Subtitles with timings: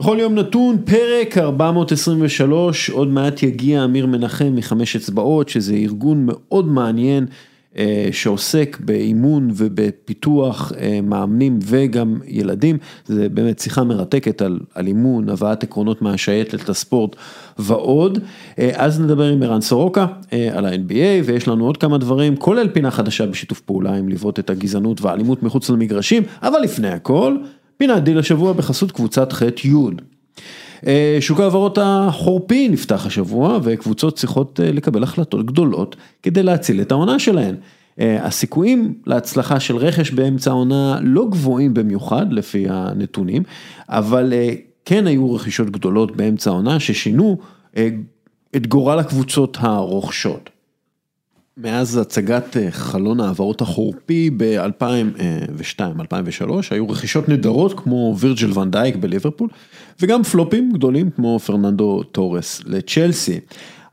[0.00, 6.68] בכל יום נתון, פרק 423, עוד מעט יגיע אמיר מנחם מחמש אצבעות, שזה ארגון מאוד
[6.68, 7.26] מעניין
[7.78, 15.28] אה, שעוסק באימון ובפיתוח אה, מאמנים וגם ילדים, זה באמת שיחה מרתקת על, על אימון,
[15.28, 17.16] הבאת עקרונות מהשייטת לספורט
[17.58, 18.18] ועוד.
[18.58, 20.06] אה, אז נדבר עם ערן סורוקה
[20.52, 24.50] על ה-NBA ויש לנו עוד כמה דברים, כולל פינה חדשה בשיתוף פעולה עם לבעוט את
[24.50, 27.36] הגזענות והאלימות מחוץ למגרשים, אבל לפני הכל,
[27.80, 29.70] פינת דיל השבוע בחסות קבוצת ח'-י'.
[31.20, 37.54] שוק ההעברות החורפי נפתח השבוע וקבוצות צריכות לקבל החלטות גדולות כדי להציל את העונה שלהן.
[37.98, 43.42] הסיכויים להצלחה של רכש באמצע העונה לא גבוהים במיוחד לפי הנתונים,
[43.88, 44.32] אבל
[44.84, 47.38] כן היו רכישות גדולות באמצע העונה ששינו
[48.56, 50.50] את גורל הקבוצות הרוכשות.
[51.62, 59.48] מאז הצגת חלון ההעברות החורפי ב-2002-2003 היו רכישות נהדרות כמו וירג'ל ואן דייק בליברפול
[60.00, 63.40] וגם פלופים גדולים כמו פרננדו טורס לצ'לסי.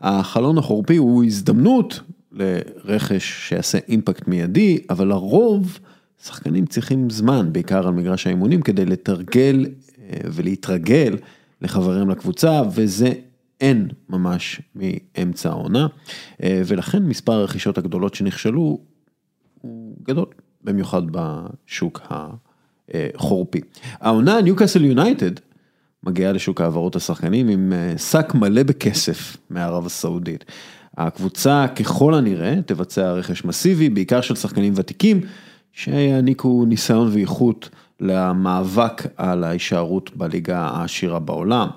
[0.02, 2.00] החלון החורפי הוא הזדמנות
[2.32, 5.80] לרכש שיעשה אימפקט מיידי, אבל לרוב
[6.26, 9.66] שחקנים צריכים זמן, בעיקר על מגרש האימונים, כדי לתרגל
[10.26, 11.18] ולהתרגל
[11.62, 13.14] לחברים לקבוצה, וזה
[13.62, 15.88] אין ממש מאמצע העונה,
[16.44, 18.80] ולכן מספר הרכישות הגדולות שנכשלו
[19.62, 20.26] הוא גדול,
[20.64, 23.62] במיוחד בשוק החורפי.
[24.00, 25.32] העונה ניוקאסל יונייטד
[26.04, 30.46] מגיעה לשוק העברות השחקנים עם שק מלא בכסף מערב הסעודית.
[30.98, 35.22] הקבוצה ככל הנראה תבצע רכש מסיבי, בעיקר של שחקנים ותיקים,
[35.74, 41.68] שיעניקו ניסיון ואיכות למאבק על ההישארות בליגה העשירה בעולם.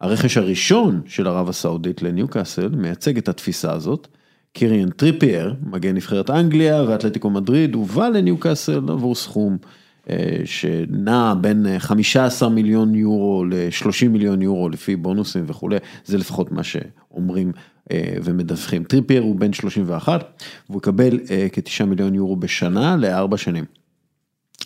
[0.00, 4.08] הרכש הראשון של ערב הסעודית לניוקאסל מייצג את התפיסה הזאת.
[4.52, 9.56] קיריאן טריפייר, מגן נבחרת אנגליה ואתלטיקו מדריד, הובא לניוקאסל עבור סכום
[10.44, 17.52] שנע בין 15 מיליון יורו ל-30 מיליון יורו לפי בונוסים וכולי, זה לפחות מה שאומרים
[17.92, 18.84] ומדווחים.
[18.84, 21.18] טריפייר הוא בן 31 והוא יקבל
[21.52, 23.64] כ-9 מיליון יורו בשנה לארבע שנים,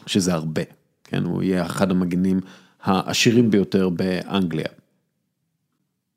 [0.07, 0.63] שזה הרבה,
[1.05, 2.41] כן, הוא יהיה אחד המגנים
[2.83, 4.69] העשירים ביותר באנגליה.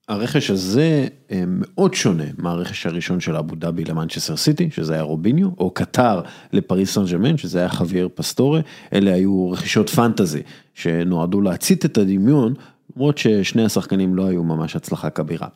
[0.10, 1.08] הרכש הזה
[1.48, 6.22] מאוד שונה מהרכש הראשון של אבו דאבי למנצ'סטר סיטי, שזה היה רוביניו, או קטאר
[6.54, 8.60] לפריס סן ג'רמן, שזה היה חוויאר פסטורה,
[8.94, 10.42] אלה היו רכישות פנטזי
[10.74, 12.54] שנועדו להצית את הדמיון,
[12.96, 15.48] למרות ששני השחקנים לא היו ממש הצלחה כבירה.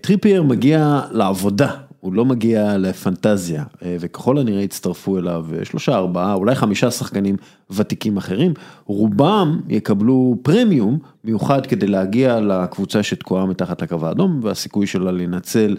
[0.00, 1.70] טריפייר מגיע לעבודה,
[2.00, 7.36] הוא לא מגיע לפנטזיה, וככל הנראה יצטרפו אליו שלושה, ארבעה, אולי חמישה שחקנים
[7.70, 15.12] ותיקים אחרים, רובם יקבלו פרמיום מיוחד כדי להגיע לקבוצה שתקועה מתחת לקו האדום, והסיכוי שלה
[15.12, 15.76] להינצל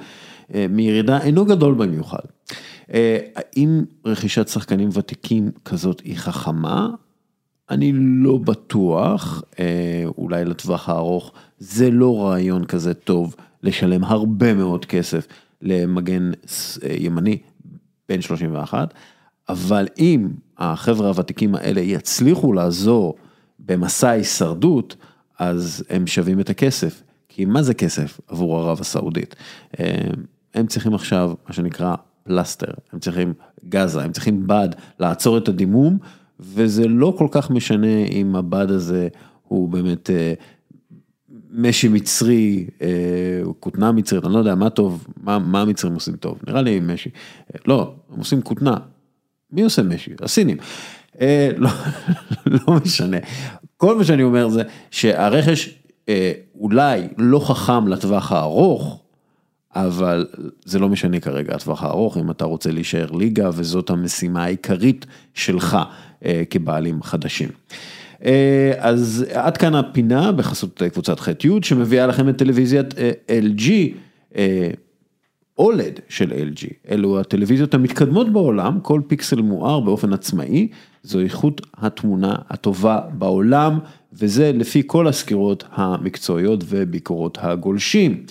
[0.69, 2.23] מירידה אינו גדול במיוחד.
[3.35, 6.89] האם רכישת שחקנים ותיקים כזאת היא חכמה?
[7.69, 9.43] אני לא בטוח,
[10.17, 15.27] אולי לטווח הארוך, זה לא רעיון כזה טוב לשלם הרבה מאוד כסף
[15.61, 16.31] למגן
[16.99, 17.37] ימני
[18.09, 18.93] בן 31,
[19.49, 23.15] אבל אם החבר'ה הוותיקים האלה יצליחו לעזור
[23.59, 24.95] במסע הישרדות,
[25.39, 29.35] אז הם שווים את הכסף, כי מה זה כסף עבור ערב הסעודית?
[30.53, 33.33] הם צריכים עכשיו, מה שנקרא פלסטר, הם צריכים
[33.69, 34.69] גזה, הם צריכים בד
[34.99, 35.97] לעצור את הדימום,
[36.39, 39.07] וזה לא כל כך משנה אם הבד הזה
[39.43, 40.09] הוא באמת
[41.51, 42.67] משי מצרי,
[43.59, 47.09] כותנה מצרית, אני לא יודע מה טוב, מה המצרים עושים טוב, נראה לי משי,
[47.67, 48.77] לא, הם עושים כותנה,
[49.51, 50.11] מי עושה משי?
[50.21, 50.57] הסינים,
[52.45, 53.17] לא משנה,
[53.77, 55.69] כל מה שאני אומר זה שהרכש
[56.59, 58.99] אולי לא חכם לטווח הארוך,
[59.75, 60.27] אבל
[60.65, 65.77] זה לא משנה כרגע הטווח הארוך, אם אתה רוצה להישאר ליגה וזאת המשימה העיקרית שלך
[66.49, 67.49] כבעלים חדשים.
[68.77, 72.93] אז עד כאן הפינה בחסות קבוצת ח'-י' שמביאה לכם את טלוויזיית
[73.27, 73.71] LG,
[75.57, 80.67] אולד של LG, אלו הטלוויזיות המתקדמות בעולם, כל פיקסל מואר באופן עצמאי,
[81.03, 83.79] זו איכות התמונה הטובה בעולם,
[84.13, 88.23] וזה לפי כל הסקירות המקצועיות וביקורות הגולשים.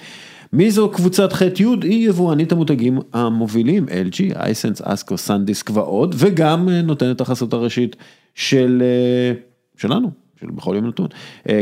[0.52, 7.20] מי זו קבוצת ח'-י' היא יבואנית המותגים המובילים, LG, אייסנס, אסקו, סנדיסק ועוד, וגם נותנת
[7.20, 7.96] החסות הראשית
[8.34, 8.82] של...
[9.76, 11.08] שלנו, של בכל יום נתון.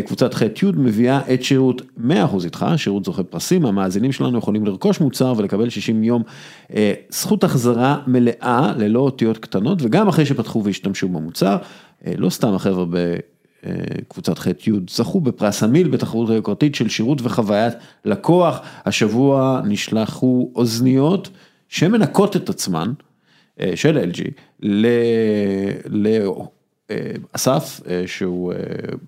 [0.06, 5.34] קבוצת ח'-י' מביאה את שירות 100% איתך, שירות זוכה פרסים, המאזינים שלנו יכולים לרכוש מוצר
[5.36, 6.22] ולקבל 60 יום
[7.10, 11.56] זכות החזרה מלאה ללא אותיות קטנות, וגם אחרי שפתחו והשתמשו במוצר,
[12.18, 17.74] לא סתם החבר'ה בקבוצת ח'-י' זכו בפרס המיל בתחרות היוקרתית של שירות וחוויית
[18.04, 21.30] לקוח, השבוע נשלחו אוזניות
[21.68, 22.92] שמנקות את עצמן,
[23.74, 24.22] של LG,
[24.62, 24.86] ל...
[27.32, 28.52] אסף, שהוא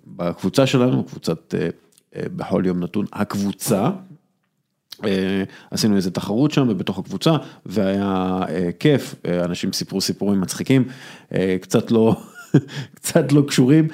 [0.07, 1.55] בקבוצה שלנו, קבוצת
[2.17, 3.91] בכל יום נתון, הקבוצה.
[5.71, 7.37] עשינו איזה תחרות שם ובתוך הקבוצה
[7.67, 8.41] והיה
[8.79, 9.15] כיף,
[9.45, 10.85] אנשים סיפרו סיפורים מצחיקים,
[11.61, 12.17] קצת לא,
[12.97, 13.89] קצת לא קשורים,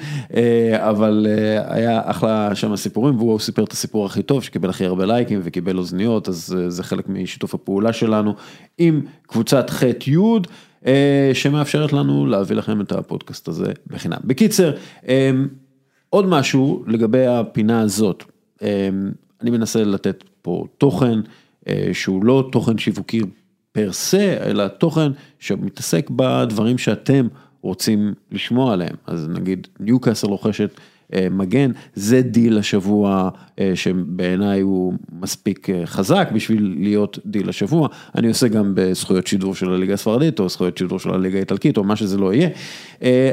[0.77, 1.27] אבל
[1.67, 5.77] היה אחלה שם סיפורים והוא סיפר את הסיפור הכי טוב שקיבל הכי הרבה לייקים וקיבל
[5.77, 8.35] אוזניות, אז זה חלק משיתוף הפעולה שלנו
[8.77, 10.17] עם קבוצת ח' י'.
[11.33, 14.17] שמאפשרת לנו להביא לכם את הפודקאסט הזה בחינם.
[14.23, 14.71] בקיצר,
[16.09, 18.23] עוד משהו לגבי הפינה הזאת,
[19.41, 21.19] אני מנסה לתת פה תוכן
[21.93, 23.21] שהוא לא תוכן שיווקי
[23.71, 27.27] per se, אלא תוכן שמתעסק בדברים שאתם
[27.61, 30.79] רוצים לשמוע עליהם, אז נגיד ניוקאסל רוכשת
[31.31, 33.29] מגן, זה דיל השבוע
[33.75, 39.93] שבעיניי הוא מספיק חזק בשביל להיות דיל השבוע, אני עושה גם בזכויות שידור של הליגה
[39.93, 42.49] הספרדית או זכויות שידור של הליגה האיטלקית או מה שזה לא יהיה,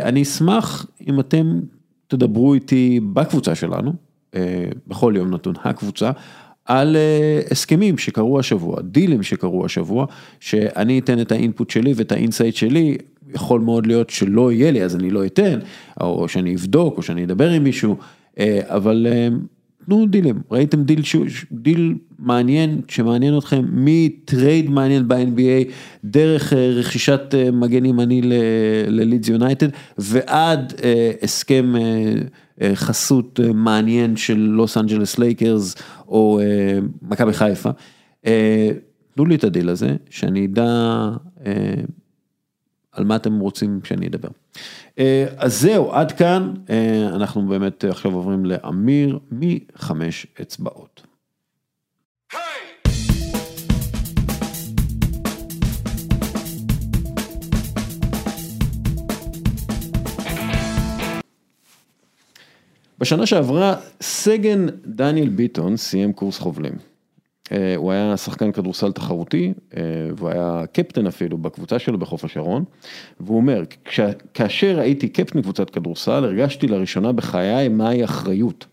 [0.03, 1.61] אני אשמח אם אתם
[2.09, 3.93] תדברו איתי בקבוצה שלנו,
[4.87, 6.11] בכל יום נתון הקבוצה,
[6.65, 6.97] על
[7.50, 10.06] הסכמים שקרו השבוע, דילים שקרו השבוע,
[10.41, 12.97] שאני אתן את ה input שלי ואת ה insight שלי,
[13.35, 15.59] יכול מאוד להיות שלא יהיה לי אז אני לא אתן,
[16.00, 17.97] או שאני אבדוק או שאני אדבר עם מישהו,
[18.62, 19.06] אבל
[19.85, 21.00] תנו דילים, ראיתם דיל,
[21.53, 25.71] דיל מעניין שמעניין אתכם מ trade מעניין ב-NBA,
[26.05, 28.21] דרך רכישת מגן ימני
[28.88, 29.69] ללידס יונייטד
[29.99, 30.73] ועד
[31.23, 31.75] הסכם
[32.75, 35.75] חסות מעניין של לוס אנג'לס לייקרס
[36.09, 36.41] או
[37.03, 37.71] מכבי חיפה,
[39.15, 41.09] תנו לי את הדיל הזה שאני אדע
[42.92, 44.28] על מה אתם רוצים שאני אדבר.
[45.37, 46.54] אז זהו, עד כאן,
[47.14, 51.02] אנחנו באמת עכשיו עוברים לאמיר מחמש אצבעות.
[62.98, 66.89] בשנה שעברה סגן דניאל ביטון סיים קורס חובלים.
[67.76, 69.52] הוא היה שחקן כדורסל תחרותי
[70.17, 72.64] והוא היה קפטן אפילו בקבוצה שלו בחוף השרון
[73.20, 73.62] והוא אומר
[74.35, 78.67] כאשר הייתי קפטן קבוצת כדורסל הרגשתי לראשונה בחיי מהי אחריות.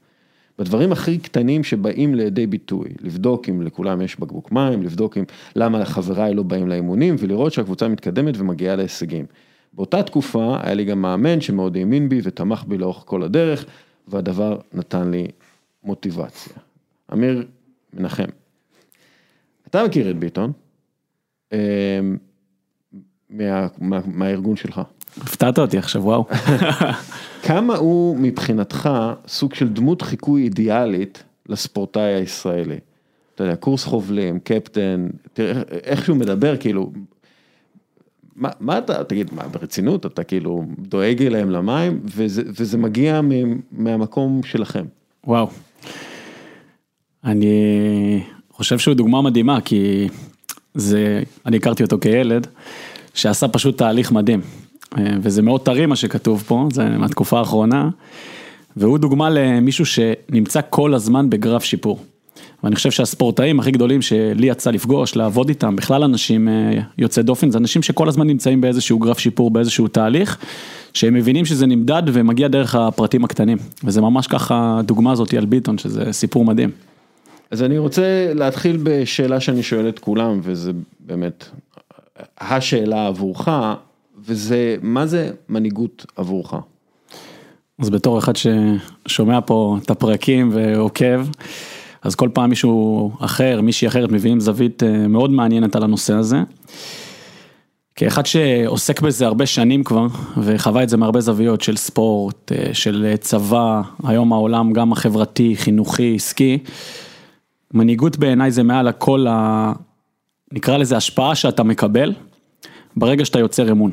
[0.60, 5.24] בדברים הכי קטנים שבאים לידי ביטוי, לבדוק אם לכולם יש בקבוק מים, לבדוק אם
[5.56, 9.26] למה חבריי לא באים לאימונים ולראות שהקבוצה מתקדמת ומגיעה להישגים.
[9.74, 13.66] באותה תקופה היה לי גם מאמן שמאוד האמין בי ותמך בי לאורך כל הדרך
[14.08, 15.28] והדבר נתן לי
[15.84, 16.54] מוטיבציה.
[17.14, 17.46] אמיר
[17.94, 18.28] מנחם.
[19.70, 20.52] אתה מכיר את ביטון,
[24.08, 24.82] מהארגון שלך.
[25.22, 26.26] הפתעת אותי עכשיו, וואו.
[27.48, 28.90] כמה הוא מבחינתך
[29.28, 32.80] סוג של דמות חיקוי אידיאלית לספורטאי הישראלי?
[33.36, 36.92] אתה יודע, קורס חובלים, קפטן, תראה איך שהוא מדבר, כאילו,
[38.36, 43.22] מה, מה אתה, תגיד, מה, ברצינות, אתה כאילו דואג אליהם למים, וזה, וזה מגיע
[43.72, 44.86] מהמקום שלכם.
[45.24, 45.50] וואו.
[47.24, 48.24] אני
[48.58, 50.08] חושב שהוא דוגמה מדהימה, כי
[50.74, 52.48] זה, אני הכרתי אותו כילד,
[53.14, 54.42] שעשה פשוט תהליך מדהים.
[55.22, 57.90] וזה מאוד טרי מה שכתוב פה, זה מהתקופה האחרונה,
[58.78, 62.00] והוא דוגמה למישהו שנמצא כל הזמן בגרף שיפור.
[62.64, 66.48] ואני חושב שהספורטאים הכי גדולים שלי יצא לפגוש, לעבוד איתם, בכלל אנשים
[66.98, 70.38] יוצאי דופן, זה אנשים שכל הזמן נמצאים באיזשהו גרף שיפור, באיזשהו תהליך,
[70.94, 73.58] שהם מבינים שזה נמדד ומגיע דרך הפרטים הקטנים.
[73.84, 76.70] וזה ממש ככה הדוגמה הזאת על ביטון, שזה סיפור מדהים.
[77.52, 81.50] אז אני רוצה להתחיל בשאלה שאני שואל את כולם, וזה באמת
[82.40, 83.50] השאלה עבורך,
[84.26, 86.54] וזה, מה זה מנהיגות עבורך?
[87.80, 91.28] אז בתור אחד ששומע פה את הפרקים ועוקב,
[92.02, 96.38] אז כל פעם מישהו אחר, מישהי אחרת מביאים זווית מאוד מעניינת על הנושא הזה.
[97.96, 103.82] כאחד שעוסק בזה הרבה שנים כבר, וחווה את זה מהרבה זוויות של ספורט, של צבא,
[104.04, 106.58] היום העולם גם החברתי, חינוכי, עסקי.
[107.74, 109.74] מנהיגות בעיניי זה מעל הכל, ה...
[110.52, 112.14] נקרא לזה השפעה שאתה מקבל,
[112.96, 113.92] ברגע שאתה יוצר אמון.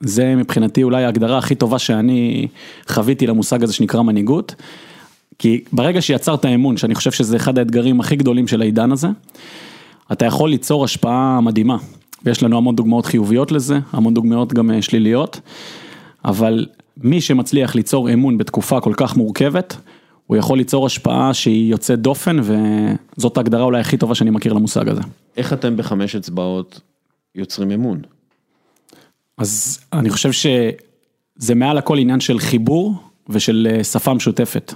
[0.00, 2.48] זה מבחינתי אולי ההגדרה הכי טובה שאני
[2.88, 4.54] חוויתי למושג הזה שנקרא מנהיגות.
[5.38, 9.08] כי ברגע שיצרת אמון, שאני חושב שזה אחד האתגרים הכי גדולים של העידן הזה,
[10.12, 11.76] אתה יכול ליצור השפעה מדהימה.
[12.24, 15.40] ויש לנו המון דוגמאות חיוביות לזה, המון דוגמאות גם שליליות,
[16.24, 19.76] אבל מי שמצליח ליצור אמון בתקופה כל כך מורכבת,
[20.28, 24.88] הוא יכול ליצור השפעה שהיא יוצאת דופן, וזאת ההגדרה אולי הכי טובה שאני מכיר למושג
[24.88, 25.00] הזה.
[25.36, 26.80] איך אתם בחמש אצבעות
[27.34, 28.00] יוצרים אמון?
[29.38, 32.94] אז אני חושב שזה מעל הכל עניין של חיבור
[33.28, 34.74] ושל שפה משותפת.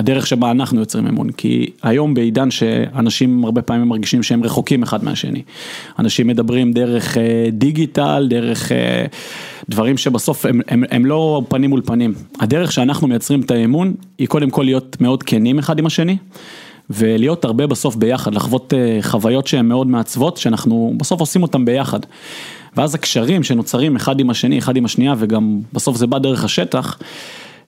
[0.00, 5.04] הדרך שבה אנחנו יוצרים אמון, כי היום בעידן שאנשים הרבה פעמים מרגישים שהם רחוקים אחד
[5.04, 5.42] מהשני.
[5.98, 9.04] אנשים מדברים דרך אה, דיגיטל, דרך אה,
[9.68, 12.14] דברים שבסוף הם, הם, הם לא פנים מול פנים.
[12.40, 16.16] הדרך שאנחנו מייצרים את האמון היא קודם כל להיות מאוד כנים אחד עם השני.
[16.90, 22.00] ולהיות הרבה בסוף ביחד, לחוות אה, חוויות שהן מאוד מעצבות, שאנחנו בסוף עושים אותן ביחד.
[22.76, 26.98] ואז הקשרים שנוצרים אחד עם השני, אחד עם השנייה, וגם בסוף זה בא דרך השטח,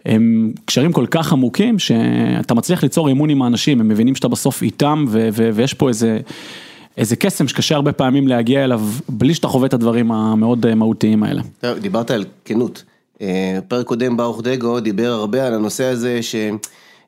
[0.07, 4.63] הם קשרים כל כך עמוקים, שאתה מצליח ליצור אמון עם האנשים, הם מבינים שאתה בסוף
[4.63, 6.19] איתם, ו- ו- ויש פה איזה...
[6.97, 11.23] איזה קסם שקשה הרבה פעמים להגיע אליו בלי שאתה חווה את הדברים המאוד אה, מהותיים
[11.23, 11.43] האלה.
[11.81, 12.85] דיברת על כנות.
[13.21, 16.37] אה, פרק קודם ברוך דגו דיבר הרבה על הנושא הזה ש...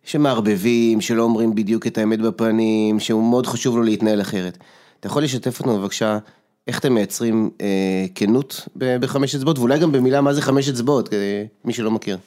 [0.04, 4.58] שמערבבים, שלא אומרים בדיוק את האמת בפנים, שהוא מאוד חשוב לו להתנהל אחרת.
[5.00, 6.18] אתה יכול לשתף אותנו בבקשה,
[6.66, 11.44] איך אתם מייצרים אה, כנות בחמש אצבעות, ואולי גם במילה מה זה חמש אצבעות, אה,
[11.64, 12.18] מי שלא מכיר.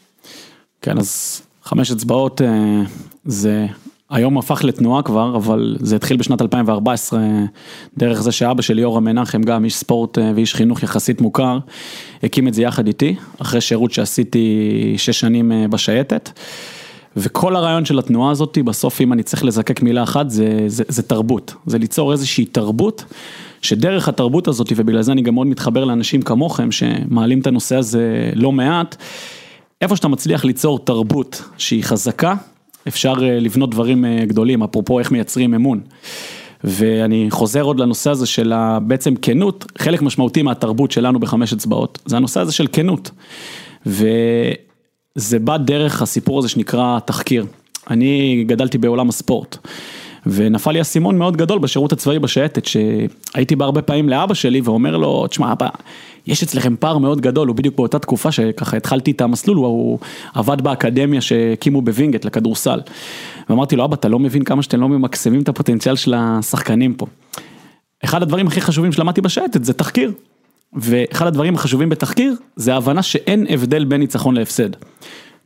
[0.87, 2.81] כן, אז חמש אצבעות אה,
[3.25, 3.65] זה
[4.09, 7.19] היום הפך לתנועה כבר, אבל זה התחיל בשנת 2014,
[7.97, 11.59] דרך זה שאבא שלי, יורם מנחם, גם איש ספורט אה, ואיש חינוך יחסית מוכר,
[12.23, 16.29] הקים את זה יחד איתי, אחרי שירות שעשיתי שש שנים אה, בשייטת.
[17.17, 21.03] וכל הרעיון של התנועה הזאת, בסוף אם אני צריך לזקק מילה אחת, זה, זה, זה
[21.03, 21.53] תרבות.
[21.65, 23.03] זה ליצור איזושהי תרבות,
[23.61, 28.31] שדרך התרבות הזאת, ובגלל זה אני גם מאוד מתחבר לאנשים כמוכם, שמעלים את הנושא הזה
[28.35, 28.95] לא מעט,
[29.81, 32.35] איפה שאתה מצליח ליצור תרבות שהיא חזקה,
[32.87, 35.81] אפשר אה, לבנות דברים אה, גדולים, אפרופו איך מייצרים אמון.
[36.63, 42.17] ואני חוזר עוד לנושא הזה של בעצם כנות, חלק משמעותי מהתרבות שלנו בחמש אצבעות, זה
[42.17, 43.11] הנושא הזה של כנות.
[43.85, 47.45] וזה בא דרך הסיפור הזה שנקרא תחקיר.
[47.89, 49.57] אני גדלתי בעולם הספורט.
[50.31, 54.97] ונפל לי אסימון מאוד גדול בשירות הצבאי בשייטת, שהייתי בא הרבה פעמים לאבא שלי ואומר
[54.97, 55.67] לו, תשמע אבא,
[56.27, 59.99] יש אצלכם פער מאוד גדול, הוא בדיוק באותה תקופה שככה התחלתי את המסלול, הוא, הוא
[60.33, 62.79] עבד באקדמיה שהקימו בווינגייט לכדורסל.
[63.49, 67.05] ואמרתי לו, אבא, אתה לא מבין כמה שאתם לא ממקסמים את הפוטנציאל של השחקנים פה.
[68.03, 70.11] אחד הדברים הכי חשובים שלמדתי בשייטת זה תחקיר.
[70.73, 74.69] ואחד הדברים החשובים בתחקיר זה ההבנה שאין הבדל בין ניצחון להפסד.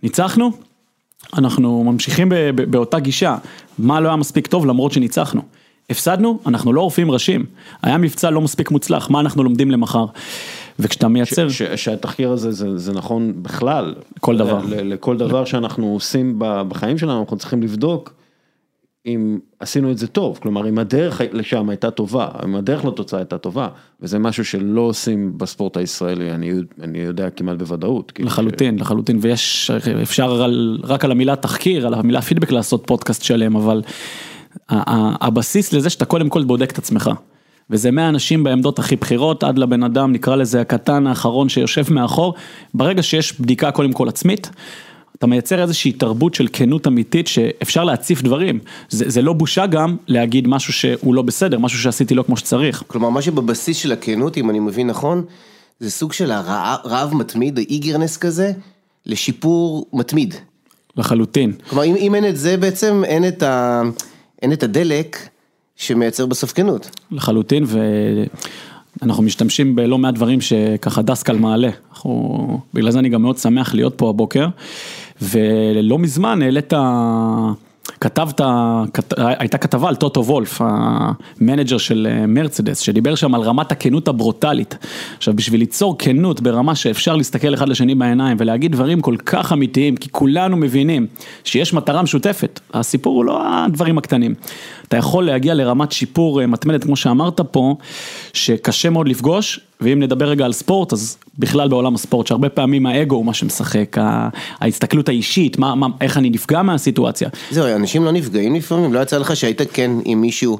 [0.03, 0.51] ניצחנו,
[1.38, 3.38] אנחנו ממשיכים באותה גישה,
[3.80, 5.42] מה לא היה מספיק טוב למרות שניצחנו.
[5.90, 7.46] הפסדנו, אנחנו לא עורפים ראשים,
[7.82, 10.06] היה מבצע לא מספיק מוצלח, מה אנחנו לומדים למחר.
[10.80, 11.50] וכשאתה מייצר...
[11.50, 13.96] ש, ש, שהתחקיר הזה זה, זה נכון בכלל.
[14.20, 14.62] כל דבר.
[14.70, 18.13] ל, לכל דבר שאנחנו עושים בחיים שלנו, אנחנו צריכים לבדוק
[19.05, 23.38] אם עשינו את זה טוב, כלומר אם הדרך לשם הייתה טובה, אם הדרך לתוצאה הייתה
[23.38, 23.67] טובה,
[24.01, 26.51] וזה משהו שלא עושים בספורט הישראלי, אני,
[26.84, 28.12] אני יודע כמעט בוודאות.
[28.20, 28.81] לחלוטין, ש...
[28.81, 33.81] לחלוטין, ויש, אפשר על, רק על המילה תחקיר, על המילה פידבק לעשות פודקאסט שלם, אבל
[34.70, 37.12] הבסיס לזה שאתה קודם כל בודק את עצמך.
[37.70, 42.34] וזה מהאנשים בעמדות הכי בכירות עד לבן אדם, נקרא לזה הקטן האחרון שיושב מאחור,
[42.74, 44.50] ברגע שיש בדיקה קודם כל עצמית.
[45.22, 48.60] אתה מייצר איזושהי תרבות של כנות אמיתית שאפשר להציף דברים.
[48.90, 52.84] זה, זה לא בושה גם להגיד משהו שהוא לא בסדר, משהו שעשיתי לא כמו שצריך.
[52.88, 55.24] כלומר, מה שבבסיס של הכנות, אם אני מבין נכון,
[55.80, 58.51] זה סוג של הרעב מתמיד, האיגרנס כזה,
[59.06, 60.36] לשיפור מתמיד.
[60.98, 61.54] לחלוטין.
[61.70, 63.82] כלומר, אם, אם אין את זה בעצם, אין את, ה,
[64.42, 65.18] אין את הדלק
[65.75, 66.90] שמייצר בסוף כנות.
[67.12, 67.66] לחלוטין,
[69.01, 71.70] ואנחנו משתמשים בלא מעט דברים שככה דסקל מעלה.
[71.92, 74.48] אנחנו, בגלל זה אני גם מאוד שמח להיות פה הבוקר.
[75.22, 76.74] ולא מזמן העלית,
[78.01, 78.42] כתבת,
[78.94, 84.08] כת, הייתה כתבה על טוטו וולף, המנג'ר של אה, מרצדס, שדיבר שם על רמת הכנות
[84.08, 84.78] הברוטלית.
[85.18, 89.96] עכשיו בשביל ליצור כנות ברמה שאפשר להסתכל אחד לשני בעיניים ולהגיד דברים כל כך אמיתיים,
[89.96, 91.08] כי כולנו מבינים
[91.44, 94.34] שיש מטרה משותפת, הסיפור הוא לא הדברים הקטנים.
[94.88, 97.75] אתה יכול להגיע לרמת שיפור אה, מתמדת, כמו שאמרת פה,
[98.34, 103.15] שקשה מאוד לפגוש, ואם נדבר רגע על ספורט, אז בכלל בעולם הספורט, שהרבה פעמים האגו
[103.15, 103.97] הוא מה שמשחק,
[104.59, 107.29] ההסתכלות האישית, מה, מה, איך אני נפגע מהסיטואציה.
[107.51, 110.57] זהו, אנשים לא נפגעים לפעמים, לא יצא לך שהיית כן עם מישהו,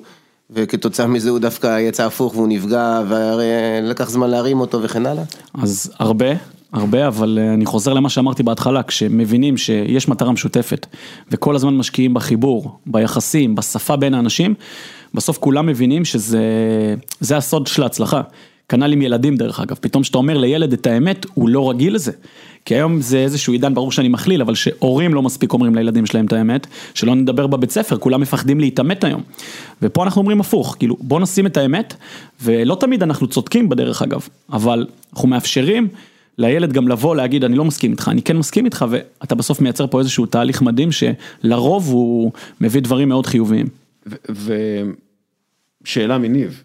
[0.50, 5.24] וכתוצאה מזה הוא דווקא יצא הפוך והוא נפגע, ולקח זמן להרים אותו וכן הלאה?
[5.54, 6.28] אז הרבה.
[6.74, 10.88] הרבה, אבל אה, אני חוזר למה שאמרתי בהתחלה, כשמבינים שיש מטרה משותפת
[11.32, 14.54] וכל הזמן משקיעים בחיבור, ביחסים, בשפה בין האנשים,
[15.14, 18.22] בסוף כולם מבינים שזה הסוד של ההצלחה.
[18.72, 22.12] כנ"ל עם ילדים דרך אגב, פתאום כשאתה אומר לילד את האמת, הוא לא רגיל לזה.
[22.66, 26.26] כי היום זה איזשהו עידן, ברור שאני מכליל, אבל שהורים לא מספיק אומרים לילדים שלהם
[26.26, 29.22] את האמת, שלא נדבר בבית ספר, כולם מפחדים להתעמת היום.
[29.82, 31.94] ופה אנחנו אומרים הפוך, כאילו בוא נשים את האמת,
[32.42, 35.88] ולא תמיד אנחנו צודקים בדרך אגב, אבל אנחנו מאפשרים
[36.38, 39.88] לילד גם לבוא להגיד אני לא מסכים איתך, אני כן מסכים איתך, ואתה בסוף מייצר
[39.88, 43.68] פה איזשהו תהליך מדהים שלרוב הוא מביא דברים מאוד חיוביים.
[45.86, 46.64] ושאלה מניב,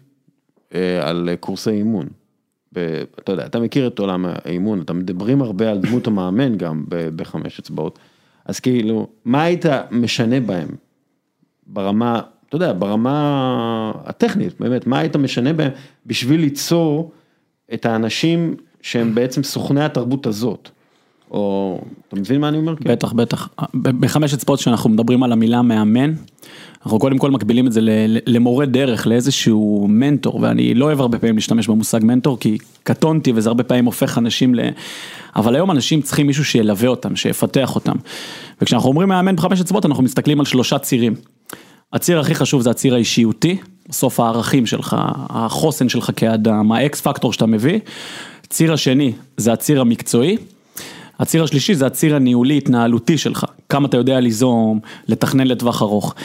[1.01, 2.07] על קורסי אימון.
[3.19, 7.59] אתה יודע, אתה מכיר את עולם האימון, אתה מדברים הרבה על דמות המאמן גם בחמש
[7.59, 7.99] אצבעות.
[8.45, 10.67] אז כאילו, מה היית משנה בהם?
[11.67, 15.71] ברמה, אתה יודע, ברמה הטכנית, באמת, מה היית משנה בהם
[16.05, 17.11] בשביל ליצור
[17.73, 20.69] את האנשים שהם בעצם סוכני התרבות הזאת?
[21.31, 22.73] או, אתה מבין מה אני אומר?
[22.81, 23.49] בטח, בטח.
[23.73, 26.13] ב- בחמשת ספורט שאנחנו מדברים על המילה מאמן,
[26.85, 27.81] אנחנו קודם כל מקבילים את זה
[28.25, 33.49] למורה דרך, לאיזשהו מנטור, ואני לא אוהב הרבה פעמים להשתמש במושג מנטור, כי קטונתי וזה
[33.49, 34.59] הרבה פעמים הופך אנשים ל...
[35.35, 37.95] אבל היום אנשים צריכים מישהו שילווה אותם, שיפתח אותם.
[38.61, 41.15] וכשאנחנו אומרים מאמן בחמשת ספורט, אנחנו מסתכלים על שלושה צירים.
[41.93, 43.57] הציר הכי חשוב זה הציר האישיותי,
[43.89, 44.95] בסוף הערכים שלך,
[45.29, 47.79] החוסן שלך כאדם, האקס פקטור שאתה מביא.
[48.45, 50.37] הציר השני זה הציר המקצועי.
[51.19, 56.15] הציר השלישי זה הציר הניהולי התנהלותי שלך, כמה אתה יודע ליזום, לתכנן לטווח ארוך.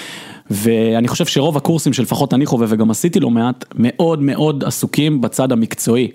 [0.51, 5.53] ואני חושב שרוב הקורסים שלפחות אני חווה וגם עשיתי לא מעט, מאוד מאוד עסוקים בצד
[5.53, 6.09] המקצועי,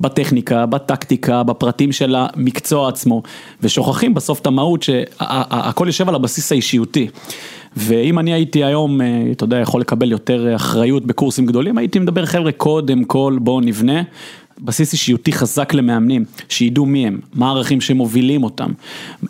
[0.00, 3.22] בטכניקה, בטקטיקה, בפרטים של המקצוע עצמו,
[3.62, 7.08] ושוכחים בסוף את המהות שהכל יושב על הבסיס האישיותי.
[7.76, 12.26] ואם אני הייתי היום, אה, אתה יודע, יכול לקבל יותר אחריות בקורסים גדולים, הייתי מדבר
[12.26, 14.02] חבר'ה, קודם כל בואו נבנה.
[14.60, 18.72] בסיס אישיותי חזק למאמנים, שידעו מי הם, מה הערכים שמובילים אותם,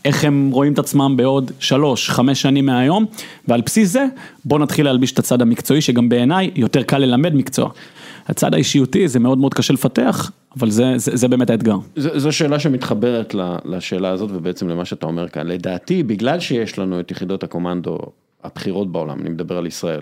[0.05, 3.07] איך הם רואים את עצמם בעוד שלוש, חמש שנים מהיום,
[3.49, 4.07] ועל בסיס זה
[4.45, 7.71] בואו נתחיל להלביש את הצד המקצועי, שגם בעיניי יותר קל ללמד מקצוע.
[8.27, 11.77] הצד האישיותי זה מאוד מאוד קשה לפתח, אבל זה, זה, זה באמת האתגר.
[11.97, 15.47] זו, זו שאלה שמתחברת לשאלה הזאת ובעצם למה שאתה אומר כאן.
[15.47, 17.99] לדעתי, בגלל שיש לנו את יחידות הקומנדו
[18.45, 20.01] הבכירות בעולם, אני מדבר על ישראל.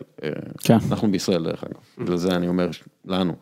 [0.58, 0.78] כן.
[0.90, 2.68] אנחנו בישראל דרך אגב, בגלל זה אני אומר
[3.06, 3.34] לנו.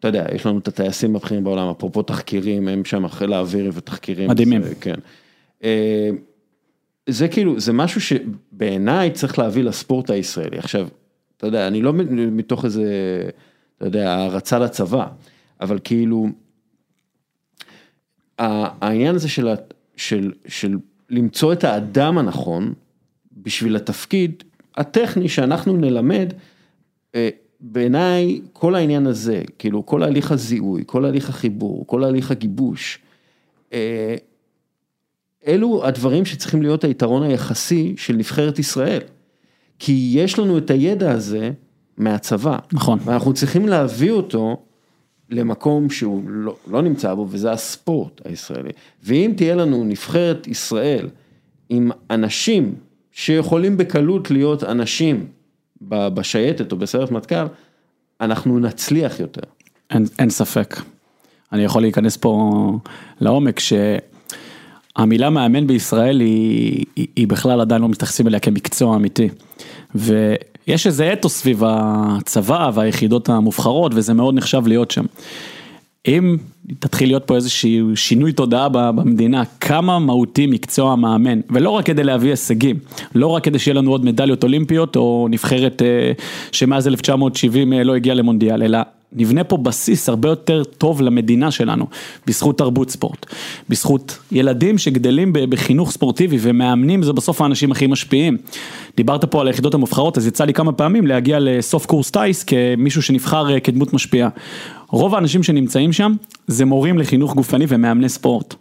[0.00, 4.30] אתה יודע, יש לנו את הטייסים הבכירים בעולם, אפרופו תחקירים, הם שם חיל האוויר ותחקירים.
[4.30, 4.62] מדהימים.
[4.62, 4.94] זה, כן.
[7.06, 10.58] זה כאילו, זה משהו שבעיניי צריך להביא לספורט הישראלי.
[10.58, 10.88] עכשיו,
[11.36, 11.92] אתה יודע, אני לא
[12.32, 12.84] מתוך איזה,
[13.76, 15.06] אתה יודע, הערצה לצבא,
[15.60, 16.28] אבל כאילו,
[18.38, 19.48] העניין הזה של,
[19.96, 20.76] של, של
[21.10, 22.74] למצוא את האדם הנכון
[23.32, 24.42] בשביל התפקיד
[24.76, 26.32] הטכני שאנחנו נלמד,
[27.60, 32.98] בעיניי כל העניין הזה, כאילו כל הליך הזיהוי, כל הליך החיבור, כל הליך הגיבוש,
[35.46, 39.00] אלו הדברים שצריכים להיות היתרון היחסי של נבחרת ישראל.
[39.78, 41.50] כי יש לנו את הידע הזה
[41.96, 42.58] מהצבא.
[42.72, 42.98] נכון.
[43.04, 44.62] ואנחנו צריכים להביא אותו
[45.30, 48.70] למקום שהוא לא, לא נמצא בו, וזה הספורט הישראלי.
[49.02, 51.08] ואם תהיה לנו נבחרת ישראל
[51.68, 52.74] עם אנשים
[53.12, 55.26] שיכולים בקלות להיות אנשים
[55.82, 57.46] בשייטת או בסיירת מטכ"ל,
[58.20, 59.40] אנחנו נצליח יותר.
[59.90, 60.76] אין, אין ספק.
[61.52, 62.52] אני יכול להיכנס פה
[63.20, 69.28] לעומק שהמילה מאמן בישראל היא, היא, היא בכלל עדיין לא מתייחסים אליה כמקצוע אמיתי.
[69.94, 75.04] ויש איזה אתוס סביב הצבא והיחידות המובחרות וזה מאוד נחשב להיות שם.
[76.06, 76.36] אם
[76.78, 82.30] תתחיל להיות פה איזשהו שינוי תודעה במדינה, כמה מהותי מקצוע מאמן, ולא רק כדי להביא
[82.30, 82.76] הישגים,
[83.14, 85.82] לא רק כדי שיהיה לנו עוד מדליות אולימפיות או נבחרת
[86.52, 88.78] שמאז 1970 לא הגיעה למונדיאל, אלא
[89.12, 91.86] נבנה פה בסיס הרבה יותר טוב למדינה שלנו,
[92.26, 93.26] בזכות תרבות ספורט,
[93.68, 98.36] בזכות ילדים שגדלים בחינוך ספורטיבי ומאמנים זה בסוף האנשים הכי משפיעים.
[98.96, 103.02] דיברת פה על היחידות המובחרות, אז יצא לי כמה פעמים להגיע לסוף קורס טיס כמישהו
[103.02, 104.28] שנבחר כדמות משפיעה.
[104.90, 106.14] רוב האנשים שנמצאים שם
[106.46, 108.54] זה מורים לחינוך גופני ומאמני ספורט.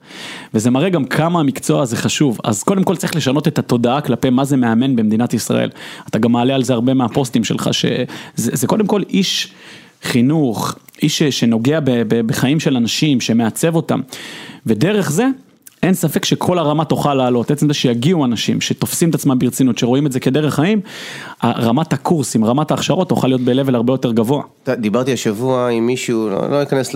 [0.53, 2.39] וזה מראה גם כמה המקצוע הזה חשוב.
[2.43, 5.69] אז קודם כל צריך לשנות את התודעה כלפי מה זה מאמן במדינת ישראל.
[6.07, 9.51] אתה גם מעלה על זה הרבה מהפוסטים שלך, שזה קודם כל איש
[10.03, 14.01] חינוך, איש שנוגע בחיים של אנשים, שמעצב אותם.
[14.65, 15.27] ודרך זה
[15.83, 20.05] אין ספק שכל הרמה תוכל לעלות, עצם זה שיגיעו אנשים שתופסים את עצמם ברצינות, שרואים
[20.05, 20.81] את זה כדרך חיים,
[21.43, 24.43] רמת הקורסים, רמת ההכשרות תוכל להיות ב-level הרבה יותר גבוה.
[24.69, 26.95] דיברתי השבוע עם מישהו, לא, לא אכנס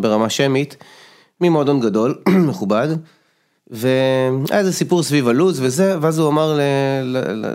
[0.00, 0.76] ברמה שמית,
[1.40, 2.14] ממועדון גדול,
[2.48, 2.88] מכובד,
[3.70, 6.58] והיה איזה סיפור סביב הלו"ז וזה, ואז הוא אמר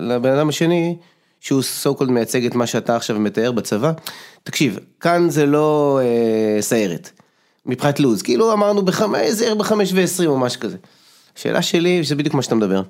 [0.02, 0.96] לבן אדם השני,
[1.40, 3.92] שהוא so called מייצג את מה שאתה עכשיו מתאר בצבא,
[4.44, 7.17] תקשיב, כאן זה לא אה, סיירת.
[7.68, 10.78] מבחינת לו"ז, כאילו אמרנו בחמש, זה בחמש ועשרים או משהו כזה.
[11.38, 12.82] השאלה שלי, שזה בדיוק מה שאתה מדבר.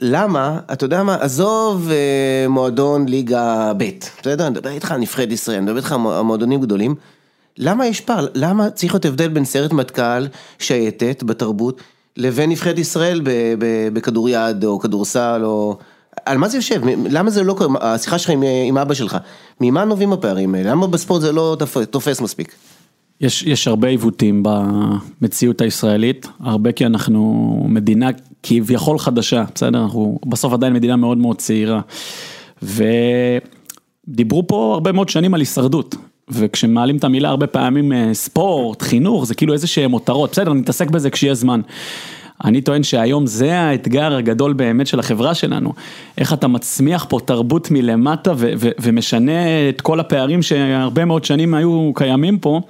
[0.00, 4.46] למה, אתה יודע מה, עזוב אה, מועדון ליגה ב', בסדר?
[4.46, 6.94] אני מדבר איתך על נבחרת ישראל, אני מדבר איתך על מועדונים גדולים.
[7.58, 8.26] למה יש פער?
[8.34, 10.26] למה צריך להיות הבדל בין סיירת מטכ"ל,
[10.58, 11.80] שייטת, בתרבות,
[12.16, 13.20] לבין נבחרת ישראל
[13.92, 15.78] בכדוריד או כדורסל או...
[16.26, 16.80] על מה זה יושב?
[17.10, 17.94] למה זה לא קורה?
[17.94, 19.16] השיחה שלך עם, עם אבא שלך,
[19.60, 20.70] ממה נובעים הפערים האלה?
[20.70, 21.56] למה בספורט זה לא
[21.90, 22.54] תופס מספיק?
[23.22, 28.08] יש, יש הרבה עיוותים במציאות הישראלית, הרבה כי אנחנו מדינה
[28.42, 29.82] כביכול חדשה, בסדר?
[29.82, 31.80] אנחנו בסוף עדיין מדינה מאוד מאוד צעירה.
[34.08, 35.94] ודיברו פה הרבה מאוד שנים על הישרדות,
[36.28, 41.10] וכשמעלים את המילה הרבה פעמים ספורט, חינוך, זה כאילו איזה שהם מותרות, בסדר, נתעסק בזה
[41.10, 41.60] כשיהיה זמן.
[42.44, 45.72] אני טוען שהיום זה האתגר הגדול באמת של החברה שלנו.
[46.18, 51.54] איך אתה מצמיח פה תרבות מלמטה ו- ו- ומשנה את כל הפערים שהרבה מאוד שנים
[51.54, 52.60] היו קיימים פה.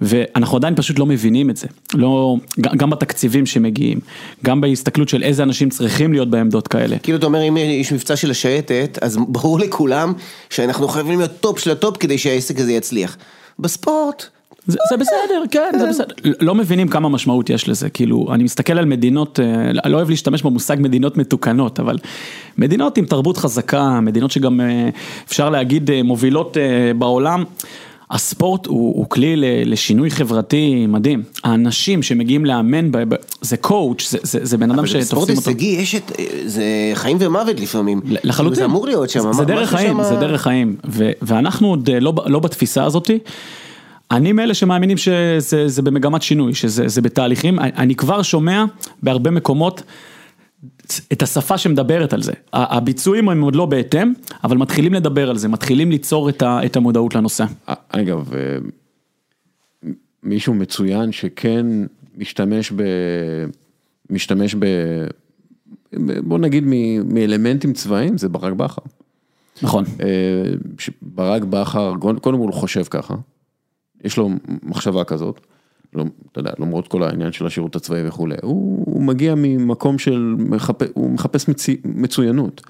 [0.00, 4.00] ואנחנו עדיין פשוט לא מבינים את זה, לא, גם בתקציבים שמגיעים,
[4.44, 6.98] גם בהסתכלות של איזה אנשים צריכים להיות בעמדות כאלה.
[6.98, 10.12] כאילו אתה אומר אם יש מבצע של השייטת, אז ברור לכולם
[10.50, 13.16] שאנחנו חייבים להיות טופ של הטופ כדי שהעסק הזה יצליח.
[13.58, 14.26] בספורט,
[14.66, 16.14] זה, זה בסדר, כן, זה בסדר.
[16.40, 19.40] לא מבינים כמה משמעות יש לזה, כאילו, אני מסתכל על מדינות,
[19.84, 21.98] אני לא אוהב להשתמש במושג מדינות מתוקנות, אבל
[22.58, 24.60] מדינות עם תרבות חזקה, מדינות שגם
[25.28, 26.56] אפשר להגיד מובילות
[26.98, 27.44] בעולם.
[28.10, 32.90] הספורט הוא, הוא כלי לשינוי חברתי מדהים, האנשים שמגיעים לאמן,
[33.40, 35.22] זה coach, זה, זה, זה בן אדם שתופסים אותו.
[35.22, 36.12] אבל בספורט הישגי יש את,
[36.46, 38.00] זה חיים ומוות לפעמים.
[38.04, 38.54] לחלוטין.
[38.54, 39.32] זה אמור להיות שם.
[39.32, 40.76] זה דרך חיים, זה דרך חיים,
[41.22, 43.18] ואנחנו עוד לא, לא בתפיסה הזאתי.
[44.10, 48.64] אני מאלה שמאמינים שזה במגמת שינוי, שזה בתהליכים, אני כבר שומע
[49.02, 49.82] בהרבה מקומות
[51.12, 54.12] את השפה שמדברת על זה, הביצועים הם עוד לא בהתאם,
[54.44, 57.44] אבל מתחילים לדבר על זה, מתחילים ליצור את המודעות לנושא.
[57.88, 58.30] אגב,
[60.22, 61.66] מישהו מצוין שכן
[62.16, 62.82] משתמש ב...
[64.10, 64.66] משתמש ב...
[66.24, 66.64] בוא נגיד
[67.04, 68.82] מאלמנטים צבאיים, זה ברק בכר.
[69.62, 69.84] נכון.
[71.02, 73.14] ברק בכר, קודם כל הוא חושב ככה,
[74.06, 74.30] יש לו
[74.62, 75.40] מחשבה כזאת.
[75.94, 80.34] לא, אתה יודע, למרות כל העניין של השירות הצבאי וכולי, הוא, הוא מגיע ממקום של,
[80.38, 82.60] מחפש, הוא מחפש מצי, מצוינות.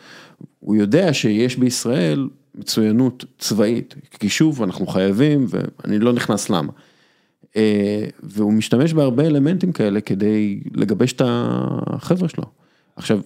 [0.61, 6.73] הוא יודע שיש בישראל מצוינות צבאית, כי שוב, אנחנו חייבים, ואני לא נכנס למה.
[8.23, 12.45] והוא משתמש בהרבה אלמנטים כאלה כדי לגבש את החבר'ה שלו.
[12.97, 13.21] עכשיו,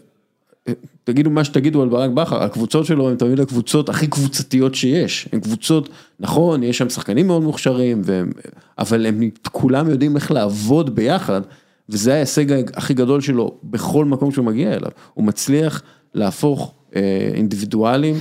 [1.05, 5.41] תגידו מה שתגידו על ברק בכר, הקבוצות שלו הן תמיד הקבוצות הכי קבוצתיות שיש, הן
[5.41, 5.89] קבוצות,
[6.21, 8.31] נכון, יש שם שחקנים מאוד מוכשרים, והם,
[8.79, 11.41] אבל הם כולם יודעים איך לעבוד ביחד,
[11.89, 15.83] וזה ההישג הכי גדול שלו בכל מקום שהוא מגיע אליו, הוא מצליח
[16.15, 18.17] להפוך אה, אינדיבידואלים,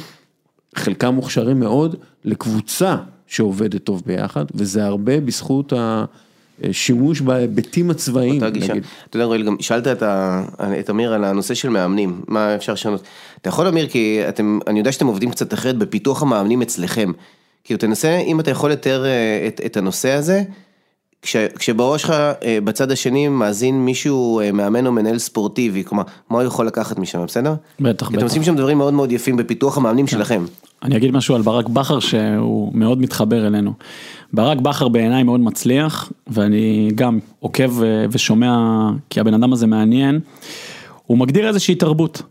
[0.75, 2.95] חלקם מוכשרים מאוד, לקבוצה
[3.27, 6.05] שעובדת טוב ביחד, וזה הרבה בזכות ה...
[6.71, 8.43] שימוש בהיבטים הצבאיים.
[9.09, 9.87] אתה יודע, רואל, גם שאלת
[10.79, 13.03] את אמיר על הנושא של מאמנים, מה אפשר לשנות.
[13.41, 17.11] אתה יכול, אמיר, כי אתם, אני יודע שאתם עובדים קצת אחרת בפיתוח המאמנים אצלכם.
[17.63, 19.05] כאילו, תנסה, אם אתה יכול לתאר
[19.47, 20.43] את, את הנושא הזה,
[21.21, 22.13] כש, כשבראש שלך
[22.63, 27.53] בצד השני מאזין מישהו, מאמן או מנהל ספורטיבי, כלומר, מה הוא יכול לקחת משם, בסדר?
[27.79, 28.17] בטח, בטח.
[28.17, 30.11] אתם עושים שם דברים מאוד מאוד יפים בפיתוח המאמנים כן.
[30.11, 30.45] שלכם.
[30.83, 33.73] אני אגיד משהו על ברק בכר שהוא מאוד מתחבר אלינו.
[34.33, 37.71] ברק בכר בעיניי מאוד מצליח, ואני גם עוקב
[38.11, 38.57] ושומע,
[39.09, 40.19] כי הבן אדם הזה מעניין,
[41.05, 42.21] הוא מגדיר איזושהי תרבות,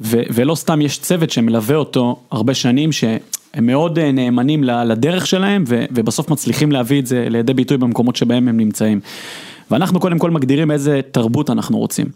[0.00, 3.18] ו- ולא סתם יש צוות שמלווה אותו הרבה שנים, שהם
[3.62, 8.56] מאוד נאמנים לדרך שלהם, ו- ובסוף מצליחים להביא את זה לידי ביטוי במקומות שבהם הם
[8.56, 9.00] נמצאים.
[9.70, 12.06] ואנחנו קודם כל מגדירים איזה תרבות אנחנו רוצים.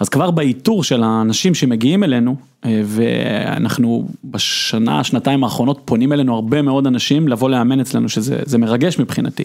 [0.00, 6.86] אז כבר באיתור של האנשים שמגיעים אלינו, ואנחנו בשנה, שנתיים האחרונות פונים אלינו הרבה מאוד
[6.86, 9.44] אנשים לבוא לאמן אצלנו, שזה מרגש מבחינתי.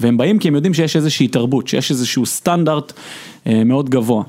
[0.00, 2.92] והם באים כי הם יודעים שיש איזושהי תרבות, שיש איזשהו סטנדרט
[3.46, 4.24] מאוד גבוה.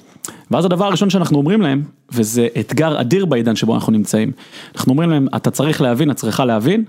[0.51, 4.31] ואז הדבר הראשון שאנחנו אומרים להם, וזה אתגר אדיר בעידן שבו אנחנו נמצאים,
[4.75, 6.83] אנחנו אומרים להם, אתה צריך להבין, את צריכה להבין,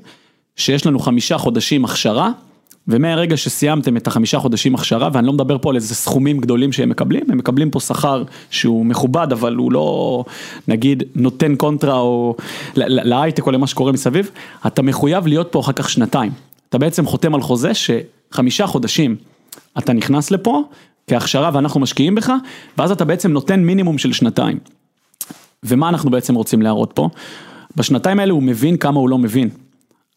[0.57, 2.31] שיש לנו חמישה חודשים הכשרה,
[2.89, 6.89] ומהרגע שסיימתם את החמישה חודשים הכשרה, ואני לא מדבר פה על איזה סכומים גדולים שהם
[6.89, 10.25] מקבלים, הם מקבלים פה שכר שהוא מכובד, אבל הוא לא,
[10.69, 12.37] נגיד, נותן קונטרה או
[12.77, 14.31] להייטק או למה שקורה מסביב,
[14.67, 16.33] אתה מחויב להיות פה אחר כך שנתיים.
[16.69, 19.17] אתה בעצם חותם על חוזה שחמישה חודשים
[19.79, 20.63] אתה נכנס לפה
[21.07, 22.33] כהכשרה ואנחנו משקיעים בך,
[22.79, 24.59] ואז אתה בעצם נותן מינימום של שנתיים.
[25.63, 27.09] ומה אנחנו בעצם רוצים להראות פה?
[27.77, 29.49] בשנתיים האלה הוא מבין כמה הוא לא מבין.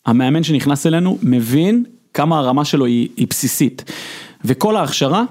[0.05, 1.83] המאמן שנכנס אלינו מבין
[2.17, 3.91] כמה הרמה שלו היא, היא בסיסית.
[4.45, 5.23] וכל ההכשרה,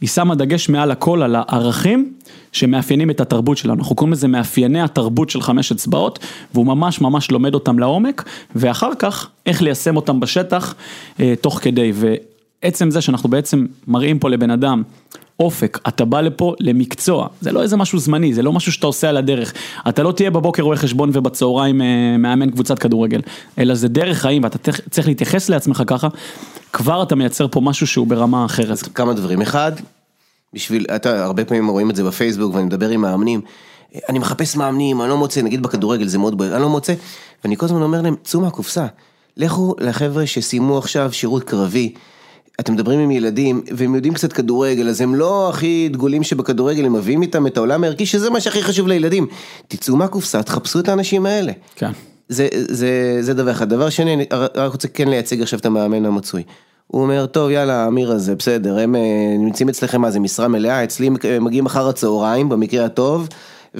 [0.00, 2.12] היא שמה דגש מעל הכל על הערכים
[2.52, 3.74] שמאפיינים את התרבות שלנו.
[3.78, 6.18] אנחנו קוראים לזה מאפייני התרבות של חמש אצבעות,
[6.54, 8.24] והוא ממש ממש לומד אותם לעומק,
[8.56, 10.74] ואחר כך איך ליישם אותם בשטח
[11.20, 11.92] אה, תוך כדי.
[12.62, 14.82] ועצם זה שאנחנו בעצם מראים פה לבן אדם
[15.40, 19.08] אופק, אתה בא לפה למקצוע, זה לא איזה משהו זמני, זה לא משהו שאתה עושה
[19.08, 19.52] על הדרך,
[19.88, 21.78] אתה לא תהיה בבוקר רואה חשבון ובצהריים
[22.18, 23.20] מאמן קבוצת כדורגל,
[23.58, 26.08] אלא זה דרך חיים ואתה צריך להתייחס לעצמך ככה,
[26.72, 28.82] כבר אתה מייצר פה משהו שהוא ברמה אחרת.
[28.94, 29.72] כמה דברים, אחד,
[30.54, 33.40] בשביל, אתה הרבה פעמים רואים את זה בפייסבוק ואני מדבר עם מאמנים,
[34.08, 36.94] אני מחפש מאמנים, אני לא מוצא, נגיד בכדורגל זה מאוד בוער, אני לא מוצא,
[37.44, 38.86] ואני כל הזמן אומר להם, צאו מהקופסה,
[39.36, 41.92] לכו לחבר'ה שסיימו עכשיו שירות קרבי.
[42.60, 46.92] אתם מדברים עם ילדים, והם יודעים קצת כדורגל, אז הם לא הכי דגולים שבכדורגל, הם
[46.92, 49.26] מביאים איתם את העולם הערכי, שזה מה שהכי חשוב לילדים.
[49.68, 51.52] תצאו מהקופסה, תחפשו את האנשים האלה.
[51.76, 51.90] כן.
[52.28, 53.68] זה, זה, זה דבר אחד.
[53.68, 56.42] דבר שני, אני רק רוצה כן לייצג עכשיו את המאמן המצוי.
[56.86, 59.00] הוא אומר, טוב יאללה, אמיר הזה, בסדר, הם אה,
[59.38, 63.28] נמצאים אצלכם מה זה משרה מלאה, אצלי מגיעים אחר הצהריים, במקרה הטוב,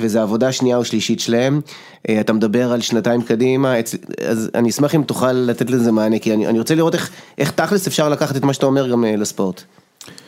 [0.01, 1.61] וזה עבודה שנייה או שלישית שלהם,
[2.09, 3.75] אה, אתה מדבר על שנתיים קדימה,
[4.29, 7.51] אז אני אשמח אם תוכל לתת לזה מענה, כי אני, אני רוצה לראות איך, איך
[7.51, 9.63] תכלס אפשר לקחת את מה שאתה אומר גם לספורט.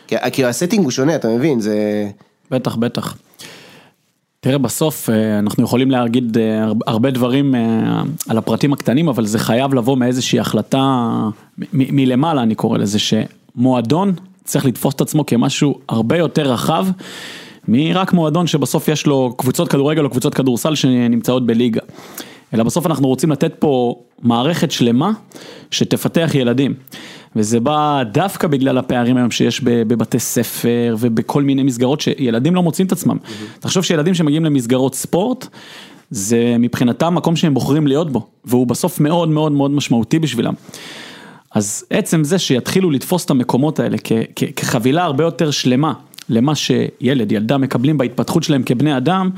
[0.07, 2.09] כי, כי ה setting הוא שונה, אתה מבין, זה...
[2.51, 3.17] בטח, בטח.
[4.41, 6.37] תראה, בסוף אנחנו יכולים להגיד
[6.87, 7.55] הרבה דברים
[8.29, 11.09] על הפרטים הקטנים, אבל זה חייב לבוא מאיזושהי החלטה
[11.73, 16.87] מלמעלה, אני קורא לזה, שמועדון צריך לתפוס את עצמו כמשהו הרבה יותר רחב.
[17.73, 21.81] מרק מועדון שבסוף יש לו קבוצות כדורגל או קבוצות כדורסל שנמצאות בליגה.
[22.55, 25.11] אלא בסוף אנחנו רוצים לתת פה מערכת שלמה
[25.71, 26.75] שתפתח ילדים.
[27.37, 32.87] וזה בא דווקא בגלל הפערים היום שיש בבתי ספר ובכל מיני מסגרות שילדים לא מוצאים
[32.87, 33.17] את עצמם.
[33.17, 33.61] Mm-hmm.
[33.61, 35.47] תחשוב שילדים שמגיעים למסגרות ספורט,
[36.11, 40.55] זה מבחינתם מקום שהם בוחרים להיות בו, והוא בסוף מאוד מאוד מאוד משמעותי בשבילם.
[41.55, 43.97] אז עצם זה שיתחילו לתפוס את המקומות האלה
[44.57, 45.93] כחבילה הרבה יותר שלמה
[46.31, 49.31] למה שילד, ילדה מקבלים בהתפתחות שלהם כבני אדם,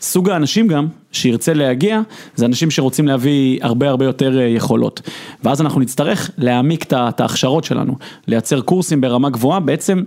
[0.00, 2.00] סוג האנשים גם שירצה להגיע,
[2.34, 5.00] זה אנשים שרוצים להביא הרבה הרבה יותר אה, יכולות.
[5.44, 7.94] ואז אנחנו נצטרך להעמיק את ההכשרות שלנו,
[8.26, 10.02] לייצר קורסים ברמה גבוהה, בעצם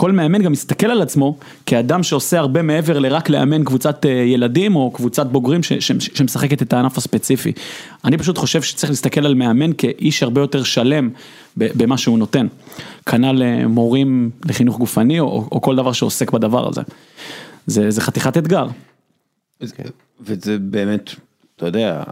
[0.00, 4.76] כל מאמן גם מסתכל על עצמו כאדם שעושה הרבה מעבר לרק לאמן קבוצת אה, ילדים
[4.76, 7.52] או קבוצת בוגרים ש, ש, שמשחקת את הענף הספציפי.
[8.04, 11.10] אני פשוט חושב שצריך להסתכל על מאמן כאיש הרבה יותר שלם
[11.56, 12.46] במה שהוא נותן.
[13.06, 16.82] כנ"ל אה, מורים לחינוך גופני או, או כל דבר שעוסק בדבר הזה.
[17.66, 18.66] זה, זה חתיכת אתגר.
[20.20, 21.10] וזה באמת,
[21.56, 22.02] אתה יודע,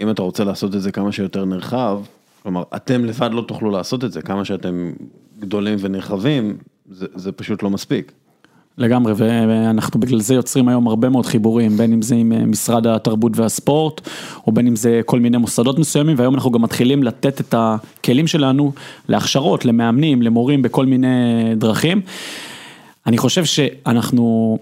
[0.00, 2.00] אם אתה רוצה לעשות את זה כמה שיותר נרחב,
[2.42, 4.92] כלומר, אתם לבד לא תוכלו לעשות את זה, כמה שאתם
[5.38, 6.56] גדולים ונרחבים,
[6.90, 8.12] זה, זה פשוט לא מספיק.
[8.78, 12.86] לגמרי, ואנחנו בגלל זה יוצרים היום הרבה מאוד חיבורים, בין אם זה עם אה, משרד
[12.86, 14.08] התרבות והספורט,
[14.46, 18.26] או בין אם זה כל מיני מוסדות מסוימים, והיום אנחנו גם מתחילים לתת את הכלים
[18.26, 18.72] שלנו
[19.08, 21.08] להכשרות, למאמנים, למורים, בכל מיני
[21.56, 22.00] דרכים.
[23.06, 24.58] אני חושב שאנחנו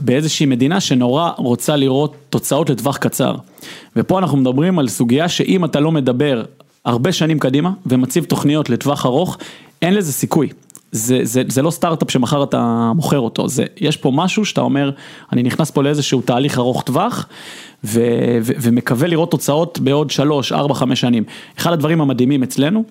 [0.00, 3.36] באיזושהי מדינה שנורא רוצה לראות תוצאות לטווח קצר.
[3.96, 6.44] ופה אנחנו מדברים על סוגיה שאם אתה לא מדבר
[6.84, 9.38] הרבה שנים קדימה ומציב תוכניות לטווח ארוך,
[9.82, 10.48] אין לזה סיכוי.
[10.94, 14.90] זה, זה, זה לא סטארט-אפ שמחר אתה מוכר אותו, זה, יש פה משהו שאתה אומר,
[15.32, 17.26] אני נכנס פה לאיזשהו תהליך ארוך טווח,
[17.84, 18.00] ו,
[18.42, 21.24] ו, ומקווה לראות תוצאות בעוד שלוש, ארבע, חמש שנים.
[21.58, 22.84] אחד הדברים המדהימים אצלנו,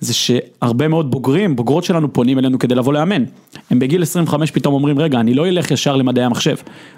[0.00, 3.24] זה שהרבה מאוד בוגרים, בוגרות שלנו פונים אלינו כדי לבוא לאמן.
[3.70, 6.56] הם בגיל 25 פתאום אומרים, רגע, אני לא אלך ישר למדעי המחשב,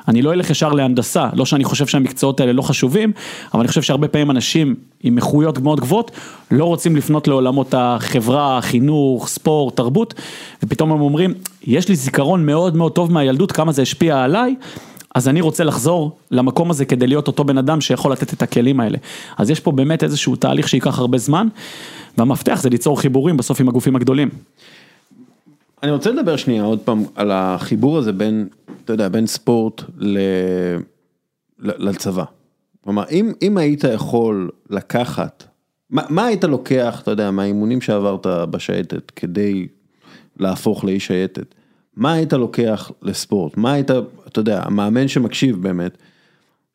[0.09, 3.13] אני לא אלך ישר להנדסה, לא שאני חושב שהמקצועות האלה לא חשובים,
[3.55, 6.11] אבל אני חושב שהרבה פעמים אנשים עם איכויות מאוד גבוהות,
[6.51, 10.15] לא רוצים לפנות לעולמות החברה, חינוך, ספורט, תרבות,
[10.63, 14.55] ופתאום הם אומרים, יש לי זיכרון מאוד מאוד טוב מהילדות, כמה זה השפיע עליי.
[15.15, 18.81] אז אני רוצה לחזור למקום הזה כדי להיות אותו בן אדם שיכול לתת את הכלים
[18.81, 18.99] האלה.
[19.39, 21.49] אז יש פה באמת איזשהו תהליך שייקח הרבה זמן,
[22.19, 24.29] והמפתח זה ליצור חיבורים בסוף עם הגופים הגדולים.
[25.83, 28.49] אני רוצה לדבר שנייה עוד פעם על החיבור הזה בין,
[28.85, 30.19] אתה יודע, בין ספורט ל...
[31.59, 32.25] לצבא.
[32.85, 35.45] כלומר, אם, אם היית יכול לקחת,
[35.91, 39.67] מה, מה היית לוקח, אתה יודע, מהאימונים שעברת בשייטת כדי
[40.39, 41.55] להפוך לאיש שייטת?
[41.97, 43.57] מה היית לוקח לספורט?
[43.57, 43.91] מה היית,
[44.29, 45.99] אתה יודע, המאמן שמקשיב באמת,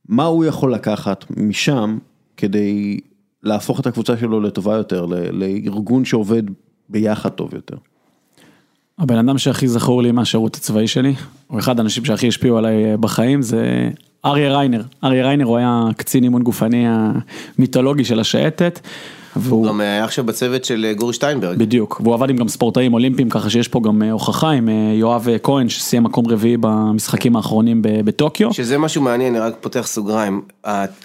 [0.10, 1.98] מה הוא יכול לקחת משם
[2.38, 3.00] כדי
[3.44, 6.44] להפוך את הקבוצה שלו לטובה יותר, לארגון שעובד
[6.90, 7.76] ביחד טוב יותר?
[9.00, 11.14] הבן אדם שהכי זכור לי מהשירות הצבאי שלי,
[11.48, 13.90] הוא אחד האנשים שהכי השפיעו עליי בחיים, זה
[14.26, 14.84] אריה ריינר.
[15.04, 18.80] אריה ריינר הוא היה קצין אימון גופני המיתולוגי של השייטת.
[19.36, 21.58] והוא גם היה עכשיו בצוות של אה, גורי שטיינברג.
[21.58, 24.94] בדיוק, והוא עבד עם גם ספורטאים אולימפיים, ככה שיש פה גם אה, הוכחה עם אה,
[24.94, 28.54] יואב כהן שסיים מקום רביעי במשחקים האחרונים בטוקיו.
[28.54, 30.42] שזה משהו מעניין, אני רק פותח סוגריים,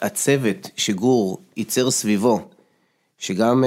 [0.03, 2.41] הצוות שגור ייצר סביבו,
[3.19, 3.65] שגם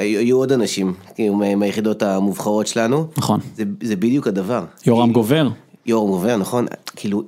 [0.00, 3.06] היו עוד אנשים כאילו, מהיחידות המובחרות שלנו.
[3.16, 3.40] נכון.
[3.56, 4.64] זה, זה בדיוק הדבר.
[4.86, 5.48] יורם גובר.
[5.86, 7.22] יורם גובר, נכון, כאילו,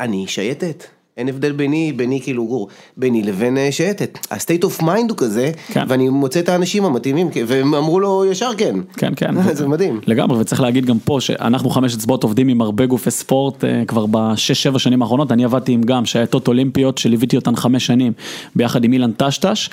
[0.00, 0.84] אני שייטת.
[1.16, 4.18] אין הבדל ביני, ביני כאילו גור, ביני לבין אה, שייטת.
[4.30, 5.84] ה-state of mind הוא כזה, כן.
[5.88, 8.76] ואני מוצא את האנשים המתאימים, והם אמרו לו ישר כן.
[8.96, 9.42] כן, כן.
[9.52, 10.00] זה מדהים.
[10.06, 14.06] לגמרי, וצריך להגיד גם פה שאנחנו חמש אצבעות עובדים עם הרבה גופי ספורט אה, כבר
[14.10, 18.12] בשש, שבע שנים האחרונות, אני עבדתי עם גם שייטות אולימפיות שליוויתי אותן חמש שנים,
[18.56, 19.70] ביחד עם אילן טשטש,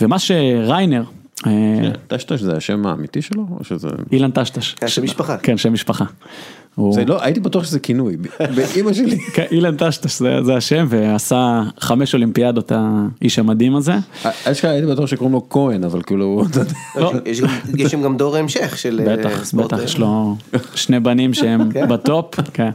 [0.00, 1.02] ומה שריינר,
[2.06, 3.88] טשטש זה השם האמיתי שלו או שזה...
[4.12, 4.74] אילן טשטש.
[4.86, 5.36] שם משפחה.
[5.36, 6.04] כן, שם משפחה.
[6.90, 9.18] זה לא, הייתי בטוח שזה כינוי, באמא שלי.
[9.34, 13.92] כן, אילן טשטש זה השם ועשה חמש אולימפיאדות האיש המדהים הזה.
[14.44, 16.44] אשכרה הייתי בטוח שקוראים לו כהן אבל כאילו,
[16.96, 17.12] לא.
[17.76, 20.36] יש שם גם דור ההמשך של אה, בטח, בטח, יש לו
[20.74, 21.88] שני בנים שהם כן.
[21.88, 22.34] בטופ.
[22.52, 22.70] כן.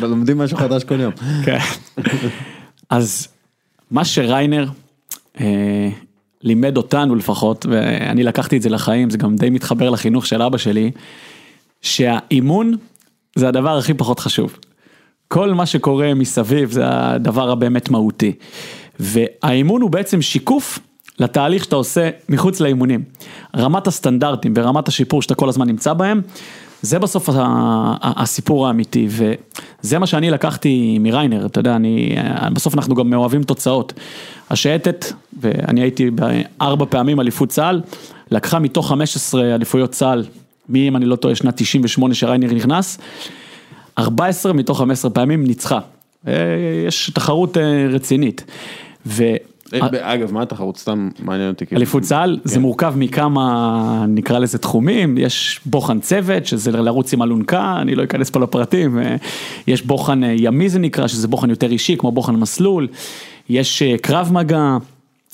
[0.00, 1.12] לומדים משהו חדש כל יום.
[2.90, 3.28] אז
[3.90, 4.68] מה שריינר,
[5.40, 5.88] אה,
[6.42, 10.58] לימד אותנו לפחות, ואני לקחתי את זה לחיים, זה גם די מתחבר לחינוך של אבא
[10.58, 10.90] שלי,
[11.82, 12.76] שהאימון
[13.36, 14.56] זה הדבר הכי פחות חשוב.
[15.28, 18.32] כל מה שקורה מסביב זה הדבר הבאמת מהותי.
[19.00, 20.78] והאימון הוא בעצם שיקוף
[21.18, 23.02] לתהליך שאתה עושה מחוץ לאימונים.
[23.56, 26.20] רמת הסטנדרטים ורמת השיפור שאתה כל הזמן נמצא בהם,
[26.82, 27.28] זה בסוף
[28.02, 32.16] הסיפור האמיתי, וזה מה שאני לקחתי מריינר, אתה יודע, אני,
[32.52, 33.92] בסוף אנחנו גם מאוהבים תוצאות.
[34.50, 37.80] השייטת, ואני הייתי בארבע פעמים אליפות צה"ל,
[38.30, 40.24] לקחה מתוך 15 אליפויות צה"ל,
[40.68, 42.98] מי אם אני לא טועה, שנת 98 שריינר נכנס,
[43.98, 45.78] 14 מתוך 15 פעמים ניצחה.
[46.28, 46.32] אה,
[46.86, 48.44] יש תחרות אה, רצינית.
[49.06, 49.24] ו...
[49.74, 50.76] אה, אגב, מה התחרות?
[50.76, 51.66] סתם מעניין אותי.
[51.66, 51.78] כאילו.
[51.78, 52.60] אליפות צה"ל, זה כן.
[52.60, 58.30] מורכב מכמה, נקרא לזה תחומים, יש בוחן צוות, שזה לרוץ עם אלונקה, אני לא אכנס
[58.30, 58.98] פה לפרטים,
[59.66, 62.88] יש בוחן ימי זה נקרא, שזה בוחן יותר אישי, כמו בוחן מסלול,
[63.48, 64.76] יש קרב מגע,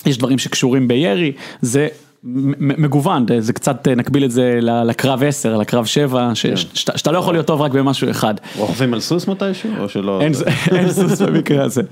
[0.07, 1.89] יש דברים שקשורים בירי, זה
[2.23, 6.57] מגוון, זה קצת נקביל את זה לקרב 10, לקרב 7, כן.
[6.75, 8.35] שאתה לא יכול להיות טוב רק במשהו אחד.
[8.57, 10.21] רוכבים על סוס מתישהו או שלא?
[10.21, 11.83] אין סוס במקרה הזה.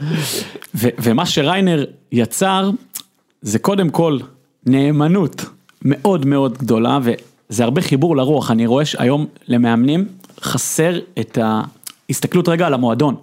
[0.74, 2.70] ומה שריינר יצר
[3.42, 4.18] זה קודם כל
[4.66, 5.44] נאמנות
[5.84, 10.04] מאוד מאוד גדולה וזה הרבה חיבור לרוח, אני רואה שהיום למאמנים
[10.40, 11.38] חסר את
[12.08, 13.14] ההסתכלות רגע על המועדון.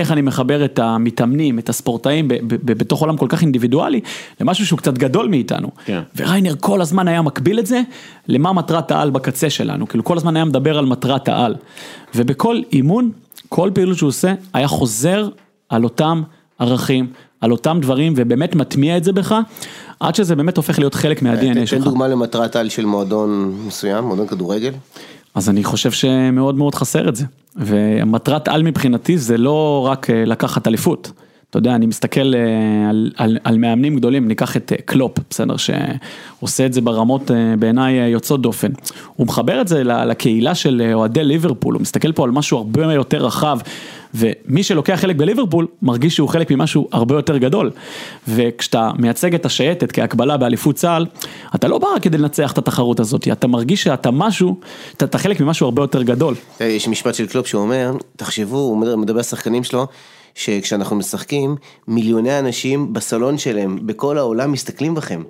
[0.00, 4.00] איך אני מחבר את המתאמנים, את הספורטאים, בתוך עולם כל כך אינדיבידואלי,
[4.40, 5.68] למשהו שהוא קצת גדול מאיתנו.
[5.84, 6.00] כן.
[6.16, 7.82] וריינר כל הזמן היה מקביל את זה
[8.28, 11.54] למה מטרת העל בקצה שלנו, כאילו כל הזמן היה מדבר על מטרת העל.
[12.14, 13.10] ובכל אימון,
[13.48, 15.28] כל פעילות שהוא עושה, היה חוזר
[15.68, 16.22] על אותם
[16.58, 17.06] ערכים,
[17.40, 19.34] על אותם דברים, ובאמת מטמיע את זה בך,
[20.00, 21.78] עד שזה באמת הופך להיות חלק מה-DNA שלך.
[21.78, 24.72] תן דוגמה למטרת העל של מועדון מסוים, מועדון כדורגל.
[25.34, 27.24] אז אני חושב שמאוד מאוד חסר את זה.
[27.58, 31.12] ומטרת על מבחינתי זה לא רק אה, לקחת אליפות.
[31.50, 35.54] אתה יודע, אני מסתכל אה, על, על, על מאמנים גדולים, ניקח את אה, קלופ, בסדר,
[35.56, 38.68] שעושה את זה ברמות בעיניי יוצאות דופן.
[39.16, 43.26] הוא מחבר את זה לקהילה של אוהדי ליברפול, הוא מסתכל פה על משהו הרבה יותר
[43.26, 43.58] רחב,
[44.14, 47.70] ומי שלוקח חלק בליברפול, מרגיש שהוא חלק ממשהו הרבה יותר גדול.
[48.28, 51.06] וכשאתה מייצג את השייטת כהקבלה באליפות צה"ל,
[51.54, 54.60] אתה לא בא כדי לנצח את התחרות הזאת, אתה מרגיש שאתה משהו,
[54.96, 56.34] אתה, אתה חלק ממשהו הרבה יותר גדול.
[56.60, 59.86] יש משפט של קלופ שאומר, תחשבו, הוא מדבר על שחקנים שלו,
[60.34, 61.56] שכשאנחנו משחקים,
[61.88, 65.22] מיליוני אנשים בסלון שלהם, בכל העולם מסתכלים בכם.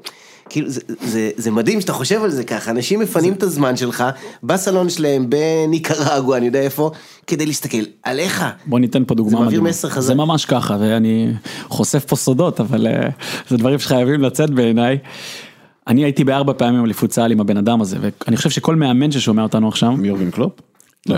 [0.51, 3.37] כאילו זה, זה, זה מדהים שאתה חושב על זה ככה, אנשים מפנים זה...
[3.39, 4.05] את הזמן שלך
[4.43, 6.91] בסלון שלהם בניקרגואה, אני יודע איפה,
[7.27, 8.45] כדי להסתכל עליך.
[8.67, 9.39] בוא ניתן פה דוגמה.
[9.39, 10.07] זה מעביר מסר חזק.
[10.07, 11.33] זה ממש ככה, ואני
[11.69, 13.11] חושף פה סודות, אבל uh,
[13.49, 14.99] זה דברים שחייבים לצאת בעיניי.
[15.87, 19.43] אני הייתי בארבע פעמים אליפות צה"ל עם הבן אדם הזה, ואני חושב שכל מאמן ששומע
[19.43, 19.91] אותנו עכשיו.
[19.91, 20.53] עם יורגן קלופ?
[21.09, 21.17] לא,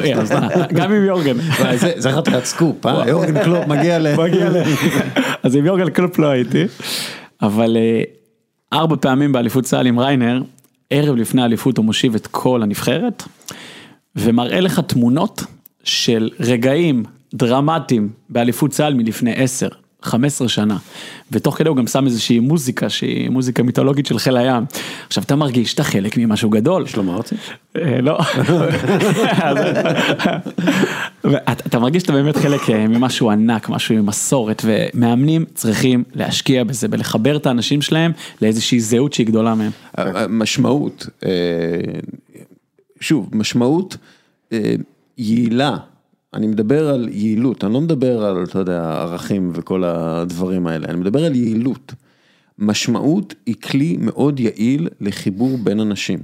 [0.75, 1.37] גם עם יורגן.
[1.97, 3.09] זה חתיכת סקופ, אה?
[3.09, 4.07] יורגן קלופ מגיע ל...
[5.43, 6.65] אז עם יורגן קלופ לא הייתי,
[7.43, 8.03] אבל אה,
[8.73, 10.43] ארבע פעמים באליפות צה"ל עם ריינר,
[10.91, 13.23] ערב לפני האליפות הוא מושיב את כל הנבחרת,
[14.17, 15.43] ומראה לך תמונות
[15.85, 17.05] של רגעים
[17.35, 19.69] דרמטיים באליפות צה"ל מלפני עשר,
[20.03, 20.77] 15 שנה,
[21.31, 24.65] ותוך כדי הוא גם שם איזושהי מוזיקה שהיא מוזיקה מיתולוגית של חיל הים.
[25.07, 26.87] עכשיו אתה מרגיש שאתה חלק ממשהו גדול.
[26.87, 27.35] שלמה ארצי?
[27.77, 28.19] אה, לא.
[31.67, 36.89] אתה מרגיש שאתה באמת חלק אה, ממשהו ענק, משהו עם מסורת, ומאמנים צריכים להשקיע בזה,
[36.89, 39.71] בלחבר את האנשים שלהם לאיזושהי זהות שהיא גדולה מהם.
[40.29, 41.31] משמעות, אה,
[43.01, 43.97] שוב, משמעות
[45.19, 45.77] יעילה.
[46.35, 50.97] אני מדבר על יעילות, אני לא מדבר על, אתה יודע, ערכים וכל הדברים האלה, אני
[50.97, 51.95] מדבר על יעילות.
[52.59, 56.19] משמעות היא כלי מאוד יעיל לחיבור בין אנשים.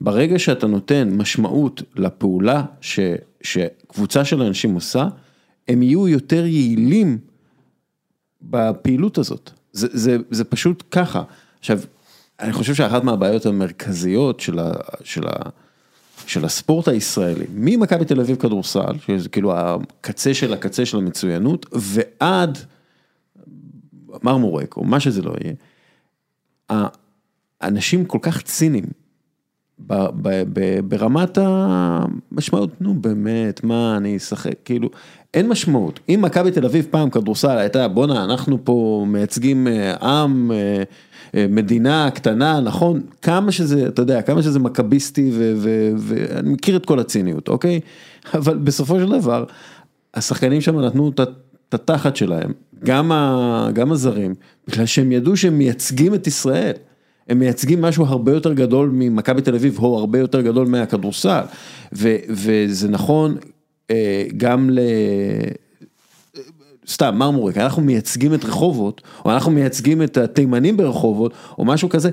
[0.00, 3.00] ברגע שאתה נותן משמעות לפעולה ש,
[3.42, 5.08] שקבוצה של אנשים עושה,
[5.68, 7.18] הם יהיו יותר יעילים
[8.42, 9.50] בפעילות הזאת.
[9.72, 11.22] זה, זה, זה פשוט ככה.
[11.58, 11.80] עכשיו,
[12.40, 14.72] אני חושב שאחת מהבעיות המרכזיות של ה...
[15.04, 15.32] של ה
[16.28, 22.58] של הספורט הישראלי, ממכבי תל אביב כדורסל, שזה כאילו הקצה של הקצה של המצוינות, ועד
[24.22, 25.54] מרמורק, או מה שזה לא יהיה,
[27.60, 28.84] האנשים כל כך ציניים
[30.88, 34.88] ברמת המשמעות, נו באמת, מה אני אשחק, כאילו,
[35.34, 36.00] אין משמעות.
[36.08, 40.82] אם מכבי תל אביב פעם כדורסל הייתה, בואנה, אנחנו פה מייצגים אה, עם, אה,
[41.34, 45.30] מדינה קטנה, נכון, כמה שזה, אתה יודע, כמה שזה מכביסטי,
[45.98, 47.80] ואני מכיר את כל הציניות, אוקיי?
[48.34, 49.44] אבל בסופו של דבר,
[50.14, 52.52] השחקנים שם נתנו את התחת שלהם,
[52.84, 54.34] גם, ה, גם הזרים,
[54.68, 56.72] בגלל שהם ידעו שהם מייצגים את ישראל.
[57.28, 61.42] הם מייצגים משהו הרבה יותר גדול ממכבי תל אביב, או הרבה יותר גדול מהכדורסל.
[61.92, 63.36] וזה נכון
[63.90, 64.80] אה, גם ל...
[66.88, 72.10] סתם מרמורק, אנחנו מייצגים את רחובות, או אנחנו מייצגים את התימנים ברחובות, או משהו כזה,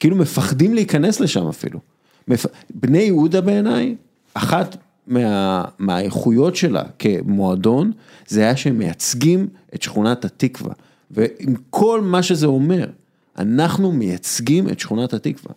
[0.00, 1.80] כאילו מפחדים להיכנס לשם אפילו.
[2.28, 2.46] מפ...
[2.74, 3.94] בני יהודה בעיניי,
[4.34, 5.64] אחת מה...
[5.78, 7.92] מהאיכויות שלה כמועדון,
[8.26, 10.72] זה היה שהם מייצגים את שכונת התקווה,
[11.10, 12.86] ועם כל מה שזה אומר.
[13.38, 15.54] אנחנו מייצגים את שכונת התקווה,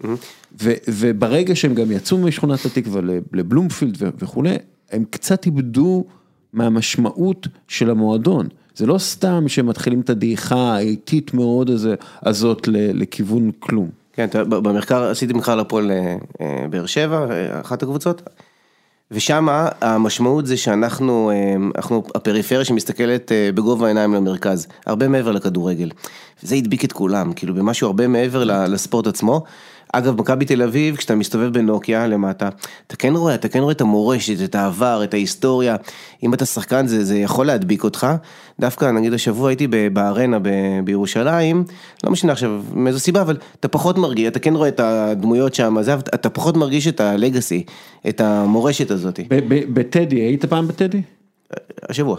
[0.62, 3.02] ו, וברגע שהם גם יצאו משכונת התקווה
[3.34, 4.56] לבלומפילד וכולי,
[4.92, 6.06] הם קצת איבדו
[6.54, 8.48] מהמשמעות של המועדון.
[8.76, 13.90] זה לא סתם שמתחילים את הדעיכה האיטית מאוד הזה, הזאת לכיוון כלום.
[14.14, 18.22] כן, במחקר, עשיתי מחקר לפועל אה, באר שבע, אה, אחת הקבוצות,
[19.12, 19.48] ושם
[19.82, 25.90] המשמעות זה שאנחנו, אה, אנחנו הפריפריה שמסתכלת בגובה העיניים למרכז, הרבה מעבר לכדורגל.
[26.42, 29.44] זה הדביק את כולם, כאילו במשהו הרבה מעבר לספורט עצמו.
[29.94, 32.50] אגב, מכבי תל אביב, כשאתה מסתובב בנוקיה למטה,
[32.88, 35.76] אתה כן רואה, אתה כן רואה את המורשת, את העבר, את ההיסטוריה.
[36.24, 38.08] אם אתה שחקן זה, זה יכול להדביק אותך.
[38.60, 40.38] דווקא, נגיד השבוע הייתי בארנה
[40.84, 41.64] בירושלים,
[42.04, 45.78] לא משנה עכשיו מאיזו סיבה, אבל אתה פחות מרגיש, אתה כן רואה את הדמויות שם,
[45.98, 47.64] אתה פחות מרגיש את הלגאסי,
[48.10, 49.20] את המורשת הזאת.
[49.74, 51.02] בטדי, היית פעם בטדי?
[51.90, 52.18] השבוע.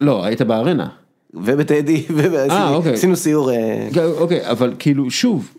[0.00, 0.88] לא, היית בארנה.
[1.34, 3.16] ובטדי, ועשינו אוקיי.
[3.16, 3.50] סיור.
[3.50, 3.88] אה,
[4.18, 5.50] אוקיי, אבל כאילו, שוב,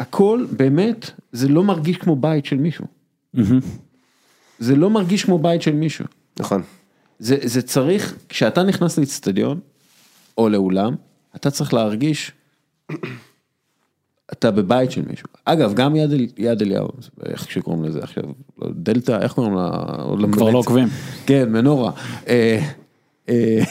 [0.00, 2.86] הכל באמת, זה לא מרגיש כמו בית של מישהו.
[4.58, 6.04] זה לא מרגיש כמו בית של מישהו.
[6.40, 6.62] נכון.
[7.18, 9.60] זה, זה צריך, כשאתה נכנס לאצטדיון,
[10.38, 10.94] או לאולם,
[11.36, 12.32] אתה צריך להרגיש,
[14.32, 15.28] אתה בבית של מישהו.
[15.44, 16.88] אגב, גם יד, יד אליהו,
[17.24, 18.24] איך שקוראים לזה עכשיו,
[18.58, 20.30] לא, דלתא, איך קוראים לה?
[20.32, 20.88] כבר לא עוקבים.
[21.26, 21.92] כן, מנורה.
[22.28, 22.66] אה,
[23.28, 23.62] אה,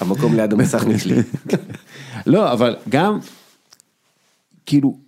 [0.00, 1.16] המקום ליד המסך נשלי.
[2.26, 3.18] לא, אבל גם,
[4.66, 4.98] כאילו,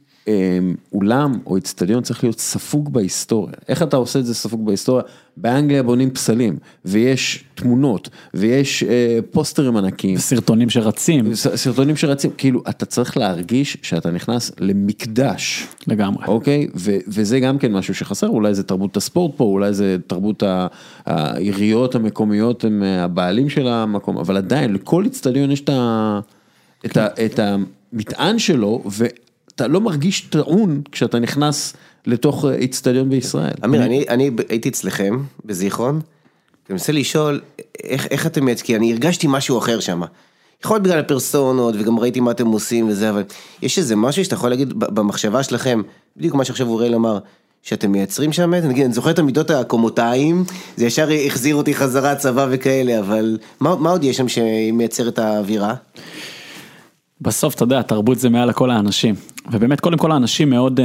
[0.93, 3.55] אולם או אצטדיון צריך להיות ספוג בהיסטוריה.
[3.69, 5.03] איך אתה עושה את זה ספוג בהיסטוריה?
[5.37, 10.19] באנגליה בונים פסלים, ויש תמונות, ויש אה, פוסטרים ענקיים.
[10.19, 11.35] סרטונים שרצים.
[11.35, 15.67] סרטונים שרצים, כאילו, אתה צריך להרגיש שאתה נכנס למקדש.
[15.87, 16.27] לגמרי.
[16.27, 16.69] אוקיי?
[16.77, 20.43] ו- וזה גם כן משהו שחסר, אולי זה תרבות הספורט פה, אולי זה תרבות
[21.07, 26.21] העיריות המקומיות, הם אה, הבעלים של המקום, אבל עדיין, לכל אצטדיון יש את ה...
[26.87, 28.83] את, ה, את המטען שלו,
[29.55, 31.75] אתה לא מרגיש טעון כשאתה נכנס
[32.07, 33.55] לתוך איצטדיון בישראל.
[33.65, 37.41] אמיר, אני, אני הייתי אצלכם בזיכרון, אני מנסה לשאול
[37.85, 40.03] איך, איך אתם מייצגים, אני הרגשתי משהו אחר שם.
[40.65, 43.23] יכול להיות בגלל הפרסונות וגם ראיתי מה אתם עושים וזה, אבל
[43.63, 45.83] יש איזה משהו שאתה יכול להגיד במחשבה שלכם,
[46.17, 47.19] בדיוק מה שעכשיו אוריאל אמר,
[47.63, 50.45] שאתם מייצרים שם, נגיד, אני זוכר את המידות הקומותיים,
[50.77, 55.19] זה ישר החזיר אותי חזרה צבא וכאלה, אבל מה, מה עוד יש שם שמייצר את
[55.19, 55.75] האווירה?
[57.21, 59.15] בסוף, אתה יודע, תרבות זה מעל לכל האנשים.
[59.53, 60.83] ובאמת, קודם כל האנשים מאוד uh,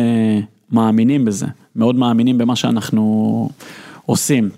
[0.71, 3.49] מאמינים בזה, מאוד מאמינים במה שאנחנו
[4.05, 4.49] עושים.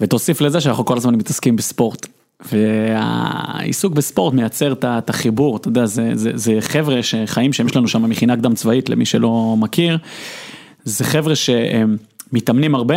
[0.00, 2.06] ותוסיף לזה שאנחנו כל הזמן מתעסקים בספורט.
[2.52, 8.10] והעיסוק בספורט מייצר את החיבור, אתה יודע, זה, זה, זה חבר'ה שחיים שיש לנו שם
[8.10, 9.98] מכינה קדם צבאית, למי שלא מכיר.
[10.84, 11.96] זה חבר'ה שהם
[12.32, 12.96] מתאמנים הרבה,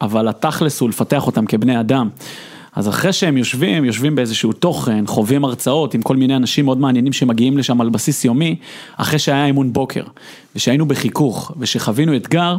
[0.00, 2.08] אבל התכלס הוא לפתח אותם כבני אדם.
[2.80, 7.12] אז אחרי שהם יושבים, יושבים באיזשהו תוכן, חווים הרצאות עם כל מיני אנשים מאוד מעניינים
[7.12, 8.56] שמגיעים לשם על בסיס יומי,
[8.96, 10.02] אחרי שהיה אימון בוקר,
[10.56, 12.56] ושהיינו בחיכוך, ושחווינו אתגר,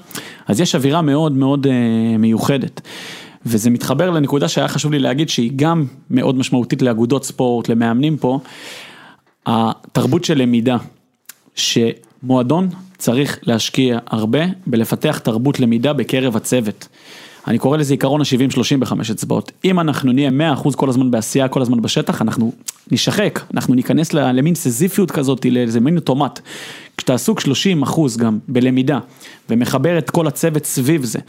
[0.48, 2.82] אז יש אווירה מאוד מאוד אה, מיוחדת.
[3.46, 8.40] וזה מתחבר לנקודה שהיה חשוב לי להגיד שהיא גם מאוד משמעותית לאגודות ספורט, למאמנים פה,
[9.46, 10.78] התרבות של למידה,
[11.56, 16.88] שמועדון צריך להשקיע הרבה בלפתח תרבות למידה בקרב הצוות.
[17.48, 19.52] אני קורא לזה עיקרון ה-70-30 בחמש אצבעות.
[19.66, 22.52] אם אנחנו נהיה 100% כל הזמן בעשייה, כל הזמן בשטח, אנחנו
[22.92, 26.40] נשחק, אנחנו ניכנס למין סזיפיות כזאת, לאיזה מין אוטומט.
[26.98, 27.46] כשאתה עסוק 30%
[28.18, 29.00] גם בלמידה,
[29.50, 31.20] ומחבר את כל הצוות סביב זה,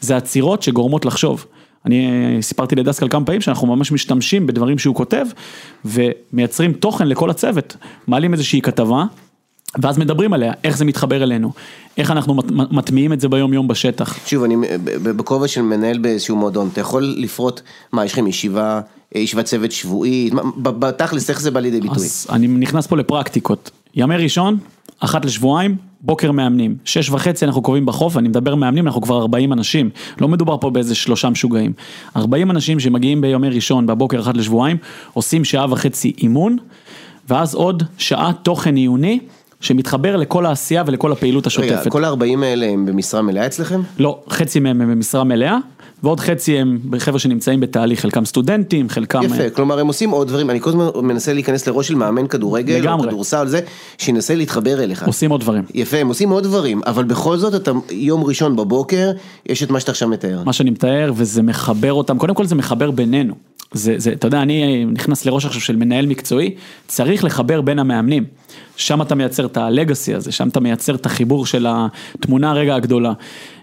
[0.00, 1.46] זה עצירות שגורמות לחשוב.
[1.86, 2.08] אני
[2.40, 5.26] סיפרתי לדסקל כמה פעמים שאנחנו ממש משתמשים בדברים שהוא כותב,
[5.84, 7.76] ומייצרים תוכן לכל הצוות.
[8.06, 9.04] מעלים איזושהי כתבה,
[9.78, 11.52] ואז מדברים עליה, איך זה מתחבר אלינו,
[11.98, 12.36] איך אנחנו
[12.70, 14.26] מטמיעים את זה ביום יום בשטח.
[14.26, 14.56] שוב, אני
[15.02, 17.60] בכובע של מנהל באיזשהו מועדון, אתה יכול לפרוט,
[17.92, 18.80] מה, יש לכם ישיבה,
[19.14, 21.96] ישיבת צוות שבועית, בתכלס איך זה בא לידי ביטוי?
[21.96, 24.58] אז אני נכנס פה לפרקטיקות, ימי ראשון,
[25.00, 29.52] אחת לשבועיים, בוקר מאמנים, שש וחצי אנחנו קובעים בחוף, אני מדבר מאמנים, אנחנו כבר 40
[29.52, 29.90] אנשים,
[30.20, 31.72] לא מדובר פה באיזה שלושה משוגעים.
[32.16, 34.76] 40 אנשים שמגיעים בימי ראשון, בבוקר אחת לשבועיים,
[35.12, 36.56] עושים שעה וחצי אימון,
[37.28, 39.20] ואז עוד שעה תוכן עיוני.
[39.60, 41.70] שמתחבר לכל העשייה ולכל הפעילות השוטפת.
[41.70, 43.80] רגע, כל ה-40 האלה הם במשרה מלאה אצלכם?
[43.98, 45.56] לא, חצי מהם הם במשרה מלאה,
[46.02, 49.20] ועוד חצי הם חבר'ה שנמצאים בתהליך, חלקם סטודנטים, חלקם...
[49.22, 52.26] יפה, אה, כלומר הם עושים עוד דברים, אני כל הזמן מנסה להיכנס לראש של מאמן
[52.26, 53.04] כדורגל, לגמרי.
[53.06, 53.60] או כדורסל, זה,
[53.98, 55.06] שינסה להתחבר אליך.
[55.06, 55.64] עושים עוד דברים.
[55.74, 59.10] יפה, הם עושים עוד דברים, אבל בכל זאת אתה יום ראשון בבוקר,
[59.46, 60.42] יש את מה שאתה עכשיו מתאר.
[60.44, 63.34] מה שאני מתאר, וזה מחבר אותם, קודם כל זה מחבר בינינו.
[63.72, 66.54] זה, זה, אתה יודע, אני נכנס לראש עכשיו של מנהל מקצועי,
[66.86, 68.24] צריך לחבר בין המאמנים.
[68.76, 73.12] שם אתה מייצר את הלגאסי הזה, שם אתה מייצר את החיבור של התמונה הרגע הגדולה.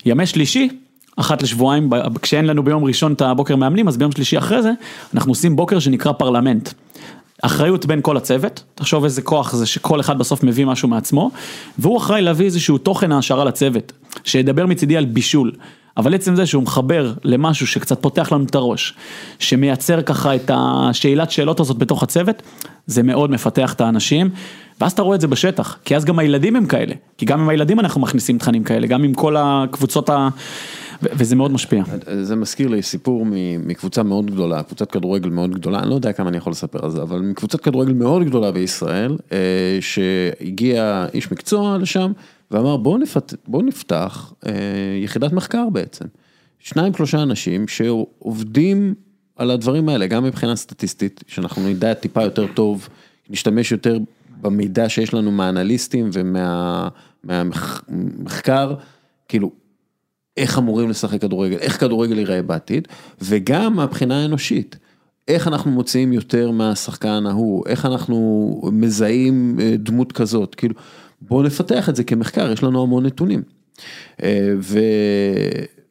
[0.05, 0.69] ימי שלישי,
[1.15, 1.89] אחת לשבועיים,
[2.21, 4.71] כשאין לנו ביום ראשון את הבוקר מאמנים, אז ביום שלישי אחרי זה,
[5.13, 6.69] אנחנו עושים בוקר שנקרא פרלמנט.
[7.41, 11.31] אחריות בין כל הצוות, תחשוב איזה כוח זה שכל אחד בסוף מביא משהו מעצמו,
[11.79, 13.91] והוא אחראי להביא איזשהו תוכן העשרה לצוות,
[14.23, 15.51] שידבר מצידי על בישול.
[15.97, 18.93] אבל עצם זה שהוא מחבר למשהו שקצת פותח לנו את הראש,
[19.39, 22.41] שמייצר ככה את השאלת שאלות הזאת בתוך הצוות,
[22.87, 24.29] זה מאוד מפתח את האנשים,
[24.81, 27.49] ואז אתה רואה את זה בשטח, כי אז גם הילדים הם כאלה, כי גם עם
[27.49, 30.29] הילדים אנחנו מכניסים תכנים כאלה, גם עם כל הקבוצות ה...
[31.01, 31.83] וזה מאוד משפיע.
[32.21, 33.25] זה מזכיר לי סיפור
[33.65, 36.91] מקבוצה מאוד גדולה, קבוצת כדורגל מאוד גדולה, אני לא יודע כמה אני יכול לספר על
[36.91, 39.37] זה, אבל מקבוצת כדורגל מאוד גדולה בישראל, אה,
[39.81, 42.11] שהגיע איש מקצוע לשם,
[42.51, 43.33] ואמר בואו נפת...
[43.47, 44.51] בוא נפתח אה,
[45.03, 46.05] יחידת מחקר בעצם.
[46.59, 48.93] שניים שלושה אנשים שעובדים
[49.35, 52.89] על הדברים האלה, גם מבחינה סטטיסטית, שאנחנו נדע טיפה יותר טוב,
[53.29, 53.97] נשתמש יותר
[54.41, 56.09] במידע שיש לנו מהאנליסטים
[57.23, 58.81] ומהמחקר, ומה,
[59.27, 59.51] כאילו,
[60.37, 62.87] איך אמורים לשחק כדורגל, איך כדורגל ייראה בעתיד,
[63.21, 64.77] וגם מהבחינה האנושית.
[65.27, 70.75] איך אנחנו מוציאים יותר מהשחקן ההוא, איך אנחנו מזהים אה, דמות כזאת, כאילו,
[71.21, 73.41] בואו נפתח את זה כמחקר, יש לנו המון נתונים.
[74.23, 74.79] אה, ו...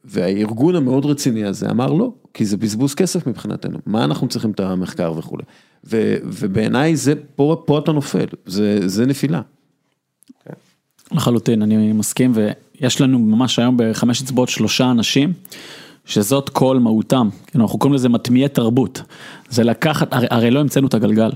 [0.04, 4.60] והארגון המאוד רציני הזה אמר לא, כי זה בזבוז כסף מבחינתנו, מה אנחנו צריכים את
[4.60, 5.42] המחקר וכולי.
[5.84, 6.16] ו...
[6.24, 9.40] ובעיניי זה, פה, פה אתה נופל, זה, זה נפילה.
[11.12, 15.32] לחלוטין, אני מסכים, ויש לנו ממש היום בחמש אצבעות שלושה אנשים.
[16.06, 19.02] שזאת כל מהותם, אנחנו קוראים לזה מטמיעי תרבות,
[19.48, 21.30] זה לקחת, הרי, הרי לא המצאנו את הגלגל,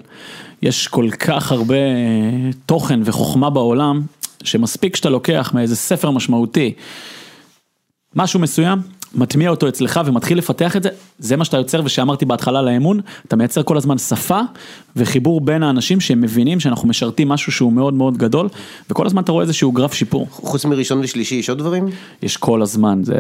[0.63, 4.03] יש כל כך הרבה אה, תוכן וחוכמה בעולם,
[4.43, 6.75] שמספיק שאתה לוקח מאיזה ספר משמעותי,
[8.17, 8.79] משהו מסוים,
[9.15, 10.89] מטמיע אותו אצלך ומתחיל לפתח את זה,
[11.19, 14.41] זה מה שאתה יוצר ושאמרתי בהתחלה לאמון, אתה מייצר כל הזמן שפה
[14.97, 18.49] וחיבור בין האנשים שהם מבינים שאנחנו משרתים משהו שהוא מאוד מאוד גדול,
[18.91, 20.27] וכל הזמן אתה רואה איזשהו גרף שיפור.
[20.31, 21.87] חוץ מראשון ושלישי יש עוד דברים?
[22.23, 23.15] יש כל הזמן, זה,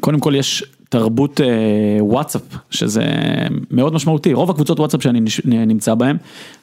[0.00, 1.46] קודם כל יש תרבות אה,
[2.00, 3.04] וואטסאפ, שזה
[3.70, 5.20] מאוד משמעותי, רוב הקבוצות וואטסאפ שאני
[5.66, 6.16] נמצא בהן,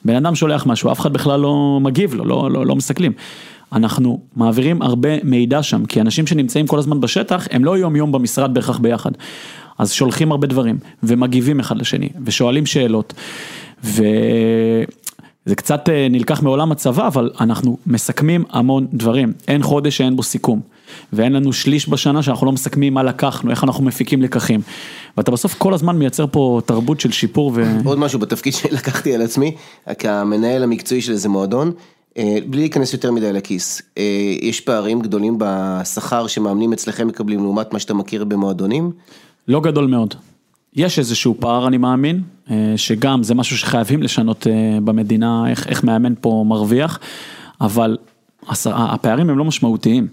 [0.06, 3.12] בן אדם שולח משהו, אף אחד בכלל לא מגיב לו, לא, לא, לא מסתכלים.
[3.74, 8.12] אנחנו מעבירים הרבה מידע שם, כי אנשים שנמצאים כל הזמן בשטח, הם לא יום יום
[8.12, 9.12] במשרד בהכרח ביחד.
[9.78, 13.14] אז שולחים הרבה דברים, ומגיבים אחד לשני, ושואלים שאלות,
[13.84, 20.24] וזה קצת אה, נלקח מעולם הצבא, אבל אנחנו מסכמים המון דברים, אין חודש שאין בו
[20.24, 20.62] סיכום.
[21.14, 24.62] ואין לנו שליש בשנה שאנחנו לא מסכמים מה לקחנו, איך אנחנו מפיקים לקחים.
[25.18, 27.64] ואתה בסוף כל הזמן מייצר פה תרבות של שיפור ו...
[27.86, 29.56] עוד משהו בתפקיד שלקחתי על עצמי,
[30.00, 31.72] כמנהל המקצועי של איזה מועדון,
[32.18, 34.04] בלי להיכנס יותר מדי לכיס, אה,
[34.42, 38.92] יש פערים גדולים בשכר שמאמנים אצלכם מקבלים לעומת מה שאתה מכיר במועדונים?
[39.48, 40.16] לא גדול מאוד.
[40.76, 44.48] יש איזשהו פער אני מאמין, אה, שגם זה משהו שחייבים לשנות
[44.84, 47.00] במדינה, איך, איך מאמן פה מרוויח,
[47.62, 47.98] אבל
[48.66, 50.08] הפערים הם לא משמעותיים.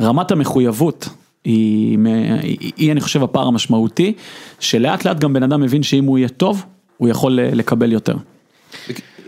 [0.00, 1.08] רמת המחויבות
[1.44, 1.98] היא,
[2.42, 4.12] היא, היא אני חושב הפער המשמעותי,
[4.60, 6.64] שלאט לאט גם בן אדם מבין שאם הוא יהיה טוב,
[6.96, 8.16] הוא יכול לקבל יותר.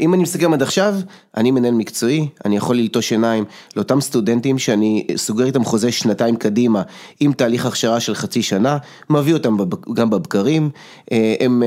[0.01, 0.95] אם אני מסתכל עד עכשיו,
[1.37, 3.45] אני מנהל מקצועי, אני יכול ללטוש עיניים
[3.77, 6.83] לאותם סטודנטים שאני סוגר איתם חוזה שנתיים קדימה
[7.21, 8.79] עם תהליך הכשרה של חצי שנה,
[9.11, 9.57] מביא אותם
[9.95, 10.71] גם בבקרים,
[11.13, 11.63] אה, הם...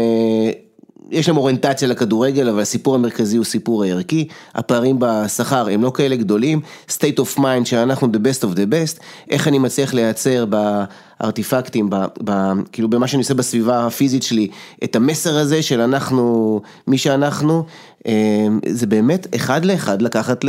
[1.11, 5.91] אה, יש להם אוריינטציה לכדורגל, אבל הסיפור המרכזי הוא סיפור הערכי, הפערים בשכר הם לא
[5.95, 10.45] כאלה גדולים, state of mind שאנחנו the best of the best, איך אני מצליח לייצר
[10.45, 12.31] בארטיפקטים, ב, ב,
[12.71, 14.47] כאילו במה שאני עושה בסביבה הפיזית שלי,
[14.83, 17.65] את המסר הזה של אנחנו, מי שאנחנו,
[18.07, 20.45] אה, זה באמת אחד לאחד לקחת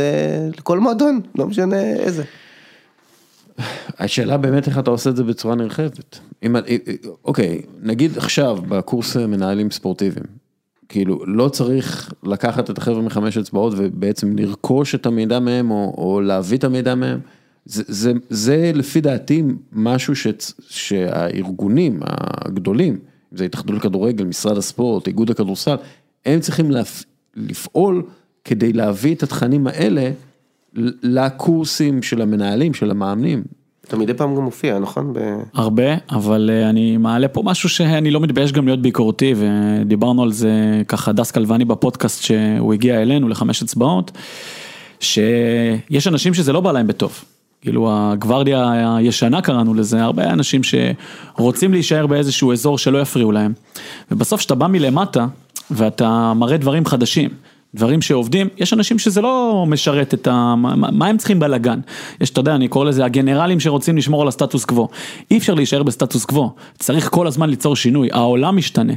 [0.57, 2.23] לכל מועדון, לא משנה איזה.
[3.99, 6.19] השאלה באמת איך אתה עושה את זה בצורה נרחבת.
[6.43, 6.55] אם,
[7.25, 10.42] אוקיי, נגיד עכשיו בקורס מנהלים ספורטיביים,
[10.93, 16.21] כאילו, לא צריך לקחת את החבר'ה מחמש אצבעות ובעצם לרכוש את המידע מהם או, או
[16.21, 17.19] להביא את המידע מהם.
[17.65, 20.27] זה, זה, זה לפי דעתי משהו ש,
[20.59, 25.75] שהארגונים הגדולים, אם זה התאחדות לכדורגל, משרד הספורט, איגוד הכדורסל,
[26.25, 27.03] הם צריכים להפ,
[27.35, 28.03] לפעול
[28.43, 30.11] כדי להביא את התכנים האלה
[31.03, 33.43] לקורסים של המנהלים, של המאמנים.
[33.87, 35.13] אתה מדי פעם גם מופיע, נכון?
[35.53, 40.31] הרבה, אבל אה, אני מעלה פה משהו שאני לא מתבייש גם להיות ביקורתי, ודיברנו על
[40.31, 44.11] זה ככה דסקל ואני בפודקאסט שהוא הגיע אלינו לחמש אצבעות,
[44.99, 47.23] שיש אנשים שזה לא בא להם בטוב.
[47.61, 53.53] כאילו הגוורדיה הישנה קראנו לזה, הרבה אנשים שרוצים להישאר באיזשהו אזור שלא יפריעו להם.
[54.11, 55.27] ובסוף כשאתה בא מלמטה
[55.71, 57.29] ואתה מראה דברים חדשים,
[57.75, 60.55] דברים שעובדים, יש אנשים שזה לא משרת את ה...
[60.55, 61.79] מה, מה הם צריכים בלאגן?
[62.21, 64.87] יש, אתה יודע, אני קורא לזה הגנרלים שרוצים לשמור על הסטטוס קוו.
[65.31, 68.93] אי אפשר להישאר בסטטוס קוו, צריך כל הזמן ליצור שינוי, העולם משתנה.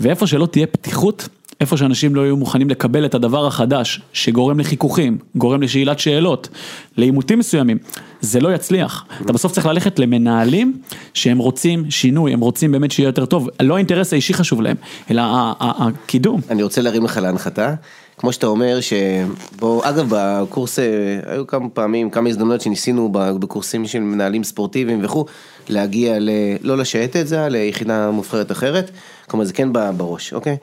[0.00, 1.28] ואיפה שלא תהיה פתיחות,
[1.60, 6.48] איפה שאנשים לא יהיו מוכנים לקבל את הדבר החדש, שגורם לחיכוכים, גורם לשאלת שאלות,
[6.96, 7.78] לעימותים מסוימים,
[8.20, 9.04] זה לא יצליח.
[9.22, 10.80] אתה בסוף צריך ללכת למנהלים
[11.14, 14.76] שהם רוצים שינוי, הם רוצים באמת שיהיה יותר טוב, לא האינטרס האישי חשוב להם,
[15.10, 15.22] אלא
[15.60, 16.40] הקידום.
[16.50, 17.74] אני רוצה להרים לך להנחתה.
[18.16, 20.84] כמו שאתה אומר, שבוא, אגב בקורס, אה,
[21.26, 25.24] היו כמה פעמים, כמה הזדמנויות שניסינו בקורסים של מנהלים ספורטיביים וכו',
[25.68, 26.30] להגיע ל...
[26.62, 28.90] לא לשייטת זה, ליחידה מובחרת אחרת,
[29.26, 30.56] כלומר זה כן בראש, אוקיי?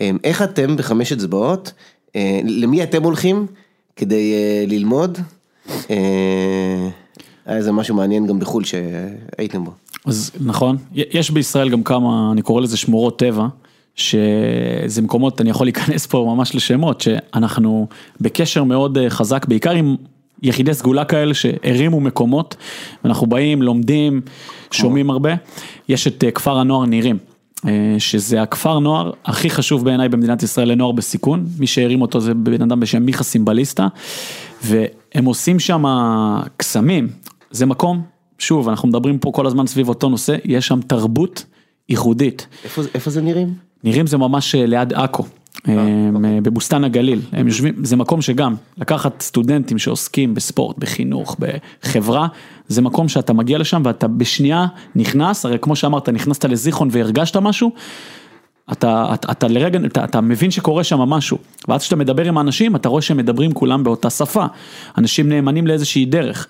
[0.00, 1.72] אמ, איך אתם בחמש אצבעות,
[2.16, 3.46] אה, למי אתם הולכים
[3.96, 5.18] כדי אה, ללמוד?
[7.46, 9.70] היה איזה משהו מעניין גם בחו"ל שהייתם בו.
[10.06, 13.46] אז נכון, יש בישראל גם כמה, אני קורא לזה שמורות טבע.
[13.96, 17.86] שזה מקומות, אני יכול להיכנס פה ממש לשמות, שאנחנו
[18.20, 19.96] בקשר מאוד אה, חזק, בעיקר עם
[20.42, 22.56] יחידי סגולה כאלה שהרימו מקומות,
[23.04, 24.20] ואנחנו באים, לומדים,
[24.70, 25.34] שומעים הרבה.
[25.88, 27.18] יש את אה, כפר הנוער נירים,
[27.66, 32.34] אה, שזה הכפר נוער הכי חשוב בעיניי במדינת ישראל לנוער בסיכון, מי שהרים אותו זה
[32.34, 33.88] בן אדם בשם מיכה סימבליסטה,
[34.64, 35.84] והם עושים שם
[36.56, 37.08] קסמים,
[37.50, 38.02] זה מקום,
[38.38, 41.44] שוב, אנחנו מדברים פה כל הזמן סביב אותו נושא, יש שם תרבות
[41.88, 42.46] ייחודית.
[42.64, 43.71] איפה, איפה זה נירים?
[43.84, 45.24] נירים זה ממש אה, ליד עכו.
[45.68, 45.74] אה,
[46.14, 46.40] אוקיי.
[46.40, 52.28] בבוסתן הגליל, הם יושבים, זה מקום שגם, לקחת סטודנטים שעוסקים בספורט, בחינוך, בחברה,
[52.68, 54.66] זה מקום שאתה מגיע לשם ואתה בשנייה
[54.96, 57.70] נכנס, הרי כמו שאמרת, נכנסת לזיכרון והרגשת משהו,
[58.72, 61.38] אתה, אתה, אתה לרגע, אתה, אתה מבין שקורה שם משהו,
[61.68, 64.44] ואז כשאתה מדבר עם האנשים, אתה רואה שהם מדברים כולם באותה שפה,
[64.98, 66.46] אנשים נאמנים לאיזושהי דרך.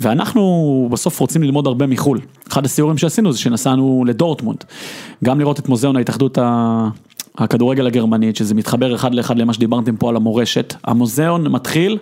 [0.00, 2.20] ואנחנו בסוף רוצים ללמוד הרבה מחו"ל.
[2.48, 4.64] אחד הסיורים שעשינו זה שנסענו לדורטמונד,
[5.24, 6.38] גם לראות את מוזיאון ההתאחדות
[7.38, 10.74] הכדורגל הגרמנית, שזה מתחבר אחד לאחד למה שדיברתם פה על המורשת.
[10.84, 11.98] המוזיאון מתחיל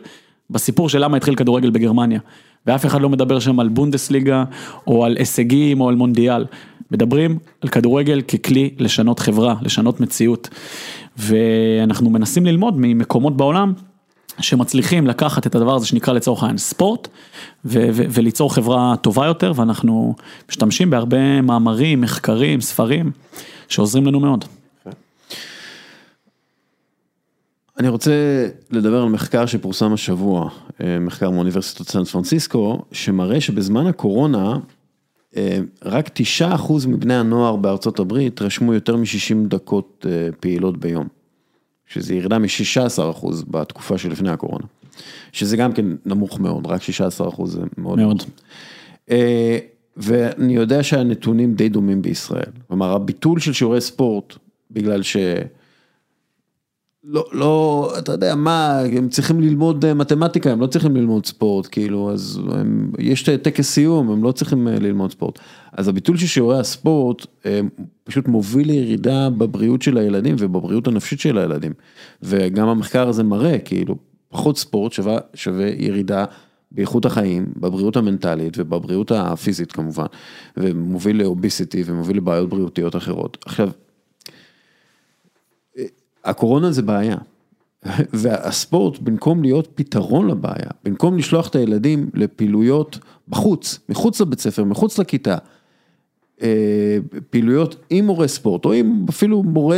[0.51, 2.21] בסיפור של למה התחיל כדורגל בגרמניה.
[2.67, 4.45] ואף אחד לא מדבר שם על בונדסליגה,
[4.87, 6.45] או על הישגים, או על מונדיאל.
[6.91, 10.49] מדברים על כדורגל ככלי לשנות חברה, לשנות מציאות.
[11.17, 13.73] ואנחנו מנסים ללמוד ממקומות בעולם
[14.41, 17.09] שמצליחים לקחת את הדבר הזה שנקרא לצורך העניין ספורט
[17.65, 20.15] ו- ו- וליצור חברה טובה יותר ואנחנו
[20.49, 23.11] משתמשים בהרבה מאמרים, מחקרים, ספרים
[23.69, 24.45] שעוזרים לנו מאוד.
[27.79, 30.51] אני רוצה לדבר על מחקר שפורסם השבוע,
[30.81, 34.59] אה, מחקר מאוניברסיטת סן פרנסיסקו, שמראה שבזמן הקורונה
[35.37, 41.09] אה, רק תשעה אחוז מבני הנוער בארצות הברית רשמו יותר מ-60 דקות אה, פעילות ביום.
[41.87, 44.65] שזה ירידה מ-16% בתקופה שלפני הקורונה.
[45.33, 47.99] שזה גם כן נמוך מאוד, רק 16% זה מאוד.
[47.99, 48.23] מאוד.
[49.97, 52.51] ואני יודע שהנתונים די דומים בישראל.
[52.69, 54.35] כלומר, הביטול של שיעורי ספורט,
[54.71, 55.17] בגלל ש...
[57.09, 61.69] לא, לא, אתה יודע מה, הם צריכים ללמוד אה, מתמטיקה, הם לא צריכים ללמוד ספורט,
[61.71, 65.39] כאילו, אז הם, יש טקס סיום, הם לא צריכים אה, ללמוד ספורט.
[65.73, 67.27] אז הביטול של שיעורי הספורט
[68.05, 71.73] פשוט מוביל לירידה בבריאות של הילדים ובבריאות הנפשית של הילדים.
[72.23, 73.97] וגם המחקר הזה מראה, כאילו,
[74.29, 76.25] פחות ספורט שווה, שווה ירידה
[76.73, 80.07] באיכות החיים, בבריאות המנטלית ובבריאות הפיזית כמובן,
[80.57, 83.39] ומוביל לאוביסיטי ומוביל לבעיות בריאותיות אחרות.
[83.47, 83.69] עכשיו,
[86.27, 87.17] הקורונה זה בעיה.
[88.23, 92.99] והספורט, במקום להיות פתרון לבעיה, במקום לשלוח את הילדים לפעילויות
[93.29, 95.37] בחוץ, מחוץ לבית ספר, מחוץ לכיתה,
[96.43, 96.99] אה,
[97.31, 99.77] פעילויות עם מורה ספורט, או עם אפילו מורה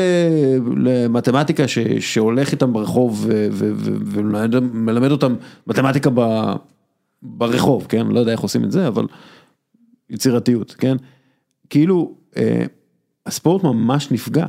[0.76, 5.34] למתמטיקה ש, שהולך איתם ברחוב ומלמד אותם
[5.66, 6.52] מתמטיקה ב,
[7.22, 8.06] ברחוב, כן?
[8.06, 9.06] לא יודע איך עושים את זה, אבל
[10.10, 10.96] יצירתיות, כן?
[11.70, 12.64] כאילו, אה,
[13.26, 14.46] הספורט ממש נפגע.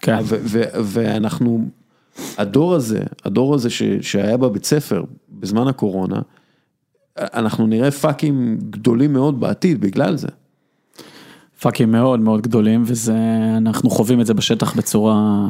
[0.00, 0.18] כן.
[0.84, 1.64] ואנחנו,
[2.38, 6.20] הדור הזה, הדור הזה ש, שהיה בבית ספר בזמן הקורונה,
[7.18, 10.28] אנחנו נראה פאקים גדולים מאוד בעתיד בגלל זה.
[11.60, 13.16] פאקים מאוד מאוד גדולים וזה,
[13.56, 15.46] אנחנו חווים את זה בשטח בצורה,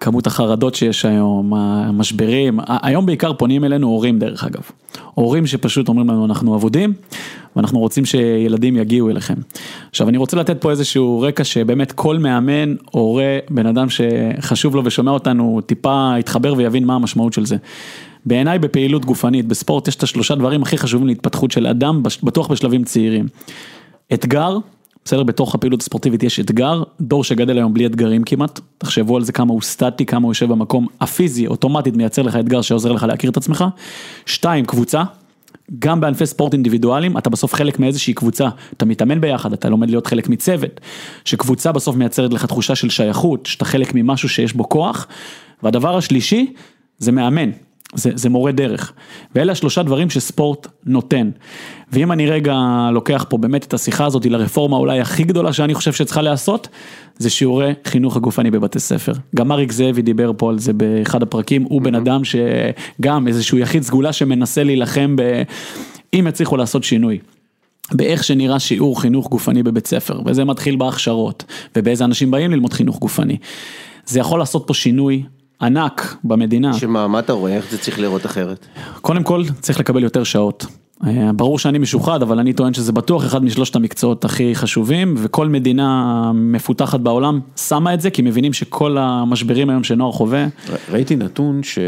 [0.00, 4.62] כמות החרדות שיש היום, המשברים, היום בעיקר פונים אלינו הורים דרך אגב,
[5.14, 6.92] הורים שפשוט אומרים לנו אנחנו אבודים
[7.56, 9.34] ואנחנו רוצים שילדים יגיעו אליכם.
[9.90, 14.84] עכשיו אני רוצה לתת פה איזשהו רקע שבאמת כל מאמן, הורה, בן אדם שחשוב לו
[14.84, 17.56] ושומע אותנו טיפה יתחבר ויבין מה המשמעות של זה.
[18.26, 22.84] בעיניי בפעילות גופנית, בספורט יש את השלושה דברים הכי חשובים להתפתחות של אדם, בטוח בשלבים
[22.84, 23.26] צעירים.
[24.14, 24.56] אתגר,
[25.04, 29.32] בסדר, בתוך הפעילות הספורטיבית יש אתגר, דור שגדל היום בלי אתגרים כמעט, תחשבו על זה
[29.32, 33.30] כמה הוא סטטי, כמה הוא יושב במקום הפיזי, אוטומטית מייצר לך אתגר שעוזר לך להכיר
[33.30, 33.64] את עצמך.
[34.26, 35.02] שתיים, קבוצה,
[35.78, 40.06] גם בענפי ספורט אינדיבידואליים, אתה בסוף חלק מאיזושהי קבוצה, אתה מתאמן ביחד, אתה לומד להיות
[40.06, 40.80] חלק מצוות,
[41.24, 45.06] שקבוצה בסוף מייצרת לך תחושה של שייכות, שאתה חלק ממשהו שיש בו כוח,
[45.62, 46.52] והדבר השלישי
[46.98, 47.50] זה מאמן.
[47.94, 48.92] זה, זה מורה דרך,
[49.34, 51.30] ואלה השלושה דברים שספורט נותן.
[51.92, 52.54] ואם אני רגע
[52.92, 56.68] לוקח פה באמת את השיחה הזאת לרפורמה אולי הכי גדולה שאני חושב שצריכה להיעשות,
[57.18, 59.12] זה שיעורי חינוך הגופני בבתי ספר.
[59.36, 63.82] גם אריק זאבי דיבר פה על זה באחד הפרקים, הוא בן אדם שגם איזשהו יחיד
[63.82, 65.42] סגולה שמנסה להילחם ב...
[66.14, 67.18] אם יצליחו לעשות שינוי.
[67.92, 71.44] באיך שנראה שיעור חינוך גופני בבית ספר, וזה מתחיל בהכשרות,
[71.76, 73.36] ובאיזה אנשים באים ללמוד חינוך גופני.
[74.06, 75.22] זה יכול לעשות פה שינוי
[75.62, 76.74] ענק במדינה.
[76.74, 77.56] שמה, מה אתה רואה?
[77.56, 78.66] איך זה צריך לראות אחרת?
[79.00, 80.66] קודם כל, צריך לקבל יותר שעות.
[81.06, 85.48] אה, ברור שאני משוחד, אבל אני טוען שזה בטוח אחד משלושת המקצועות הכי חשובים, וכל
[85.48, 90.46] מדינה מפותחת בעולם שמה את זה, כי מבינים שכל המשברים היום שנוער חווה.
[90.90, 91.78] ראיתי נתון ש...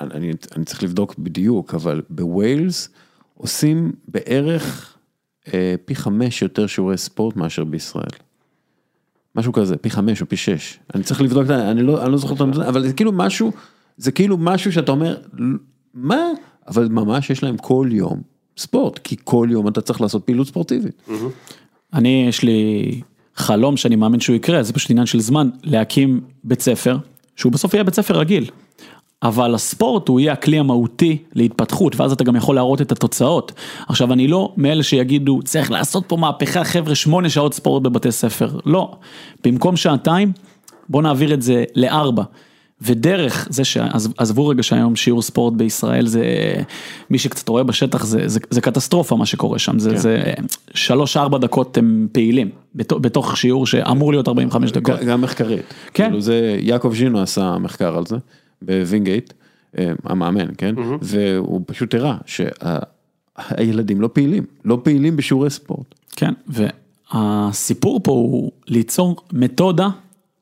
[0.00, 2.88] אני, אני צריך לבדוק בדיוק, אבל בווילס
[3.34, 4.96] עושים בערך
[5.54, 8.04] אה, פי חמש יותר שיעורי ספורט מאשר בישראל.
[9.34, 10.78] משהו כזה, פי חמש או פי שש.
[10.94, 13.52] אני צריך לבדוק, אני לא, אני לא זוכר את הנתון, אבל זה כאילו משהו,
[13.96, 15.16] זה כאילו משהו שאתה אומר,
[15.94, 16.26] מה?
[16.68, 18.20] אבל ממש יש להם כל יום
[18.58, 21.02] ספורט, כי כל יום אתה צריך לעשות פעילות ספורטיבית.
[21.94, 23.00] אני, יש לי
[23.36, 26.98] חלום שאני מאמין שהוא יקרה, זה פשוט עניין של זמן, להקים בית ספר,
[27.36, 28.50] שהוא בסוף יהיה בית ספר רגיל.
[29.22, 33.52] אבל הספורט הוא יהיה הכלי המהותי להתפתחות, ואז אתה גם יכול להראות את התוצאות.
[33.88, 38.58] עכשיו, אני לא מאלה שיגידו, צריך לעשות פה מהפכה, חבר'ה, שמונה שעות ספורט בבתי ספר.
[38.66, 38.96] לא.
[39.44, 40.32] במקום שעתיים,
[40.88, 42.22] בוא נעביר את זה לארבע.
[42.82, 46.24] ודרך זה שעזבו רגע שהיום שיעור ספורט בישראל זה,
[47.10, 49.96] מי שקצת רואה בשטח זה, זה, זה קטסטרופה מה שקורה שם, זה, כן.
[49.96, 50.34] זה
[50.74, 55.00] שלוש ארבע דקות הם פעילים, בתוך, בתוך שיעור שאמור להיות 45 דקות.
[55.00, 56.04] גם מחקרית, כן.
[56.04, 58.16] כאילו זה, יעקב ז'ינו עשה מחקר על זה.
[58.62, 59.32] בווינגייט,
[59.78, 60.74] אה, המאמן, כן?
[60.76, 60.98] Mm-hmm.
[61.02, 65.94] והוא פשוט הראה שהילדים לא פעילים, לא פעילים בשיעורי ספורט.
[66.16, 66.32] כן,
[67.14, 69.88] והסיפור פה הוא ליצור מתודה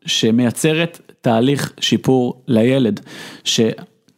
[0.06, 3.00] שמייצרת תהליך שיפור לילד,
[3.44, 3.60] ש...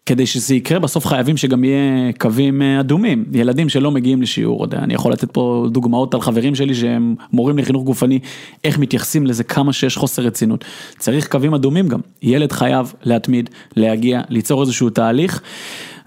[0.07, 4.95] כדי שזה יקרה בסוף חייבים שגם יהיה קווים אה, אדומים, ילדים שלא מגיעים לשיעור, אני
[4.95, 8.19] יכול לתת פה דוגמאות על חברים שלי שהם מורים לחינוך גופני,
[8.65, 10.65] איך מתייחסים לזה כמה שיש חוסר רצינות,
[10.99, 15.41] צריך קווים אדומים גם, ילד חייב להתמיד, להגיע, ליצור איזשהו תהליך,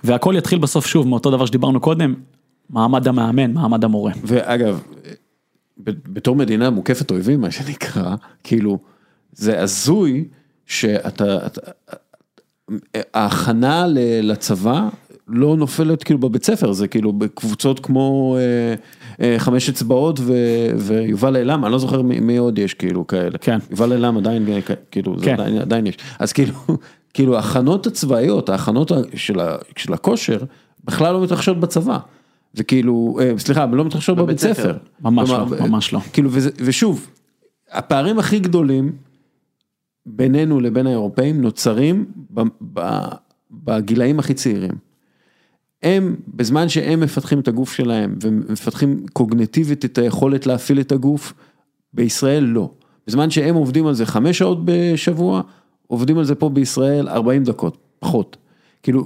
[0.03, 2.13] והכל יתחיל בסוף שוב מאותו דבר שדיברנו קודם,
[2.69, 4.11] מעמד המאמן, מעמד המורה.
[4.23, 4.81] ואגב,
[5.85, 8.77] בתור מדינה מוקפת אויבים מה שנקרא, כאילו,
[9.31, 10.25] זה הזוי
[10.67, 11.61] שאתה, אתה,
[13.13, 13.85] ההכנה
[14.21, 14.87] לצבא
[15.27, 18.75] לא נופלת כאילו בבית ספר, זה כאילו בקבוצות כמו אה,
[19.25, 20.19] אה, חמש אצבעות
[20.77, 23.37] ויובל אילם, אני לא זוכר מי עוד יש כאילו כאלה.
[23.37, 23.59] כן.
[23.71, 24.47] יובל אילם עדיין,
[24.91, 25.33] כאילו, כן.
[25.33, 25.97] עדיין, עדיין יש.
[26.19, 26.53] אז כאילו,
[27.13, 29.39] כאילו ההכנות הצבאיות, ההכנות של,
[29.77, 30.39] של הכושר,
[30.83, 31.97] בכלל לא מתרחשות בצבא.
[32.55, 34.77] וכאילו, אה, סליחה, לא מתרחשות בבית ספר.
[35.01, 35.99] ממש לא, ממש לא.
[36.13, 37.07] כאילו, ושוב,
[37.71, 38.91] הפערים הכי גדולים,
[40.07, 42.05] בינינו לבין האירופאים נוצרים
[43.51, 44.71] בגילאים הכי צעירים.
[45.83, 51.33] הם, בזמן שהם מפתחים את הגוף שלהם ומפתחים קוגנטיבית את היכולת להפעיל את הגוף,
[51.93, 52.69] בישראל לא.
[53.07, 55.41] בזמן שהם עובדים על זה חמש שעות בשבוע,
[55.87, 58.37] עובדים על זה פה בישראל 40 דקות, פחות.
[58.83, 59.05] כאילו,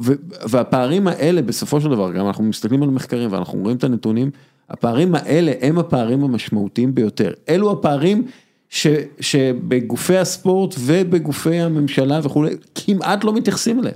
[0.50, 4.32] והפערים האלה בסופו של דבר, גם אנחנו מסתכלים על מחקרים ואנחנו רואים את הנתונים,
[4.70, 7.32] הפערים האלה הם הפערים המשמעותיים ביותר.
[7.50, 8.28] אלו הפערים
[9.20, 13.96] שבגופי הספורט ובגופי הממשלה וכולי, כמעט לא מתייחסים אליהם.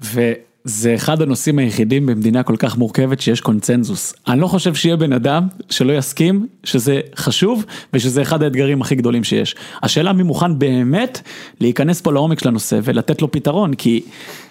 [0.00, 4.14] וזה אחד הנושאים היחידים במדינה כל כך מורכבת שיש קונצנזוס.
[4.28, 9.24] אני לא חושב שיהיה בן אדם שלא יסכים שזה חשוב ושזה אחד האתגרים הכי גדולים
[9.24, 9.54] שיש.
[9.82, 11.20] השאלה מי מוכן באמת
[11.60, 14.02] להיכנס פה לעומק של הנושא ולתת לו פתרון, כי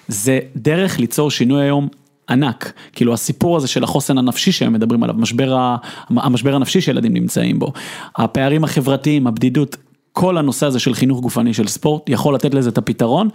[0.08, 1.88] זה דרך ליצור שינוי היום
[2.30, 5.76] ענק, כאילו הסיפור הזה של החוסן הנפשי שהם מדברים עליו, משבר,
[6.10, 7.74] המשבר הנפשי שילדים נמצאים בו,
[8.16, 9.78] הפערים החברתיים, הבדידות,
[10.16, 13.30] כל הנושא הזה של חינוך גופני של ספורט יכול לתת לזה את הפתרון.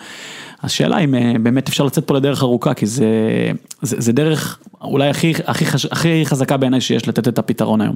[0.63, 3.07] השאלה אם אה, באמת אפשר לצאת פה לדרך ארוכה, כי זה,
[3.83, 7.95] זה, זה דרך אולי הכי, הכי, הכי חזקה בעיניי שיש לתת את הפתרון היום.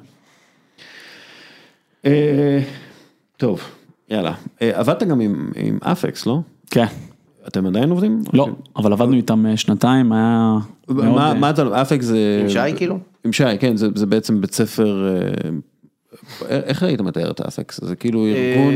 [2.06, 2.60] אה,
[3.36, 3.60] טוב,
[4.10, 4.34] יאללה.
[4.62, 5.20] אה, עבדת גם
[5.56, 6.38] עם אפקס, לא?
[6.70, 6.86] כן.
[7.48, 8.22] אתם עדיין עובדים?
[8.32, 10.56] לא, אבל עבדנו איתם אה, שנתיים, היה...
[10.88, 12.38] מה אה, אתה, אפק זה...
[12.42, 12.98] עם שי כאילו?
[13.24, 15.06] עם שי, כן, זה בעצם בית ספר...
[15.06, 15.50] אה,
[16.48, 17.80] איך היית מתאר את האפקס?
[17.84, 18.74] זה כאילו ארגון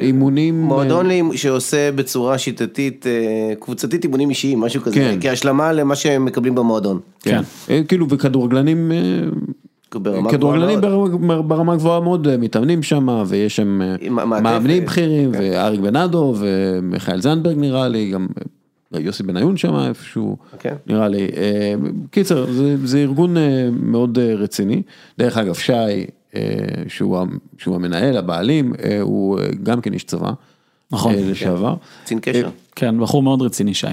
[0.00, 0.62] אימונים...
[0.62, 3.06] מועדון שעושה בצורה שיטתית,
[3.60, 5.18] קבוצתית אימונים אישיים, משהו כזה, כן.
[5.20, 7.00] כהשלמה למה שהם מקבלים במועדון.
[7.20, 7.42] כן,
[7.88, 8.92] כאילו וכדורגלנים
[10.30, 10.80] כדורגלנים
[11.46, 15.38] ברמה גבוהה מאוד אה, מתאמנים שם ויש שם אה, מאמנים בכירים כן.
[15.42, 18.26] ואריק בנאדו ומיכאל זנדברג נראה לי גם
[18.94, 20.72] אה, יוסי בניון שם איפשהו אוקיי.
[20.86, 21.28] נראה לי
[22.10, 22.46] קיצר
[22.84, 23.36] זה ארגון
[23.72, 24.82] מאוד רציני
[25.18, 26.06] דרך אגב שי
[26.88, 27.26] שהוא
[27.66, 30.30] המנהל הבעלים הוא גם כן איש צבא
[30.92, 31.14] נכון.
[31.14, 31.74] לשעבר.
[32.04, 32.48] קצין קשר.
[32.76, 33.86] כן, בחור מאוד רציני, שי.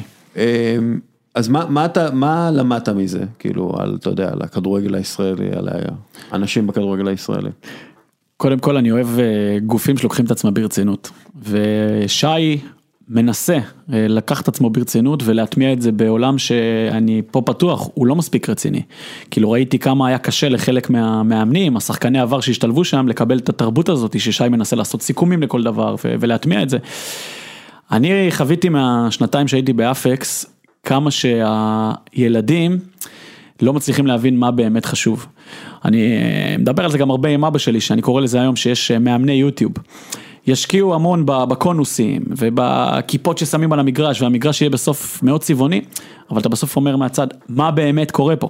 [1.38, 5.70] אז מה, מה אתה, מה למדת מזה, כאילו, על, אתה יודע, על הכדורגל הישראלי, על
[6.32, 7.50] האנשים בכדורגל הישראלי?
[8.38, 11.12] קודם כל אני אוהב אה, גופים שלוקחים את עצמם ברצינות,
[11.44, 12.60] ושי
[13.10, 18.16] מנסה אה, לקחת את עצמו ברצינות ולהטמיע את זה בעולם שאני פה פתוח, הוא לא
[18.16, 18.82] מספיק רציני.
[19.32, 24.20] כאילו ראיתי כמה היה קשה לחלק מהמאמנים, השחקני עבר שהשתלבו שם, לקבל את התרבות הזאת
[24.20, 26.78] ששי מנסה לעשות סיכומים לכל דבר ולהטמיע את זה.
[27.92, 32.80] אני חוויתי מהשנתיים שהייתי באפקס, כמה שהילדים
[33.61, 35.25] לא מצליחים להבין מה באמת חשוב.
[35.86, 38.91] אני אה, מדבר על זה גם הרבה עם אבא שלי, שאני קורא לזה היום שיש
[38.91, 39.73] אה, מאמני יוטיוב.
[40.47, 45.82] ישקיעו המון בקונוסים ובכיפות ששמים על המגרש והמגרש יהיה בסוף מאוד צבעוני,
[46.32, 48.49] אבל אתה בסוף אומר מהצד, מה באמת קורה פה?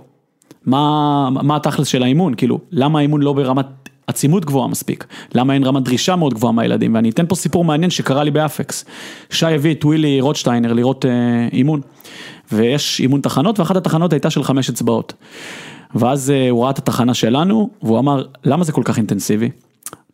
[0.66, 2.34] מה, מה התכלס של האימון?
[2.34, 3.66] כאילו, למה האימון לא ברמת
[4.08, 5.06] עצימות גבוהה מספיק?
[5.36, 6.96] למה אין רמת דרישה מאוד גבוהה מהילדים?
[6.96, 8.86] ואני אתן פה סיפור מעניין שקרה לי באפקס.
[9.30, 11.12] שי הביא את ווילי רוטשטיינר לראות אה,
[11.54, 11.82] אימון,
[12.52, 15.14] ויש אימון תחנות, ואחת התחנות הייתה של חמש אצבעות.
[15.96, 19.50] ואז אה, הוא ראה את התחנה שלנו, והוא אמר, למה זה כל כך אינטנסיבי?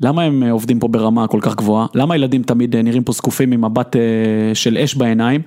[0.02, 1.86] למה הם אה, עובדים פה ברמה כל כך גבוהה?
[1.96, 3.96] למה ילדים תמיד אה, נראים פה זקופים עם מבט
[4.54, 5.42] של אש בעיניים?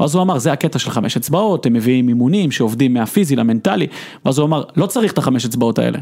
[0.00, 3.86] ואז הוא אמר, זה הקטע של חמש אצבעות, הם מביאים אימונים שעובדים מהפיזי למנטלי,
[4.24, 5.98] ואז הוא אמר, לא צריך את החמש אצבעות האלה.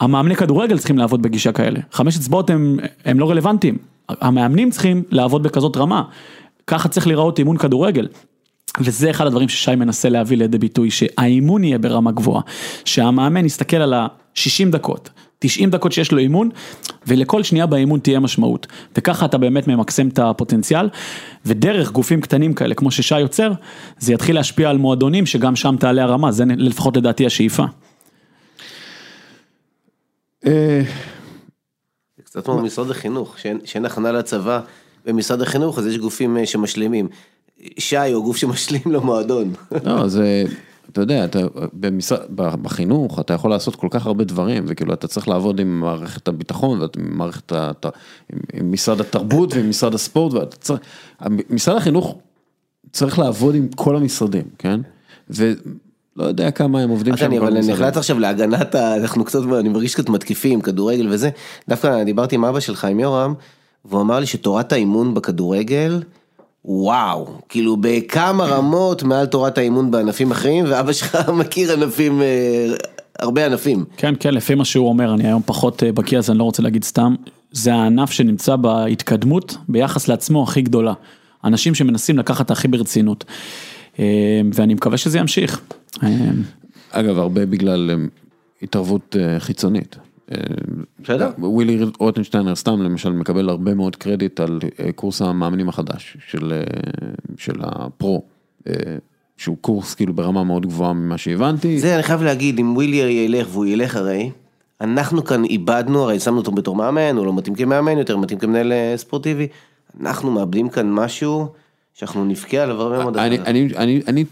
[0.00, 3.78] המאמני כדורגל צריכים לעבוד בגישה כאלה, חמש אצבעות הם, הם לא רלוונטיים,
[4.08, 6.02] המאמנים צריכים לעבוד בכזאת רמה,
[6.66, 8.08] ככה צריך להיראות אימון כדורגל.
[8.80, 12.42] וזה אחד הדברים ששי מנסה להביא לידי ביטוי, שהאימון יהיה ברמה גבוהה,
[12.84, 16.48] שהמאמן יסתכל על ה-60 דקות, 90 דקות שיש לו אימון,
[17.06, 18.66] ולכל שנייה באימון תהיה משמעות.
[18.96, 20.88] וככה אתה באמת ממקסם את הפוטנציאל,
[21.46, 23.52] ודרך גופים קטנים כאלה, כמו ששי יוצר,
[23.98, 27.64] זה יתחיל להשפיע על מועדונים שגם שם תעלה הרמה, זה לפחות לדעתי השאיפה.
[30.46, 30.82] אה,
[32.16, 34.60] זה קצת כמו משרד החינוך, שאין הכנה לצבא
[35.04, 37.08] במשרד החינוך, אז יש גופים אה, שמשלימים.
[37.78, 39.52] שי הוא גוף שמשלים למועדון.
[39.84, 40.44] לא, זה,
[40.92, 41.38] אתה יודע, אתה,
[41.72, 46.28] במשרד, בחינוך אתה יכול לעשות כל כך הרבה דברים, וכאילו אתה צריך לעבוד עם מערכת
[46.28, 47.52] הביטחון, ועם מערכת,
[48.52, 50.80] עם משרד התרבות ועם משרד הספורט, ואתה צריך,
[51.50, 52.18] משרד החינוך
[52.92, 54.80] צריך לעבוד עם כל המשרדים, כן?
[56.16, 57.32] ולא יודע כמה הם עובדים שם.
[57.32, 61.30] אבל אני החלטת עכשיו להגנת, אנחנו קצת, אני מרגיש קצת מתקיפים, כדורגל וזה,
[61.68, 63.34] דווקא דיברתי עם אבא שלך, עם יורם,
[63.84, 66.02] והוא אמר לי שתורת האימון בכדורגל,
[66.64, 72.74] וואו, כאילו בכמה רמות מעל תורת האימון בענפים אחרים, ואבא שלך מכיר ענפים, אה,
[73.18, 73.84] הרבה ענפים.
[73.96, 76.62] כן, כן, לפי מה שהוא אומר, אני היום פחות אה, בקיא, אז אני לא רוצה
[76.62, 77.14] להגיד סתם,
[77.52, 80.92] זה הענף שנמצא בהתקדמות ביחס לעצמו הכי גדולה.
[81.44, 83.24] אנשים שמנסים לקחת הכי ברצינות.
[83.98, 85.60] אה, ואני מקווה שזה ימשיך.
[86.90, 88.06] אגב, הרבה בגלל
[88.62, 89.96] התערבות חיצונית.
[91.00, 91.30] בסדר.
[91.38, 96.62] ווילי רוטנשטיינר סתם למשל מקבל הרבה מאוד קרדיט על אה, קורס המאמנים החדש של, אה,
[97.36, 98.22] של הפרו.
[98.66, 98.72] אה,
[99.36, 101.78] שהוא קורס כאילו ברמה מאוד גבוהה ממה שהבנתי.
[101.78, 104.30] זה אני חייב להגיד, אם ווילי ילך והוא ילך הרי,
[104.80, 108.72] אנחנו כאן איבדנו, הרי שמנו אותו בתור מאמן, הוא לא מתאים כמאמן יותר, מתאים כמנהל
[108.96, 109.48] ספורטיבי,
[110.00, 111.48] אנחנו מאבדים כאן משהו
[111.94, 113.16] שאנחנו נבכה עליו הרבה מאוד.
[113.16, 114.24] אני, אני, אני, אני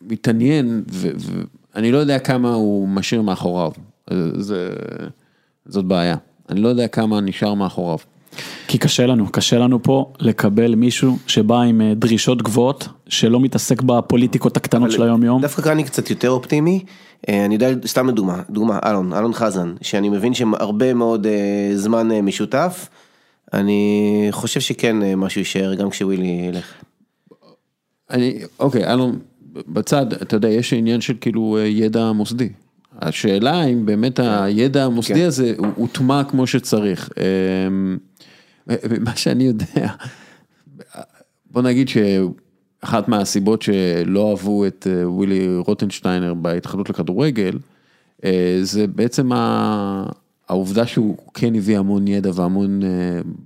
[0.00, 3.72] מתעניין ואני לא יודע כמה הוא משאיר מאחוריו.
[4.36, 4.70] זה,
[5.66, 6.16] זאת בעיה.
[6.48, 7.98] אני לא יודע כמה נשאר מאחוריו.
[8.68, 13.82] כי קשה לנו, קשה לנו פה לקבל מישהו שבא עם אה, דרישות גבוהות, שלא מתעסק
[13.82, 15.42] בפוליטיקות הקטנות של היום יום.
[15.42, 16.84] דווקא כאן אני קצת יותר אופטימי,
[17.28, 21.70] אה, אני יודע, סתם לדוגמה, דוגמה, אלון, אלון חזן, שאני מבין שהם הרבה מאוד אה,
[21.74, 22.88] זמן משותף,
[23.52, 26.72] אני חושב שכן משהו יישאר גם כשווילי ילך.
[28.10, 29.18] אני, אוקיי, אלון,
[29.68, 32.48] בצד, אתה יודע, יש עניין של כאילו ידע מוסדי.
[32.98, 34.28] השאלה אם באמת כן.
[34.28, 35.26] הידע המוסדי כן.
[35.26, 37.10] הזה הוטמע כמו שצריך.
[37.16, 37.98] אמ,
[39.00, 39.86] מה שאני יודע,
[41.50, 47.58] בוא נגיד שאחת מהסיבות שלא אהבו את אה, ווילי רוטנשטיינר בהתאחדות לכדורגל,
[48.24, 49.30] אה, זה בעצם
[50.48, 52.88] העובדה שהוא כן הביא המון ידע והמון אה,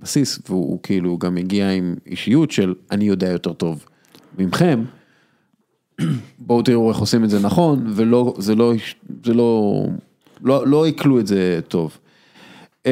[0.01, 3.85] בסיס, והוא כאילו גם הגיע עם אישיות של אני יודע יותר טוב
[4.37, 4.83] ממכם.
[6.39, 8.73] בואו תראו איך עושים את זה נכון, ולא, זה לא,
[9.25, 9.83] זה לא,
[10.41, 11.97] לא, לא עיכלו את זה טוב.
[12.85, 12.91] אמ,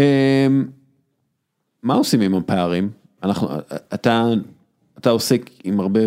[1.84, 2.90] מה עושים עם הפערים?
[3.24, 3.48] אנחנו,
[3.94, 4.30] אתה,
[4.98, 6.00] אתה עוסק עם הרבה,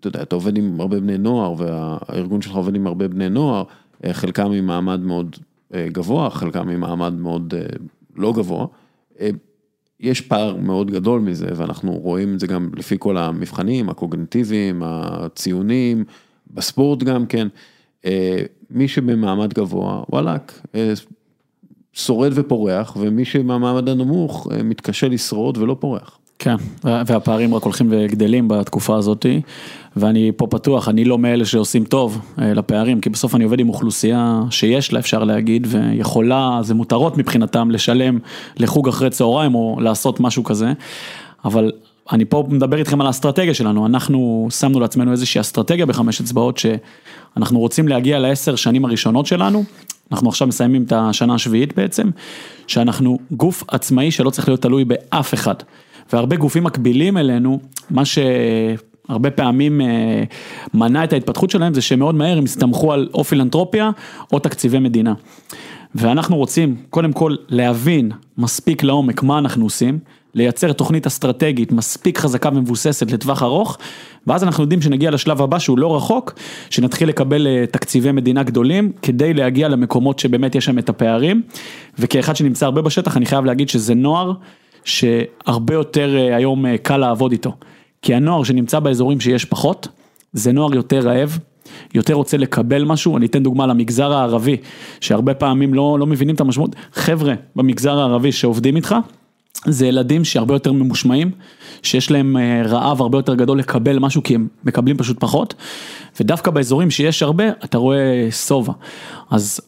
[0.00, 3.64] אתה יודע, אתה עובד עם הרבה בני נוער, והארגון שלך עובד עם הרבה בני נוער,
[4.04, 5.36] אה, חלקם ממעמד מאוד
[5.74, 7.62] אה, גבוה, חלקם ממעמד מאוד אה,
[8.16, 8.66] לא גבוה.
[10.00, 16.04] יש פער מאוד גדול מזה, ואנחנו רואים את זה גם לפי כל המבחנים, הקוגנטיביים, הציונים,
[16.50, 17.48] בספורט גם כן.
[18.04, 20.92] אה, מי שבמעמד גבוה, וואלאק, אה,
[21.92, 26.18] שורד ופורח, ומי שבמעמד הנמוך אה, מתקשה לשרוד ולא פורח.
[26.38, 26.54] כן,
[26.84, 29.40] והפערים רק הולכים וגדלים בתקופה הזאתי,
[29.96, 33.68] ואני פה פתוח, אני לא מאלה שעושים טוב אה, לפערים, כי בסוף אני עובד עם
[33.68, 38.18] אוכלוסייה שיש לה, אפשר להגיד, ויכולה, זה מותרות מבחינתם לשלם
[38.56, 40.72] לחוג אחרי צהריים או לעשות משהו כזה,
[41.44, 41.72] אבל
[42.12, 47.58] אני פה מדבר איתכם על האסטרטגיה שלנו, אנחנו שמנו לעצמנו איזושהי אסטרטגיה בחמש אצבעות שאנחנו
[47.58, 49.64] רוצים להגיע לעשר שנים הראשונות שלנו,
[50.12, 52.10] אנחנו עכשיו מסיימים את השנה השביעית בעצם,
[52.66, 55.54] שאנחנו גוף עצמאי שלא צריך להיות תלוי באף אחד.
[56.12, 57.58] והרבה גופים מקבילים אלינו,
[57.90, 60.24] מה שהרבה פעמים אה,
[60.74, 63.90] מנע את ההתפתחות שלהם זה שמאוד מהר הם הסתמכו על או פילנטרופיה
[64.32, 65.14] או תקציבי מדינה.
[65.94, 69.98] ואנחנו רוצים קודם כל להבין מספיק לעומק מה אנחנו עושים,
[70.34, 73.78] לייצר תוכנית אסטרטגית מספיק חזקה ומבוססת לטווח ארוך,
[74.26, 76.34] ואז אנחנו יודעים שנגיע לשלב הבא שהוא לא רחוק,
[76.70, 81.42] שנתחיל לקבל אה, תקציבי מדינה גדולים, כדי להגיע למקומות שבאמת יש שם את הפערים,
[81.98, 84.32] וכאחד שנמצא הרבה בשטח אני חייב להגיד שזה נוער
[84.84, 87.52] שהרבה יותר אה, היום אה, קל לעבוד איתו.
[88.02, 89.88] כי הנוער שנמצא באזורים שיש פחות,
[90.32, 91.38] זה נוער יותר רעב,
[91.94, 94.56] יותר רוצה לקבל משהו, אני אתן דוגמה למגזר הערבי,
[95.00, 98.94] שהרבה פעמים לא, לא מבינים את המשמעות, חבר'ה במגזר הערבי שעובדים איתך,
[99.66, 101.30] זה ילדים שהרבה יותר ממושמעים,
[101.82, 105.54] שיש להם אה, רעב הרבה יותר גדול לקבל משהו כי הם מקבלים פשוט פחות,
[106.20, 108.72] ודווקא באזורים שיש הרבה, אתה רואה שובע.
[109.30, 109.60] אז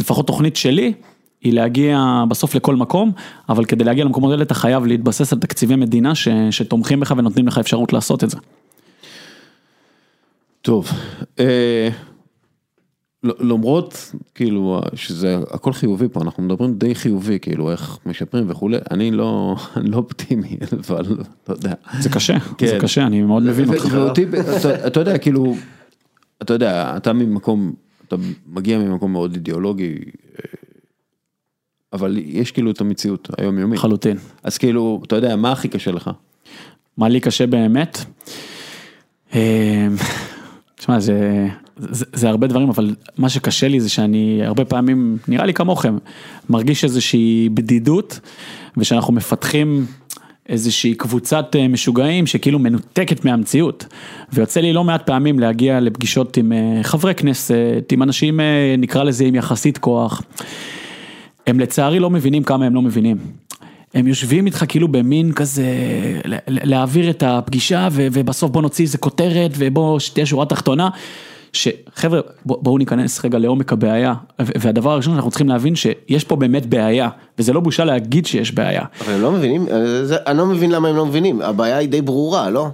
[0.00, 0.92] לפחות תוכנית שלי,
[1.40, 3.12] היא להגיע בסוף לכל מקום,
[3.48, 7.46] אבל כדי להגיע למקומות האלה אתה חייב להתבסס על תקציבי מדינה ש, שתומכים בך ונותנים
[7.46, 8.36] לך אפשרות לעשות את זה.
[10.62, 10.88] טוב,
[11.38, 11.88] אה,
[13.22, 19.10] למרות כאילו שזה הכל חיובי פה, אנחנו מדברים די חיובי, כאילו איך משפרים וכולי, אני
[19.10, 19.56] לא,
[19.90, 20.56] לא אופטימי,
[20.88, 21.74] אבל אתה יודע.
[22.00, 22.66] זה קשה, כן.
[22.66, 23.88] זה קשה, אני מאוד מבין אותך.
[23.90, 24.26] ואותי,
[24.58, 25.56] אתה, אתה יודע, כאילו,
[26.42, 27.72] אתה יודע, אתה ממקום,
[28.08, 28.16] אתה
[28.46, 29.94] מגיע ממקום מאוד אידיאולוגי.
[31.92, 33.78] אבל יש כאילו את המציאות היומיומית.
[33.78, 34.16] חלוטין.
[34.42, 36.10] אז כאילו, אתה יודע, מה הכי קשה לך?
[36.96, 37.98] מה לי קשה באמת?
[39.34, 39.88] אה,
[40.74, 45.46] תשמע, זה, זה, זה הרבה דברים, אבל מה שקשה לי זה שאני הרבה פעמים, נראה
[45.46, 45.98] לי כמוכם,
[46.50, 48.20] מרגיש איזושהי בדידות,
[48.76, 49.86] ושאנחנו מפתחים
[50.48, 53.86] איזושהי קבוצת אה, משוגעים שכאילו מנותקת מהמציאות.
[54.32, 58.40] ויוצא לי לא מעט פעמים להגיע לפגישות עם אה, חברי כנסת, עם אנשים,
[58.78, 60.22] נקרא לזה, עם יחסית כוח.
[61.50, 63.16] הם לצערי לא מבינים כמה הם לא מבינים.
[63.94, 65.64] הם יושבים איתך כאילו במין כזה,
[66.48, 70.88] להעביר את הפגישה ובסוף בוא נוציא איזה כותרת ובוא שתהיה שורה תחתונה.
[71.52, 77.08] שחבר'ה בואו ניכנס רגע לעומק הבעיה והדבר הראשון שאנחנו צריכים להבין שיש פה באמת בעיה
[77.38, 78.82] וזה לא בושה להגיד שיש בעיה.
[79.00, 79.66] אבל הם לא מבינים,
[80.26, 82.68] אני לא מבין למה הם לא מבינים, הבעיה היא די ברורה, לא?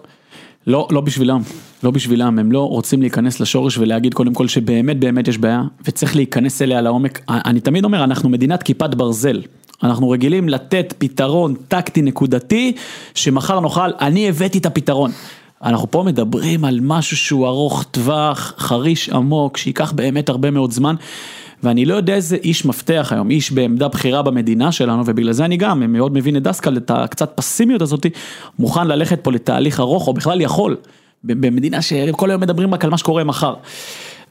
[0.67, 1.41] לא, לא בשבילם,
[1.83, 6.17] לא בשבילם, הם לא רוצים להיכנס לשורש ולהגיד קודם כל שבאמת באמת יש בעיה וצריך
[6.17, 7.21] להיכנס אליה לעומק.
[7.29, 9.43] אני תמיד אומר, אנחנו מדינת כיפת ברזל.
[9.83, 12.73] אנחנו רגילים לתת פתרון טקטי נקודתי,
[13.15, 15.11] שמחר נוכל, אני הבאתי את הפתרון.
[15.63, 20.95] אנחנו פה מדברים על משהו שהוא ארוך טווח, חריש עמוק, שייקח באמת הרבה מאוד זמן.
[21.63, 25.57] ואני לא יודע איזה איש מפתח היום, איש בעמדה בכירה במדינה שלנו, ובגלל זה אני
[25.57, 28.07] גם מאוד מבין את דסקל, את הקצת פסימיות הזאת,
[28.59, 30.77] מוכן ללכת פה לתהליך ארוך, או בכלל יכול,
[31.25, 33.55] במדינה שכל היום מדברים רק על מה שקורה מחר.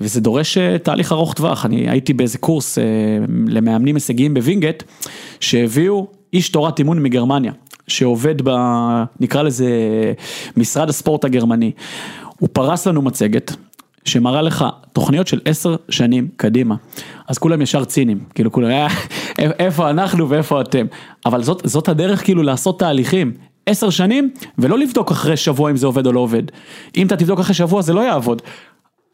[0.02, 2.84] וזה דורש אה, תהליך ארוך טווח, אני הייתי באיזה קורס אה,
[3.48, 4.84] למאמנים הישגיים בווינגייט,
[5.40, 7.52] שהביאו איש תורת אימון מגרמניה,
[7.88, 8.50] שעובד ב...
[9.20, 9.68] נקרא לזה
[10.58, 11.72] משרד הספורט הגרמני.
[12.40, 13.56] הוא פרס לנו מצגת,
[14.06, 16.76] שמראה לך תוכניות של עשר שנים קדימה.
[17.28, 18.88] אז כולם ישר ציניים, כאילו כולם, אה,
[19.40, 20.86] איפה אנחנו ואיפה אתם.
[21.26, 23.34] אבל זאת, זאת הדרך כאילו לעשות תהליכים.
[23.66, 26.44] עשר שנים, ולא לבדוק אחרי שבוע אם זה עובד או לא עובד.
[26.98, 28.42] אם אתה תבדוק אחרי שבוע זה לא יעבוד.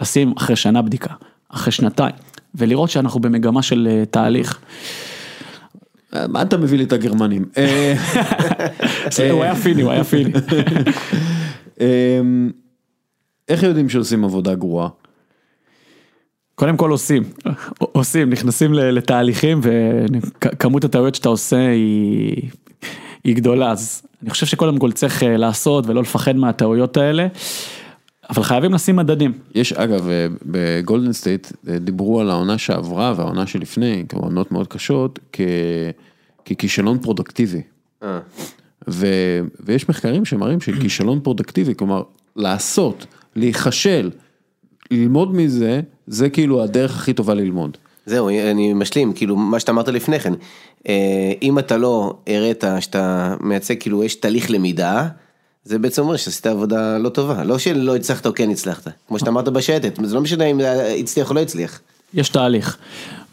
[0.01, 1.13] לשים אחרי שנה בדיקה,
[1.49, 2.15] אחרי שנתיים,
[2.55, 4.59] ולראות שאנחנו במגמה של uh, תהליך.
[6.13, 7.45] מה אתה מביא לי את הגרמנים?
[7.57, 7.93] אה,
[9.31, 10.31] הוא היה פיני, הוא היה פיני.
[13.49, 14.89] איך יודעים שעושים עבודה גרועה?
[16.55, 17.23] קודם כל עושים,
[17.79, 22.49] עושים, נכנסים לתהליכים וכמות הטעויות שאתה עושה היא,
[23.23, 27.27] היא גדולה, אז אני חושב שקודם כל צריך אה, לעשות ולא לפחד מהטעויות האלה,
[28.29, 29.33] אבל חייבים לשים מדדים.
[29.55, 35.19] יש אגב, אה, בגולדן סטייט אה, דיברו על העונה שעברה והעונה שלפני, כעונות מאוד קשות,
[35.33, 35.41] כ...
[36.45, 37.61] ככישלון פרודקטיבי.
[38.89, 39.07] ו...
[39.59, 42.03] ויש מחקרים שמראים שכישלון פרודקטיבי, כלומר
[42.35, 43.05] לעשות,
[43.35, 44.09] להיכשל,
[44.91, 47.77] ללמוד מזה, זה כאילו הדרך הכי טובה ללמוד.
[48.05, 50.33] זהו, אני משלים, כאילו מה שאתה אמרת לפני כן,
[50.87, 55.07] אה, אם אתה לא הראת שאתה מייצג, כאילו יש תהליך למידה,
[55.63, 59.29] זה בעצם אומר שעשית עבודה לא טובה, לא שלא הצלחת או כן הצלחת, כמו שאתה
[59.29, 60.59] אמרת בשייטת, זה לא משנה אם
[60.99, 61.81] הצליח או לא הצליח.
[62.13, 62.77] יש תהליך,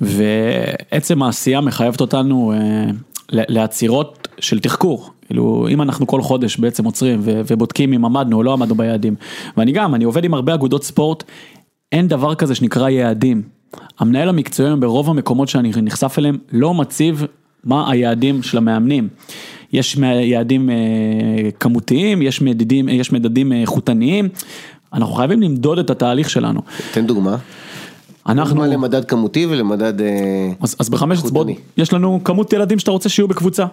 [0.01, 2.91] ועצם העשייה מחייבת אותנו אה,
[3.33, 8.53] לעצירות של תחקור, כאילו אם אנחנו כל חודש בעצם עוצרים ובודקים אם עמדנו או לא
[8.53, 9.15] עמדנו ביעדים,
[9.57, 11.25] ואני גם, אני עובד עם הרבה אגודות ספורט,
[11.93, 13.43] אין דבר כזה שנקרא יעדים.
[13.99, 17.25] המנהל המקצועי ברוב המקומות שאני נחשף אליהם לא מציב
[17.65, 19.09] מה היעדים של המאמנים.
[19.73, 20.77] יש יעדים אה,
[21.61, 24.29] כמותיים, יש מדדים, יש מדדים איכותניים,
[24.93, 26.61] אנחנו חייבים למדוד את התהליך שלנו.
[26.93, 27.37] תן דוגמה.
[28.29, 28.55] אנחנו...
[28.55, 30.07] דוגמה למדד כמותי ולמדד אה,
[30.61, 33.67] אז, אז בחמש אצבעות יש לנו כמות ילדים שאתה רוצה שיהיו בקבוצה.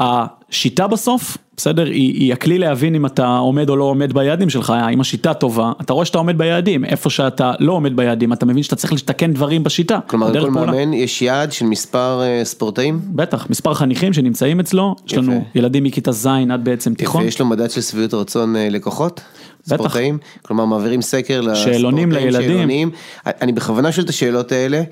[0.00, 4.72] השיטה בסוף, בסדר, היא, היא הכלי להבין אם אתה עומד או לא עומד ביעדים שלך,
[4.92, 8.62] אם השיטה טובה, אתה רואה שאתה עומד ביעדים, איפה שאתה לא עומד ביעדים, אתה מבין
[8.62, 9.98] שאתה צריך לתקן דברים בשיטה.
[10.06, 13.00] כלומר, לכל מאמן יש יעד של מספר uh, ספורטאים?
[13.04, 14.96] בטח, מספר חניכים שנמצאים אצלו.
[15.06, 17.22] יש לנו ילדים מכיתה ז' עד בעצם תיכון.
[17.22, 19.20] ויש לו מדד של שביעות רצון uh, לקוחות?
[19.66, 20.18] ספורטאים?
[20.42, 22.48] כלומר, מעבירים סקר לספורטאים, שאלונים לילדים.
[22.48, 22.90] שאלונים.
[23.26, 24.82] אני בכוונה שואל את השאלות האלה.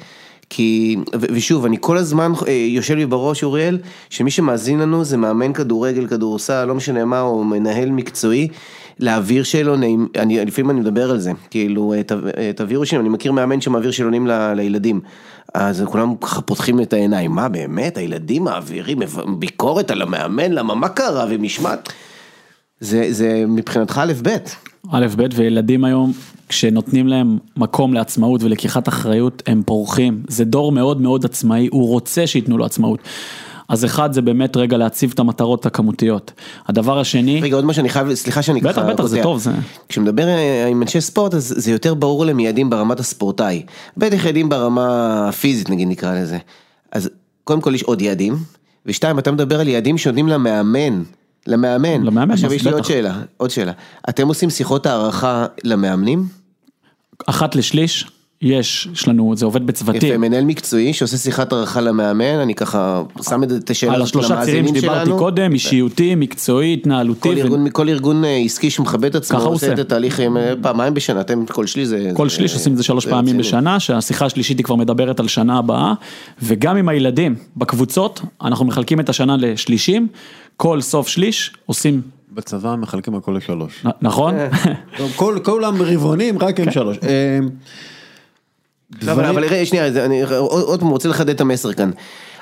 [0.53, 3.79] כי, ושוב, אני כל הזמן אה, יושב לי בראש, אוריאל,
[4.11, 8.49] שמי שמאזין לנו זה מאמן כדורגל, כדורסל, לא משנה מה, או מנהל מקצועי,
[8.99, 12.01] להעביר שאלונים, אני, לפעמים אני מדבר על זה, כאילו, אה,
[12.39, 15.01] אה, תעבירו שאלונים, אני מכיר מאמן שמעביר שאלונים ל, לילדים.
[15.55, 18.99] אז כולם ככה פותחים את העיניים, מה באמת, הילדים מעבירים
[19.39, 21.93] ביקורת על המאמן, למה, מה קרה, ומשמעת?
[22.81, 24.37] זה, זה מבחינתך א' ב'.
[24.91, 26.13] א' ב' וילדים היום
[26.49, 32.27] כשנותנים להם מקום לעצמאות ולקיחת אחריות הם פורחים, זה דור מאוד מאוד עצמאי, הוא רוצה
[32.27, 32.99] שייתנו לו עצמאות.
[33.69, 36.33] אז אחד זה באמת רגע להציב את המטרות הכמותיות.
[36.69, 37.41] הדבר השני...
[37.41, 38.71] רגע עוד משהו אני חייב, סליחה שאני ככה...
[38.71, 39.51] בטח בטח זה טוב זה...
[39.89, 43.63] כשמדבר אה, עם אנשי ספורט אז זה יותר ברור להם יעדים ברמת הספורטאי.
[43.97, 46.39] בטח יעדים ברמה הפיזית נגיד נקרא לזה.
[46.93, 47.11] אז
[47.45, 48.37] קודם כל יש עוד יעדים,
[48.87, 51.03] ושתיים אתה מדבר על יעדים שנותנים למאמן.
[51.47, 52.03] למאמן.
[52.03, 53.73] למאמן, עכשיו יש לי עוד שאלה, עוד שאלה.
[54.09, 56.27] אתם עושים שיחות הערכה למאמנים?
[57.27, 58.07] אחת לשליש,
[58.43, 60.09] יש, יש לנו, זה עובד בצוותים.
[60.09, 64.69] יפה, מנהל מקצועי שעושה שיחת הערכה למאמן, אני ככה שם את השאלה על השלושה צירים
[64.69, 67.21] שדיברתי קודם, אישיותי, מקצועי, התנהלותי.
[67.21, 67.39] כל, ו...
[67.39, 71.47] ארגון, כל ארגון אה, עסקי שמכבד את עצמו, עושה את התהליכים אה, פעמיים בשנה, אתם
[71.47, 72.11] כל שליש זה...
[72.15, 75.59] כל שליש עושים את זה שלוש פעמים בשנה, שהשיחה השלישית היא כבר מדברת על שנה
[75.59, 75.93] הבאה,
[76.43, 80.07] וגם עם הילדים בקבוצות, אנחנו מחלקים את השנה לשלישים,
[80.63, 82.01] כל סוף שליש עושים
[82.33, 83.87] בצבא מחלקים הכל לשלוש.
[84.03, 84.35] נכון?
[85.17, 86.73] כל כולם רבעונים רק עם כן.
[86.73, 86.97] שלוש.
[87.03, 87.39] אה,
[89.13, 91.91] אבל שנייה, אני עוד פעם רוצה לחדד את המסר כאן.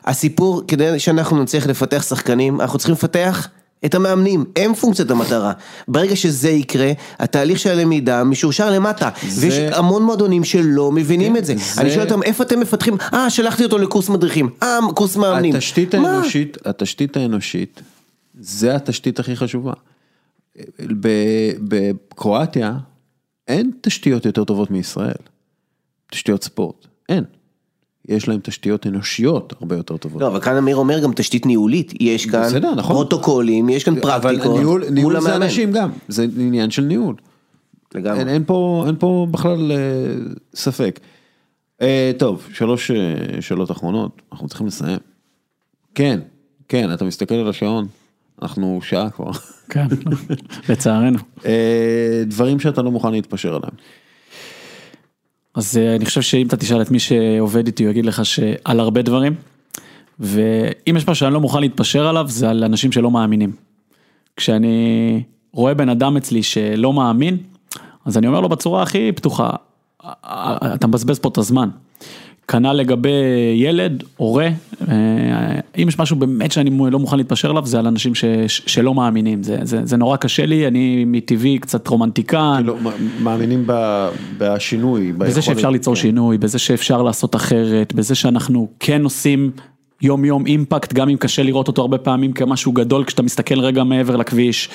[0.04, 3.48] הסיפור, כדי שאנחנו נצליח לפתח שחקנים, אנחנו צריכים לפתח
[3.84, 5.52] את המאמנים, הם פונקציית המטרה.
[5.88, 9.08] ברגע שזה יקרה, התהליך של הלמידה משורשר למטה.
[9.28, 9.46] זה...
[9.46, 11.54] ויש המון מועדונים שלא מבינים כן, את זה.
[11.56, 11.80] זה.
[11.80, 12.96] אני שואל אותם, איפה אתם מפתחים?
[13.14, 14.48] אה, שלחתי אותו לקורס מדריכים.
[14.62, 15.54] אה, קורס מאמנים.
[15.54, 17.80] התשתית האנושית, התשתית האנושית
[18.40, 19.72] זה התשתית הכי חשובה.
[21.68, 22.78] בקרואטיה
[23.48, 25.14] אין תשתיות יותר טובות מישראל,
[26.10, 27.24] תשתיות ספורט, אין.
[28.08, 30.22] יש להם תשתיות אנושיות הרבה יותר טובות.
[30.22, 32.96] לא, אבל כאן אמיר אומר גם תשתית ניהולית, יש כאן בסדר, נכון.
[32.96, 34.46] פרוטוקולים, יש כאן פרקטיקות.
[34.46, 37.14] אבל ניהול, ניהול זה אנשים גם, זה עניין של ניהול.
[37.94, 38.20] לגמרי.
[38.20, 39.76] אין, אין, פה, אין פה בכלל אה,
[40.54, 41.00] ספק.
[41.82, 42.96] אה, טוב, שלוש אה,
[43.40, 44.98] שאלות אחרונות, אנחנו צריכים לסיים.
[45.94, 46.20] כן,
[46.68, 47.86] כן, אתה מסתכל על השעון.
[48.42, 49.30] אנחנו שעה כבר.
[49.70, 49.86] כן,
[50.68, 51.18] לצערנו.
[51.46, 53.72] אה, דברים שאתה לא מוכן להתפשר עליהם.
[55.54, 58.80] אז אה, אני חושב שאם אתה תשאל את מי שעובד איתי, הוא יגיד לך שעל
[58.80, 59.34] הרבה דברים,
[60.20, 63.52] ואם יש משהו שאני לא מוכן להתפשר עליו, זה על אנשים שלא מאמינים.
[64.36, 65.22] כשאני
[65.52, 67.36] רואה בן אדם אצלי שלא מאמין,
[68.04, 69.50] אז אני אומר לו בצורה הכי פתוחה,
[70.74, 71.68] אתה מבזבז פה את הזמן.
[72.48, 73.10] כנ"ל לגבי
[73.56, 74.48] ילד, הורה,
[74.88, 74.94] אה,
[75.82, 79.42] אם יש משהו באמת שאני לא מוכן להתפשר עליו, זה על אנשים ש, שלא מאמינים,
[79.42, 82.56] זה, זה, זה נורא קשה לי, אני מטבעי קצת רומנטיקן.
[82.56, 82.76] כאילו,
[83.22, 83.66] מאמינים
[84.38, 86.00] בשינוי, בזה שאפשר ליצור כן.
[86.00, 89.50] שינוי, בזה שאפשר לעשות אחרת, בזה שאנחנו כן עושים
[90.02, 93.84] יום יום אימפקט, גם אם קשה לראות אותו הרבה פעמים כמשהו גדול כשאתה מסתכל רגע
[93.84, 94.68] מעבר לכביש,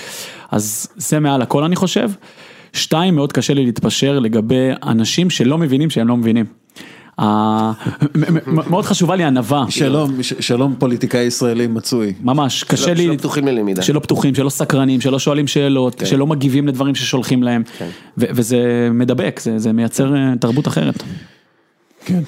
[0.51, 2.09] אז זה מעל הכל אני חושב.
[2.73, 6.45] שתיים, מאוד קשה לי להתפשר לגבי אנשים שלא מבינים שהם לא מבינים.
[8.47, 9.65] מאוד חשובה לי ענווה.
[9.69, 12.13] שלום, שלום פוליטיקאי ישראלי מצוי.
[12.21, 13.03] ממש, קשה לי.
[13.03, 13.81] שלא פתוחים ללמידה.
[13.81, 16.05] שלא פתוחים, שלא סקרנים, שלא שואלים שאלות, כן.
[16.05, 17.63] שלא מגיבים לדברים ששולחים להם.
[17.77, 17.89] כן.
[18.17, 21.03] וזה מדבק, זה מייצר אה, תרבות אחרת.
[22.05, 22.21] כן.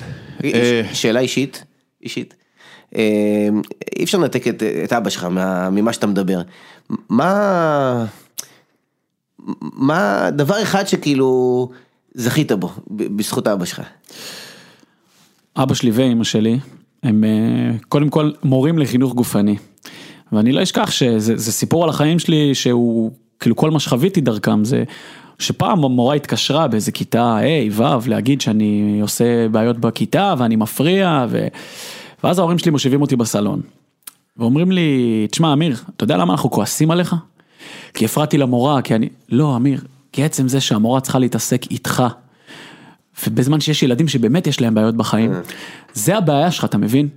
[0.43, 1.63] אה, שאלה אישית,
[2.03, 2.33] אישית.
[2.95, 3.49] אה,
[3.99, 4.47] אי אפשר לנתק
[4.83, 5.27] את אבא שלך
[5.71, 6.41] ממה שאתה מדבר.
[7.09, 8.05] מה...
[9.59, 11.69] מה דבר אחד שכאילו
[12.13, 13.81] זכית בו בזכות אבא שלך?
[15.57, 16.59] אבא שלי ואימא שלי,
[17.03, 19.55] הם אה, קודם כל מורים לחינוך גופני.
[20.31, 24.83] ואני לא אשכח שזה סיפור על החיים שלי שהוא, כאילו כל מה שחוויתי דרכם זה
[25.39, 31.47] שפעם המורה התקשרה באיזה כיתה ה' ו' להגיד שאני עושה בעיות בכיתה ואני מפריע ו...
[32.23, 33.61] ואז ההורים שלי מושיבים אותי בסלון.
[34.37, 37.15] ואומרים לי, תשמע אמיר, אתה יודע למה אנחנו כועסים עליך?
[37.93, 39.09] כי הפרעתי למורה, כי אני...
[39.29, 42.03] לא, אמיר, כי עצם זה שהמורה צריכה להתעסק איתך,
[43.27, 45.31] ובזמן שיש ילדים שבאמת יש להם בעיות בחיים,
[45.93, 47.07] זה הבעיה שלך, אתה מבין?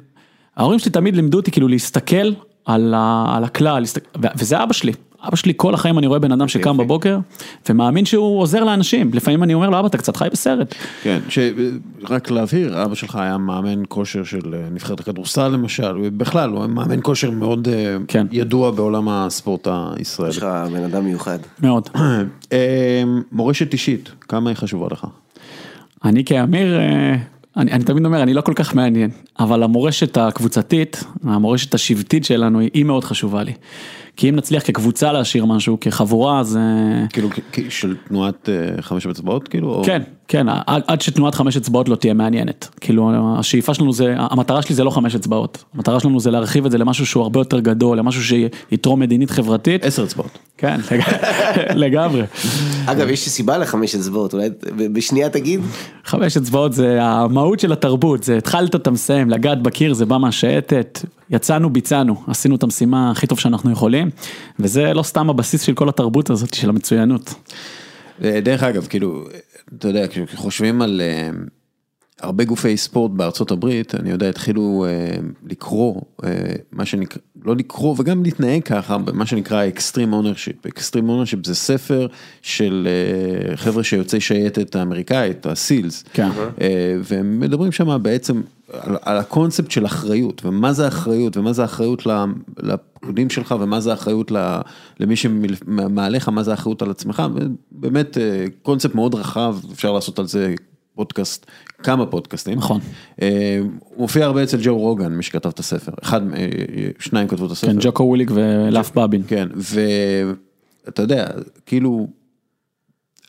[0.57, 2.33] ההורים שלי תמיד לימדו אותי כאילו להסתכל
[2.65, 3.85] על, ה, על הכלל,
[4.37, 4.93] וזה אבא שלי.
[5.23, 6.77] אבא שלי כל החיים אני רואה בן אדם שקם.
[6.77, 7.19] בבוקר
[7.69, 10.75] ומאמין שהוא עוזר לאנשים, לפעמים אני אומר לו אבא אתה קצת חי בסרט.
[11.03, 11.39] כן, ש...
[12.09, 16.67] רק להבהיר, אבא שלך היה מאמן כושר של אה, נבחרת הכדורסל למשל, ובכלל הוא היה
[16.67, 18.27] מאמן כושר מאוד אה, כן.
[18.33, 20.31] ידוע בעולם הספורט הישראלי.
[20.31, 21.39] יש לך בן אדם מיוחד.
[21.63, 21.89] מאוד.
[22.53, 23.03] אה,
[23.33, 25.07] מורשת אישית, כמה היא חשובה לך?
[26.09, 27.17] אני כאמיר, אה,
[27.57, 32.61] אני, אני תמיד אומר, אני לא כל כך מעניין, אבל המורשת הקבוצתית, המורשת השבטית שלנו
[32.61, 33.53] היא, מאוד חשובה לי.
[34.19, 36.57] כי אם נצליח כקבוצה להשאיר משהו, כחבורה, אז...
[36.57, 37.29] אה, כאילו
[37.69, 39.75] של תנועת אה, חמש אצבעות כאילו?
[39.75, 42.69] או- כן, כן, עד, עד שתנועת חמש אצבעות לא תהיה מעניינת.
[42.81, 45.65] כאילו, השאיפה שלנו זה, המטרה שלי זה לא חמש אצבעות.
[45.75, 49.85] המטרה שלנו זה להרחיב את זה למשהו שהוא הרבה יותר גדול, למשהו שיתרום מדינית חברתית.
[49.85, 50.39] עשר אצבעות.
[50.57, 51.03] כן, לג-
[51.85, 52.23] לגמרי.
[52.87, 54.49] אגב, יש סיבה לחמש אצבעות, אולי
[54.93, 55.61] בשנייה תגיד?
[56.05, 61.01] חמש אצבעות זה המהות של התרבות, זה התחלת אתה מסיים, לגעת בקיר זה בא מהשייטת,
[61.31, 64.11] יצאנו ביצענו, עשינו את המשימה הכי טוב שאנחנו יכולים,
[64.59, 67.35] וזה לא סתם הבסיס של כל התרבות הזאת של המצוינות.
[68.25, 69.25] אה, דרך אגב, כאילו,
[69.79, 71.31] אתה יודע, כשחושבים על אה,
[72.21, 76.31] הרבה גופי ספורט בארצות הברית, אני יודע, התחילו אה, לקרוא, אה,
[76.73, 80.67] מה שנקרא, לא לקרוא וגם להתנהג ככה, מה שנקרא extreme ownership.
[80.67, 82.07] Extreme Ownership זה ספר
[82.43, 86.05] של אה, חבר'ה שיוצאי שייטת האמריקאית, הסילס.
[86.13, 86.29] כן.
[86.61, 88.41] אה, והם מדברים שם בעצם
[88.73, 92.03] על, על הקונספט של אחריות, ומה זה אחריות, ומה זה אחריות
[92.59, 94.33] לפקודים שלך, ומה זה אחריות
[95.01, 97.23] למי שמעליך, מה זה אחריות על עצמך,
[97.73, 100.55] באמת אה, קונספט מאוד רחב, אפשר לעשות על זה
[100.95, 101.47] פודקאסט,
[101.83, 102.59] כמה פודקאסטים.
[102.59, 102.81] נכון.
[103.23, 106.49] אה, הוא מופיע הרבה אצל ג'ו רוגן, מי שכתב את הספר, אחד, אה,
[106.99, 107.73] שניים כתבו את הספר.
[107.73, 109.23] כן, ג'וקו ווליק ולאף בבין.
[109.29, 111.27] כן, ואתה יודע,
[111.67, 112.09] כאילו,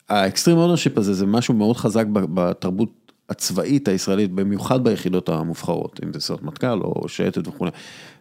[0.09, 2.98] ה extreme ownership הזה זה משהו מאוד חזק בתרבות
[3.29, 7.71] הצבאית הישראלית, במיוחד ביחידות המובחרות, אם זה סיירת מטכ"ל או שייטת וכולי,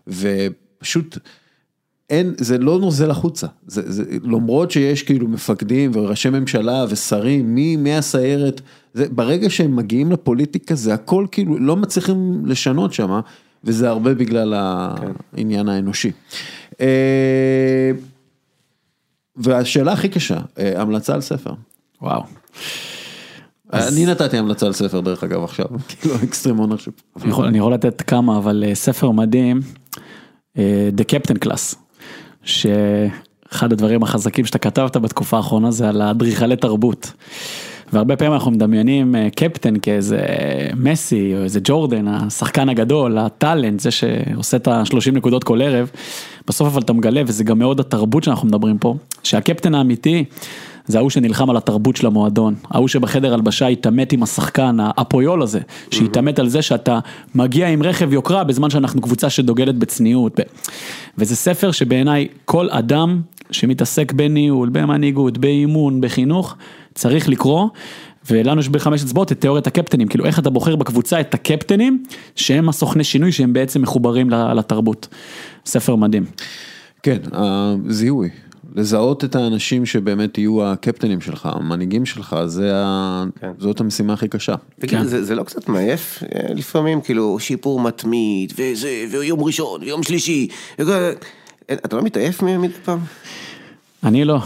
[0.06, 1.18] ופשוט
[2.10, 7.76] אין, זה לא נוזל החוצה, זה, זה, למרות שיש כאילו מפקדים וראשי ממשלה ושרים, מי,
[7.76, 8.60] מהסיירת,
[8.94, 13.20] זה, ברגע שהם מגיעים לפוליטיקה זה הכל כאילו לא מצליחים לשנות שם,
[13.64, 16.12] וזה הרבה בגלל העניין האנושי.
[16.80, 17.90] אה,
[19.36, 21.52] והשאלה הכי קשה, אה, המלצה על ספר.
[22.02, 22.22] וואו.
[23.72, 26.94] אני נתתי המלצה על ספר דרך אגב עכשיו, כאילו אקסטרים אונרשיפ.
[27.22, 29.60] אני יכול, לתת כמה, אבל אה, ספר מדהים,
[30.58, 31.76] אה, The Captain Class,
[32.42, 37.12] שאחד הדברים החזקים שאתה כתבת בתקופה האחרונה זה על האדריכלי תרבות.
[37.92, 40.20] והרבה פעמים אנחנו מדמיינים אה, קפטן כאיזה
[40.76, 45.90] מסי או איזה ג'ורדן, השחקן הגדול, ה talent, זה שעושה את ה-30 נקודות כל ערב.
[46.46, 50.24] בסוף אבל אתה מגלה, וזה גם מאוד התרבות שאנחנו מדברים פה, שהקפטן האמיתי
[50.88, 55.60] זה ההוא שנלחם על התרבות של המועדון, ההוא שבחדר הלבשה התעמת עם השחקן, הפויול הזה,
[55.90, 56.98] שהתעמת על זה שאתה
[57.34, 60.40] מגיע עם רכב יוקרה בזמן שאנחנו קבוצה שדוגלת בצניעות.
[61.18, 63.20] וזה ספר שבעיניי כל אדם
[63.50, 66.56] שמתעסק בניהול, במנהיגות, באימון, בחינוך,
[66.94, 67.68] צריך לקרוא.
[68.30, 72.04] ולנו יש בחמש אצבעות את תיאוריית הקפטנים, כאילו איך אתה בוחר בקבוצה את הקפטנים
[72.36, 75.08] שהם הסוכני שינוי שהם בעצם מחוברים לתרבות.
[75.66, 76.24] ספר מדהים.
[77.02, 78.28] כן, הזיהוי,
[78.74, 83.24] לזהות את האנשים שבאמת יהיו הקפטנים שלך, המנהיגים שלך, זה ה...
[83.40, 83.50] כן.
[83.58, 84.54] זאת המשימה הכי קשה.
[84.78, 90.02] תגיד, זה, זה לא קצת מעייף אה, לפעמים, כאילו שיפור מתמיד, וזה, ויום ראשון, ויום
[90.02, 91.12] שלישי, וכל- אה,
[91.70, 92.98] אתה לא מתעייף מדי פעם?
[94.04, 94.38] אני לא,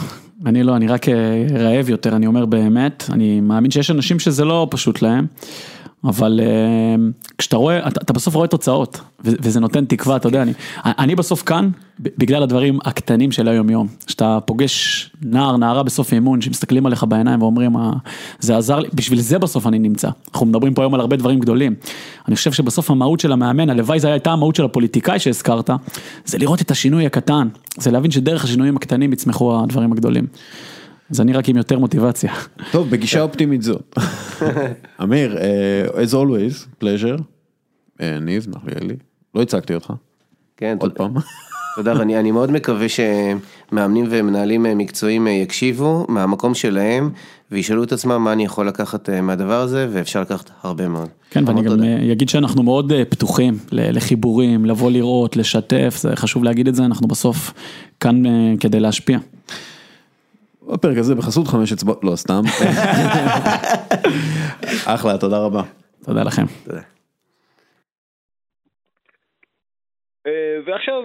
[0.46, 1.14] אני לא, אני רק אה,
[1.58, 5.26] רעב יותר, אני אומר באמת, אני מאמין שיש אנשים שזה לא פשוט להם,
[6.04, 6.94] אבל אה,
[7.38, 10.52] כשאתה רואה, אתה, אתה בסוף רואה תוצאות, וזה נותן תקווה, אתה יודע, אני,
[10.84, 16.40] אני בסוף כאן, בגלל הדברים הקטנים של היום יום, שאתה פוגש נער, נערה בסוף אימון,
[16.40, 17.90] שמסתכלים עליך בעיניים ואומרים, "אה,
[18.40, 21.40] זה עזר לי, בשביל זה בסוף אני נמצא, אנחנו מדברים פה היום על הרבה דברים
[21.40, 21.74] גדולים,
[22.28, 25.70] אני חושב שבסוף המהות של המאמן, הלוואי זו הייתה המהות של הפוליטיקאי שהזכרת,
[26.24, 27.48] זה לראות את השינוי הקטן,
[27.78, 30.26] זה להבין שדרך השינויים הקטנים יצמחו הדברים הגדולים.
[31.12, 32.32] אז אני רק עם יותר מוטיבציה.
[32.70, 33.78] טוב, בגישה אופטימית זו.
[35.02, 37.22] אמיר, אה, as always, pleasure.
[38.00, 38.96] אה, ניב, נחליאלי.
[39.34, 39.92] לא הצגתי אותך,
[40.56, 40.94] כן, עוד תודה.
[40.94, 41.14] פעם.
[41.76, 47.10] תודה, ואני אני מאוד מקווה שמאמנים ומנהלים אה, מקצועיים יקשיבו מהמקום שלהם,
[47.50, 51.08] וישאלו את עצמם מה אני יכול לקחת מהדבר הזה, ואפשר לקחת הרבה מאוד.
[51.30, 51.82] כן, ואני גם
[52.12, 57.52] אגיד שאנחנו מאוד פתוחים לחיבורים, לבוא לראות, לשתף, זה חשוב להגיד את זה, אנחנו בסוף
[58.00, 58.22] כאן
[58.60, 59.18] כדי להשפיע.
[60.66, 62.42] בפרק הזה בחסות חמש אצבעות, לא סתם.
[64.94, 65.62] אחלה, תודה רבה.
[66.04, 66.42] תודה לכם.
[70.26, 71.02] אה, ועכשיו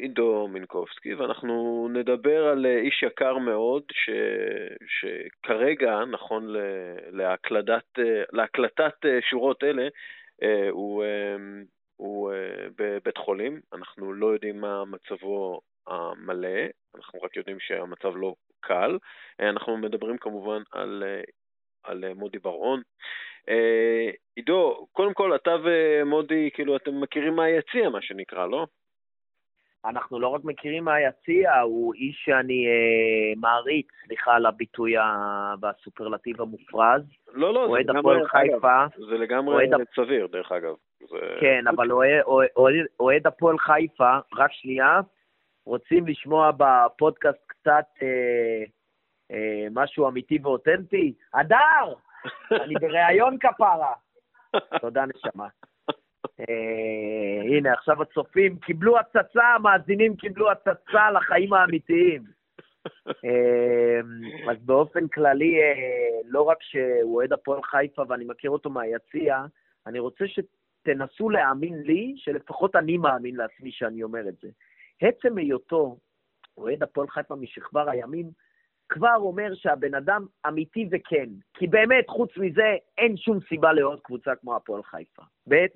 [0.00, 4.10] עידו מינקובסקי, ואנחנו נדבר על איש יקר מאוד, ש...
[4.98, 6.54] שכרגע, נכון
[7.12, 7.98] להקלדת,
[8.32, 8.94] להקלטת
[9.30, 9.88] שורות אלה,
[10.70, 11.04] הוא,
[11.96, 12.32] הוא
[12.78, 16.58] בבית חולים, אנחנו לא יודעים מה מצבו המלא,
[16.94, 18.98] אנחנו רק יודעים שהמצב לא קל.
[19.40, 21.04] אנחנו מדברים כמובן על,
[21.84, 22.82] על מודי בר-און.
[23.48, 28.66] אה, עידו, קודם כל, אתה ומודי, כאילו, אתם מכירים מהיציע, מה שנקרא, לא?
[29.84, 34.94] אנחנו לא רק מכירים מהיציע, הוא איש שאני אה, מעריץ, סליחה על הביטוי
[35.60, 37.02] והסופרלטיב המופרז.
[37.32, 39.70] לא, לא, זה לגמרי, חיפה, זה לגמרי אוהד...
[39.96, 40.74] סביר, דרך אגב.
[41.00, 41.36] זה...
[41.40, 41.88] כן, אבל
[43.00, 45.00] אוהד הפועל חיפה, רק שנייה,
[45.70, 48.64] רוצים לשמוע בפודקאסט קצת אה,
[49.30, 51.14] אה, משהו אמיתי ואותנטי?
[51.34, 51.94] הדר!
[52.64, 53.92] אני בריאיון כפרה.
[54.80, 55.48] תודה, נשמה.
[56.40, 62.22] אה, הנה, עכשיו הצופים קיבלו הצצה, המאזינים קיבלו הצצה לחיים האמיתיים.
[63.24, 64.00] אה,
[64.50, 69.44] אז באופן כללי, אה, לא רק שהוא אוהד הפועל חיפה ואני מכיר אותו מהיציע,
[69.86, 74.48] אני רוצה שתנסו להאמין לי, שלפחות אני מאמין לעצמי שאני אומר את זה.
[75.00, 75.98] עצם היותו
[76.56, 78.30] אוהד הפועל חיפה משכבר הימים,
[78.88, 81.28] כבר אומר שהבן אדם אמיתי וכן.
[81.54, 85.22] כי באמת, חוץ מזה, אין שום סיבה לעוד קבוצה כמו הפועל חיפה.
[85.48, 85.66] ב',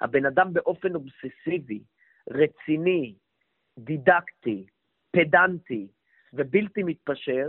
[0.00, 1.80] הבן אדם באופן אובססיבי,
[2.30, 3.14] רציני,
[3.78, 4.66] דידקטי,
[5.10, 5.88] פדנטי
[6.32, 7.48] ובלתי מתפשר,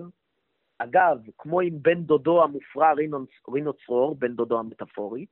[0.77, 3.17] אגב, כמו עם בן דודו המופרע רינו,
[3.53, 5.25] רינו צרור, בן דודו המטאפורי,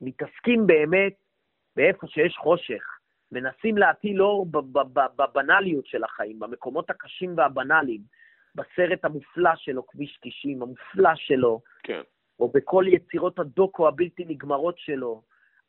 [0.00, 1.14] מתעסקים באמת
[1.76, 2.98] באיפה שיש חושך,
[3.32, 4.46] מנסים להטיל אור
[5.16, 8.00] בבנאליות של החיים, במקומות הקשים והבנאליים,
[8.54, 12.00] בסרט המופלא שלו, כביש 90, המופלא שלו, כן.
[12.40, 15.22] או בכל יצירות הדוקו הבלתי נגמרות שלו,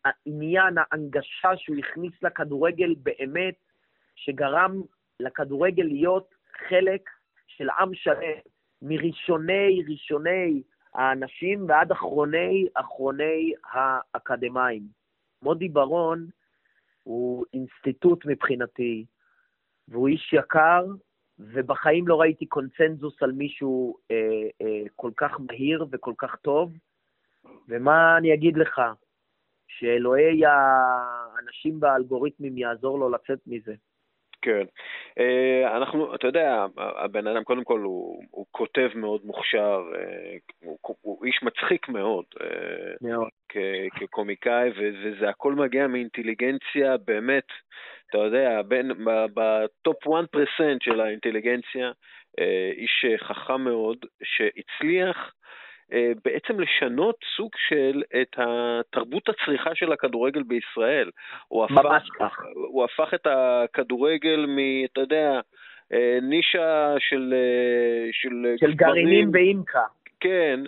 [0.05, 3.55] העניין, ההנגשה שהוא הכניס לכדורגל באמת,
[4.15, 4.81] שגרם
[5.19, 6.35] לכדורגל להיות
[6.69, 7.09] חלק
[7.47, 8.39] של עם שלם,
[8.81, 10.61] מראשוני ראשוני
[10.93, 14.83] האנשים ועד אחרוני אחרוני האקדמאים.
[15.41, 16.27] מודי ברון
[17.03, 19.05] הוא אינסטיטוט מבחינתי,
[19.87, 20.85] והוא איש יקר,
[21.39, 24.15] ובחיים לא ראיתי קונצנזוס על מישהו אה,
[24.61, 26.73] אה, כל כך מהיר וכל כך טוב.
[27.69, 28.81] ומה אני אגיד לך?
[29.67, 33.73] שאלוהי האנשים והאלגוריתמים יעזור לו לצאת מזה.
[34.43, 34.63] כן.
[35.19, 40.77] אה, אנחנו, אתה יודע, הבן אדם קודם כל הוא, הוא כותב מאוד מוכשר, אה, הוא,
[41.01, 42.25] הוא איש מצחיק מאוד.
[42.41, 43.29] אה, מאוד.
[43.95, 47.47] כקומיקאי, וזה הכל מגיע מאינטליגנציה באמת,
[48.09, 48.91] אתה יודע, בין,
[49.33, 50.09] בטופ 1%
[50.79, 51.91] של האינטליגנציה,
[52.77, 55.33] איש חכם מאוד, שהצליח
[56.25, 61.09] בעצם לשנות סוג של את התרבות הצריכה של הכדורגל בישראל.
[61.47, 62.39] הוא ממש כך.
[62.53, 64.57] הוא הפך את הכדורגל מ...
[64.85, 65.39] אתה יודע,
[65.93, 67.33] אה, נישה של...
[67.33, 69.83] אה, של, של גרעינים ואימקה.
[70.19, 70.59] כן,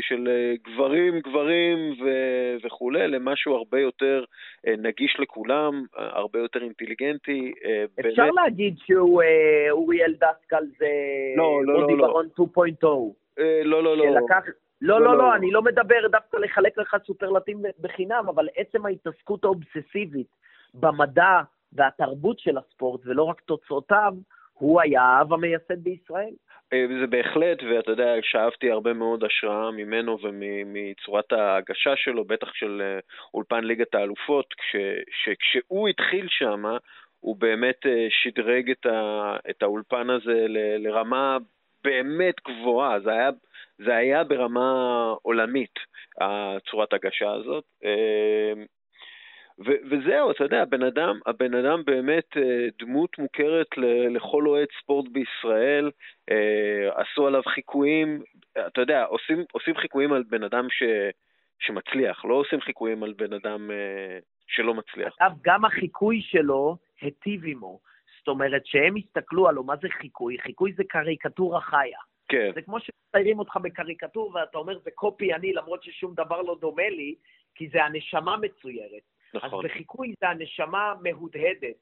[0.00, 0.28] של
[0.64, 4.24] גברים, גברים ו- וכולי, למשהו הרבה יותר
[4.78, 7.52] נגיש לכולם, הרבה יותר אינטליגנטי.
[8.00, 8.34] אפשר באמת...
[8.34, 9.22] להגיד שהוא
[9.70, 10.86] אוריאל דסקל זה
[11.36, 12.06] לא, לא, לא, לא.
[12.06, 12.86] ברון 2.0.
[13.64, 14.04] לא, לא, לא.
[14.04, 14.44] שלקח,
[14.80, 19.44] לא, לא, לא, לא, אני לא מדבר דווקא לחלק לך סופרלטים בחינם, אבל עצם ההתעסקות
[19.44, 20.26] האובססיבית
[20.74, 21.40] במדע
[21.72, 24.12] והתרבות של הספורט, ולא רק תוצאותיו,
[24.54, 26.32] הוא היה האב המייסד בישראל.
[26.72, 32.82] אה, זה בהחלט, ואתה יודע, שאבתי הרבה מאוד השראה ממנו ומצורת ההגשה שלו, בטח של
[32.84, 32.98] אה,
[33.34, 34.76] אולפן ליגת האלופות, כש,
[35.24, 36.64] שכשהוא התחיל שם,
[37.20, 41.38] הוא באמת אה, שדרג את, ה, את האולפן הזה ל, לרמה
[41.84, 43.30] באמת גבוהה, זה היה
[43.78, 44.70] זה היה ברמה
[45.22, 45.74] עולמית,
[46.20, 47.64] הצורת הגשה הזאת.
[47.84, 48.64] אמ,
[49.66, 53.66] ו- וזהו, אתה יודע, הבן אדם, הבן אדם באמת אה, דמות מוכרת
[54.10, 55.90] לכל אוהד ספורט בישראל,
[56.30, 58.22] אה, עשו עליו חיקויים,
[58.66, 60.82] אתה יודע, עושים, עושים חיקויים על בן אדם ש,
[61.58, 64.18] שמצליח, לא עושים חיקויים על בן אדם אה,
[64.48, 65.16] שלא מצליח.
[65.20, 67.78] אגב, גם החיקוי שלו היטיב עמו.
[68.28, 70.38] זאת אומרת, שהם הסתכלו עלו, מה זה חיקוי?
[70.38, 71.98] חיקוי זה קריקטורה חיה.
[72.28, 72.50] כן.
[72.54, 76.88] זה כמו שמציירים אותך בקריקטור ואתה אומר זה קופי אני למרות ששום דבר לא דומה
[76.88, 77.14] לי,
[77.54, 79.02] כי זה הנשמה מצוירת.
[79.34, 79.58] נכון.
[79.58, 81.76] אז בחיקוי זה הנשמה מהודהדת,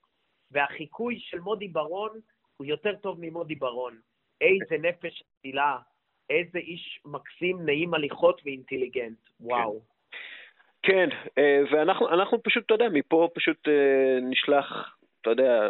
[0.51, 2.11] והחיקוי של מודי ברון
[2.57, 3.99] הוא יותר טוב ממודי ברון.
[4.41, 5.79] איזה נפש אצילה,
[6.31, 9.81] איזה איש מקסים, נעים הליכות ואינטליגנט, וואו.
[10.83, 14.96] כן, כן ואנחנו פשוט, אתה יודע, מפה פשוט אה, נשלח
[15.27, 15.69] אתה יודע,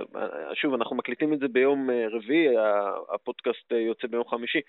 [0.55, 2.55] שוב, אנחנו מקליטים את זה ביום אה, רביעי,
[3.15, 4.61] הפודקאסט אה, יוצא ביום חמישי.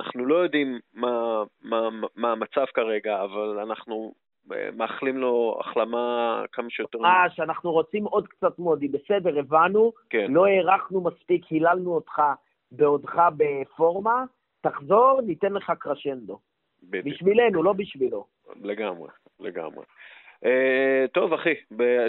[0.00, 4.14] אנחנו לא יודעים מה, מה, מה המצב כרגע, אבל אנחנו
[4.76, 6.98] מאחלים לו החלמה כמה שיותר...
[7.04, 10.26] אה, שאנחנו רוצים עוד קצת מודי, בסדר, הבנו, כן.
[10.32, 12.22] לא הארכנו מספיק, היללנו אותך
[12.72, 14.24] בעודך בפורמה,
[14.60, 16.38] תחזור, ניתן לך קרשנדו.
[16.82, 17.06] בדיוק.
[17.06, 18.24] בשבילנו, לא בשבילו.
[18.62, 19.08] לגמרי,
[19.40, 19.84] לגמרי.
[20.44, 21.54] אה, טוב אחי,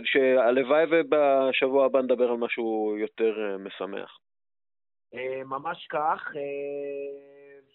[0.04, 4.20] שהלוואי ובשבוע הבא נדבר על משהו יותר אה, משמח.
[5.14, 6.32] אה, ממש כך,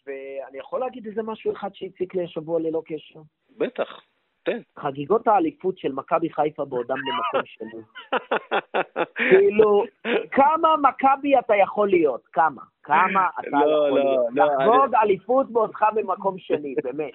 [0.07, 3.20] ואני יכול להגיד איזה משהו אחד שהציק לי השבוע ללא קשר?
[3.57, 4.01] בטח,
[4.47, 4.59] תן.
[4.78, 7.82] חגיגות האליפות של מכבי חיפה בעודם במקום שני.
[9.31, 9.85] כאילו,
[10.31, 12.27] כמה מכבי אתה יכול להיות?
[12.32, 12.62] כמה?
[12.82, 14.27] כמה אתה לא, יכול לא, להיות?
[14.32, 17.12] לא, לחגוג אליפות בעודך במקום שני, באמת.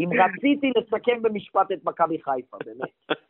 [0.00, 3.20] אם רציתי לסכם במשפט את מכבי חיפה, באמת.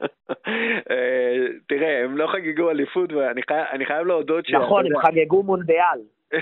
[0.91, 4.51] אה, תראה, הם לא חגגו אליפות ואני חי- אני חייב להודות ש...
[4.55, 6.01] נכון, הם חגגו מונדיאל.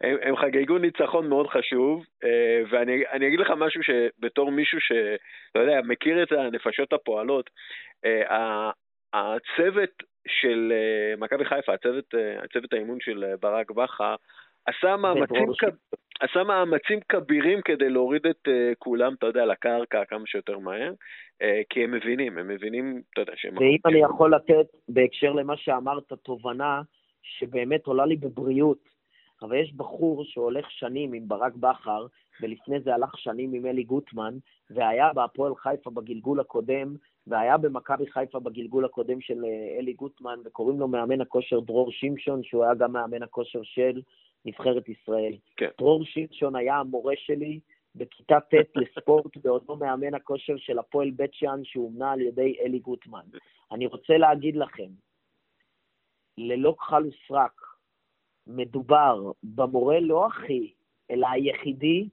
[0.00, 5.58] הם, הם חגגו ניצחון מאוד חשוב, אה, ואני אני אגיד לך משהו שבתור מישהו שאתה
[5.58, 7.50] יודע, מכיר את הנפשות הפועלות,
[8.04, 8.70] אה,
[9.12, 12.14] הצוות של אה, מכבי חיפה, הצוות,
[12.44, 14.14] הצוות האימון של ברק בכר,
[14.66, 20.26] עשה מאמצים, ודרור כ- עשה מאמצים כבירים כדי להוריד את כולם, אתה יודע, לקרקע כמה
[20.26, 20.92] שיותר מהר,
[21.70, 23.58] כי הם מבינים, הם מבינים, אתה יודע, שהם...
[23.58, 26.82] ואם אני יכול לתת, בהקשר למה שאמרת, תובנה
[27.22, 28.95] שבאמת עולה לי בבריאות,
[29.42, 32.06] אבל יש בחור שהולך שנים עם ברק בכר,
[32.40, 34.38] ולפני זה הלך שנים עם אלי גוטמן,
[34.70, 36.96] והיה בהפועל חיפה בגלגול הקודם,
[37.26, 42.42] והיה במכבי חיפה בגלגול הקודם של אה, אלי גוטמן, וקוראים לו מאמן הכושר דרור שמשון,
[42.42, 44.02] שהוא היה גם מאמן הכושר של
[44.44, 45.36] נבחרת ישראל.
[45.56, 45.68] כן.
[45.78, 47.60] דרור שמשון היה המורה שלי
[47.94, 53.24] בכיתה ט' לספורט, בעודו מאמן הכושר של הפועל בית שאן, שהומנה על ידי אלי גוטמן.
[53.72, 54.88] אני רוצה להגיד לכם,
[56.38, 57.60] ללא כחל וסרק,
[58.46, 60.72] מדובר במורה לא הכי,
[61.10, 62.08] אלא היחידי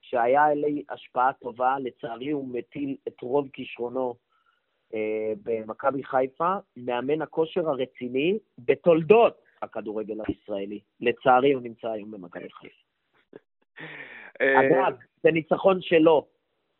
[0.00, 4.14] שהיה אלי השפעה טובה, לצערי הוא מטיל את רוב כישרונו
[4.94, 10.80] אה, במכבי חיפה, מאמן הכושר הרציני בתולדות הכדורגל הישראלי.
[11.00, 12.82] לצערי הוא נמצא היום במכבי חיפה.
[14.40, 16.26] אה, אגב, זה ניצחון שלו,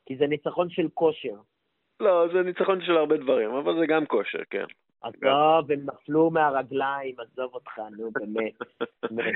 [0.07, 1.35] כי זה ניצחון של כושר.
[2.01, 4.65] לא, זה ניצחון של הרבה דברים, אבל זה גם כושר, כן.
[5.03, 8.53] עזוב, הם נפלו מהרגליים, עזוב אותך, נו, באמת.
[9.11, 9.35] באמת.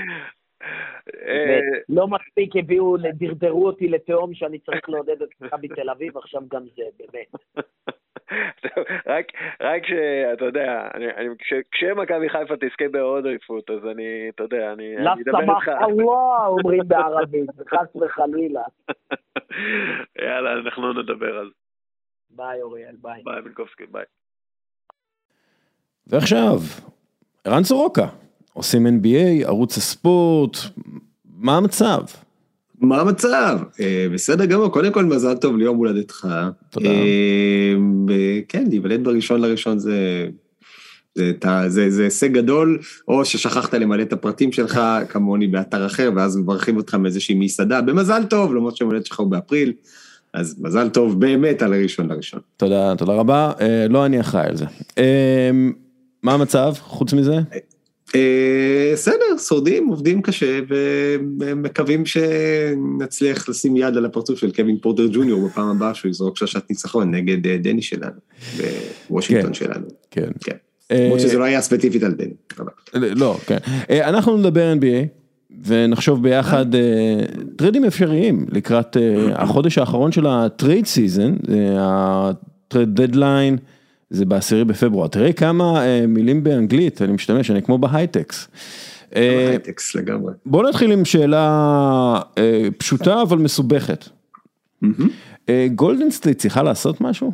[0.62, 1.82] אה, באמת.
[1.88, 6.62] לא מספיק הביאו, דרדרו אותי לתהום שאני צריך לעודד את מכבי תל אביב, עכשיו גם
[6.76, 7.62] זה, באמת.
[9.06, 9.26] רק,
[9.60, 14.72] רק שאתה יודע, אני, אני, כש, כשמכבי חיפה תזכה בעוד אליפות, אז אני, אתה יודע,
[14.72, 15.82] אני, לא אני אדבר סמך איתך.
[15.82, 18.62] אללה, אומרים בערבית, חס וחלילה.
[20.24, 21.54] יאללה, אנחנו נדבר על זה.
[22.30, 23.22] ביי, אוריאל, ביי.
[23.24, 24.04] ביי, מינקובסקי, ביי.
[26.06, 26.62] ועכשיו,
[27.44, 28.06] ערן סורוקה,
[28.52, 30.56] עושים NBA, ערוץ הספורט,
[31.38, 32.00] מה המצב?
[32.80, 33.58] מה המצב?
[33.80, 36.28] אה, בסדר גמור, קודם כל מזל טוב ליום הולדתך.
[36.70, 36.88] תודה.
[36.88, 37.74] אה,
[38.48, 40.28] כן, להיוולד בראשון לראשון זה...
[41.14, 41.32] זה,
[41.68, 46.76] זה, זה, הישג גדול, או ששכחת למלא את הפרטים שלך כמוני באתר אחר, ואז מברכים
[46.76, 49.72] אותך מאיזושהי מסעדה, במזל טוב, למרות שיום הולדת שלך הוא באפריל,
[50.34, 52.40] אז מזל טוב באמת על הראשון לראשון.
[52.56, 54.64] תודה, תודה רבה, אה, לא אני אחראי על זה.
[54.98, 55.50] אה,
[56.22, 57.38] מה המצב, חוץ מזה?
[58.14, 60.60] אה, בסדר, שורדים, עובדים קשה,
[61.38, 66.62] ומקווים שנצליח לשים יד על הפרצוף של קווין פורטר ג'וניור בפעם הבאה שהוא יזרוק שלושת
[66.70, 68.20] ניצחון נגד אה, דני שלנו,
[69.10, 69.54] בוושינגטון כן.
[69.54, 69.86] שלנו.
[70.10, 70.30] כן.
[70.40, 70.56] כן.
[70.90, 72.34] אה, למרות שזה לא היה ספציפית על דני.
[72.94, 73.58] לא, כן.
[73.90, 75.06] אנחנו נדבר NBA
[75.66, 76.66] ונחשוב ביחד
[77.56, 78.96] טריידים אפשריים לקראת
[79.34, 81.36] החודש האחרון של ה trade season,
[81.78, 83.56] ה trade deadline
[84.12, 85.08] זה בעשירי בפברואר.
[85.08, 88.48] תראה כמה אה, מילים באנגלית אני משתמש, אני כמו בהייטקס.
[89.16, 90.32] אה, הייטקס לגמרי.
[90.46, 94.08] בוא נתחיל עם שאלה אה, פשוטה אבל מסובכת.
[95.48, 97.32] אה, גולדן סטייט צריכה לעשות משהו?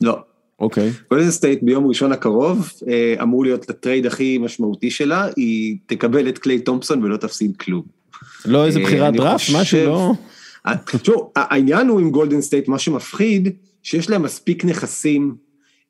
[0.00, 0.18] לא.
[0.60, 0.90] אוקיי.
[1.10, 6.28] גולדן סטייט ביום ראשון הקרוב אה, אמור להיות ה trade הכי משמעותי שלה, היא תקבל
[6.28, 7.82] את קליי תומפסון ולא תפסיד כלום.
[8.44, 10.12] לא איזה אה, בחירת דראפט, משהו לא?
[10.66, 13.48] אה, תשמעו, העניין הוא עם גולדן סטייט, מה שמפחיד,
[13.82, 15.34] שיש להם מספיק נכסים,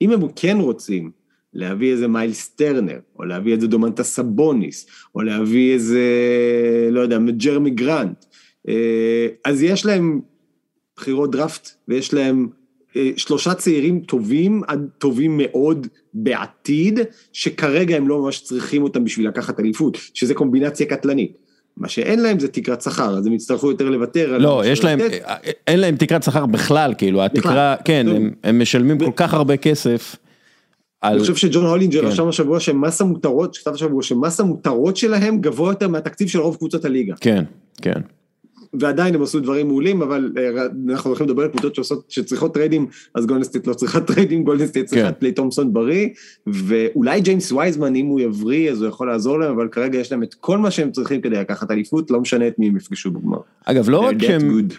[0.03, 1.11] אם הם כן רוצים
[1.55, 6.01] להביא איזה מיילס טרנר, או להביא איזה דומנטאס סאבוניס, או להביא איזה,
[6.91, 8.25] לא יודע, ג'רמי גרנט,
[8.69, 10.21] אה, אז יש להם
[10.97, 12.49] בחירות דראפט, ויש להם
[12.97, 17.01] אה, שלושה צעירים טובים, עד טובים מאוד בעתיד,
[17.33, 21.46] שכרגע הם לא ממש צריכים אותם בשביל לקחת אליפות, שזה קומבינציה קטלנית.
[21.77, 24.39] מה שאין להם זה תקרת שכר, אז הם יצטרכו יותר לוותר.
[24.39, 25.23] לא, יש להם, לתת.
[25.67, 30.17] אין להם תקרת שכר בכלל, כאילו, התקרה, כן, הם- הם משלמים כל כך הרבה כסף.
[31.01, 32.07] על- אני חושב שג'ון הולינג'ר כן.
[32.07, 36.85] רשם השבוע שמס המותרות, כתב השבוע שמס המותרות שלהם גבוה יותר מהתקציב של רוב קבוצות
[36.85, 37.15] הליגה.
[37.21, 37.45] כן,
[37.83, 38.01] כן.
[38.75, 42.87] ועדיין הם עשו דברים מעולים, אבל אה, אנחנו הולכים לדבר על קבוצות שעושות, שצריכות טריידים,
[43.15, 45.09] אז גולדן סטייט לא צריכה טריידים, גולדן סטייט צריכה כן.
[45.09, 46.09] את קליי תומפסון בריא,
[46.47, 50.23] ואולי ג'יימס וייזמן, אם הוא יבריא, אז הוא יכול לעזור להם, אבל כרגע יש להם
[50.23, 53.39] את כל מה שהם צריכים כדי לקחת אליפות, לא משנה את מי הם יפגשו בגמר.
[53.65, 54.75] אגב, לא רק שהם, good.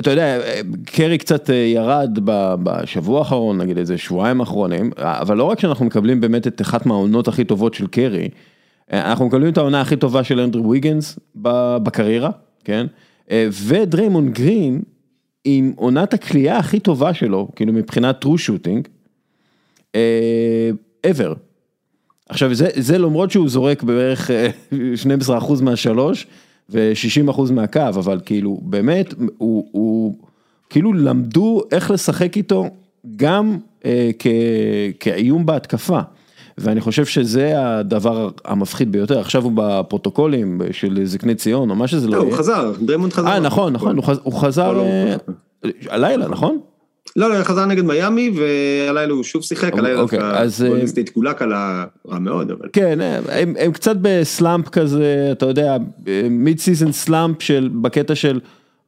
[0.00, 0.38] אתה יודע,
[0.84, 2.18] קרי קצת אה, ירד
[2.62, 7.28] בשבוע האחרון, נגיד איזה שבועיים האחרונים, אבל לא רק שאנחנו מקבלים באמת את אחת מהעונות
[7.28, 8.28] הכי טובות של קרי,
[8.92, 11.18] אה, אנחנו מקבלים את העונה הכי טובה של אנדרו ויגנס
[11.82, 12.30] בקריירה,
[12.64, 12.86] כן?
[13.30, 14.82] אה, ודריימון גרין
[15.44, 18.88] עם עונת הקליעה הכי טובה שלו, כאילו מבחינת true shooting,
[19.94, 20.70] אה,
[21.06, 21.34] ever.
[22.28, 24.48] עכשיו זה, זה למרות שהוא זורק בערך אה,
[25.28, 26.26] 12% מהשלוש
[26.70, 30.14] ו-60% מהקו, אבל כאילו באמת, הוא, הוא
[30.70, 32.70] כאילו למדו איך לשחק איתו
[33.16, 34.26] גם אה, כ,
[35.00, 36.00] כאיום בהתקפה.
[36.60, 42.06] ואני חושב שזה הדבר המפחיד ביותר, עכשיו הוא בפרוטוקולים של זקני ציון או מה שזה
[42.06, 42.36] לא לא, הוא יהיה.
[42.36, 43.28] חזר, דריימונד חזר.
[43.28, 45.16] אה נכון, נכון, הוא חזר לא, אה,
[45.88, 46.58] הלילה, נכון?
[47.16, 51.08] לא, לא, חזר נגד מיאמי, והלילה הוא שוב שיחק, הלילה אוקיי, דווקא אה, גולדן סטייט
[51.08, 52.68] כולה קלעה רע מאוד, אבל...
[52.72, 55.76] כן, הם, הם קצת ב slump כזה, אתה יודע,
[56.30, 58.40] מיד season slump של, בקטע של,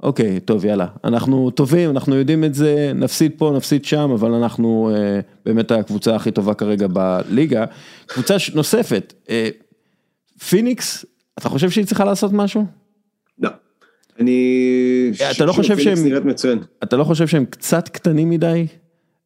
[0.03, 4.91] אוקיי, טוב, יאללה, אנחנו טובים, אנחנו יודעים את זה, נפסיד פה, נפסיד שם, אבל אנחנו
[4.95, 7.65] אה, באמת הקבוצה הכי טובה כרגע בליגה.
[8.07, 9.49] קבוצה ש- נוספת, אה,
[10.49, 11.05] פיניקס,
[11.39, 12.65] אתה חושב שהיא צריכה לעשות משהו?
[13.39, 13.49] לא.
[14.21, 15.11] אני...
[15.37, 16.59] אתה לא חושב פיניקס שהם- נראית מצוין.
[16.83, 18.67] אתה לא חושב שהם קצת קטנים מדי?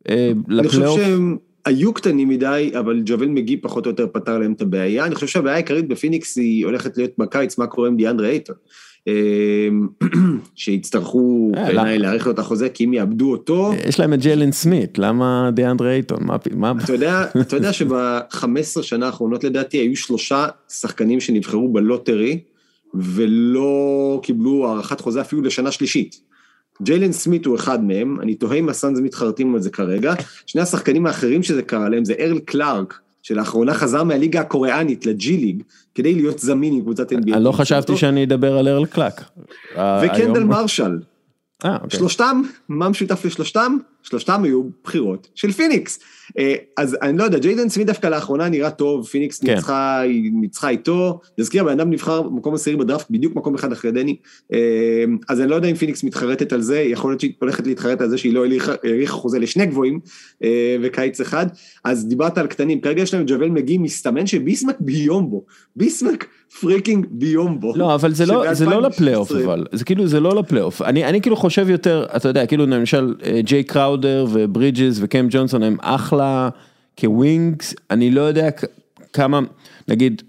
[0.09, 0.86] אה, אני חושב?
[0.97, 5.05] שהם היו קטנים מדי, אבל ג'וויל מגי פחות או יותר פתר להם את הבעיה.
[5.07, 8.57] אני חושב שהבעיה העיקרית בפיניקס היא הולכת להיות בקיץ, מה קורה עם דיאנדרי אייטון.
[9.07, 9.89] אמ,
[10.55, 11.99] שיצטרכו אה, בעיניי?
[11.99, 15.93] להאריך לו את החוזה, כי אם יאבדו אותו, יש להם את ג'יילן סמית, למה דיאנדרה
[15.93, 16.27] אייטון?
[17.41, 22.41] אתה יודע שב-15 שנה האחרונות לדעתי היו שלושה שחקנים שנבחרו בלוטרי,
[22.95, 26.20] ולא קיבלו הארכת חוזה אפילו לשנה שלישית.
[26.83, 30.15] ג'יילן סמית הוא אחד מהם, אני תוהה אם הסאנז מתחרטים על זה כרגע.
[30.47, 35.62] שני השחקנים האחרים שזה קרה להם זה ארל קלארק, שלאחרונה חזר מהליגה הקוריאנית לג'י ליג,
[35.97, 37.16] כדי להיות זמין עם קבוצת NBA.
[37.35, 39.24] אני לא חשבתי שאני אדבר על ארל קלאק.
[39.74, 40.98] וקנדל מרשל,
[41.64, 41.98] אה, אוקיי.
[41.98, 43.77] שלושתם, מה משותף לשלושתם?
[44.09, 45.99] שלושתם היו בחירות של פיניקס.
[46.39, 49.55] אה, אז אני לא יודע, ג'יילן סמית דווקא לאחרונה נראה טוב, פיניקס כן.
[49.55, 50.03] ניצחה,
[50.33, 54.16] ניצחה איתו, נזכיר, הבן אדם נבחר במקום עשירי בדראפט, בדיוק מקום אחד אחרי דני,
[54.53, 54.59] אה,
[55.28, 58.09] אז אני לא יודע אם פיניקס מתחרטת על זה, יכול להיות שהיא הולכת להתחרט על
[58.09, 60.01] זה שהיא לא האריכה- חוזה לשני גבוהים,
[60.45, 61.47] אה, וקיץ אחד,
[61.85, 65.45] אז דיברת על קטנים, כרגע יש להם את ג'וויל מגי, מסתמן שביסמק ביומבו,
[65.77, 66.27] ביסמק
[66.60, 67.73] freaking ביומבו.
[67.77, 70.83] לא, אבל זה לא, זה לא לפלייאוף 2016 אבל, זה כאילו זה לא לפלייאוף.
[70.83, 73.15] אני, אני כאילו חושב יותר, אתה יודע, כאילו למשל
[73.45, 73.65] ג'יי
[73.97, 76.48] קראודר וברידג'ס וקם ג'ונסון הם אחלה
[77.01, 78.48] כ wings, אני לא יודע
[79.12, 79.40] כמה,
[79.89, 80.23] נגיד,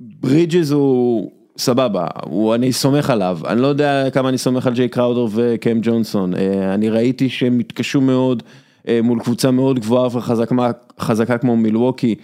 [0.00, 4.88] ברידג'ס הוא סבבה, הוא, אני סומך עליו, אני לא יודע כמה אני סומך על ג'יי
[4.88, 8.42] קראודר וקם ג'ונסון, אה, אני ראיתי שהם התקשו מאוד
[8.88, 10.70] אה, מול קבוצה מאוד גבוהה וחזקה
[11.00, 12.14] חזקה כמו מילווקי.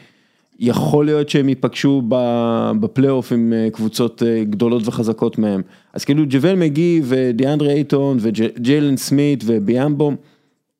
[0.62, 2.02] יכול להיות שהם ייפגשו
[2.80, 5.62] בפלייאוף עם אה, קבוצות גדולות וחזקות מהם.
[5.92, 10.12] אז כאילו ג'וול מגי ודיאנדרי אייטון וג'יילן סמית וביאמבו,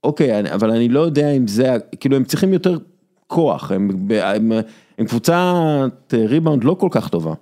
[0.05, 2.79] אוקיי, אבל אני לא יודע אם זה, כאילו הם צריכים יותר
[3.27, 4.53] כוח, הם, הם,
[4.99, 7.35] הם קבוצת ריבאונד לא כל כך טובה.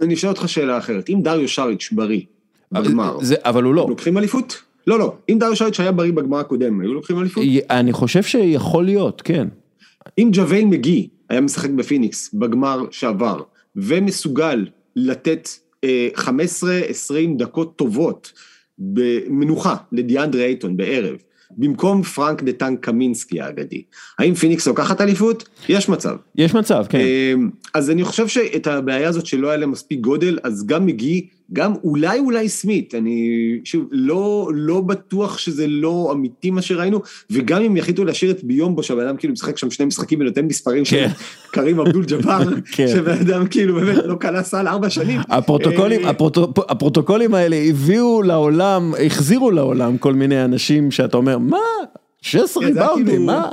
[0.00, 2.20] אני אשאל אותך שאלה אחרת, אם דריו שריץ' בריא
[2.72, 3.86] בגמר, זה, אבל הוא לא.
[3.88, 4.62] לוקחים אליפות?
[4.86, 7.44] לא, לא, אם דריו שריץ' היה בריא בגמר הקודם, היו לוקחים אליפות?
[7.70, 9.48] אני חושב שיכול להיות, כן.
[10.18, 13.40] אם ג'וויל מגי היה משחק בפיניקס בגמר שעבר,
[13.76, 14.66] ומסוגל
[14.96, 15.48] לתת
[15.84, 16.24] אה, 15-20
[17.38, 18.32] דקות טובות
[18.78, 21.16] במנוחה לדיאנדרי אייטון בערב,
[21.58, 23.82] במקום פרנק the tank קמינסקי האגדי,
[24.18, 25.48] האם פיניקס לוקחת אליפות?
[25.68, 26.16] יש מצב.
[26.34, 26.98] יש מצב, כן.
[26.98, 31.26] אמ, אז אני חושב שאת הבעיה הזאת שלא היה להם מספיק גודל, אז גם מגי,
[31.52, 33.30] גם אולי אולי סמית, אני
[33.64, 37.00] שוב, לא, לא בטוח שזה לא אמיתי מה שראינו,
[37.30, 40.84] וגם אם יחליטו להשאיר את ביומבו, שהבן אדם כאילו משחק שם שני משחקים ונותן מספרים
[40.84, 41.12] של כן.
[41.50, 42.42] קרים אבדול ג'באר,
[42.72, 42.88] כן.
[42.88, 45.20] שבן אדם כאילו באמת לא קלע סל ארבע שנים.
[45.28, 51.58] הפרוטוקולים, אה, הפרוטו, הפרוטוקולים האלה הביאו לעולם, החזירו לעולם כל מיני אנשים שאתה אומר, מה?
[52.24, 53.50] 16 כן, זה היה ריבאונדים, כאילו- מה?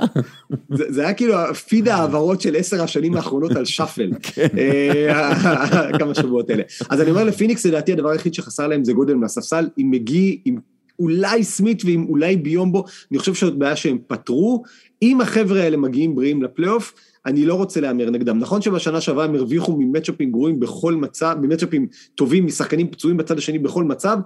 [0.70, 1.34] זה, היה כאילו
[1.68, 4.46] פיד ההעברות של עשר השנים האחרונות על שאפל, כן.
[4.58, 6.62] אה, כמה שבועות אלה.
[6.90, 10.56] אז אני אומר לפיניקס, לדעתי הדבר היחיד שחסר להם זה גודל מהספסל, עם מגי, עם
[10.98, 14.62] אולי סמית ועם אולי ביומבו, אני חושב שזאת בעיה שהם פתרו.
[15.02, 16.94] אם החבר'ה האלה מגיעים בריאים לפלייאוף,
[17.26, 18.38] אני לא רוצה להמר נגדם.
[18.38, 23.58] נכון שבשנה שעברה הם הרוויחו ממצ'אפים גרועים בכל מצב, ממצ'אפים טובים, משחקנים פצועים בצד השני
[23.58, 24.18] בכל מצב,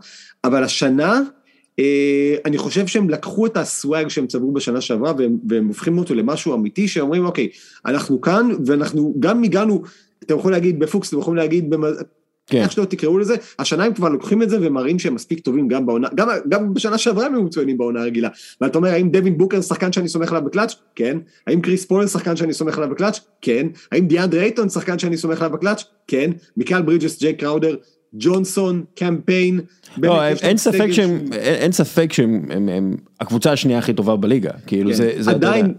[0.44, 1.20] אבל השנה,
[2.44, 6.54] אני חושב שהם לקחו את הסוואג שהם צברו בשנה שעברה והם, והם הופכים אותו למשהו
[6.54, 7.48] אמיתי, שאומרים אוקיי,
[7.86, 9.82] אנחנו כאן ואנחנו גם הגענו,
[10.24, 11.74] אתם יכולים להגיד בפוקס, אתם יכולים להגיד,
[12.46, 12.62] כן.
[12.62, 15.86] איך שלא תקראו לזה, השנה הם כבר לוקחים את זה ומראים שהם מספיק טובים גם
[15.86, 18.28] בעונה, גם, גם בשנה שעברה הם היו מצוינים בעונה הרגילה.
[18.60, 20.74] ואתה אומר, האם דווין בוקר שחקן שאני סומך עליו בקלאץ'?
[20.94, 21.18] כן.
[21.46, 23.20] האם קריס פול שחקן שאני סומך עליו בקלאץ'?
[23.40, 23.66] כן.
[23.92, 25.84] האם דיאנדרי אייטון שחקן שאני סומך עליו בקלאץ'?
[26.06, 26.30] כן.
[26.56, 27.76] מיקל ברידג'ס, ג'יי קראודר,
[28.18, 29.60] ג'ונסון, קמפיין.
[30.02, 34.90] לא, אין ספק שהם, אין ספק שהם הם- הם הקבוצה השנייה הכי טובה בליגה, כאילו
[34.90, 34.96] כן.
[34.96, 35.30] זה, זה.
[35.30, 35.74] עדיין,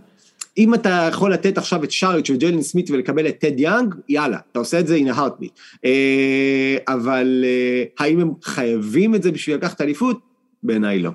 [0.58, 4.60] אם אתה יכול לתת עכשיו את שריץ' וג'יילן סמית ולקבל את ת'אד יאנג, יאללה, אתה
[4.60, 5.60] עושה את זה in a heartbeat.
[5.86, 10.20] אה, אבל אה, האם הם חייבים את זה בשביל לקחת אליפות?
[10.64, 11.12] בעיניי לא.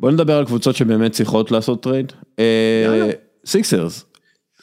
[0.00, 2.12] בוא נדבר על קבוצות שבאמת צריכות לעשות טרייד.
[3.46, 4.04] סיקסרס,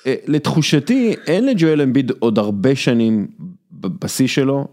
[0.07, 3.27] אה, לתחושתי אין לג'ואל אמביד עוד הרבה שנים
[3.71, 4.67] בשיא שלו.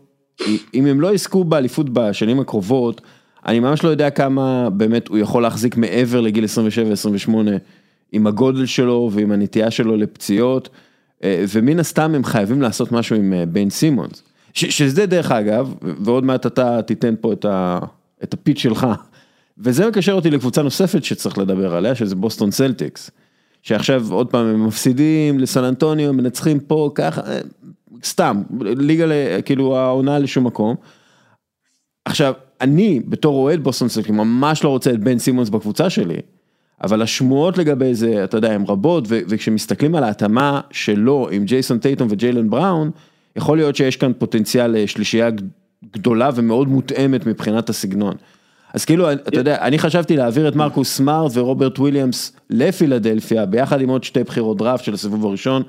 [0.75, 3.01] אם הם לא יזכו באליפות בשנים הקרובות,
[3.47, 6.45] אני ממש לא יודע כמה באמת הוא יכול להחזיק מעבר לגיל
[7.29, 7.31] 27-28
[8.13, 10.69] עם הגודל שלו ועם הנטייה שלו לפציעות,
[11.25, 14.23] אה, ומן הסתם הם חייבים לעשות משהו עם אה, בן סימונס.
[14.55, 17.79] שזה דרך אגב, ועוד מעט אתה תיתן פה את, ה,
[18.23, 18.87] את ה pitch שלך,
[19.59, 23.11] וזה מקשר אותי לקבוצה נוספת שצריך לדבר עליה, שזה בוסטון סלטיקס.
[23.63, 27.41] שעכשיו עוד פעם הם מפסידים לסן אנטוניו, מנצחים פה ככה, אה,
[28.05, 29.07] סתם, ליגה,
[29.43, 30.77] כאילו העונה לשום מקום.
[32.05, 36.17] עכשיו, אני בתור אוהד בוסטון סלטיקס ממש לא רוצה את בן סימונס בקבוצה שלי,
[36.85, 41.79] אבל השמועות לגבי זה, אתה יודע, הן רבות, ו- וכשמסתכלים על ההתאמה שלו עם ג'ייסון
[41.79, 42.91] טייטום וג'יילן בראון,
[43.37, 45.41] יכול להיות שיש כאן פוטנציאל לשלישייה ג-
[45.93, 48.15] גדולה ומאוד מותאמת מבחינת הסגנון.
[48.75, 53.89] אז כאילו, אתה יודע, אני חשבתי להעביר את מרקוס סמארט ורוברט וויליאמס לפילדלפיה, ביחד עם
[53.89, 55.63] עוד שתי בחירות דראפט של הסיבוב הראשון,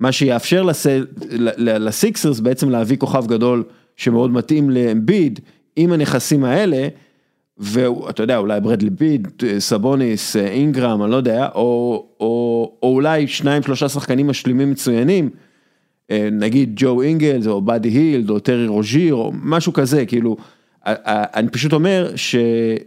[0.00, 0.66] מה שיאפשר
[1.58, 3.64] לסיקסרס בעצם להביא כוכב גדול
[3.96, 5.40] שמאוד מתאים לאמביד,
[5.76, 6.88] עם הנכסים האלה,
[7.58, 9.28] ואתה יודע, אולי ברדלי ביל,
[9.58, 15.30] סבוניס, אינגרם, אני לא יודע, או, או, או אולי שניים שלושה שחקנים משלימים מצוינים,
[16.10, 20.36] אה, נגיד ג'ו אינגלס או באדי הילד או טרי רוז'יר או משהו כזה, כאילו,
[20.86, 22.36] אני פשוט אומר ש,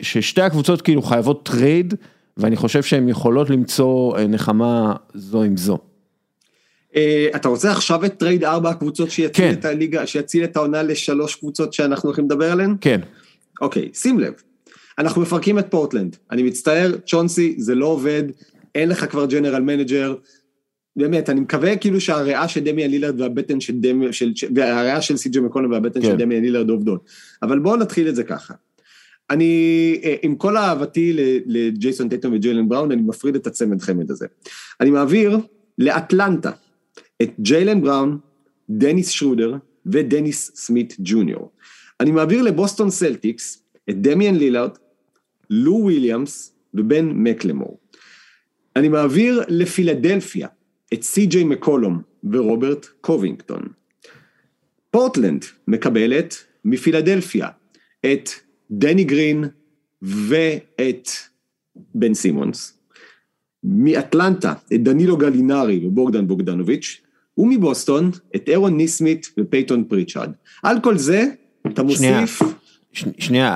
[0.01, 1.93] ששתי הקבוצות כאילו חייבות טרייד,
[2.37, 5.77] ואני חושב שהן יכולות למצוא אה, נחמה זו עם זו.
[6.95, 9.53] אה, אתה רוצה עכשיו את טרייד ארבע הקבוצות שיציל כן.
[9.59, 12.75] את הליגה, שיציל את העונה לשלוש קבוצות שאנחנו הולכים לדבר עליהן?
[12.81, 13.01] כן,
[13.61, 14.33] אוקיי, שים לב,
[14.99, 18.23] אנחנו מפרקים את פורטלנד, אני מצטער, צ'ונסי, זה לא עובד,
[18.75, 20.15] אין לך כבר general manager,
[20.95, 24.11] באמת, אני מקווה כאילו שהריאה של דמיאן לילרד והבטן של דמיאן,
[24.55, 26.07] והריאה של סי.ג'יי מקולום והבטן כן.
[26.07, 27.05] של דמיאן לילרד עובדות,
[27.43, 28.53] אבל בואו נתחיל את זה ככה.
[29.29, 34.25] אני, אה, עם כל אהבתי לג'ייסון טייטום וג'יילן בראון, אני מפריד את הצמד חמד הזה.
[34.81, 35.37] אני מעביר
[35.77, 36.51] לאטלנטה
[37.21, 38.19] את ג'יילן בראון,
[38.69, 41.51] דניס שרודר ודניס סמית ג'וניור.
[41.99, 44.77] אני מעביר לבוסטון סלטיקס את דמיאן לילרד,
[45.49, 47.79] לו וויליאמס ובן מקלמור.
[48.75, 50.47] אני מעביר לפילדלפיה
[50.93, 53.61] את סי.ג'יי מקולום ורוברט קובינגטון.
[54.91, 56.35] פורטלנד מקבלת
[56.65, 57.49] מפילדלפיה
[58.05, 58.29] את
[58.71, 59.43] דני גרין
[60.01, 61.09] ואת
[61.95, 62.79] בן סימונס.
[63.63, 67.01] מאטלנטה את דנילו גלינרי ובוגדן בוגדנוביץ',
[67.37, 70.31] ומבוסטון את אהרון ניסמית ופייתון פריצ'ארד.
[70.63, 71.25] על כל זה
[71.67, 72.21] אתה שנייה.
[72.21, 72.41] מוסיף,
[72.93, 73.55] ש, שנייה,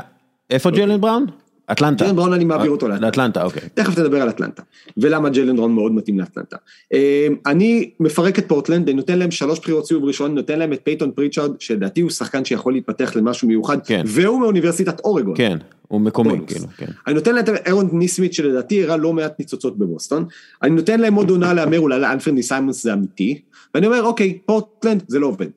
[0.49, 1.25] איפה ג'יילן בראון?
[1.71, 2.03] אטלנטה.
[2.03, 3.05] ג'יילן בראון אני מעביר אותו לאטלנטה.
[3.05, 3.61] לאטלנטה, אוקיי.
[3.73, 4.63] תכף תדבר על אטלנטה,
[4.97, 6.57] ולמה ג'יילן בראון מאוד מתאים לאטלנטה.
[6.93, 10.79] אה, אני מפרק את פורטלנד, אני נותן להם שלוש בחירות סיבוב ראשון, נותן להם את
[10.83, 14.01] פייתון פריצ'ארד, שלדעתי הוא שחקן שיכול להתפתח למשהו מיוחד, כן.
[14.05, 15.33] והוא מאוניברסיטת אורגון.
[15.37, 15.57] כן,
[15.87, 16.53] הוא מקומי, בונוס.
[16.53, 16.85] כאילו, כן.
[17.07, 20.25] אני נותן להם את אהרון ניסמית שלדעתי הראה לא מעט ניצוצות בבוסטון,
[20.63, 23.41] אני נותן להם עוד עונה להמר אולי לאנפרני סיימונס זה אמיתי,
[23.73, 25.47] ואני אומר אוקיי, פורטלנד זה לא עובד.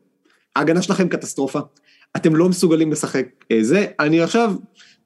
[0.57, 1.61] ההגנה שלכם קטסטרופה,
[2.17, 4.55] אתם לא מסוגלים לשחק אה, זה, אני עכשיו,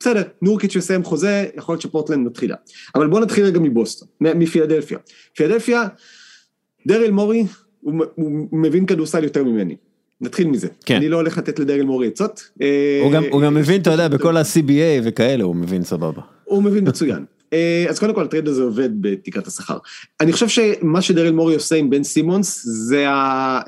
[0.01, 2.57] בסדר, נורקיץ' יסיים חוזה, יכול להיות שפורטלנד מתחילה.
[2.95, 4.99] אבל בואו נתחיל רגע מבוסטון, מפילדלפיה.
[5.37, 5.83] פילדלפיה,
[6.87, 7.45] דריל מורי,
[7.81, 9.77] הוא, הוא מבין כדורסל יותר ממני.
[10.21, 10.69] נתחיל מזה.
[10.85, 10.97] כן.
[10.97, 12.43] אני לא הולך לתת לדריל מורי עצות.
[12.63, 16.23] אה, הוא גם- הוא גם מבין, אתה יודע, בכל ה-CBA וכאלה, הוא מבין סבבה.
[16.45, 17.25] הוא מבין מצוין.
[17.53, 19.79] אה, אז קודם כל הטרייד הזה עובד בתקרת השכר.
[20.21, 23.61] אני חושב שמה שדריל מורי עושה עם בן סימונס זה ה...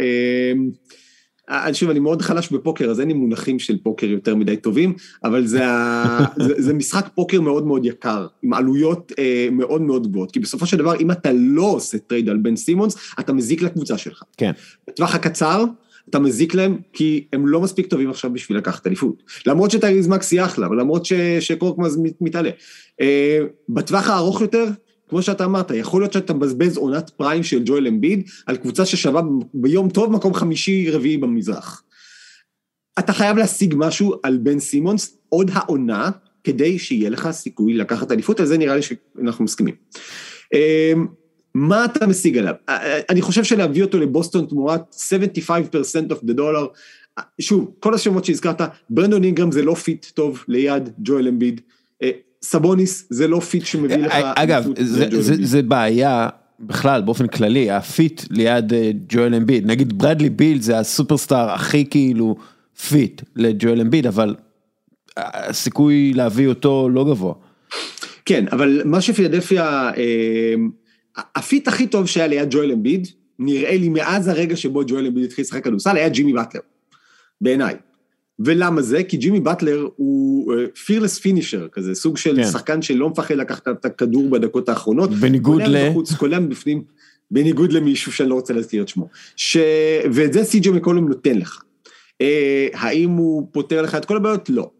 [1.50, 4.94] אה, שוב, אני מאוד חלש בפוקר, אז אין לי מונחים של פוקר יותר מדי טובים,
[5.24, 5.64] אבל זה.
[6.46, 10.66] זה, זה משחק פוקר מאוד מאוד יקר, עם עלויות אה, מאוד מאוד גבוהות, כי בסופו
[10.66, 14.22] של דבר, אם אתה לא עושה טרייד על בן סימונס, אתה מזיק לקבוצה שלך.
[14.36, 14.50] כן.
[14.88, 15.64] בטווח הקצר,
[16.10, 19.22] אתה מזיק להם, כי הם לא מספיק טובים עכשיו בשביל לקחת אליפות.
[19.46, 22.50] למרות שטייריז מקסי אחלה, ולמרות ש- שקורקמאז מת- מתעלה.
[23.00, 24.64] אה, בטווח הארוך יותר,
[25.08, 29.22] כמו שאתה אמרת, יכול להיות שאתה מבזבז עונת פריים של ג'ואל אמביד, על קבוצה ששווה
[29.54, 31.82] ביום טוב מקום חמישי רביעי במזרח.
[32.98, 36.10] אתה חייב להשיג משהו על בן סימונס, עוד העונה,
[36.44, 39.74] כדי שיהיה לך סיכוי לקחת אליפות, על זה נראה לי שאנחנו מסכימים.
[40.54, 40.92] אה,
[41.54, 42.54] מה אתה משיג עליו?
[42.68, 44.94] אה, אני חושב שלהביא אותו לבוסטון תמורת
[45.38, 45.50] 75%
[46.10, 46.66] of the dollar,
[47.40, 48.60] שוב, כל השמות שהזכרת,
[48.90, 51.60] ברנדון אינגרם זה לא fit טוב ליד ג'ואל אמביד,
[52.02, 52.10] אה,
[52.42, 54.12] סבוניס זה לא fit שמביא לך...
[54.34, 54.76] אגב, אליפות
[55.42, 56.28] זה- בעיה
[56.60, 61.84] בכלל באופן כללי, ה fit ליד אה, ג'ואל אמביד, נגיד ברדלי ביל זה הסופרסטאר הכי
[61.90, 62.36] כאילו
[62.88, 64.34] fit לג'ואל אמביד, אבל
[65.16, 67.34] הסיכוי להביא אותו לא גבוה.
[68.24, 70.54] כן, אבל מה שפילדלפיה, אה,
[71.36, 73.08] ה fit הכי טוב שהיה ליד ג'ואל אמביד,
[73.38, 76.60] נראה לי מאז הרגע שבו ג'ואל אמביד התחיל לשחק כדורסל, היה ג'ימי באטלר,
[77.40, 77.74] בעיניי.
[78.38, 79.02] ולמה זה?
[79.04, 80.54] כי ג'ימי באטלר הוא
[80.86, 82.44] fearless finisher כזה, סוג של כן.
[82.50, 85.10] שחקן שלא מפחד לקחת את הכדור בדקות האחרונות.
[85.10, 86.82] בניגוד ל- מבחוץ, קולע מבפנים,
[87.30, 89.08] בניגוד למישהו שאני לא רוצה להזכיר את שמו.
[89.36, 89.56] ש...
[90.12, 91.62] ואת זה סי.ג'י מקולום נותן לך.
[92.20, 94.50] אה, האם הוא פותר לך את כל הבעיות?
[94.50, 94.70] לא.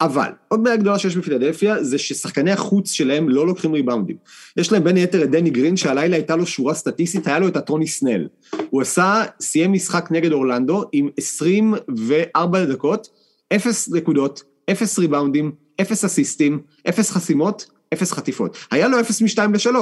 [0.00, 4.16] אבל, עוד בעיה גדולה שיש בפילדלפיה, זה ששחקני החוץ שלהם לא לוקחים ריבאונדים.
[4.56, 7.56] יש להם בין היתר את דני גרין, שהלילה הייתה לו שורה סטטיסטית, היה לו את
[7.56, 8.28] הטוני סנל.
[8.70, 13.08] הוא עשה, סיים משחק נגד אורלנדו עם 24 דקות,
[13.52, 18.56] 0 נקודות, 0 ריבאונדים, 0 אסיסטים, 0 חסימות, 0 חטיפות.
[18.70, 19.76] היה לו 0 מ-2 ל-3.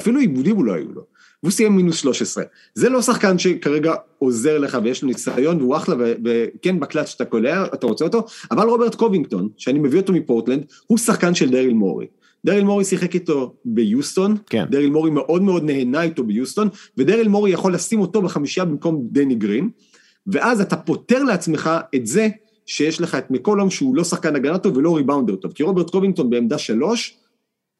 [0.00, 1.04] אפילו עיבודים הוא לא היו לו.
[1.44, 2.44] והוא סיים מינוס 13.
[2.74, 7.64] זה לא שחקן שכרגע עוזר לך ויש לו ניסיון והוא אחלה וכן בקלאץ' שאתה קולע,
[7.74, 12.06] אתה רוצה אותו, אבל רוברט קובינגטון, שאני מביא אותו מפורטלנד, הוא שחקן של דריל מורי.
[12.44, 14.64] דריל מורי שיחק איתו ביוסטון, כן.
[14.70, 19.34] דריל מורי מאוד מאוד נהנה איתו ביוסטון, ודריל מורי יכול לשים אותו בחמישייה במקום דני
[19.34, 19.68] גרין,
[20.26, 22.28] ואז אתה פותר לעצמך את זה
[22.66, 26.30] שיש לך את מקולום שהוא לא שחקן הגנה טוב ולא ריבאונדר טוב, כי רוברט קובינגטון
[26.30, 27.16] בעמדה שלוש,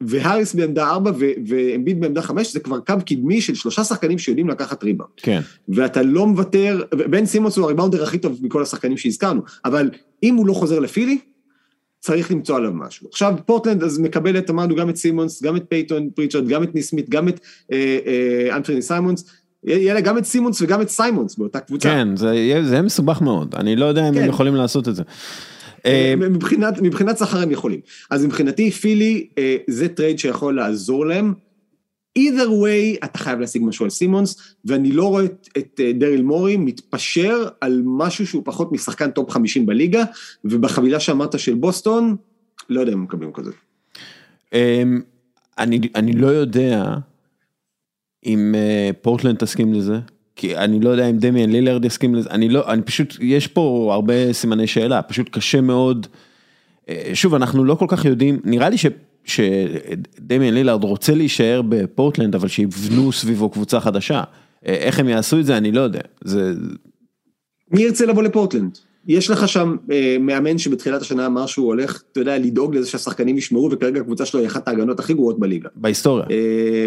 [0.01, 4.49] והאריס בעמדה ארבע ו- ואמביד בעמדה חמש, זה כבר קו קדמי של שלושה שחקנים שיודעים
[4.49, 5.11] לקחת ריבאונד.
[5.17, 5.41] כן.
[5.69, 9.89] ואתה לא מוותר, בן סימונס הוא הריבאונדר הכי טוב מכל השחקנים שהזכרנו, אבל
[10.23, 11.17] אם הוא לא חוזר לפילי,
[11.99, 13.07] צריך למצוא עליו משהו.
[13.07, 17.09] עכשיו פורטלנד אז מקבלת, אמרנו, גם את סימונס, גם את פייתון פריצ'רד, גם את ניסמית,
[17.09, 17.39] גם את
[17.71, 19.25] אה, אה, אנפרני סיימונס,
[19.63, 21.89] יהיה לה גם את סימונס וגם את סיימונס באותה קבוצה.
[21.89, 24.29] כן, זה יהיה מסובך מאוד, אני לא יודע אם הם כן.
[24.29, 25.03] יכולים לעשות את זה.
[25.85, 27.79] אה, מבחינת, מבחינת שכר הם יכולים.
[28.09, 31.33] אז מבחינתי פילי אה, זה טרייד שיכול לעזור להם.
[32.19, 36.21] either way אתה חייב להשיג משהו על סימונס, ואני לא רואה את, את אה, דריל
[36.21, 40.03] מורי מתפשר על משהו שהוא פחות משחקן טופ 50 בליגה,
[40.45, 42.15] ובחבילה שאמרת של בוסטון,
[42.69, 43.51] לא יודע אם הם מקבלים כזה.
[44.53, 45.01] אמ,
[45.57, 46.95] אני, אני לא יודע
[48.25, 48.55] אם
[49.01, 49.99] פורטלנד תסכים לזה,
[50.35, 53.89] כי אני לא יודע אם דמיאן לילארד יסכים לזה, אני לא, אני פשוט, יש פה
[53.93, 56.07] הרבה סימני שאלה, פשוט קשה מאוד.
[56.89, 58.85] אה, שוב, אנחנו לא כל כך יודעים, נראה לי ש...
[59.25, 64.23] שדמיאן לילארד רוצה להישאר בפורטלנד, אבל שיבנו סביבו קבוצה חדשה.
[64.67, 66.01] אה, איך הם יעשו את זה, אני לא יודע.
[66.23, 66.53] זה...
[67.71, 68.77] מי ירצה לבוא לפורטלנד?
[69.07, 73.37] יש לך שם אה, מאמן שבתחילת השנה אמר שהוא הולך, אתה יודע, לדאוג לזה שהשחקנים
[73.37, 75.69] ישמרו, וכרגע הקבוצה שלו היא אחת ההגנות הכי גרועות בליגה.
[75.75, 76.25] בהיסטוריה.
[76.31, 76.85] אה,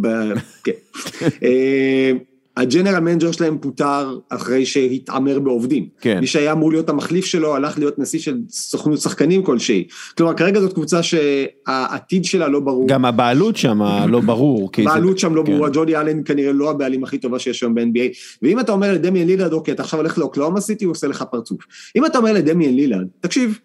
[0.00, 0.32] ב-
[0.64, 0.72] כן.
[1.42, 2.12] אה,
[2.56, 5.88] ה general manager שלהם פוטר אחרי שהתעמר בעובדים.
[6.00, 6.20] כן.
[6.20, 9.86] מי שהיה אמור להיות המחליף שלו הלך להיות נשיא של סוכנות שחקנים כלשהי.
[10.16, 12.88] כלומר, כרגע זאת קבוצה שהעתיד שלה לא ברור.
[12.88, 14.72] גם הבעלות שם לא ברור.
[14.72, 15.52] כי זה- שם לא כן.
[15.52, 18.16] ברורה, ג'ודי אלן כנראה לא הבעלים הכי טובה שיש היום ב-NBA.
[18.42, 21.58] ואם אתה אומר לדמיאן לילארד, אוקיי, אתה עכשיו הולך לאוקלאומה סיטי, הוא עושה לך פרצוף.
[21.96, 23.58] אם אתה אומר לדמיאן לילארד, תקשיב,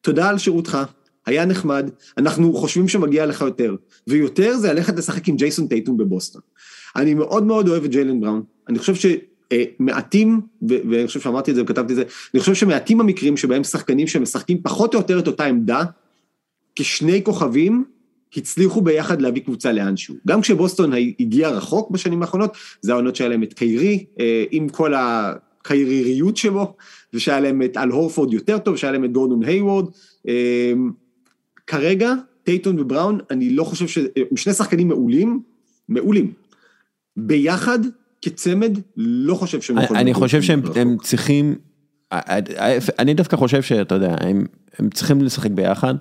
[0.00, 0.78] תודה על שירותך,
[1.26, 3.74] היה נחמד, אנחנו חושבים שמגיע לך יותר.
[4.06, 6.42] ויותר זה ללכת לשחק עם ג'ייסון טייטום בבוסטון.
[6.96, 11.62] אני מאוד מאוד אוהב את ג'יילן בראון, אני חושב שמעטים, ואני חושב שאמרתי את זה
[11.62, 12.02] וכתבתי את זה,
[12.34, 15.84] אני חושב שמעטים המקרים שבהם שחקנים שמשחקים פחות או יותר את אותה עמדה,
[16.76, 17.84] כשני כוכבים,
[18.36, 20.14] הצליחו ביחד להביא קבוצה לאנשהו.
[20.26, 24.94] גם כשבוסטון הגיעה רחוק בשנים האחרונות, זה העונות שהיה להם את קיירי, אה, עם כל
[24.94, 26.76] הקייריריות שבו,
[27.14, 29.86] ושהיה להם את אל הורפורד יותר טוב, שהיה להם את גורדון היוורד.
[30.28, 30.72] אה,
[31.66, 32.12] כרגע,
[32.44, 33.98] טייטון ובראון, אני לא חושב ש...
[33.98, 35.40] הם שני שחקנים מעולים,
[35.88, 36.32] מעולים.
[37.16, 37.78] ביחד,
[38.22, 40.02] כצמד, לא חושב שהם יכולים...
[40.02, 41.54] אני חושב שהם צריכים,
[42.98, 44.46] אני דווקא חושב שאתה יודע, הם,
[44.78, 45.94] הם צריכים לשחק ביחד.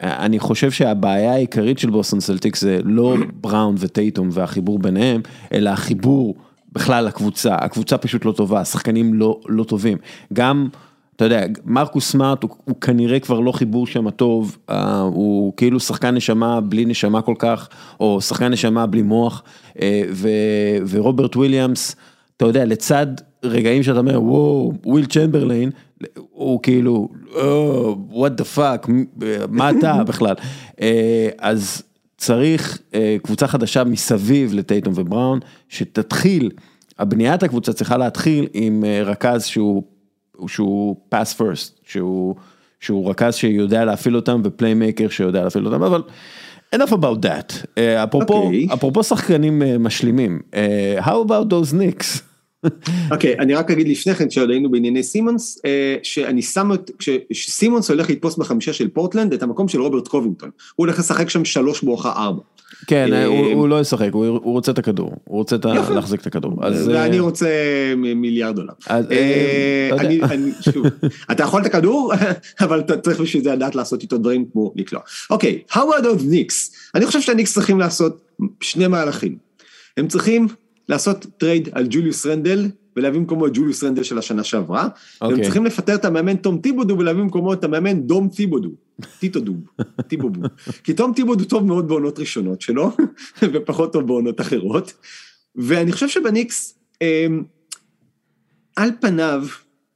[0.00, 5.20] אני חושב שהבעיה העיקרית של בוסטון סלטיקס זה לא בראון וטייטום והחיבור ביניהם,
[5.52, 6.34] אלא החיבור
[6.72, 9.98] בכלל לקבוצה, הקבוצה פשוט לא טובה, השחקנים לא, לא טובים.
[10.32, 10.68] גם,
[11.16, 15.80] אתה יודע, מרקוס סמארט הוא, הוא כנראה כבר לא חיבור שם טוב, uh, הוא כאילו
[15.80, 17.68] שחקן נשמה בלי נשמה כל כך,
[18.00, 19.42] או שחקן נשמה בלי מוח,
[19.72, 19.78] אה,
[20.12, 20.28] ו,
[20.88, 21.96] ורוברט וויליאמס,
[22.36, 23.06] אתה יודע, לצד
[23.44, 25.70] רגעים שאתה אומר, וואו, וויל צ'מברליין,
[26.30, 27.08] הוא כאילו,
[28.10, 28.90] what the fuck,
[29.48, 30.34] מה אתה בכלל?
[30.80, 31.82] אה, אז
[32.16, 36.50] צריך אה, קבוצה חדשה מסביב לטייטום ובראון, שתתחיל,
[36.98, 39.82] הבניית הקבוצה צריכה להתחיל עם אה, רכז שהוא,
[40.48, 42.34] שהוא pass first, שהוא,
[42.80, 46.02] שהוא רכז שיודע להפעיל אותם ו playmaker שיודע להפעיל אותם, אבל
[46.74, 47.66] enough about that.
[47.78, 48.66] אה, אפרופו, אוקיי.
[48.74, 52.20] אפרופו שחקנים אה, משלימים, אה, how about those Knicks?
[53.12, 55.58] אוקיי, אני רק אגיד לפני כן, כשעוד היינו בענייני סימונס,
[56.02, 60.50] שאני שם את, כשסימונס הולך לתפוס בחמישה של פורטלנד, את המקום של רוברט קובינגטון.
[60.74, 62.42] הוא הולך לשחק שם שלוש בואכה ארבע.
[62.86, 65.90] כן, אה, הוא הוא לא ישחק, הוא הוא רוצה את הכדור, הוא רוצה את ה-.
[65.90, 66.66] להחזיק את הכדור.
[66.66, 67.48] אז, ואני אה, רוצה
[67.96, 68.72] מיליארד דולר.
[68.86, 69.90] אז, אה.
[69.98, 70.86] אני, אני, שוב,
[71.30, 72.12] אתה יכול את הכדור,
[72.64, 75.02] אבל אתה צריך בשביל זה לדעת לעשות איתו דברים כמו לקלוע.
[75.30, 76.72] אוקיי, how about those Knicks?
[76.94, 78.20] אני חושב שהניקס צריכים לעשות
[78.60, 79.36] שני מהלכים.
[79.96, 80.48] הם צריכים
[80.88, 84.88] לעשות טרייד על ג'וליוס רנדל, ולהביא במקומו את ג'וליוס רנדל של השנה שעברה,
[85.20, 85.44] והם אוקיי.
[85.44, 88.70] צריכים לפטר את המאמן תום טיבודו ולהביא במקומו את המאמן תום טיבודו,
[89.18, 89.52] טיטודו,
[90.08, 90.40] טיבובו.
[90.84, 92.90] כי תום טיבודו טוב מאוד בעונות ראשונות שלו,
[93.52, 94.92] ופחות טוב בעונות אחרות.
[95.56, 97.42] ואני חושב שבניקס, אמ,
[98.76, 99.44] על פניו,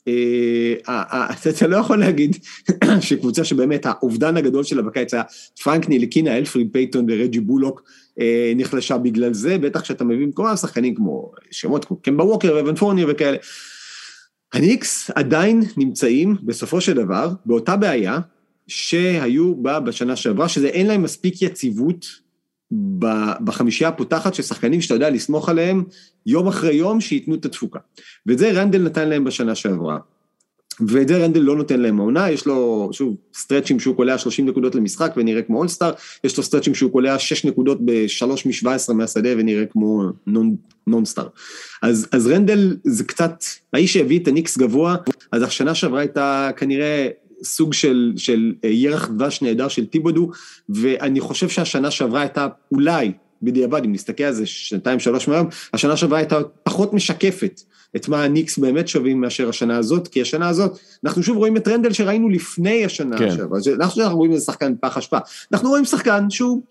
[0.08, 2.36] אה, אה, אה, אתה- לא יכול להגיד
[3.00, 5.22] שקבוצה שבאמת האובדן הגדול שלה בקיץ היה
[5.62, 7.92] פרנק נטיליקינה, אלפריד פייתון ורג'י בולוק אה,
[8.56, 13.06] נחלשה בגלל זה, בטח כשאתה מביא במקומם שחקנים כמו שמות כמו קמבה ווקר ואבן פורניר
[13.10, 13.36] וכאלה.
[14.52, 18.18] הניקס עדיין נמצאים בסופו של דבר באותה בעיה
[18.66, 22.06] שהיו בה בשנה שעברה, שזה אין להם מספיק יציבות
[23.44, 25.84] בחמישייה הפותחת של שחקנים שאתה יודע לסמוך עליהם
[26.26, 27.78] יום אחרי יום שייתנו את התפוקה.
[28.26, 29.98] ואת זה רנדל נתן להם בשנה שעברה.
[30.80, 34.74] זה רנדל לא נותן להם העונה, יש לו, שוב, stretch ים שהוא קולע 30 נקודות
[34.74, 35.92] למשחק ונראה כמו אולסטאר,
[36.24, 40.56] יש לו stretch ים שהוא קולע 6 נקודות ב-3 מ-17 מהשדה ונראה כמו non,
[40.86, 41.28] non-star.
[41.82, 44.96] אז, אז רנדל זה קצת, האיש שהביא את הניקס גבוה,
[45.32, 47.08] אז השנה שעברה הייתה כנראה
[47.42, 50.30] סוג של, של אה, ירח דבש נהדר של טיבודו,
[50.68, 55.96] ואני חושב שהשנה שעברה הייתה אולי, בדיעבד, אם נסתכל על זה שנתיים שלוש מהיום, השנה
[55.96, 57.60] שעברה הייתה פחות משקפת
[57.96, 61.68] את מה הניקס באמת שווים מאשר השנה הזאת, כי השנה הזאת, אנחנו שוב רואים את
[61.68, 63.30] רנדל שראינו לפני השנה כן.
[63.36, 65.18] שעברה, אנחנו אנחנו רואים איזה שחקן פח אשפה,
[65.52, 66.62] אנחנו רואים שחקן שהוא,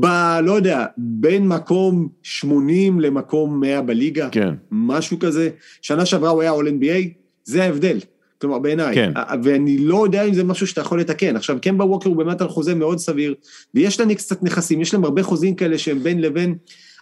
[0.00, 0.06] ב...
[0.42, 4.54] לא יודע, בין מקום 80 למקום 100 בליגה, כן.
[4.70, 5.50] משהו כזה,
[5.82, 7.08] שנה שעברה הוא היה All NBA,
[7.44, 7.98] זה ההבדל.
[8.44, 9.12] כלומר בעיניי, כן.
[9.42, 11.36] ואני לא יודע אם זה משהו שאתה יכול לתקן.
[11.36, 13.34] עכשיו, קמבה ווקר הוא באמת על חוזה מאוד סביר,
[13.74, 16.54] ויש לניקס קצת נכסים, יש להם הרבה חוזים כאלה שהם בין לבין,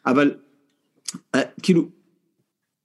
[0.06, 0.34] אבל
[1.62, 1.88] כאילו,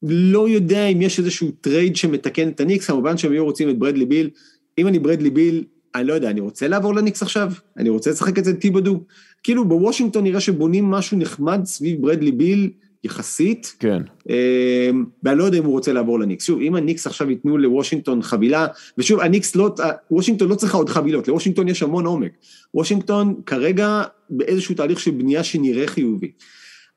[0.03, 4.05] לא יודע אם יש איזשהו טרייד שמתקן את הניקס, כמובן שהם היו רוצים את ברדלי
[4.05, 4.29] ביל,
[4.77, 5.63] אם אני ברדלי ביל,
[5.95, 7.51] אני לא יודע, אני רוצה לעבור לניקס עכשיו?
[7.77, 9.03] אני רוצה לשחק אצל טיבודו?
[9.43, 12.69] כאילו בוושינגטון נראה שבונים משהו נחמד סביב ברדלי ביל,
[13.03, 14.01] יחסית, כן.
[14.29, 16.45] אמ, ואני לא יודע אם הוא רוצה לעבור לניקס.
[16.45, 18.67] שוב, אם הניקס עכשיו ייתנו לוושינגטון חבילה,
[18.97, 19.75] ושוב, הניקס לא,
[20.11, 22.31] וושינגטון לא צריכה עוד חבילות, לוושינגטון יש המון עומק.
[22.73, 26.31] וושינגטון כרגע באיזשהו תהליך של בנייה שנראה חיובי.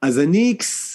[0.02, 0.90] אז הניקס,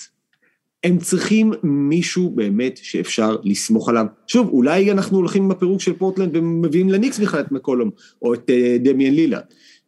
[0.83, 4.05] הם צריכים מישהו באמת שאפשר לסמוך עליו.
[4.27, 7.89] שוב, אולי אנחנו הולכים בפירוק של פורטלנד ומביאים לניקס בכלל את מקולום,
[8.21, 9.39] או את אה, דמיאן לילארד.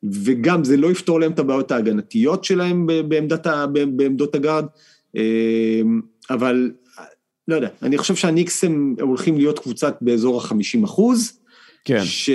[0.03, 3.47] וגם זה לא יפתור להם את הבעיות ההגנתיות שלהם בעמדת
[3.95, 4.65] בעמדות הגארד,
[6.29, 6.71] אבל
[7.47, 11.39] לא יודע, אני חושב שהניקס הם הולכים להיות קבוצת באזור ה-50 אחוז,
[11.85, 12.03] כן.
[12.03, 12.29] ש...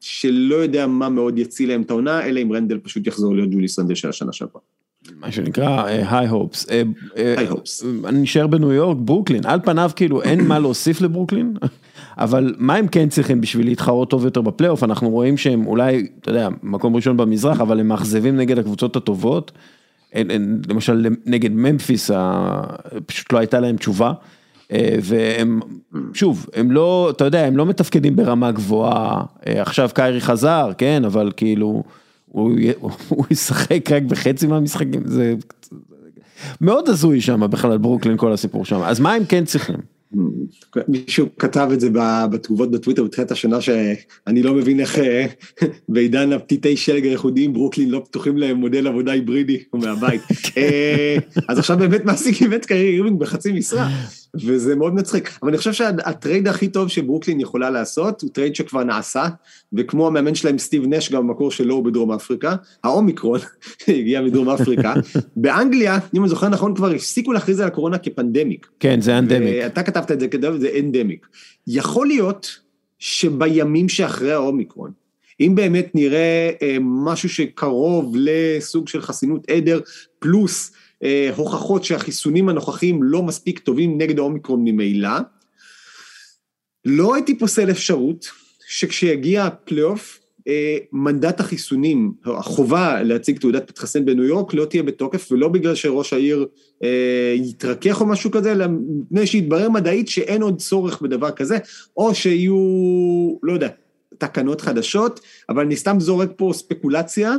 [0.00, 3.78] שלא יודע מה מאוד יציל להם את העונה, אלא אם רנדל פשוט יחזור להיות ג'וליס
[3.78, 4.60] רנדל של השנה שעברה.
[5.20, 6.66] מה שנקרא high hopes.
[6.66, 7.86] High hopes.
[8.04, 11.54] אני נשאר בניו יורק, ברוקלין, על פניו כאילו אין מה להוסיף לברוקלין,
[12.18, 16.30] אבל מה הם כן צריכים בשביל להתחרות טוב יותר בפלייאוף, אנחנו רואים שהם אולי, אתה
[16.30, 19.52] יודע, מקום ראשון במזרח, אבל הם מאכזבים נגד הקבוצות הטובות,
[20.68, 22.10] למשל נגד ממפיס,
[23.06, 24.12] פשוט לא הייתה להם תשובה.
[24.72, 25.60] אה, והם,
[26.14, 31.04] שוב, הם לא, אתה יודע, הם לא מתפקדים ברמה גבוהה, אה, עכשיו קיירי חזר, כן,
[31.04, 31.82] אבל כאילו,
[32.26, 32.58] הוא
[33.08, 35.34] הוא ישחק רק בחצי מהמשחקים, זה
[36.60, 39.97] מאוד הזוי שם בכלל ברוקלין כל הסיפור שם, אז מה הם כן צריכים?
[40.88, 41.88] מישהו כתב את זה
[42.30, 45.26] בתגובות בטוויטר בתחילת השנה שאני לא מבין איך אה,
[45.88, 50.22] בעידן הפתיתי שלג הייחודיים ברוקלין לא פתוחים להם מודל עבודה היברידי מהבית.
[50.56, 51.16] אה,
[51.48, 53.88] אז עכשיו באמת מעסיקים את קרי אירווינג בחצי משרה
[54.34, 55.30] וזה מאוד מצחיק.
[55.42, 59.28] אבל אני חושב שהטרייד הכי טוב שברוקלין יכולה לעשות הוא טרייד שכבר נעשה
[59.72, 63.40] וכמו המאמן שלהם סטיב נש גם במקור שלו הוא בדרום אפריקה, האומיקרון
[63.88, 64.94] הגיע מדרום אפריקה.
[65.36, 68.68] באנגליה, אם אני זוכר נכון, כבר הפסיקו להכריז על הקורונה כפנדמיק.
[68.80, 69.54] כן, זה אנדמיק.
[69.66, 71.26] אתה כתבת את זה כדאי, זה אנדמיק.
[71.66, 72.58] יכול להיות
[72.98, 74.90] שבימים שאחרי האומיקרון,
[75.40, 79.80] אם באמת נראה אה, משהו שקרוב לסוג של חסינות עדר,
[80.18, 80.72] פלוס
[81.36, 85.10] הוכחות שהחיסונים הנוכחיים לא מספיק טובים נגד האומיקרון ממילא,
[86.84, 88.26] לא הייתי פוסל אפשרות
[88.68, 95.48] שכשיגיע הפלייאוף, אה, מנדט החיסונים, החובה להציג תעודת מתחסן בניו יורק לא תהיה בתוקף, ולא
[95.48, 96.46] בגלל שראש העיר
[96.84, 98.66] אה, יתרכך או משהו כזה, אלא
[99.10, 101.58] מפני שיתברר מדעית שאין עוד צורך בדבר כזה,
[101.96, 102.56] או שיהיו,
[103.42, 103.68] לא יודע,
[104.18, 107.34] תקנות חדשות, אבל אני סתם זורק פה ספקולציה,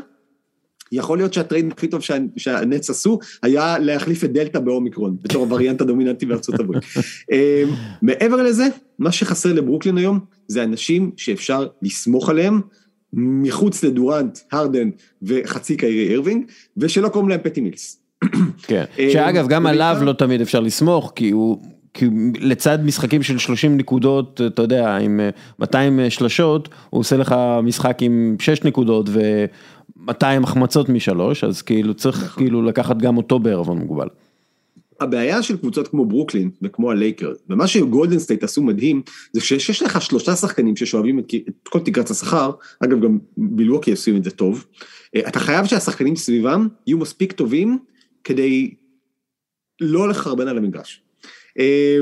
[0.91, 5.81] יכול להיות שהטרייד הכי טוב שה- שהנטס עשו, היה להחליף את דלתא באומיקרון, בתור הווריאנט
[5.81, 6.83] הדומיננטי בארצות הברית.
[7.31, 7.63] אה,
[8.01, 8.67] מעבר לזה,
[8.99, 12.61] מה שחסר לברוקלין היום, זה אנשים שאפשר לסמוך עליהם,
[13.13, 14.89] מחוץ לדורנט, הרדן
[15.21, 16.45] וחצי קיירי אירווינג,
[16.77, 18.01] ושלא קוראים להם פטי מילס.
[18.63, 18.83] כן.
[18.99, 21.57] אה, שאגב, גם עליו לא תמיד אפשר לסמוך, כי הוא...
[21.93, 22.05] כי
[22.39, 25.29] לצד משחקים של 30 נקודות, אתה יודע, עם אה,
[25.59, 29.09] 200 שלשות, הוא עושה לך משחק עם 6 נקודות
[29.97, 34.07] ו-200 החמצות משלוש, אז כאילו צריך כאילו לקחת גם אותו בערבון מוגבל.
[34.99, 39.01] הבעיה של קבוצות כמו ברוקלין וכמו הלייקרס, ומה שגולדן סטייט עשו מדהים,
[39.33, 44.17] זה שיש לך שלושה שחקנים ששואבים את, את כל תקרת השכר, אגב גם בילווקי עושים
[44.17, 44.65] את זה טוב,
[45.15, 47.79] אה, אתה חייב שהשחקנים סביבם יהיו מספיק טובים
[48.23, 48.73] כדי
[49.81, 51.01] לא לחרבן על המגרש.
[51.59, 51.97] אה,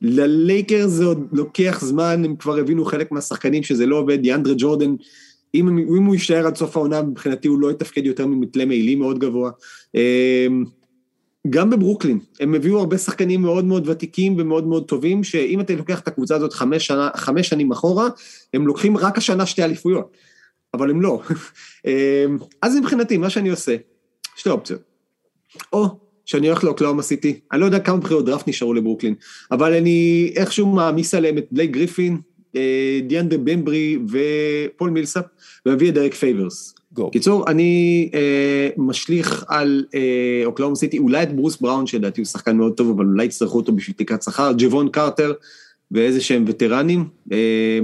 [0.00, 4.94] ללייקר זה עוד לוקח זמן, הם כבר הבינו חלק מהשחקנים שזה לא עובד, דיאנדרה ג'ורדן,
[5.54, 9.18] אם, אם הוא יישאר עד סוף העונה, מבחינתי הוא לא יתפקד יותר ממתלה מעילי מאוד
[9.18, 9.50] גבוה.
[9.96, 10.46] אה,
[11.50, 16.00] גם בברוקלין, הם הביאו הרבה שחקנים מאוד מאוד ותיקים ומאוד מאוד טובים, שאם אתה לוקח
[16.00, 18.08] את הקבוצה הזאת חמש, שנה, חמש שנים אחורה,
[18.54, 20.16] הם לוקחים רק השנה שתי אליפויות,
[20.74, 21.22] אבל הם לא.
[21.86, 21.92] אמ,
[22.62, 23.76] אז מבחינתי, מה שאני עושה,
[24.36, 24.80] שתי אופציות.
[25.72, 25.86] או
[26.24, 29.14] שאני הולך לאוקלהומה סיטי, אני לא יודע כמה בחירות דראפט נשארו לברוקלין,
[29.50, 32.18] אבל אני איכשהו מעמיס עליהם את בלייק גריפין,
[32.56, 35.24] אה, דיאנדרה במברי ופול מילסאפ,
[35.66, 36.74] ומביא את דריק פייבורס.
[37.12, 40.00] קיצור, אני אה, משליך על אה,
[40.44, 43.72] אוקלהומה סיטי, אולי את ברוס בראון, שלדעתי הוא שחקן מאוד טוב, אבל אולי יצטרכו אותו
[43.72, 45.32] בשביל תקרת שכר, ג'בון קרטר
[45.90, 47.78] ואיזה שהם וטרנים, אה,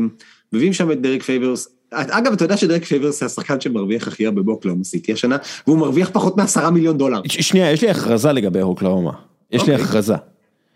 [0.52, 1.68] מביאים שם את דריק פייבורס.
[1.90, 5.36] אגב, אתה יודע שדריק פייבורס זה השחקן שמרוויח הכי הרבה באוקלהומה סיטי השנה,
[5.66, 7.20] והוא מרוויח פחות מעשרה מיליון דולר.
[7.26, 9.12] ש- שנייה, יש לי הכרזה לגבי אוקלהומה.
[9.52, 9.84] יש לי אוקיי.
[9.84, 10.14] הכרזה.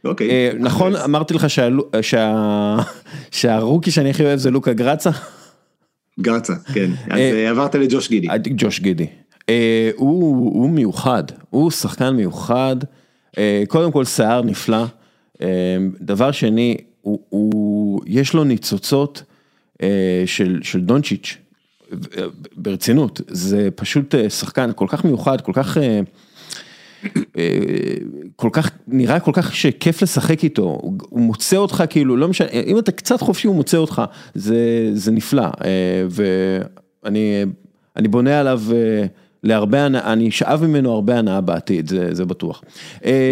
[0.05, 0.31] אוקיי.
[0.31, 1.47] אה, נכון, אמרתי לך
[3.31, 5.11] שהרוקי שאני הכי אוהב זה לוקה גרצה?
[6.21, 6.91] גרצה, כן.
[7.11, 8.29] אז אה, אה, עברת לג'וש גידי.
[8.57, 9.07] ג'וש גידי.
[9.49, 12.77] אה, הוא הוא מיוחד, הוא שחקן מיוחד,
[13.39, 14.85] אה, קודם כל שיער נפלא,
[15.43, 15.47] אה,
[16.01, 19.23] דבר שני, הוא- הוא- יש לו ניצוצות
[19.83, 19.89] אה,
[20.27, 21.37] של של דונצ'יץ',
[21.93, 21.97] אה,
[22.57, 25.77] ברצינות, זה פשוט אה, שחקן כל כך מיוחד, כל כך...
[27.39, 27.43] אה,
[28.37, 32.49] כל כך, נראה כל כך שכיף לשחק איתו, הוא הוא מוצא אותך כאילו, לא משנה,
[32.67, 34.03] אם אתה קצת חופשי הוא מוצא אותך,
[34.35, 34.57] זה,
[34.95, 36.07] זה נפלא, אה,
[37.05, 37.45] ואני
[37.97, 39.05] אני בונה עליו אה,
[39.45, 42.63] להרבה הנאה, אני שאב ממנו הרבה הנאה בעתיד, זה, זה בטוח.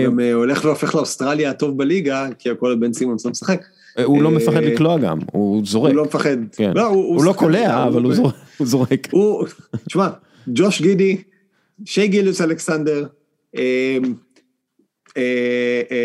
[0.07, 3.63] גם הולך והופך לאוסטרליה הטוב בליגה, כי הכל בן סימונס לא משחק.
[4.05, 5.91] הוא לא מפחד לקלוע גם, הוא זורק.
[5.91, 6.37] הוא לא מפחד.
[6.53, 6.73] כן.
[6.75, 9.09] לא, הוא לא שחקן קולע, נהדר, אבל הוא זורק- הוא זורק.
[9.11, 9.45] הוא,
[9.87, 10.09] תשמע,
[10.49, 11.17] ג'וש גידי,
[11.85, 13.07] שי גילוס אלכסנדר,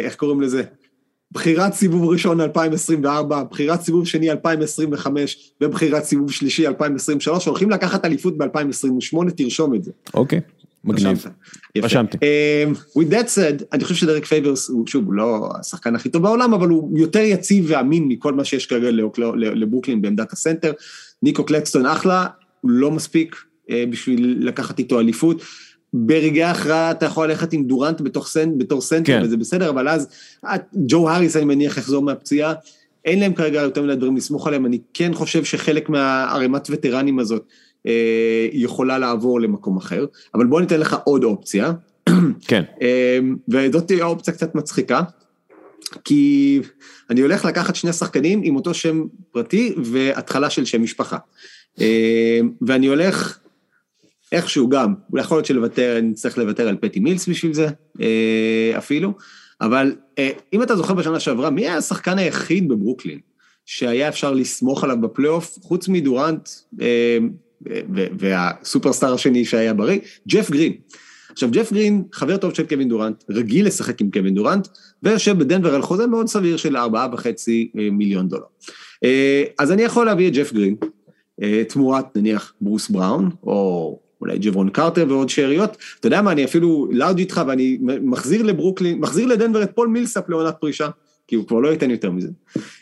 [0.05, 0.63] איך קוראים לזה?
[1.31, 8.37] בחירת סיבוב ראשון 2024, בחירת סיבוב שני 2025 ובחירת סיבוב שלישי 2023, הולכים לקחת אליפות
[8.37, 9.91] ב-2028, תרשום את זה.
[10.13, 10.41] אוקיי,
[10.83, 11.25] מגניב.
[11.77, 12.17] רשמתי.
[12.17, 16.21] Um, with that said, אני חושב שדריק פייבורס הוא, שוב, הוא לא השחקן הכי טוב
[16.23, 20.71] בעולם, אבל הוא יותר יציב ואמין מכל מה שיש כרגע לאוקלה- לברוקלין בעמדת הסנטר.
[21.23, 22.25] ניק קלקסטון אחלה,
[22.61, 25.41] הוא לא מספיק אה, בשביל לקחת איתו אליפות.
[25.97, 29.25] ברגעי ההכרעה אתה יכול ללכת עם דורנט בתוך סנ, בתור סנטר, כן.
[29.25, 30.07] וזה בסדר, אבל אז
[30.45, 32.53] אה, ג'ו האריס, אני מניח, יחזור מהפציעה.
[33.05, 37.45] אין להם כרגע יותר מדי דברים לסמוך עליהם, אני כן חושב שחלק מהערימת וטרנים הזאת
[37.87, 41.71] אה, יכולה לעבור למקום אחר, אבל בוא ניתן לך עוד אופציה,
[42.47, 43.19] כן, אה,
[43.49, 45.01] וזאת תהיה אופציה קצת מצחיקה,
[46.03, 46.59] כי
[47.09, 51.17] אני הולך לקחת שני שחקנים עם אותו שם פרטי והתחלה של שם משפחה.
[51.81, 53.39] אה, ואני הולך
[54.35, 57.67] איכשהו גם, יכול להיות שלוותר, נצטרך לוותר על פטי מילס בשביל זה,
[58.01, 59.13] אה, אפילו,
[59.61, 63.19] אבל אה, אם אתה זוכר בשנה שעברה, מי היה השחקן היחיד בברוקלין
[63.65, 66.49] שהיה אפשר לסמוך עליו בפלייאוף, חוץ מדורנט
[66.81, 67.17] אה,
[68.19, 70.73] והסופרסטאר השני שהיה בריא, ג'ף גרין.
[71.31, 74.67] עכשיו, ג'ף גרין, חבר טוב של קווין דורנט, רגיל לשחק עם קווין דורנט,
[75.03, 76.79] ויושב בדנבר על חוזה מאוד סביר של 4.5
[77.91, 78.45] מיליון דולר.
[79.59, 80.75] אז אני יכול להביא את ג'ף גרין,
[81.69, 85.77] תמורת נניח ברוס בראון, או אולי ג'בון קרטר ועוד שאריות.
[85.99, 90.29] אתה יודע מה, אני אפילו לארג' איתך ואני מחזיר לברוקלין, מחזיר לדנבר את פול מילסאפ
[90.29, 90.89] לעונת פרישה,
[91.27, 92.29] כי הוא כבר לא ייתן יותר מזה.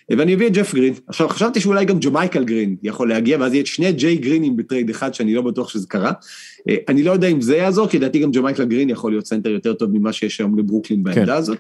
[0.10, 0.94] ואני אביא את ג'ף גרין.
[1.08, 5.14] עכשיו, חשבתי שאולי גם ג'מייקל גרין יכול להגיע, ואז יהיה שני ג'יי גרינים בטרייד אחד,
[5.14, 6.12] שאני לא בטוח שזה קרה.
[6.70, 9.50] אה, אני לא יודע אם זה יעזור, כי לדעתי גם ג'מייקל גרין יכול להיות סנטר
[9.50, 11.58] יותר טוב ממה שיש היום לברוקלין בעמדה הזאת.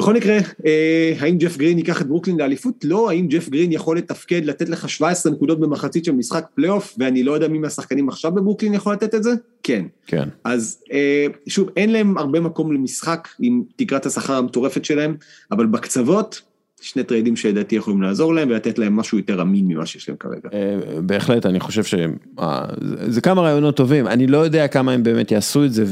[0.00, 2.84] בכל מקרה, אה, האם ג'ף גרין ייקח את ברוקלין לאליפות?
[2.84, 7.22] לא, האם ג'ף גרין יכול לתפקד, לתת לך 17 נקודות במחצית של משחק פלייאוף, ואני
[7.22, 9.30] לא יודע מי מהשחקנים עכשיו בברוקלין יכול לתת את זה?
[9.62, 9.84] כן.
[10.06, 10.28] כן.
[10.44, 15.16] אז אה, שוב, אין להם הרבה מקום למשחק עם תקרת השכר המטורפת שלהם,
[15.50, 16.42] אבל בקצוות,
[16.80, 20.48] שני טריידים שלדעתי יכולים לעזור להם ולתת להם משהו יותר אמין ממה שיש להם כרגע.
[20.52, 25.64] אה, בהחלט, אני חושב שזה כמה רעיונות טובים, אני לא יודע כמה הם באמת יעשו
[25.64, 25.84] את זה,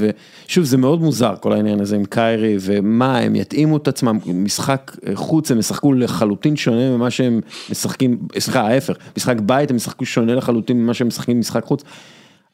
[0.46, 4.96] ושוב, זה מאוד מוזר כל העניין הזה עם קיירי, ומה, הם יתאימו את עצמם, משחק
[5.14, 7.40] חוץ הם ישחקו לחלוטין שונה ממה שהם
[7.70, 11.82] משחקים, סליחה, ההפך, משחק בית הם ישחקו שונה לחלוטין ממה שהם משחקים במשחק חוץ.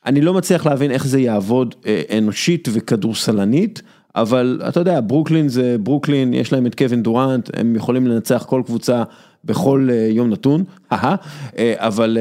[0.06, 3.82] אני לא מצליח להבין איך זה יעבוד אה, אנושית וכדורסלנית.
[4.16, 8.62] אבל אתה יודע, ברוקלין זה ברוקלין, יש להם את קווין דורנט, הם יכולים לנצח כל
[8.66, 9.03] קבוצה
[9.45, 12.19] בכל אה, יום נתון, אה, אבל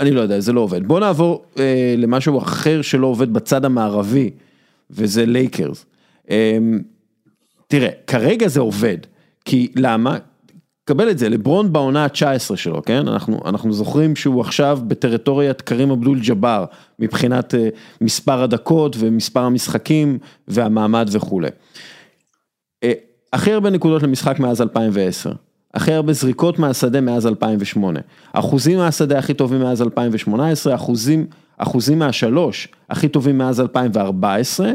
[0.00, 0.86] אני לא יודע, זה לא עובד.
[0.86, 1.44] בוא נעבור
[1.98, 4.30] למשהו אחר שלא עובד בצד המערבי,
[4.90, 5.86] וזה לייקרס.
[7.66, 8.98] תראה, כרגע זה עובד,
[9.44, 10.18] כי למה?
[10.88, 13.08] קבל את זה, לברון בעונה ה-19 שלו, כן?
[13.08, 16.64] אנחנו, אנחנו זוכרים שהוא עכשיו בטריטוריית קרים אבדול ג'אבר,
[16.98, 17.56] מבחינת uh,
[18.00, 20.18] מספר הדקות ומספר המשחקים
[20.48, 21.48] והמעמד וכולי.
[21.48, 22.88] Uh,
[23.32, 25.32] הכי הרבה נקודות למשחק מאז 2010,
[25.74, 28.00] הכי הרבה זריקות מהשדה מאז 2008,
[28.32, 31.26] אחוזים מהשדה הכי טובים מאז 2018, אחוזים,
[31.58, 34.72] אחוזים מהשלוש הכי טובים מאז 2014,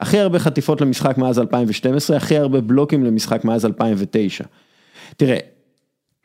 [0.00, 4.44] הכי הרבה חטיפות למשחק מאז 2012, הכי הרבה בלוקים למשחק מאז 2009.
[5.16, 5.38] תראה,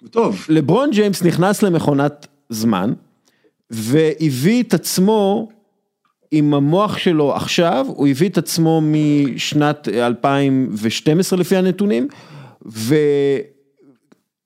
[0.10, 0.46] טוב.
[0.50, 2.94] לברון ג'יימס נכנס למכונת זמן,
[3.70, 5.50] והביא את עצמו
[6.32, 12.08] עם המוח שלו עכשיו, הוא הביא את עצמו משנת 2012 לפי הנתונים,
[12.66, 12.96] ו...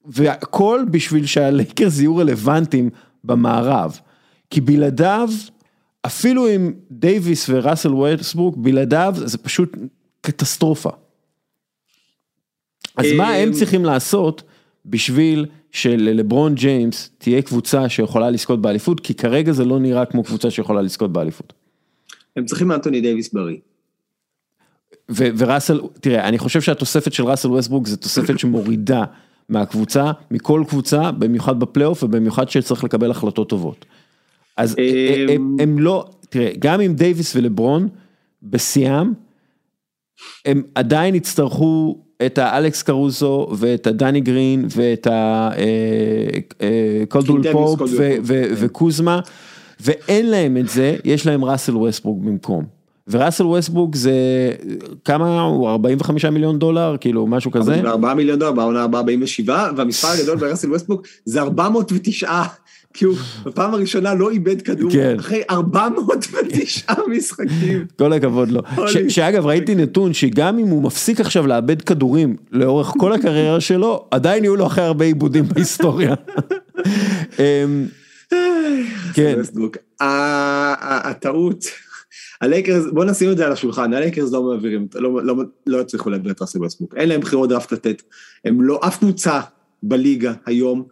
[0.05, 2.89] והכל בשביל שהלייקרס יהיו רלוונטיים
[3.23, 3.99] במערב.
[4.49, 5.29] כי בלעדיו,
[6.05, 9.77] אפילו עם דייוויס וראסל ווסטברוק, בלעדיו זה פשוט
[10.21, 10.89] קטסטרופה.
[12.97, 14.43] אז מה הם אמ, צריכים לעשות
[14.85, 20.51] בשביל שללברון ג'יימס תהיה קבוצה שיכולה לזכות באליפות, כי כרגע זה לא נראה כמו קבוצה
[20.51, 21.53] שיכולה לזכות באליפות.
[22.35, 23.57] הם צריכים אנטוני דייוויס בריא.
[25.09, 29.03] וראסל, תראה, אני חושב שהתוספת של ראסל ווסטברוק זה תוספת שמורידה
[29.49, 33.85] מהקבוצה, מכל קבוצה, במיוחד בפלייאוף ובמיוחד שצריך לקבל החלטות טובות.
[34.57, 37.87] אז הם, הם, הם לא, תראה, גם עם דייוויס ולברון,
[38.43, 39.13] בשיאם,
[40.45, 45.07] הם עדיין יצטרכו את האלכס קרוסו ואת הדני גרין ואת
[47.03, 48.19] הקולדוול אה, אה, פופ כן.
[48.57, 49.19] וקוזמה
[49.79, 52.77] ואין להם את זה, יש להם ראסל ווסטברוק במקום.
[53.07, 54.13] וראסל ווסטברוק זה
[55.05, 57.81] כמה הוא 45 מיליון דולר כאילו משהו כזה.
[57.85, 62.41] 4 מיליון דולר בעונה 47 והמספר הגדול בראסל ווסטברוק זה 409
[62.97, 63.15] כי הוא
[63.45, 65.15] בפעם הראשונה לא איבד כדור, כן.
[65.19, 67.85] אחרי 409 משחקים.
[67.99, 68.61] כל הכבוד לו.
[69.09, 74.43] שאגב ראיתי נתון שגם אם הוא מפסיק עכשיו לאבד כדורים לאורך כל הקריירה שלו, עדיין
[74.43, 76.13] יהיו לו הכי הרבה איבודים בהיסטוריה.
[77.39, 77.85] אמ,
[79.13, 79.39] כן.
[79.99, 81.65] הטעות.
[82.41, 85.35] הלייקרס, בוא נשים את זה על השולחן, הלייקרס לא מעבירים, לא, לא,
[85.67, 88.01] לא הצליחו להעביר את ראסל ווסטברוק, אין להם בחירות דראפט לתת,
[88.45, 89.39] הם לא, אף קבוצה
[89.83, 90.83] בליגה היום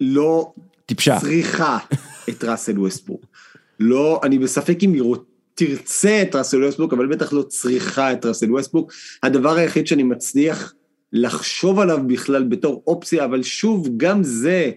[0.00, 0.52] לא
[0.90, 1.18] טיפשה.
[1.20, 1.78] צריכה
[2.28, 3.26] את ראסל ווסטברוק.
[3.80, 5.02] לא, אני בספק אם היא
[5.54, 8.92] תרצה את ראסל ווסטברוק, אבל בטח לא צריכה את ראסל ווסטברוק.
[9.22, 10.74] הדבר היחיד שאני מצליח
[11.12, 14.70] לחשוב עליו בכלל בתור אופציה, אבל שוב, גם זה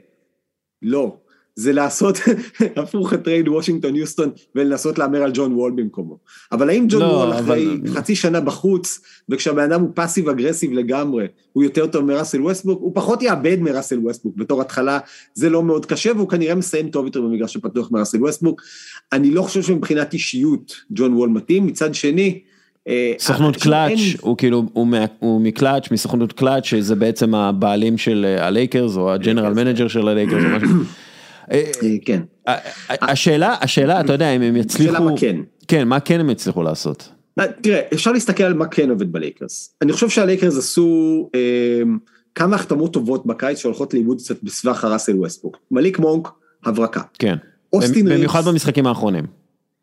[0.82, 1.18] לא.
[1.56, 2.18] זה לעשות
[2.82, 6.18] הפוך את טרייד וושינגטון יוסטון ולנסות להמר על ג'ון וול במקומו.
[6.52, 7.96] אבל האם ג'ון לא, וול אחרי אבל...
[7.96, 9.00] חצי שנה בחוץ,
[9.30, 14.00] וכשהבן אדם הוא passive aggressive לגמרי, הוא יותר טוב מראסל ווסטברוק, הוא פחות יאבד מראסל
[14.00, 15.00] ווסטברוק בתור התחלה,
[15.34, 18.62] זה לא מאוד קשה, והוא כנראה מסיים טוב יותר במגרש הפתוח מראסל ווסטברוק.
[19.14, 22.40] אני לא חושב שמבחינת אישיות ג'ון וול מתאים, מצד שני,
[22.88, 24.64] אה, סוכנות קלאץ', הוא כאילו,
[25.20, 30.08] הוא מקלאץ', מסוכנות קלאץ', שזה בעצם הבעלים של אה, הלייקרס, או ה general manager של
[30.08, 30.44] הלייקרס.
[30.44, 30.60] אה,
[32.06, 32.22] כן.
[32.90, 34.94] השאלה, השאלה, אתה יודע, אם הם יצליחו...
[34.94, 35.36] השאלה מה כן.
[35.68, 37.10] כן, מה כן הם יצליחו לעשות?
[37.62, 39.76] תראה, אפשר להסתכל על מה כן עובד בלייקרס.
[39.82, 41.82] אני חושב שהלייקרס עשו אה,
[42.36, 45.58] כמה החתמות טובות בקיץ שהולכות לאיבוד קצת בסבך הראסל ווסטברוק.
[45.72, 46.30] מליק מונק,
[46.66, 47.02] הברקה.
[47.20, 47.36] כן.
[47.74, 48.20] אוסטין ריבס.
[48.20, 49.26] במיוחד במשחקים האחרונים.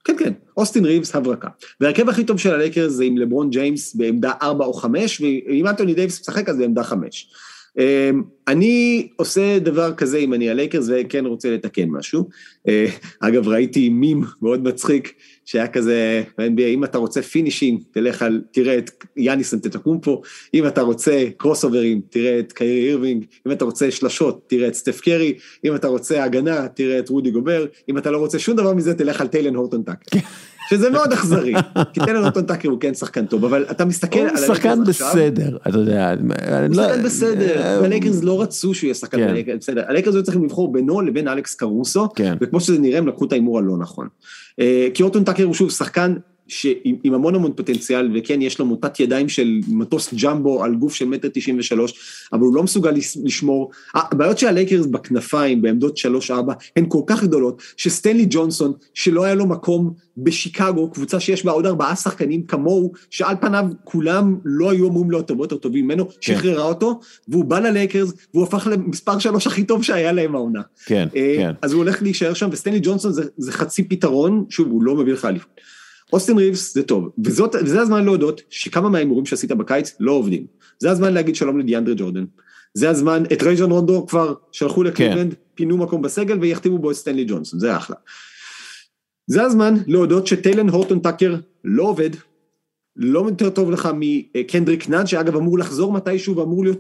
[0.05, 1.49] כן, כן, אוסטין ריבס, הברקה.
[1.81, 5.95] והרכב הכי טוב של הלייקרס זה עם לברון ג'יימס בעמדה 4 או 5, ואם אנטוני
[5.95, 7.31] דייוויס משחק אז בעמדה 5.
[7.79, 12.29] אמ, אני עושה דבר כזה אם אני הלייקרס וכן רוצה לתקן משהו.
[12.69, 12.87] אה,
[13.21, 15.15] אגב, ראיתי מים מאוד מצחיק
[15.45, 20.23] שהיה כזה ב-NBA, אם אתה רוצה פינישים, תלך על, תראה את יאניס אנטטקומפו,
[20.55, 24.75] אם אתה רוצה קרוס אוברים, תראה את קיירי אירווינג, אם אתה רוצה שלשות, תראה את
[24.75, 25.35] סטף קרי,
[25.65, 28.95] אם אתה רוצה הגנה, תראה את רודי גובר, אם אתה לא רוצה שום דבר מזה,
[28.95, 30.05] תלך על טיילן הורטון טאקר.
[30.71, 31.55] שזה מאוד אכזרי,
[31.93, 34.29] כי טיילן הורטון טאקר הוא כן שחקן טוב, אבל אתה מסתכל על.
[34.29, 36.15] הוא שחקן בסדר, אתה יודע.
[36.21, 39.57] הוא לא- שחקן בסדר, אה, הלייקרס לא רצו שהוא יהיה שחקן כן.
[39.59, 39.83] בסדר.
[39.89, 42.37] הלייקרס היו צריכים לבחור בינו לבין אלכס קרוסו, כן.
[42.41, 44.09] וכמו שזה נראה הם לקחו את ההימור הלא נכון.
[44.61, 46.15] אה, כי אורטון טאקר הוא שוב שחקן
[46.51, 50.95] שעם עם המון המון פוטנציאל, וכן, יש לו מוטת ידיים של מטוס ג'מבו על גוף
[50.95, 51.93] של מטר תשעים ושלוש,
[52.33, 52.93] אבל הוא לא מסוגל
[53.25, 53.71] לשמור.
[53.95, 59.47] הבעיות של הלייקרס בכנפיים, בעמדות שלוש-ארבע, הן כל כך גדולות, שסטנלי ג'ונסון, שלא היה לו
[59.47, 65.11] מקום בשיקגו, קבוצה שיש בה עוד ארבעה שחקנים כמוהו, שעל פניו כולם לא היו אמורים
[65.11, 69.65] להיות הרבה יותר טובים ממנו, שחררה אותו, והוא בא ללייקרס, והוא הפך למספר שלוש הכי
[69.65, 70.63] טוב שהיה להם העונה.
[70.87, 71.53] כן, אה, כן.
[71.63, 75.13] אז הוא הולך להישאר שם, וסטנלי ג'ונסון זה, זה חצי פתרון, שוב, הוא לא מביא
[75.13, 75.61] לך אליפות.
[76.13, 80.47] אוסטין ריבס זה טוב, וזאת, וזה הזמן להודות שכמה מההימורים שעשית בקיץ לא עובדים.
[80.79, 82.25] זה הזמן להגיד שלום לדיאנדרה ג'ורדן.
[82.75, 87.25] זה הזמן, את רייג'ון רונדו כבר שלחו לקליבלנד, פינו מקום בסגל והחתימו בו את סטנלי
[87.29, 87.97] ג'ונסון, זה אחלה.
[89.27, 92.11] זה הזמן להודות שטיילן הורטון טאקר לא עובד,
[92.97, 96.79] לא יותר טוב לך מקנדריק נאן, שאגב אמור לחזור מתישהו ואמור להיות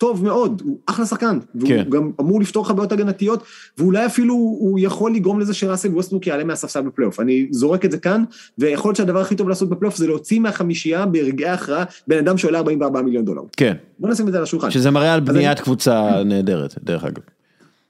[0.00, 1.84] טוב מאוד, הוא אחלה שחקן, והוא כן.
[1.90, 3.42] גם אמור לפתור לך בעיות הגנתיות,
[3.78, 7.20] ואולי אפילו הוא יכול לגרום לזה שראסל ווסטברוק יעלה מהספסל בפלייאוף.
[7.20, 8.24] אני זורק את זה כאן,
[8.58, 12.58] ויכול להיות שהדבר הכי טוב לעשות בפלייאוף זה להוציא מהחמישייה ברגעי ההכרעה בן אדם שעולה
[12.58, 13.42] 44 מיליון דולר.
[13.56, 14.70] כן, בוא נשים את זה על השולחן.
[14.70, 17.22] שזה מראה על בניית אני- קבוצה נהדרת, דרך אגב.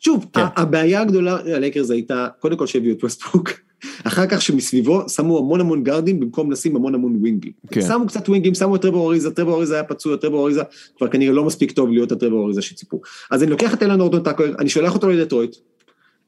[0.01, 0.41] שוב, כן.
[0.57, 3.51] הבעיה הגדולה ללייקרס הייתה, קודם כל שהביאו את ווסטברוק,
[4.09, 7.53] אחר כך שמסביבו שמו המון המון גארדים במקום לשים המון המון ווינגים.
[7.71, 7.81] כן.
[7.81, 10.63] שמו קצת ווינגים, שמו את טרבור אריזה, טרבור אריזה היה פצוע, טרבור אריזה
[10.97, 13.01] כבר כנראה לא מספיק טוב להיות הטרבור אריזה שציפו.
[13.31, 15.57] אז אני לוקח את טיילן הורטון טאקר, אני שולח אותו לדטרויט,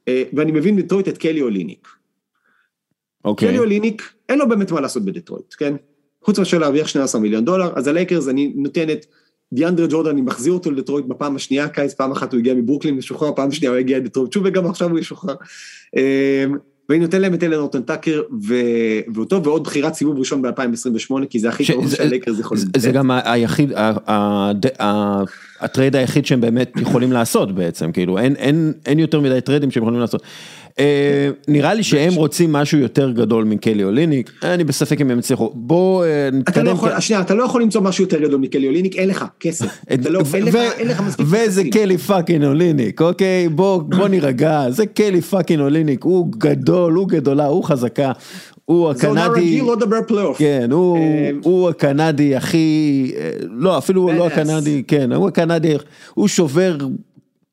[0.09, 1.89] אה, ואני מביא בדטרויט את קלי אוליניק.
[3.25, 3.49] אוקיי.
[3.49, 5.75] קלי אוליניק, אין לו באמת מה לעשות בדטרויט, כן?
[6.25, 9.07] חוץ מאשר להרוויח 12 מיליון דולר, אז הלייקרס אני נותן את
[9.53, 13.33] דיאנדרה ג'ורדן, אני מחזיר אותו לדטרויט בפעם השנייה הקיץ, פעם אחת הוא הגיע מברוקלין משוחרר,
[13.37, 15.35] פעם שנייה הוא הגיע לדטרויט שוב וגם עכשיו הוא ישוחרר.
[15.97, 16.03] אמ,
[16.89, 18.23] ואני נותן להם את טיילן הורטון טאקר
[19.15, 20.51] ואותו ועוד בחירת סיבוב ראשון ב-2028,
[21.31, 22.65] כי זה הכי זה- שהלייקרס יכולים.
[22.77, 23.73] זה גם היחיד,
[25.61, 29.83] הטרייד היחיד שהם באמת יכולים לעשות בעצם, כאילו אין- אין אין יותר מדי טריידים שהם
[29.83, 30.23] יכולים לעשות.
[30.79, 30.85] אה,
[31.49, 35.51] נראה לי שהם רוצים משהו יותר גדול מקלי אוליניק, אני בספק אם הם יצליחו.
[35.55, 36.77] בוא אה, לא נתקדם.
[37.01, 39.67] שנייה, אתה לא יכול למצוא משהו יותר גדול מקלי אוליניק, אין לך כסף.
[40.11, 40.45] לא- אין
[40.89, 41.63] לך- מספיק וזה.
[41.73, 43.49] קלי fucking אוליניק, אוקיי?
[43.49, 48.13] בוא נירגע, זה קלי fucking אוליניק, הוא גדול, הוא גדולה, הוא חזקה,
[48.65, 49.41] הוא זה עונה הקנדי.
[49.41, 50.39] רגיל, לא דבר פלייאוף.
[50.39, 53.13] כן, הוא, אה, הוא הקנדי הכי,
[53.51, 54.27] לא, אפילו לא.
[54.27, 55.75] הקנדי, כן, הוא הקנדי,
[56.15, 56.77] הוא שובר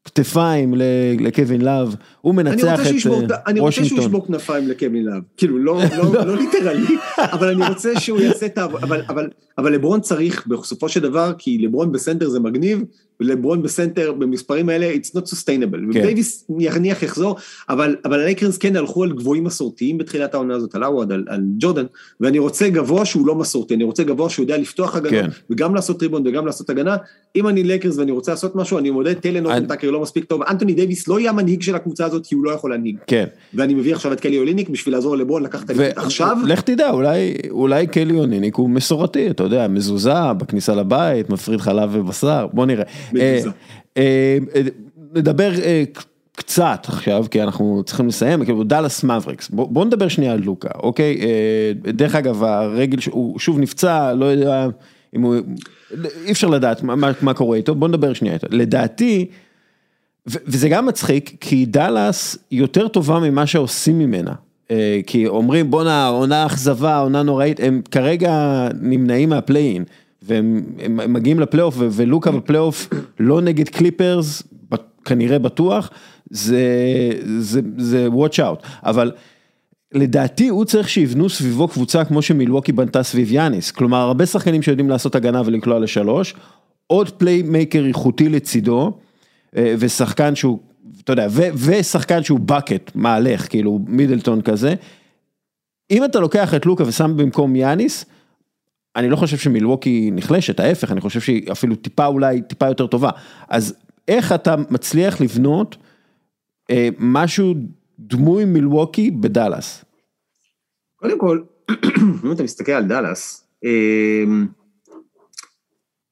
[0.05, 0.73] כתפיים
[1.19, 4.05] לקווין לאב, הוא מנצח את שישבור, אה, אני רוצה שהוא וושינגטון.
[4.05, 8.57] ישבור כנפיים לקווין לאב, כאילו לא, לא, לא ליטרלי, אבל אני רוצה שהוא יעשה את
[8.57, 12.83] העבודה, אבל, אבל, אבל לברון צריך בסופו של דבר, כי לברון בסנטר זה מגניב,
[13.21, 15.99] ולברון בסנטר במספרים האלה, it's not sustainable, כן.
[15.99, 17.35] ודייוויס נניח יחזור,
[17.69, 21.41] אבל, אבל הלייקרס כן הלכו על גבוהים מסורתיים בתחילת העונה הזאת, על עווד, על, על
[21.57, 21.85] ג'ורדן,
[22.19, 25.29] ואני רוצה גבוה שהוא לא מסורתי, אני רוצה גבוה שהוא יודע לפתוח הגנה, כן.
[25.49, 26.97] וגם לעשות ריבון וגם לעשות הגנה,
[27.35, 30.73] אם אני לייקרס ואני רוצה לעשות משהו, אני אורטון אני- טאקר לא מספיק טוב, אנטוני
[30.73, 32.97] דייוויס לא יהיה המנהיג של הקבוצה הזאת, כי הוא לא יכול להנהיג.
[33.07, 36.37] כן, ואני מביא עכשיו את קלי אוליניק בשביל לעזור לברון לקחת אליפות עכשיו.
[36.45, 41.89] לך תדע, אולי, אולי קלי אוניניק הוא מסורתי, אתה יודע, מזוזה בכניסה לבית, מפריד חלב
[41.93, 42.83] ובשר, בוא נראה.
[43.13, 43.49] מזוזה.
[43.97, 44.61] אה, אה, אה,
[45.15, 45.83] נדבר אה,
[46.35, 50.69] קצת עכשיו, כי אנחנו צריכים לסיים, כאילו דאלאס מבריקס, בוא, בוא נדבר שנייה על לוקה,
[50.83, 51.17] אוקיי?
[51.21, 54.67] אה, דרך אגב, הרגל, הוא שוב נפצע, לא יודע
[55.15, 55.35] אם הוא,
[56.25, 58.47] אי אפשר לדעת מה, מה, מה קורה איתו, בוא נדבר שנייה איתו.
[58.51, 59.48] לדעתי, ו-
[60.29, 64.33] וזה גם מצחיק, כי דאלאס יותר טובה ממה שעושים ממנה.
[64.71, 69.83] אה, כי אומרים בואנה, עונה אכזבה, עונה נוראית, הם כרגע נמנעים מהפליין,
[70.21, 72.89] והם הם, מגיעים לפלייאוף, ולוקה בפלייאוף
[73.19, 74.43] לא נגד קליפרס,
[75.05, 75.89] כנראה בטוח,
[76.29, 76.63] זה,
[77.39, 79.11] זה, זה watch out, אבל
[79.93, 84.89] לדעתי הוא צריך שיבנו סביבו קבוצה כמו שמילווקי בנתה סביב יאניס, כלומר הרבה שחקנים שיודעים
[84.89, 86.33] לעשות הגנה ולקלוע לשלוש,
[86.87, 88.97] עוד playmaker איכותי לצידו,
[89.53, 90.59] ושחקן שהוא,
[91.03, 94.73] אתה יודע, ו- ושחקן שהוא bucket, מהלך, כאילו מידלטון כזה.
[95.91, 98.05] אם אתה לוקח את לוקה ושם במקום יאניס,
[98.95, 103.09] אני לא חושב שמילווקי נחלשת, ההפך, אני חושב שהיא אפילו טיפה אולי טיפה יותר טובה.
[103.49, 103.75] אז
[104.07, 105.77] איך אתה מצליח לבנות
[106.69, 107.53] אה, משהו
[107.99, 109.85] דמוי מילווקי בדאלאס?
[110.95, 111.41] קודם כל,
[112.25, 114.47] אם אתה מסתכל על דאלאס, אמ,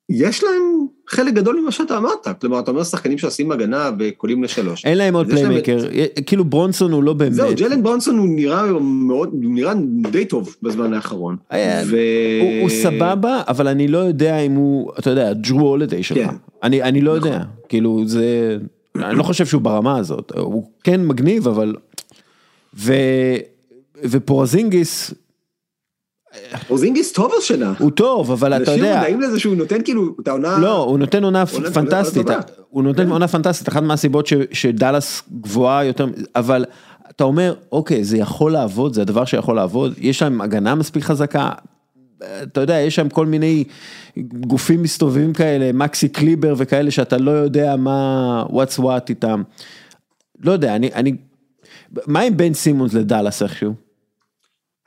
[0.09, 4.85] יש להם חלק גדול ממה שאתה אמרת, כלומר אתה אומר שחקנים שעושים הגנה וקולעים לשלוש.
[4.85, 5.77] אין להם עוד playmaker,
[6.25, 7.34] כאילו ברונסון הוא לא באמת.
[7.34, 9.73] זהו, ג'לן ברונסון הוא נראה מאוד, הוא נראה
[10.11, 11.35] די טוב בזמן האחרון.
[11.49, 11.97] היה- ו-
[12.41, 16.17] הוא, הוא סבבה, אבל אני לא יודע אם הוא, אתה יודע, ג'רו הולדיי שלך.
[16.17, 16.35] כן.
[16.63, 17.39] אני, אני לא יודע,
[17.69, 18.57] כאילו זה,
[18.95, 21.75] אני לא חושב שהוא ברמה הזאת, הוא כן מגניב, אבל...
[22.77, 22.93] ו...
[24.03, 25.13] ופורזינגיס
[26.69, 27.73] אורזינגיס טוב השנה.
[27.80, 30.57] הוא טוב, אבל אתה אנשים יודע, מודעים לזה שהוא נותן כאילו את העונה...
[30.57, 32.27] לא, הוא נותן עונה פנטסטית.
[32.69, 36.65] הוא נותן עונה פנטסטית, אחת מהסיבות שדאלאס גבוהה יותר, אבל
[37.09, 41.51] אתה אומר, אוקיי, זה יכול לעבוד, זה הדבר שיכול לעבוד, יש להם הגנה מספיק חזקה,
[42.43, 43.64] אתה יודע, יש שם כל מיני
[44.47, 49.43] גופים מסתובבים כאלה, מקסי קליבר וכאלה, שאתה לא יודע מה, what's what איתם.
[50.39, 51.15] לא יודע, אני, אני,
[52.07, 53.86] מה עם בן סימונס לדאלאס איכשהו?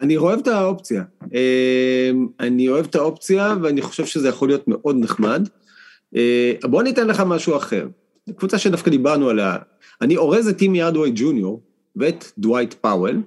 [0.00, 1.02] אני אוהב את האופציה.
[1.22, 5.48] אמ, אני אוהב את האופציה ואני חושב שזה יכול להיות מאוד נחמד.
[6.16, 7.88] אה, בוא ניתן לך משהו אחר.
[8.36, 9.56] קבוצה שדווקא דיברנו עליה.
[10.00, 11.62] אני אורז את טימי הארדווי ג'וניור
[11.96, 13.22] ואת דווייט פאוול.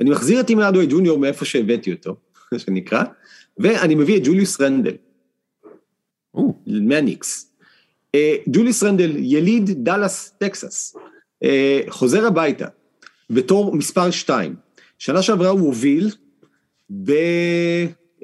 [0.00, 2.16] אני מחזיר את טימי הארדווי ג'וניור מאיפה שהבאתי אותו,
[2.52, 3.04] מה שנקרא,
[3.58, 4.94] ואני מביא את ג'וליוס רנדל.
[6.66, 7.52] מהניקס.
[8.14, 10.96] אה, ג'וליוס רנדל, יליד דאלאס, טקסס.
[11.44, 12.66] אה, חוזר הביתה
[13.30, 14.54] בתור מספר 2.
[15.02, 16.10] שנה שעברה הוא הוביל,
[17.04, 17.10] ב...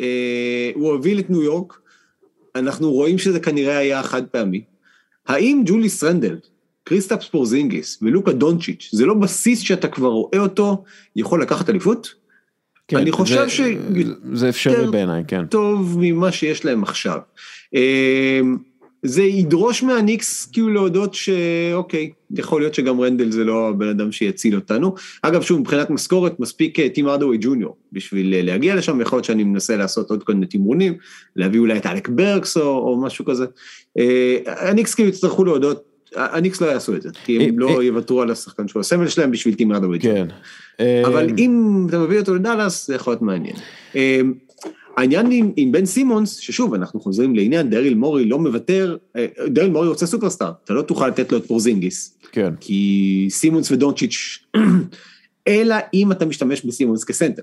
[0.00, 1.78] אה, הוא הוביל את ניו יורק,
[2.55, 4.62] אנחנו רואים שזה כנראה היה חד פעמי.
[5.26, 6.38] האם ג'וליוס רנדל,
[6.85, 10.84] קריסטאפס פורזינגיס ולוקה דונצ'יץ', זה לא בסיס שאתה כבר רואה אותו,
[11.16, 12.14] יכול לקחת אליפות?
[12.88, 13.60] כן, אני חושב זה, ש...
[14.32, 15.46] זה אפשרי בעיניי, כן.
[15.46, 17.18] טוב ממה שיש להם עכשיו.
[17.74, 18.40] אה,
[19.03, 24.55] זה ידרוש מהניקס כאילו להודות שאוקיי, יכול להיות שגם רנדל זה לא הבן אדם שיציל
[24.55, 24.95] אותנו.
[25.23, 29.25] אגב, שוב, מבחינת משכורת, מספיק אה, טים הארדווי ג'וניור בשביל אה, להגיע לשם, יכול להיות
[29.25, 30.95] שאני מנסה לעשות עוד כל מיני תמרונים,
[31.37, 33.47] להביא אולי את אלק ברקס או, או משהו כזה.
[33.99, 35.85] אה, הניקס כאילו יצטרכו להודות,
[36.15, 39.55] הניקס לא יעשו את זה, כי הם לא יוותרו על השחקן שהוא הסמל שלהם בשביל
[39.55, 40.27] טים הארדווי ג'וניור.
[40.79, 41.05] כן.
[41.07, 43.57] אבל אם אתה מביא אותו לדאלאס, זה יכול להיות מעניין.
[44.99, 48.97] העניין עם, עם בן סימונס, ששוב, אנחנו חוזרים לעניין, דריל מורי לא מוותר,
[49.47, 52.19] דריל מורי רוצה סופרסטאר, אתה לא תוכל לתת לו את פורזינגיס.
[52.33, 52.55] כן.
[52.61, 54.39] כי סימונס ודונצ'יץ',
[55.49, 57.43] אלא אם אתה משתמש בסימונס כסנטר.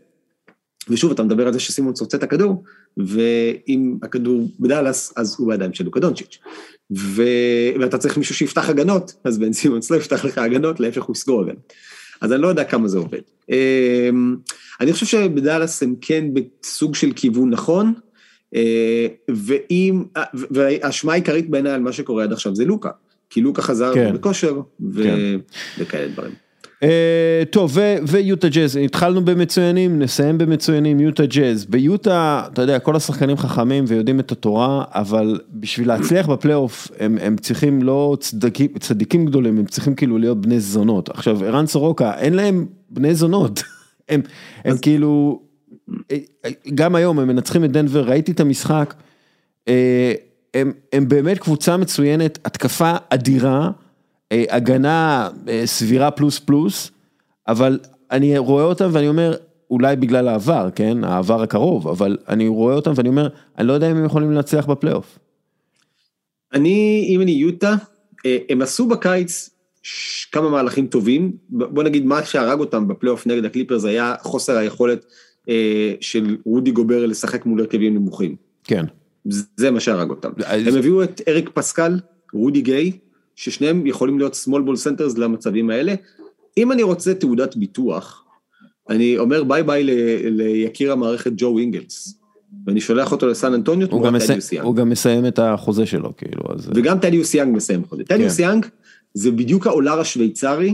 [0.89, 2.63] ושוב, אתה מדבר על זה שסימונס רוצה את הכדור,
[2.97, 6.37] ואם הכדור בדאלאס, אז הוא בידיים של לוקה דונצ'יץ'.
[6.97, 7.23] ו...
[7.79, 11.41] ואתה צריך מישהו שיפתח הגנות, אז בן סימונס לא יפתח לך הגנות, להפך הוא יסגור
[11.41, 11.73] הגנות.
[12.21, 13.21] אז אני לא יודע כמה זה עובד.
[14.81, 17.93] אני חושב שבדאלאס הם כן בסוג של כיוון נכון,
[19.29, 22.89] ואם, והאשמה העיקרית בעיניי על מה שקורה עד עכשיו זה לוקה,
[23.29, 24.13] כי לוקה חזר כן.
[24.13, 24.59] בכושר,
[24.91, 25.03] ו...
[25.03, 25.39] כן.
[25.79, 26.44] וכאלה דברים.
[26.85, 31.65] Uh, טוב, ויוטה ג'אז, התחלנו במצוינים, נסיים במצוינים, יוטה ג'אז.
[31.65, 37.37] ביוטה, אתה יודע, כל השחקנים חכמים ויודעים את התורה, אבל בשביל להצליח בפלייאוף, הם, הם
[37.37, 41.09] צריכים לא צדקים, צדיקים גדולים, הם צריכים כאילו להיות בני זונות.
[41.09, 43.63] עכשיו, ערן סורוקה, אין להם בני זונות.
[44.09, 44.21] הם,
[44.65, 45.41] הם כאילו,
[46.75, 48.93] גם היום הם מנצחים את דנבר, ראיתי את המשחק,
[49.67, 50.13] אה,
[50.53, 53.71] הם, הם באמת קבוצה מצוינת, התקפה אדירה.
[54.31, 55.29] הגנה
[55.65, 56.91] סבירה פלוס פלוס,
[57.47, 57.79] אבל
[58.11, 59.35] אני רואה אותם ואני אומר,
[59.69, 63.27] אולי בגלל העבר, כן, העבר הקרוב, אבל אני רואה אותם ואני אומר,
[63.57, 65.19] אני לא יודע אם הם יכולים לנצח בפלייאוף.
[66.53, 67.75] אני, אם אני יוטה,
[68.49, 69.49] הם עשו בקיץ
[70.31, 75.05] כמה מהלכים טובים, בוא נגיד מה שהרג אותם בפלייאוף נגד הקליפרס היה חוסר היכולת
[76.01, 78.35] של רודי גובר לשחק מול הרכבים נמוכים.
[78.63, 78.85] כן.
[79.57, 80.29] זה מה שהרג אותם.
[80.45, 81.99] הם הביאו את אריק פסקל,
[82.33, 82.91] רודי גיי,
[83.35, 85.93] ששניהם יכולים להיות small ball centers למצבים האלה.
[86.57, 88.25] אם אני רוצה תעודת ביטוח,
[88.89, 89.83] אני אומר ביי ביי
[90.29, 92.19] ליקיר המערכת ג'ו אינגלס,
[92.65, 94.65] ואני שולח אותו לסן אנטוניו תמורת טדיוס יאנג.
[94.65, 96.69] הוא גם מסיים את החוזה שלו, כאילו, אז...
[96.75, 98.03] וגם טדיוס יאנג מסיים חוזה.
[98.03, 98.65] טדיוס יאנג
[99.13, 100.73] זה בדיוק האולר השוויצרי,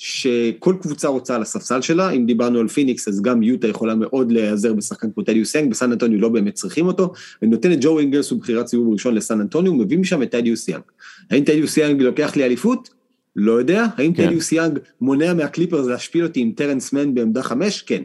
[0.00, 4.32] שכל קבוצה רוצה על הספסל שלה, אם דיברנו על פיניקס, אז גם יוטה יכולה מאוד
[4.32, 7.12] להיעזר בשחקן כמו טדיוס יאנג, בסן אנטוניו לא באמת צריכים אותו,
[7.42, 10.82] ונותן את ג'ו אינגלס ובחירת סיבוב ראשון לסן אנטוניו, מביא משם את טדיוס יאנג.
[11.30, 12.88] האם טדיוס יאנג לוקח לי אליפות?
[13.36, 13.86] לא יודע.
[13.96, 14.26] האם כן.
[14.26, 17.82] טדיוס יאנג מונע מהקליפרס להשפיל אותי עם טרנס מן בעמדה חמש?
[17.82, 18.04] כן.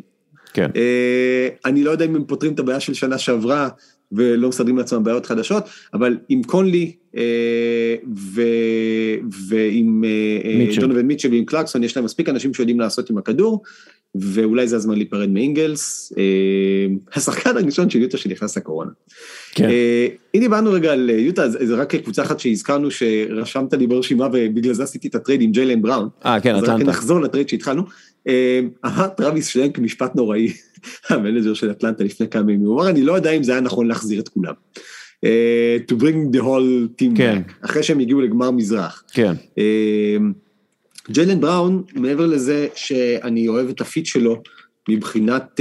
[0.54, 0.70] כן.
[0.76, 3.70] אה, אני לא יודע אם הם פותרים את הבעיה של שנה שעברה,
[4.16, 5.64] ולא מסדרים לעצמם בעיות חדשות,
[5.94, 8.42] אבל עם קונלי אה, ו...
[9.50, 13.62] ועם אה, דונובן מיטשל ועם קלרקסון, יש להם מספיק אנשים שיודעים לעשות עם הכדור,
[14.16, 16.24] ואולי זה הזמן להיפרד מאינגלס, אה,
[17.14, 18.92] השחקן הראשון של יוטה שנכנס לקורונה.
[19.52, 19.70] כן.
[20.36, 24.84] אם דיברנו רגע על יוטה, זה רק קבוצה אחת שהזכרנו שרשמת לי ברשימה ובגלל זה
[24.84, 26.10] עשיתי את הטרייד עם ג'יילן בראון.
[26.26, 27.84] אה, כן, אז רק נחזור לטרייד שהתחלנו.
[28.86, 30.54] אמר טרוויס שלנק משפט נוראי,
[31.10, 33.62] ה manager של אטלנטה לפני כמה ימים, הוא אמר אני לא יודע אם זה היה
[33.62, 34.54] נכון להחזיר את כולם.
[35.88, 37.42] to bring the whole team כן.
[37.48, 39.04] back, אחרי שהם הגיעו לגמר מזרח.
[39.14, 39.34] כן.
[41.10, 44.42] ג'יילן בראון, מעבר לזה שאני אוהב את הפיט שלו
[44.90, 45.60] מבחינת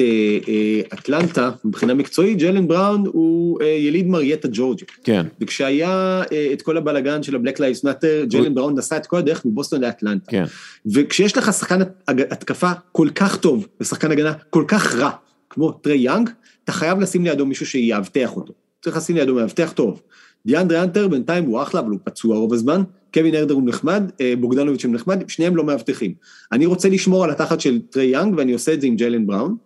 [0.95, 4.87] אטלנטה, מבחינה מקצועית, ג'יילן בראון הוא יליד מרייטה ג'ורג'יה.
[5.05, 5.27] כן.
[5.41, 6.23] וכשהיה
[6.53, 10.31] את כל הבלגן של ה-Black Lives Matter, ג'יילן בראון נסע את כל הדרך מבוסטון לאטלנטה.
[10.31, 10.45] כן.
[10.93, 15.11] וכשיש לך שחקן התקפה כל כך טוב ושחקן הגנה כל כך רע,
[15.51, 16.31] כמו טרי יאנג,
[16.65, 18.53] אתה חייב לשים לידו מישהו שיאבטח אותו.
[18.83, 20.03] צריך לשים לידו מאבטח טוב.
[20.47, 22.83] דיאנדרה האנטר בינתיים הוא אחלה, אבל הוא פצוע רוב הזמן,
[23.15, 26.15] קווין הרטר הוא נחמד, אה, בוגדנוביץ' הוא נחמד, שניהם לא מאבטחים.
[26.53, 29.57] אני רוצה לשמור על התחת של טרי יאנג, ואני עושה את זה עם ג'יילן בראון.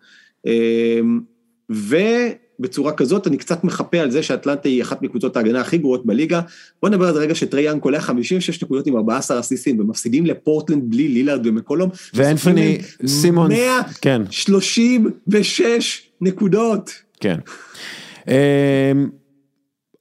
[0.47, 1.01] אה,
[1.71, 6.41] ובצורה כזאת אני קצת מחפה על זה שאטלנטה היא אחת מקבוצות ההגנה הכי גרועות בליגה.
[6.83, 10.83] בוא נדבר על זה רגע שטרי יאנג קולע 56 נקודות עם 14 אסיסטים, ומפסידים לפורטלנד
[10.91, 11.91] בלי לילארד ומקולום.
[12.15, 13.55] ואנפני סימונס,
[14.01, 14.23] כן.
[14.23, 16.91] 136 נקודות.
[17.21, 17.39] כן.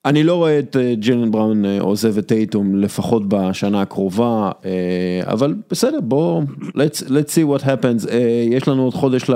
[0.06, 4.72] אני לא רואה את אה, ג'ילן בראון אה, עוזב את טייטום לפחות בשנה הקרובה, אה,
[5.23, 8.11] אבל בסדר, בוא, let's, let's see what happens,
[8.49, 9.30] יש לנו עוד חודש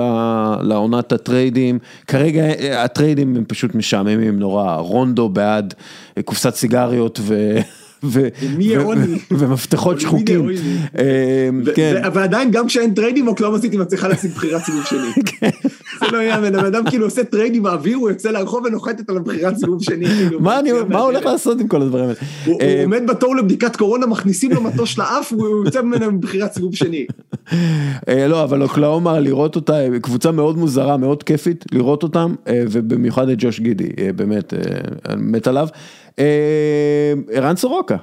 [0.62, 2.42] לעונת הטריידים, כרגע
[2.84, 5.74] הטריידים הם פשוט משעממים נורא, רונדו בעד
[6.24, 7.58] קופסת סיגריות ו...
[9.38, 10.50] ומפתחות שחוקים.
[10.98, 12.02] אמ, כן.
[12.14, 15.22] ועדיין גם כשאין טריידים אוקלהומה סיטי מצליחה לשים בחירת סיבוב שני.
[15.40, 15.50] כן.
[16.00, 19.56] זה לא יאמן, הבן אדם כאילו עושה טריידים באוויר, הוא יוצא לרחוב ונוחתת על הבחירת
[19.56, 20.06] סיבוב שני.
[20.06, 20.40] כאילו.
[20.46, 22.14] מה הוא הולך לעשות עם כל הדברים האלה?
[22.46, 26.52] הוא אמ, עומד בתור לבדיקת קורונה, מכניסים לו מטוש לאף, והוא יוצא ממנה עם בחירת
[26.52, 27.06] סיבוב שני.
[28.08, 33.28] אה, לא, אבל אוקלהומה, לראות אותה, קבוצה מאוד מוזרה, מאוד כיפית, לראות אותם, אה, ובמיוחד
[33.28, 34.54] את ג'וש גידי, אה, באמת,
[35.16, 35.68] מת עליו.
[36.20, 37.96] אה, ערן סורוקה.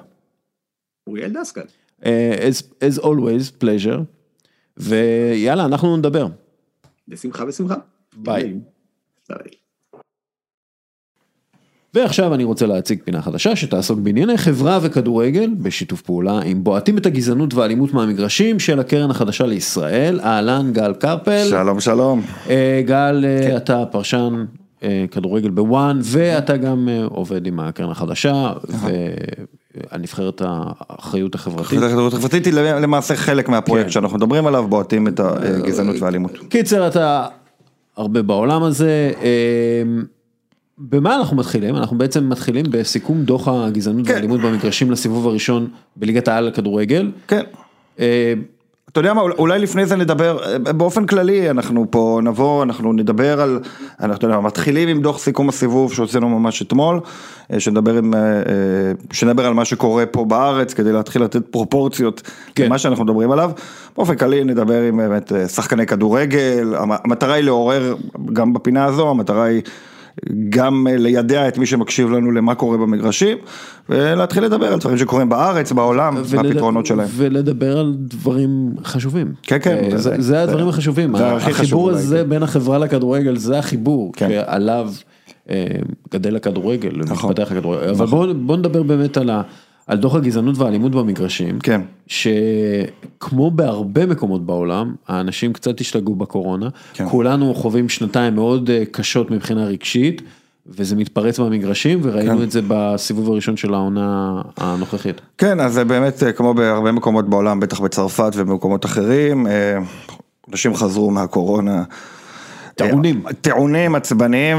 [1.07, 1.61] אוריאל דסקל.
[2.05, 3.99] אה, as, as always, pleasure.
[4.77, 6.27] ויאללה, אנחנו נדבר.
[7.07, 7.75] בשמחה, בשמחה.
[8.15, 8.53] ביי.
[11.93, 17.05] ועכשיו אני רוצה להציג פינה חדשה שתעסוק בענייני חברה וכדורגל בשיתוף פעולה עם בועטים את
[17.05, 21.47] הגזענות והאלימות מהמגרשים של הקרן החדשה לישראל, אהלן גל קרפל.
[21.49, 22.21] שלום שלום.
[22.49, 23.57] אה, גל, כן.
[23.57, 24.45] אתה פרשן
[25.11, 28.53] כדורגל בוואן, ואתה גם אה, עובד עם הקרן החדשה,
[29.91, 31.81] והנבחרת האחריות החברתית.
[31.81, 33.91] האחריות החברתית היא למעשה חלק מהפרויקט כן.
[33.91, 36.31] שאנחנו מדברים עליו, בועטים את הגזענות והאלימות.
[36.49, 37.27] קיצר, אתה
[37.97, 39.11] הרבה בעולם הזה.
[39.21, 39.83] אה,
[40.77, 41.75] במה אנחנו מתחילים?
[41.75, 44.13] אנחנו בעצם מתחילים בסיכום דוח הגזענות כן.
[44.13, 47.11] והאלימות במגרשים לסיבוב הראשון בליגת העל לכדורגל.
[47.27, 47.43] כן.
[48.91, 53.59] אתה יודע מה, אולי לפני זה נדבר, באופן כללי אנחנו פה נבוא, אנחנו נדבר על,
[53.99, 56.99] אנחנו יודע, מתחילים עם דוח סיכום הסיבוב שהוצאנו ממש אתמול,
[57.53, 58.43] אה, שנדבר, עם, אה, אה,
[59.11, 62.21] שנדבר על מה שקורה פה בארץ כדי להתחיל לתת פרופורציות
[62.55, 62.65] כן.
[62.65, 63.51] למה שאנחנו מדברים עליו.
[63.95, 67.95] באופן כללי נדבר עם באמת שחקני כדורגל, המטרה היא לעורר,
[68.33, 69.61] גם בפינה הזו, המטרה היא
[70.49, 73.37] גם לידע את מי שמקשיב לנו למה קורה במגרשים,
[73.89, 77.07] ולהתחיל לדבר על דברים שקורים בארץ, בעולם, והפתרונות שלהם.
[77.11, 79.33] ולדבר על דברים חשובים.
[79.43, 79.77] כן, כן.
[79.91, 81.15] אה, זה, זה הדברים החשובים.
[81.15, 84.29] החיבור הזה בין החברה לכדורגל, זה החיבור, כן.
[84.29, 84.91] שעליו
[85.49, 85.65] אה,
[86.13, 87.29] גדל הכדורגל, נכון.
[87.29, 87.89] מתפתח הכדורגל.
[87.89, 88.47] אבל נכון.
[88.47, 89.41] בוא נדבר באמת על ה...
[89.87, 91.81] על דוח הגזענות והאלימות במגרשים, כן.
[92.07, 97.09] שכמו בהרבה מקומות בעולם, האנשים קצת השתגעו בקורונה, כן.
[97.09, 100.21] כולנו חווים שנתיים מאוד אה, קשות מבחינה רגשית,
[100.67, 102.43] וזה מתפרץ במגרשים, וראינו כן.
[102.43, 105.21] את זה בסיבוב הראשון של העונה הנוכחית.
[105.37, 109.77] כן, אז זה באמת אה, כמו בהרבה מקומות בעולם, בטח בצרפת ובמקומות אחרים, אה,
[110.51, 111.83] אנשים חזרו מהקורונה.
[112.77, 113.23] טעונים.
[113.41, 114.57] טעונים, עצבניים,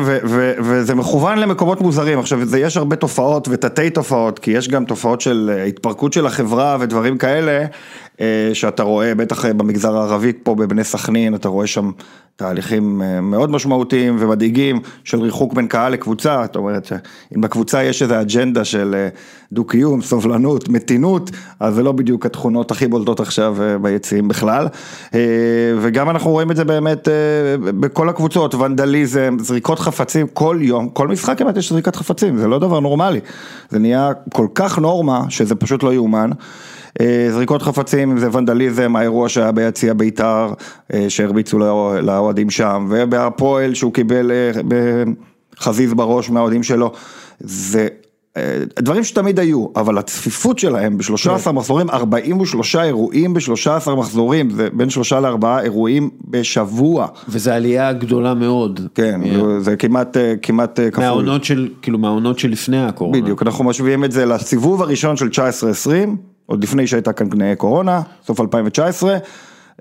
[0.58, 2.18] וזה מכוון למקומות מוזרים.
[2.18, 6.76] עכשיו, יש הרבה תופעות ותתי תופעות, כי יש גם תופעות של אה, התפרקות של החברה
[6.80, 7.66] ודברים כאלה, אה,
[8.52, 11.90] שאתה רואה, בטח אה, במגזר הערבי פה בבני סכנין, אתה רואה שם
[12.36, 18.20] תהליכים מאוד משמעותיים ומדאיגים של ריחוק בין קהל לקבוצה, זאת אומרת שאם בקבוצה יש איזו
[18.20, 19.08] אג'נדה של
[19.52, 21.30] דו-קיום, סובלנות, מתינות,
[21.60, 24.68] אז זה לא בדיוק התכונות הכי בולטות עכשיו ביציעים בכלל.
[25.80, 27.08] וגם אנחנו רואים את זה באמת
[27.80, 32.58] בכל הקבוצות, ונדליזם, זריקות חפצים, כל יום, כל משחק כמעט יש זריקת חפצים, זה לא
[32.58, 33.20] דבר נורמלי.
[33.70, 36.30] זה נהיה כל כך נורמה שזה פשוט לא יאומן.
[37.00, 40.52] אה, זריקות חפצים זה ונדליזם, האירוע שהיה ביציע בית"ר,
[40.94, 41.58] אה, שהרביצו
[42.02, 44.50] לאוהדים שם, ובהפועל שהוא קיבל אה,
[45.60, 46.92] חזיז בראש מהאוהדים שלו,
[47.40, 47.88] זה
[48.78, 51.50] דברים שתמיד היו, אבל הצפיפות שלהם ב-13 כן.
[51.50, 57.06] מחזורים, 43 אירועים ב-13 מחזורים, זה בין 3 ל-4 אירועים בשבוע.
[57.28, 58.80] וזו עלייה גדולה מאוד.
[58.94, 59.20] כן,
[59.58, 61.04] זה כמעט, כמעט כפול.
[61.04, 63.20] מהעונות של, כאילו מהעונות שלפני הקורונה.
[63.20, 66.27] בדיוק, אנחנו משווים את זה לסיבוב הראשון של 19-20.
[66.48, 69.16] עוד לפני שהייתה כאן קורונה, סוף 2019,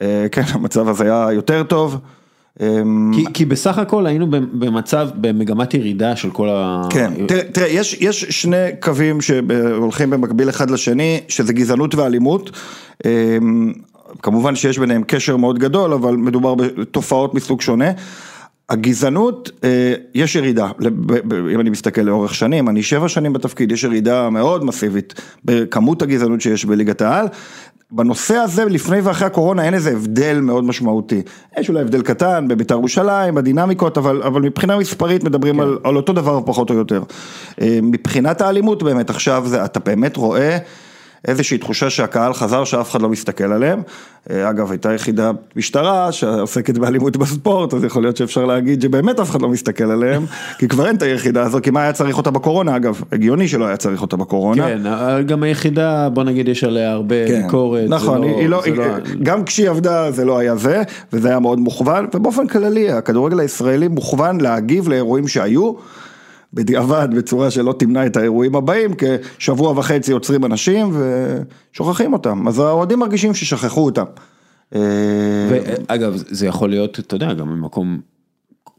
[0.02, 1.98] אה, כן, המצב הזה היה יותר טוב.
[2.61, 6.81] אמ, כי, כי בסך הכל היינו במצב, במגמת ירידה של כל ה...
[6.89, 12.52] כן, תראה, תראה יש, יש שני קווים שהולכים במקביל אחד לשני, שזה גזענות ואלימות.
[13.06, 13.73] אמ,
[14.22, 17.91] כמובן שיש ביניהם קשר מאוד גדול, אבל מדובר בתופעות מסוג שונה.
[18.69, 20.68] הגזענות, אה, יש ירידה,
[21.53, 25.14] אם אני מסתכל לאורך שנים, אני שבע שנים בתפקיד, יש ירידה מאוד מסיבית
[25.45, 27.27] בכמות הגזענות שיש בליגת העל.
[27.91, 31.22] בנושא הזה, לפני ואחרי הקורונה, אין איזה הבדל מאוד משמעותי.
[31.60, 35.61] יש אולי הבדל קטן בבית"ר ירושלים, בדינמיקות, אבל, אבל מבחינה מספרית מדברים כן.
[35.61, 37.03] על, על אותו דבר פחות או יותר.
[37.61, 40.57] אה, מבחינת האלימות באמת, עכשיו זה, אתה באמת רואה...
[41.26, 43.81] איזושהי תחושה שהקהל חזר שאף אחד לא מסתכל עליהם.
[44.30, 49.30] אה, אגב, הייתה יחידה משטרה שעוסקת באלימות בספורט, אז יכול להיות שאפשר להגיד שבאמת אף
[49.31, 50.26] אחד לא מסתכל עליהם,
[50.57, 53.65] כי כבר אין את היחידה הזו, כי מה היה צריך אותה בקורונה, אגב, הגיוני שלא
[53.65, 54.68] היה צריך אותה בקורונה.
[54.68, 54.81] כן,
[55.26, 57.89] גם היחידה, בוא נגיד, יש עליה הרבה כן, ביקורת.
[57.89, 60.84] נכון, זה היא לא, זה היא, גם כשהיא עבדה זה לא היה זה,
[61.14, 65.73] וזה היה מאוד מוכוון, ובאופן כללי הכדורגל הישראלי מוכוון להגיב לאירועים שהיו.
[66.58, 70.92] בדיעבד, בצורה שלא תמנע את האירועים הבאים, כשבוע וחצי עוצרים אנשים
[71.72, 74.06] ושוכחים אותם, אז האוהדים מרגישים ששכחו אותם.
[74.76, 74.80] אה,
[75.50, 78.00] ואגב, זה יכול להיות, אתה יודע, גם ממקום,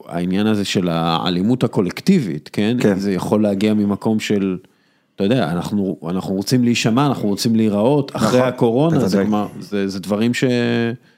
[0.07, 2.77] העניין הזה של האלימות הקולקטיבית, כן?
[2.81, 2.99] כן.
[2.99, 4.57] זה יכול להגיע ממקום של,
[5.19, 9.23] אתה יודע, אנחנו, אנחנו רוצים להישמע, אנחנו רוצים להיראות, אחרי נכון, הקורונה, זה.
[9.23, 10.45] כלומר, זה, זה דברים ש...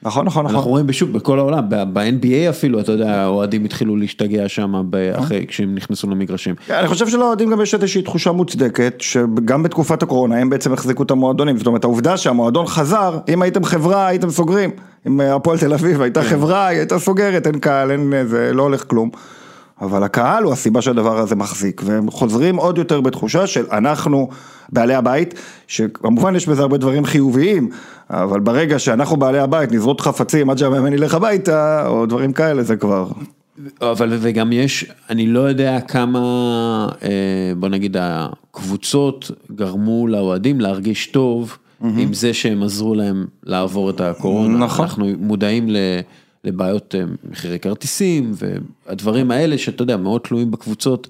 [0.02, 0.70] נכון, נכון, אנחנו נכון.
[0.70, 5.74] רואים בשוק, בכל העולם, ב-NBA אפילו, אתה יודע, האוהדים התחילו להשתגע שם, ב- אחרי, כשהם
[5.74, 6.54] נכנסו למגרשים.
[6.66, 11.02] כן, אני חושב שלאוהדים גם יש איזושהי תחושה מוצדקת, שגם בתקופת הקורונה הם בעצם החזיקו
[11.02, 14.70] את המועדונים, זאת אומרת העובדה שהמועדון חזר, אם הייתם חברה הייתם סוגרים,
[15.06, 18.84] אם הפועל תל אביב הייתה חברה היא הייתה סוגרת, אין קהל, אין זה, לא הולך
[18.86, 19.10] כלום.
[19.80, 24.28] אבל הקהל הוא הסיבה שהדבר הזה מחזיק, והם חוזרים עוד יותר בתחושה של אנחנו
[24.68, 25.34] בעלי הבית,
[25.66, 27.70] שכמובן יש בזה הרבה דברים חיוביים,
[28.10, 32.76] אבל ברגע שאנחנו בעלי הבית נזרוק חפצים עד שהמאמן ילך הביתה, או דברים כאלה, זה
[32.76, 33.06] כבר...
[33.82, 36.18] אבל וגם יש, אני לא יודע כמה,
[37.02, 37.08] אה,
[37.56, 41.58] בוא נגיד, הקבוצות גרמו לאוהדים להרגיש טוב
[41.96, 44.58] עם זה שהם עזרו להם לעבור את הקורונה.
[44.58, 44.84] נכון.
[44.84, 45.76] אנחנו מודעים ל-
[46.44, 51.08] לבעיות אה, מחירי כרטיסים והדברים האלה שאתה יודע, מאוד תלויים בקבוצות.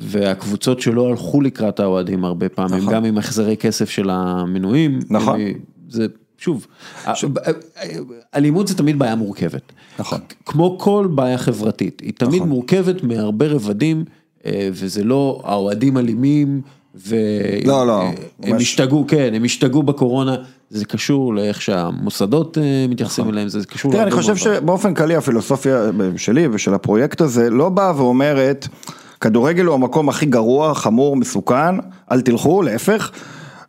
[0.00, 2.94] והקבוצות שלא הלכו לקראת האוהדים הרבה פעמים, נכון.
[2.94, 4.98] גם עם החזרי כסף של המנויים.
[5.10, 5.40] נכון.
[5.88, 6.06] זה,
[6.38, 6.66] שוב,
[8.34, 9.72] אלימות זה תמיד בעיה מורכבת.
[9.98, 10.20] נכון.
[10.46, 12.48] כמו כל בעיה חברתית, היא תמיד נכון.
[12.48, 14.04] מורכבת מהרבה רבדים,
[14.46, 16.60] אה, וזה לא האוהדים אלימים,
[16.94, 17.20] והם
[17.64, 18.14] לא, לא, הם
[18.52, 18.62] ממש.
[18.62, 20.36] השתגעו, כן, הם השתגעו בקורונה,
[20.70, 24.36] זה קשור לאיך שהמוסדות אה, מתייחסים אליהם, זה קשור תראה, אני חושב.
[24.36, 28.68] שבאופן כללי הפילוסופיה שלי ושל הפרויקט הזה לא באה ואומרת,
[29.20, 31.74] כדורגל הוא המקום הכי גרוע, חמור, מסוכן,
[32.12, 33.10] אל תלכו, להפך.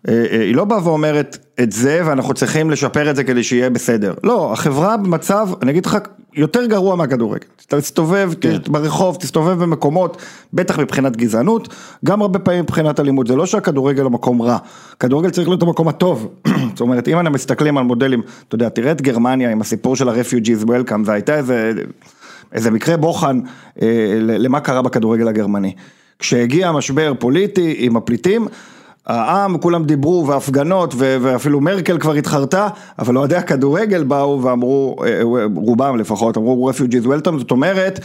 [0.08, 3.70] אה, אה, היא לא באה ואומרת את זה ואנחנו צריכים לשפר את זה כדי שיהיה
[3.70, 4.14] בסדר.
[4.24, 5.98] לא, החברה במצב, אני אגיד לך,
[6.38, 7.48] יותר גרוע מהכדורגל.
[7.68, 8.58] תסתובב כן.
[8.68, 10.18] ברחוב, תסתובב במקומות,
[10.54, 11.74] בטח מבחינת גזענות,
[12.06, 13.28] גם הרבה פעמים מבחינת אלימות.
[13.28, 14.58] זה לא שהכדורגל הוא מקום רע,
[15.00, 16.28] כדורגל צריך להיות המקום הטוב.
[16.70, 20.10] זאת אומרת, אם אנחנו מסתכלים על מודלים, אתה יודע, תראה את גרמניה עם הסיפור של
[20.10, 21.72] ה-refugees welcome, זה הייתה איזה,
[22.54, 23.40] איזה מקרה בוחן
[23.82, 23.88] אה,
[24.20, 25.74] למה קרה בכדורגל הגרמני.
[26.20, 28.48] כשהגיע המשבר פוליטי עם הפליטים,
[29.08, 32.68] העם, כולם דיברו והפגנות ואפילו מרקל כבר התחרתה,
[33.00, 35.22] אבל אוהדי הכדורגל באו ואמרו, אה,
[35.56, 38.00] רובם לפחות, אמרו refugees welcome, זאת אומרת,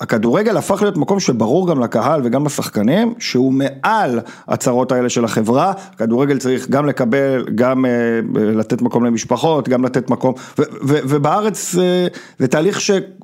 [0.00, 5.72] הכדורגל הפך להיות מקום שברור גם לקהל וגם לשחקנים, שהוא מעל הצהרות האלה של החברה,
[5.96, 7.90] כדורגל צריך גם לקבל, גם אה,
[8.34, 10.34] לתת מקום למשפחות, גם לתת מקום,
[10.82, 12.06] ובארץ אה,
[12.38, 12.80] זה תהליך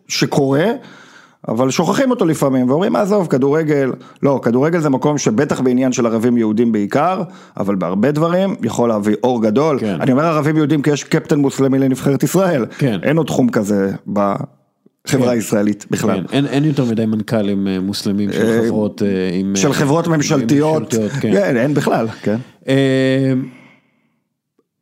[0.09, 0.67] שקורה.
[1.49, 3.93] אבל שוכחים אותו לפעמים ואומרים עזוב כדורגל,
[4.23, 7.23] לא כדורגל זה מקום שבטח בעניין של ערבים יהודים בעיקר,
[7.57, 10.01] אבל בהרבה דברים יכול להביא אור גדול, כן.
[10.01, 12.99] אני אומר ערבים יהודים כי יש קפטן מוסלמי לנבחרת ישראל, כן.
[13.03, 16.21] אין עוד תחום כזה בחברה הישראלית בכלל.
[16.21, 19.57] כן, אין, אין יותר מדי מנכ"לים אה, מוסלמים של אה, חברות, אה, עם...
[19.57, 21.33] של חברות עם ממשלתיות, ממשלתיות, כן.
[21.33, 22.37] כן, אין בכלל, כן.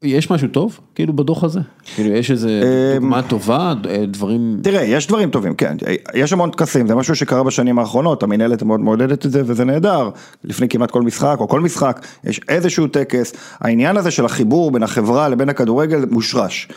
[0.02, 1.60] יש משהו טוב, כאילו, בדוח הזה?
[1.94, 2.60] כאילו, יש איזה
[2.94, 4.60] דוגמה טובה, אה, דברים...
[4.62, 5.76] תראה, יש דברים טובים, כן,
[6.14, 10.10] יש המון טקסים, זה משהו שקרה בשנים האחרונות, המינהלת מאוד מעודדת את זה וזה נהדר,
[10.44, 14.82] לפני כמעט כל משחק או כל משחק, יש איזשהו טקס, העניין הזה של החיבור בין
[14.82, 16.68] החברה לבין הכדורגל מושרש.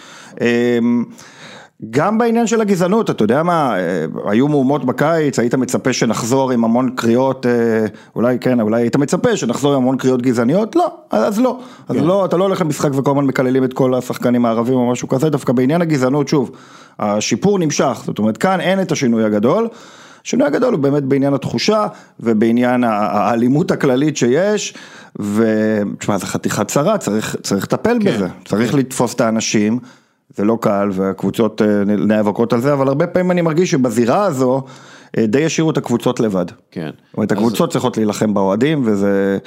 [1.90, 6.64] גם בעניין של הגזענות, אתה יודע מה, אה, היו מהומות בקיץ, היית מצפה שנחזור עם
[6.64, 7.86] המון קריאות, אה,
[8.16, 10.76] אולי כן, אולי היית מצפה שנחזור עם המון קריאות גזעניות?
[10.76, 11.60] לא, אז לא.
[11.88, 15.08] אז לא, אתה לא הולך למשחק וכל הזמן מקללים את כל השחקנים הערבים או משהו
[15.08, 16.52] כזה, דווקא בעניין הגזענות, שוב,
[17.00, 19.68] השיפור נמשך, זאת אומרת, כאן אין את השינוי הגדול.
[20.26, 21.88] השינוי הגדול הוא באמת בעניין התחושה
[22.20, 24.74] ובעניין האלימות הכללית שיש,
[25.20, 28.16] ותשמע, זו חתיכת צרה, צריך, צריך לטפל כן.
[28.16, 29.80] בזה, צריך לתפוס את האנשים.
[30.30, 34.62] זה לא קל והקבוצות אה, נאבקות על זה, אבל הרבה פעמים אני מרגיש שבזירה הזו
[35.18, 36.46] אה, די השאירו את הקבוצות לבד.
[36.72, 36.90] כן.
[37.08, 39.38] זאת אומרת, אז- הקבוצות צריכות להילחם באוהדים וזה...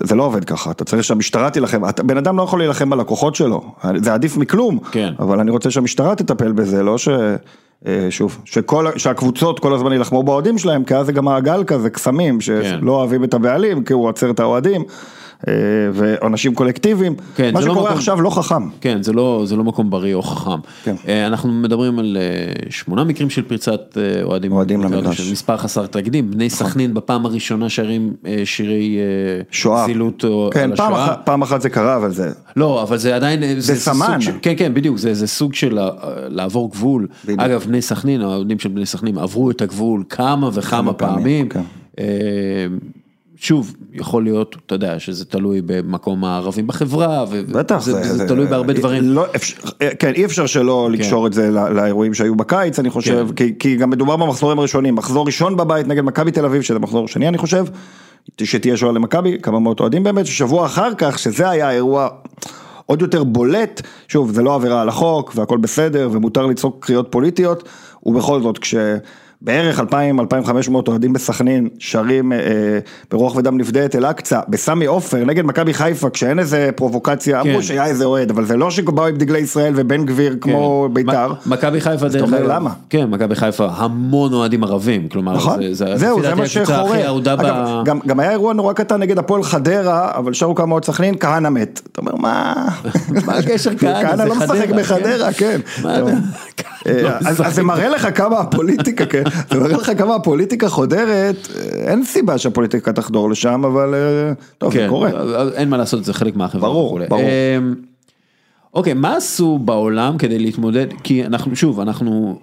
[0.00, 3.74] זה לא עובד ככה, אתה צריך שהמשטרה תילחם, בן אדם לא יכול להילחם בלקוחות שלו,
[3.96, 5.12] זה עדיף מכלום, כן.
[5.18, 7.08] אבל אני רוצה שהמשטרה תטפל בזה, לא ש...
[7.86, 11.90] אה, שוב, שכל, שהקבוצות כל הזמן יילחמו באוהדים שלהם, כי אז זה גם מעגל כזה,
[11.90, 12.62] קסמים, כן.
[12.80, 14.84] שלא אוהבים את הבעלים, כי הוא עוצר את האוהדים,
[15.92, 18.68] ועונשים קולקטיביים, כן, מה זה לא שקורה מקום- עכשיו לא חכם.
[18.80, 20.60] כן, זה לא, זה לא מקום בריא או חכם.
[20.84, 20.94] כן.
[21.08, 22.22] אה, אנחנו מדברים על אה,
[22.70, 24.52] שמונה מקרים של פריצת אה, אוהדים.
[24.52, 25.20] אוהדים למגרש.
[25.20, 29.86] של מספר חסר תקדים, בני סכנין בפעם הראשונה שרים אה, שירי אה, שואה.
[29.86, 31.04] זילות כן, על פעם השואה.
[31.06, 32.30] אחת, פעם אחת זה קרה, אבל זה...
[32.56, 34.20] לא, אבל זה עדיין, אה, זה סמן.
[34.20, 35.88] של- כן, כן, בדיוק, זה, זה סוג של אה,
[36.28, 37.06] לעבור גבול.
[37.24, 37.40] בדיוק.
[37.40, 41.48] אגב, בני סכנין, האוהדים של בני סכנין עברו את הגבול כמה וכמה פעמים, פעמים.
[41.48, 41.60] כן.
[43.38, 48.46] אה, שוב, יכול להיות, אתה יודע, שזה תלוי במקום הערבים בחברה, בטח, זה, זה, תלוי
[48.46, 49.02] בהרבה דברים.
[49.04, 49.56] לא, אפשר,
[49.98, 53.34] כן, אי אפשר שלא לקשור את זה לא- לאירועים שהיו בקיץ, אני חושב, כן.
[53.34, 57.08] כי, כי גם מדובר במחזורים הראשונים, מחזור ראשון בבית נגד מכבי תל אביב, שזה מחזור
[57.08, 57.64] שני אני חושב,
[58.42, 62.08] שתהיה שואה למכבי, כמה מאות אוהדים באמת, ששבוע אחר כך, שזה היה אירוע
[62.86, 67.68] עוד יותר בולט, שוב, זה לא עבירה על החוק, והכל בסדר, ומותר לצעוק קריאות פוליטיות,
[68.06, 68.74] ובכל זאת, כש...
[69.42, 69.92] בערך 2,000-2,500
[70.88, 72.38] אוהדים בסכנין שרים אה,
[73.10, 77.48] ברוח ודם נפדה את אל-אקצא, בסמי עופר נגד מכבי חיפה, כשאין איזה פרובוקציה, כן.
[77.50, 80.94] אמרו שהיה איזה אוהד, אבל זה לא שבאו עם דגלי ישראל ובן גביר כמו כן.
[80.94, 81.28] בית"ר.
[81.32, 82.70] מ- מכבי חיפה דרך אומר אגב, למה?
[82.90, 87.04] כן, מכבי חיפה המון אוהדים ערבים, כלומר, נכון, זה, זה, זהו, זה מה שחורה.
[87.06, 87.40] אהודה ב...
[87.40, 91.14] אגב, גם- גם היה אירוע נורא קטן נגד הפועל חדרה, אבל שרו כמה עוד סכנין,
[91.20, 91.80] כהנא מת.
[91.92, 92.54] אתה אומר, מה?
[93.26, 94.02] מה הקשר כהנא?
[94.02, 95.60] כהנא זה לא משחק חדרה, בחדרה, כן.
[96.86, 101.36] אה, לא אז זה מראה לך כמה הפוליטיקה, כן, זה מראה לך כמה הפוליטיקה חודרת,
[101.56, 105.10] אה, אין סיבה שהפוליטיקה תחדור לשם, אבל אה, טוב, זה כן, קורה.
[105.54, 106.68] אין מה לעשות, זה חלק מהחברה.
[106.70, 106.98] ברור.
[107.08, 107.20] ברור.
[107.22, 107.74] אמ,
[108.74, 112.38] אוקיי, מה עשו בעולם כדי להתמודד, כי אנחנו, שוב, אנחנו,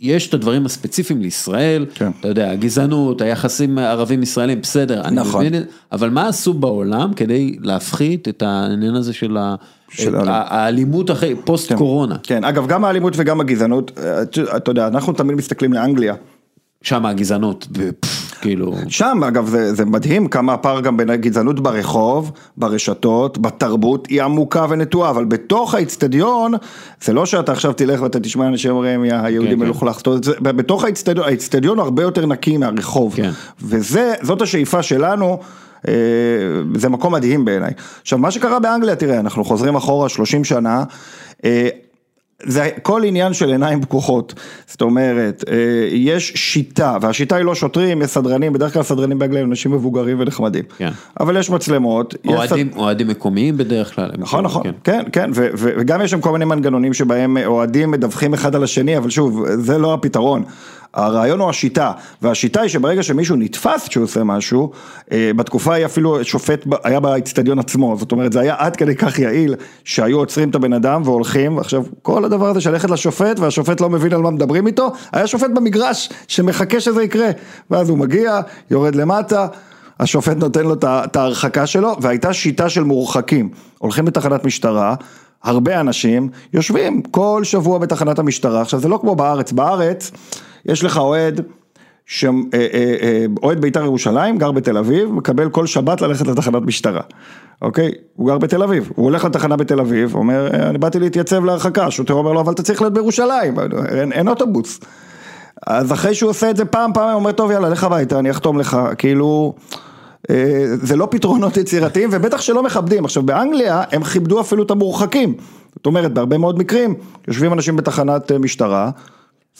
[0.00, 2.10] יש את הדברים הספציפיים לישראל, כן.
[2.20, 5.46] אתה יודע, הגזענות, היחסים ערבים ישראלים, בסדר, אני נכון.
[5.46, 9.54] מבין, את- אבל מה עשו בעולם כדי להפחית את העניין הזה של ה-
[10.26, 11.10] האלימות.
[11.10, 14.22] אחרי, פוסט קורונה, כן, אגב, גם האלימות וגם הגזענות, אה,
[14.56, 16.14] אתה יודע, אנחנו תמיד מסתכלים לאנגליה.
[16.82, 17.66] שם הגזענות,
[18.40, 24.22] כאילו, שם אגב זה, זה מדהים כמה הפער גם בין הגזענות ברחוב, ברשתות, בתרבות, היא
[24.22, 26.52] עמוקה ונטועה, אבל בתוך האיצטדיון,
[27.04, 29.58] זה לא שאתה עכשיו תלך ואתה תשמע אנשים אומרים, יא היהודי כן.
[29.58, 33.30] מלוכלך, זאת אומרת, זה- בתוך האיצטדיון, האיצטדיון הרבה יותר נקי מהרחוב, כן.
[33.62, 35.38] וזה, זאת השאיפה שלנו.
[35.88, 35.92] אה,
[36.74, 37.72] זה מקום מדהים בעיניי.
[38.02, 40.84] עכשיו מה שקרה באנגליה, תראה, אנחנו חוזרים אחורה 30 שנה,
[41.44, 41.68] אה,
[42.42, 44.34] זה הכל עניין של עיניים פקוחות,
[44.66, 45.54] זאת אומרת, אה,
[45.90, 50.20] יש שיטה, והשיטה היא לא שוטרים, יש סדרנים, בדרך כלל סדרנים באנגליה הם אנשים מבוגרים
[50.20, 50.90] ונחמדים, כן.
[51.20, 54.72] אבל יש מצלמות, יש אוהדים, אוהדים מקומיים בדרך כלל, נכון, נכון, כן.
[54.84, 58.64] כן, כן, ו- ו- וגם יש שם כל מיני מנגנונים שבהם אוהדים מדווחים אחד על
[58.64, 60.44] השני, אבל שוב, זה לא הפתרון.
[60.94, 61.92] הרעיון הוא השיטה,
[62.22, 64.70] והשיטה היא שברגע שמישהו נתפס כשהוא עושה משהו,
[65.12, 69.18] אה, בתקופה היא אפילו שופט היה באצטדיון עצמו, זאת אומרת זה היה עד כדי כך
[69.18, 69.54] יעיל,
[69.84, 73.90] שהיו עוצרים את הבן אדם והולכים, ועכשיו כל הדבר הזה של ללכת לשופט, והשופט לא
[73.90, 77.28] מבין על מה מדברים איתו, היה שופט במגרש שמחכה שזה יקרה,
[77.70, 78.40] ואז הוא מגיע,
[78.70, 79.46] יורד למטה,
[80.00, 83.48] השופט נותן לו את ההרחקה שלו, והייתה שיטה של מורחקים.
[83.78, 84.94] הולכים לתחנת משטרה,
[85.42, 88.60] הרבה אנשים יושבים כל שבוע בתחנת המשטרה.
[88.60, 90.10] עכשיו זה לא כמו בארץ, בארץ
[90.68, 91.40] יש לך אוהד,
[92.24, 97.00] אה, אה, אה, אוהד בית"ר ירושלים, גר בתל אביב, מקבל כל שבת ללכת לתחנת משטרה.
[97.62, 97.92] אוקיי?
[98.16, 101.86] הוא גר בתל אביב, הוא הולך לתחנה בתל אביב, אומר, "אה, אני באתי להתייצב להרחקה,
[101.86, 103.54] השוטר אומר לו, אבל אתה צריך להיות בירושלים,
[103.88, 104.80] אין, אין אוטובוס.
[105.66, 108.30] אז אחרי שהוא עושה את זה פעם, פעם, הוא אומר, טוב, יאללה, לך הביתה, אני
[108.30, 109.54] אחתום לך, כאילו,
[110.82, 113.04] זה לא פתרונות יצירתיים, ובטח שלא מכבדים.
[113.04, 115.34] עכשיו, באנגליה, הם כיבדו אפילו את המורחקים.
[115.76, 116.94] זאת אומרת, בהרבה מאוד מקרים,
[117.28, 118.90] יושבים אנשים בתחנת משטרה,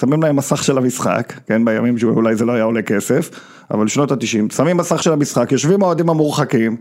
[0.01, 3.31] שמים להם מסך של המשחק, כן, בימים שאולי זה לא היה עולה כסף,
[3.71, 6.77] אבל שנות התשעים, שמים מסך של המשחק, יושבים האוהדים המורחקים,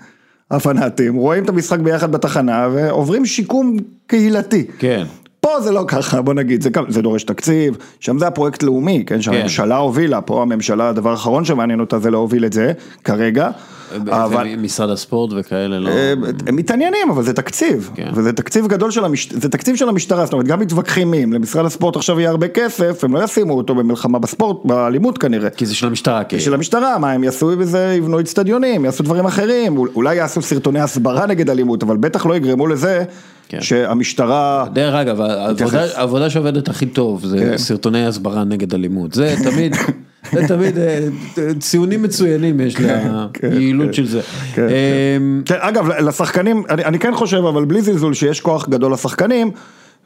[0.52, 4.66] הפנאטים, רואים את המשחק ביחד בתחנה, ועוברים שיקום קהילתי.
[4.80, 5.04] כן.
[5.40, 9.22] פה זה לא ככה, בוא נגיד, זה, זה דורש תקציב, שם זה הפרויקט לאומי, כן,
[9.22, 12.72] שהממשלה הובילה, פה הממשלה, הדבר האחרון שמעניין אותה זה להוביל את זה,
[13.04, 13.50] כרגע,
[14.10, 14.56] אבל...
[14.58, 15.90] משרד הספורט וכאלה לא...
[15.90, 16.14] אה,
[16.48, 18.10] הם מתעניינים, אבל זה תקציב, כן.
[18.14, 21.66] וזה תקציב גדול של המשטרה, זה תקציב של המשטרה, זאת אומרת, גם מתווכחים אם למשרד
[21.66, 25.50] הספורט עכשיו יהיה הרבה כסף, הם לא ישימו אותו במלחמה בספורט, באלימות כנראה.
[25.50, 26.44] כי זה של המשטרה, כאילו.
[26.44, 30.80] של המשטרה, מה הם יעשו בזה, יבנו אצטדיונים, יעשו דברים אחרים, אול- אולי יעשו סרטוני
[30.80, 33.04] הסברה נגד אלימות, אבל בטח לא יגרמו לזה
[33.50, 33.62] כן.
[33.62, 34.66] שהמשטרה...
[34.74, 35.22] דרך אגב,
[35.96, 37.58] העבודה שעובדת הכי טוב זה כן.
[37.58, 39.14] סרטוני הסברה נגד אלימות.
[39.14, 39.76] זה תמיד,
[40.34, 41.08] זה תמיד אה,
[41.60, 42.76] ציונים מצוינים יש
[43.44, 44.22] ליעילות של זה.
[44.54, 44.68] כן,
[45.18, 49.52] אמ, כן, אגב, לשחקנים, אני כן חושב, אבל בלי זלזול, שיש כוח גדול לשחקנים,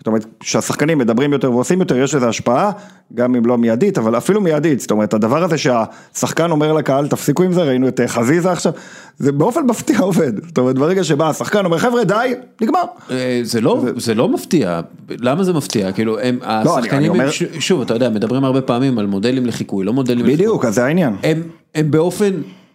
[0.01, 2.71] זאת אומרת, כשהשחקנים מדברים יותר ועושים יותר, יש לזה השפעה,
[3.13, 7.43] גם אם לא מיידית, אבל אפילו מיידית, זאת אומרת, הדבר הזה שהשחקן אומר לקהל, תפסיקו
[7.43, 8.71] עם זה, ראינו את אה, חזיזה עכשיו,
[9.17, 12.79] זה באופן מפתיע עובד, זאת אומרת, ברגע שבא השחקן אומר, חבר'ה, די, נגמר.
[13.11, 15.91] אה, זה לא, זה לא מפתיע, למה זה מפתיע?
[15.91, 19.45] כאילו, הם, לא, אני השחקנים, אומר- ש- שוב, אתה יודע, מדברים הרבה פעמים על מודלים
[19.45, 20.33] לחיקוי, לא מודלים לחיקוי.
[20.35, 21.15] בדיוק, אז זה העניין.
[21.23, 21.41] הם,
[21.75, 22.31] הם באופן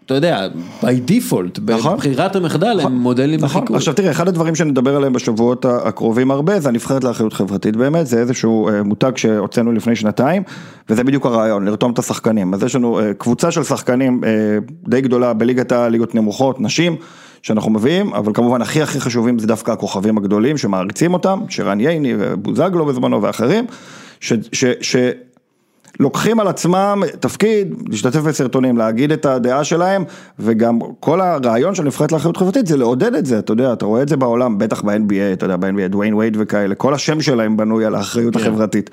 [0.06, 0.48] אתה יודע,
[0.80, 1.94] by default, נכון.
[1.94, 3.76] בבחירת המחדל הם מודלים נכון, לחיקוי.
[3.76, 8.18] עכשיו תראה, אחד הדברים שנדבר עליהם בשבועות הקרובים הרבה, זה הנבחרת לאחריות חברתית באמת, זה
[8.18, 10.42] איזשהו אה, מותג שהוצאנו לפני שנתיים,
[10.88, 12.54] וזה בדיוק הרעיון, לרתום את השחקנים.
[12.54, 14.30] אז יש לנו אה, קבוצה של שחקנים אה,
[14.88, 16.96] די גדולה בליגת הליגות נמוכות, נשים,
[17.42, 22.14] שאנחנו מביאים, אבל כמובן הכי הכי חשובים זה דווקא הכוכבים הגדולים שמעריצים אותם, שרן ייני
[22.18, 23.66] ובוזגלו בזמנו ואחרים,
[24.20, 24.32] ש...
[24.52, 24.96] ש, ש
[26.00, 30.04] לוקחים על עצמם תפקיד, להשתתף בסרטונים, להגיד את הדעה שלהם,
[30.38, 34.02] וגם כל הרעיון של נבחרת לאחריות חברתית זה לעודד את זה, אתה יודע, אתה רואה
[34.02, 37.84] את זה בעולם, בטח ב-NBA, אתה יודע, ב-NBA, דוויין וייד וכאלה, כל השם שלהם בנוי
[37.84, 38.90] על האחריות החברתית.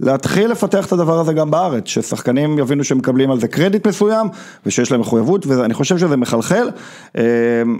[0.00, 4.28] להתחיל לפתח את הדבר הזה גם בארץ, ששחקנים יבינו שהם מקבלים על זה קרדיט מסוים,
[4.66, 6.70] ושיש להם מחויבות, ואני חושב שזה מחלחל,
[7.16, 7.22] אה,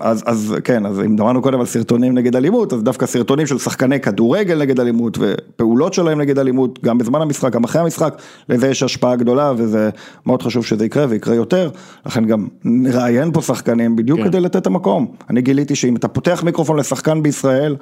[0.00, 3.58] אז, אז כן, אז אם דברנו קודם על סרטונים נגד אלימות, אז דווקא סרטונים של
[3.58, 8.68] שחקני כדורגל נגד אלימות, ופעולות שלהם נגד אלימות, גם בזמן המשחק, גם אחרי המשחק, לזה
[8.68, 9.90] יש השפעה גדולה, וזה
[10.26, 11.70] מאוד חשוב שזה יקרה, ויקרה יותר,
[12.06, 14.24] לכן גם נראיין פה שחקנים בדיוק כן.
[14.24, 15.06] כדי לתת את המקום.
[15.30, 17.76] אני גיליתי שאם אתה פותח מיקרופון לשחקן בישראל,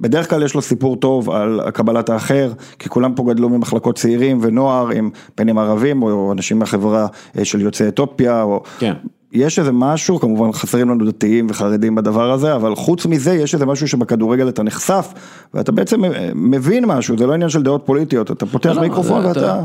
[0.00, 4.38] בדרך כלל יש לו סיפור טוב על קבלת האחר, כי כולם פה גדלו ממחלקות צעירים
[4.42, 7.06] ונוער, עם בין אם ערבים או אנשים מהחברה
[7.38, 8.62] אה, של יוצאי אתיופיה, או...
[8.78, 8.92] כן.
[9.32, 13.66] יש איזה משהו, כמובן חסרים לנו דתיים וחרדים בדבר הזה, אבל חוץ מזה יש איזה
[13.66, 15.12] משהו שבכדורגל אתה נחשף,
[15.54, 19.20] ואתה בעצם אה, מבין משהו, זה לא עניין של דעות פוליטיות, אתה פותח לא, מיקרופון
[19.20, 19.62] אתה- ואתה,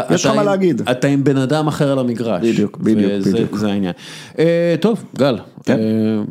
[0.00, 0.82] אתה- יש לך מה להגיד.
[0.90, 2.42] אתה עם בן אדם אחר על המגרש.
[2.44, 3.56] בדיוק, בדיוק, וזה- בדיוק.
[3.56, 3.92] זה העניין.
[4.38, 5.38] אה, טוב, גל.
[5.64, 5.78] כן.
[5.78, 6.22] אה,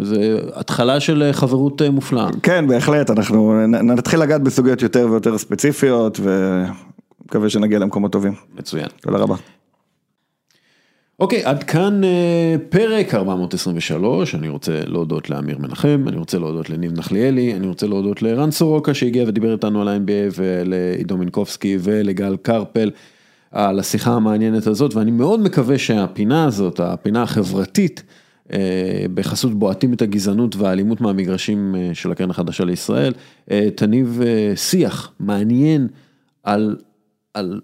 [0.00, 2.28] זה התחלה של אה, חברות אה, מופלאה.
[2.42, 8.32] כן, בהחלט, אנחנו נתחיל לגעת בסוגיות יותר ויותר ספציפיות, ומקווה שנגיע למקומות טובים.
[8.58, 8.86] מצוין.
[9.00, 9.34] תודה רבה.
[11.18, 16.92] אוקיי, עד כאן אה, פרק 423, אני רוצה להודות לאמיר מנחם, אני רוצה להודות לניב
[16.98, 22.90] נחליאלי, אני רוצה להודות לערן סורוקה שהגיע ודיבר איתנו על ה-NBA ולעידו מינקובסקי ולגל קרפל
[23.50, 28.02] על השיחה המעניינת הזאת, ואני מאוד מקווה שהפינה הזאת, הפינה החברתית,
[29.14, 33.12] בחסות בועטים את הגזענות והאלימות מהמגרשים אה, של הקרן החדשה לישראל,
[33.50, 35.88] אה, תניב אה, שיח מעניין
[36.42, 36.76] על,
[37.34, 37.60] על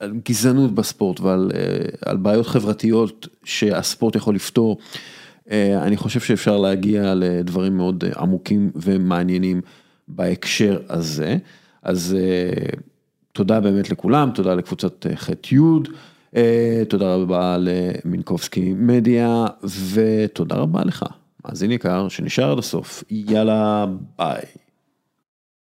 [0.00, 1.60] על גזענות בספורט ועל אה,
[2.04, 4.78] על בעיות חברתיות שהספורט יכול לפתור.
[5.50, 9.60] אה, אני חושב שאפשר להגיע לדברים מאוד אה, עמוקים ומעניינים
[10.08, 11.36] בהקשר הזה.
[11.82, 12.76] אז אה,
[13.32, 15.92] תודה באמת לכולם, תודה לקבוצת אה, ח' י', אה,
[16.88, 19.46] תודה רבה למינקובסקי מדיה,
[19.94, 21.04] ותודה רבה לך,
[21.46, 23.04] מאזין יקר, שנשאר עד הסוף.
[23.10, 23.86] יאללה,
[24.18, 24.42] ביי.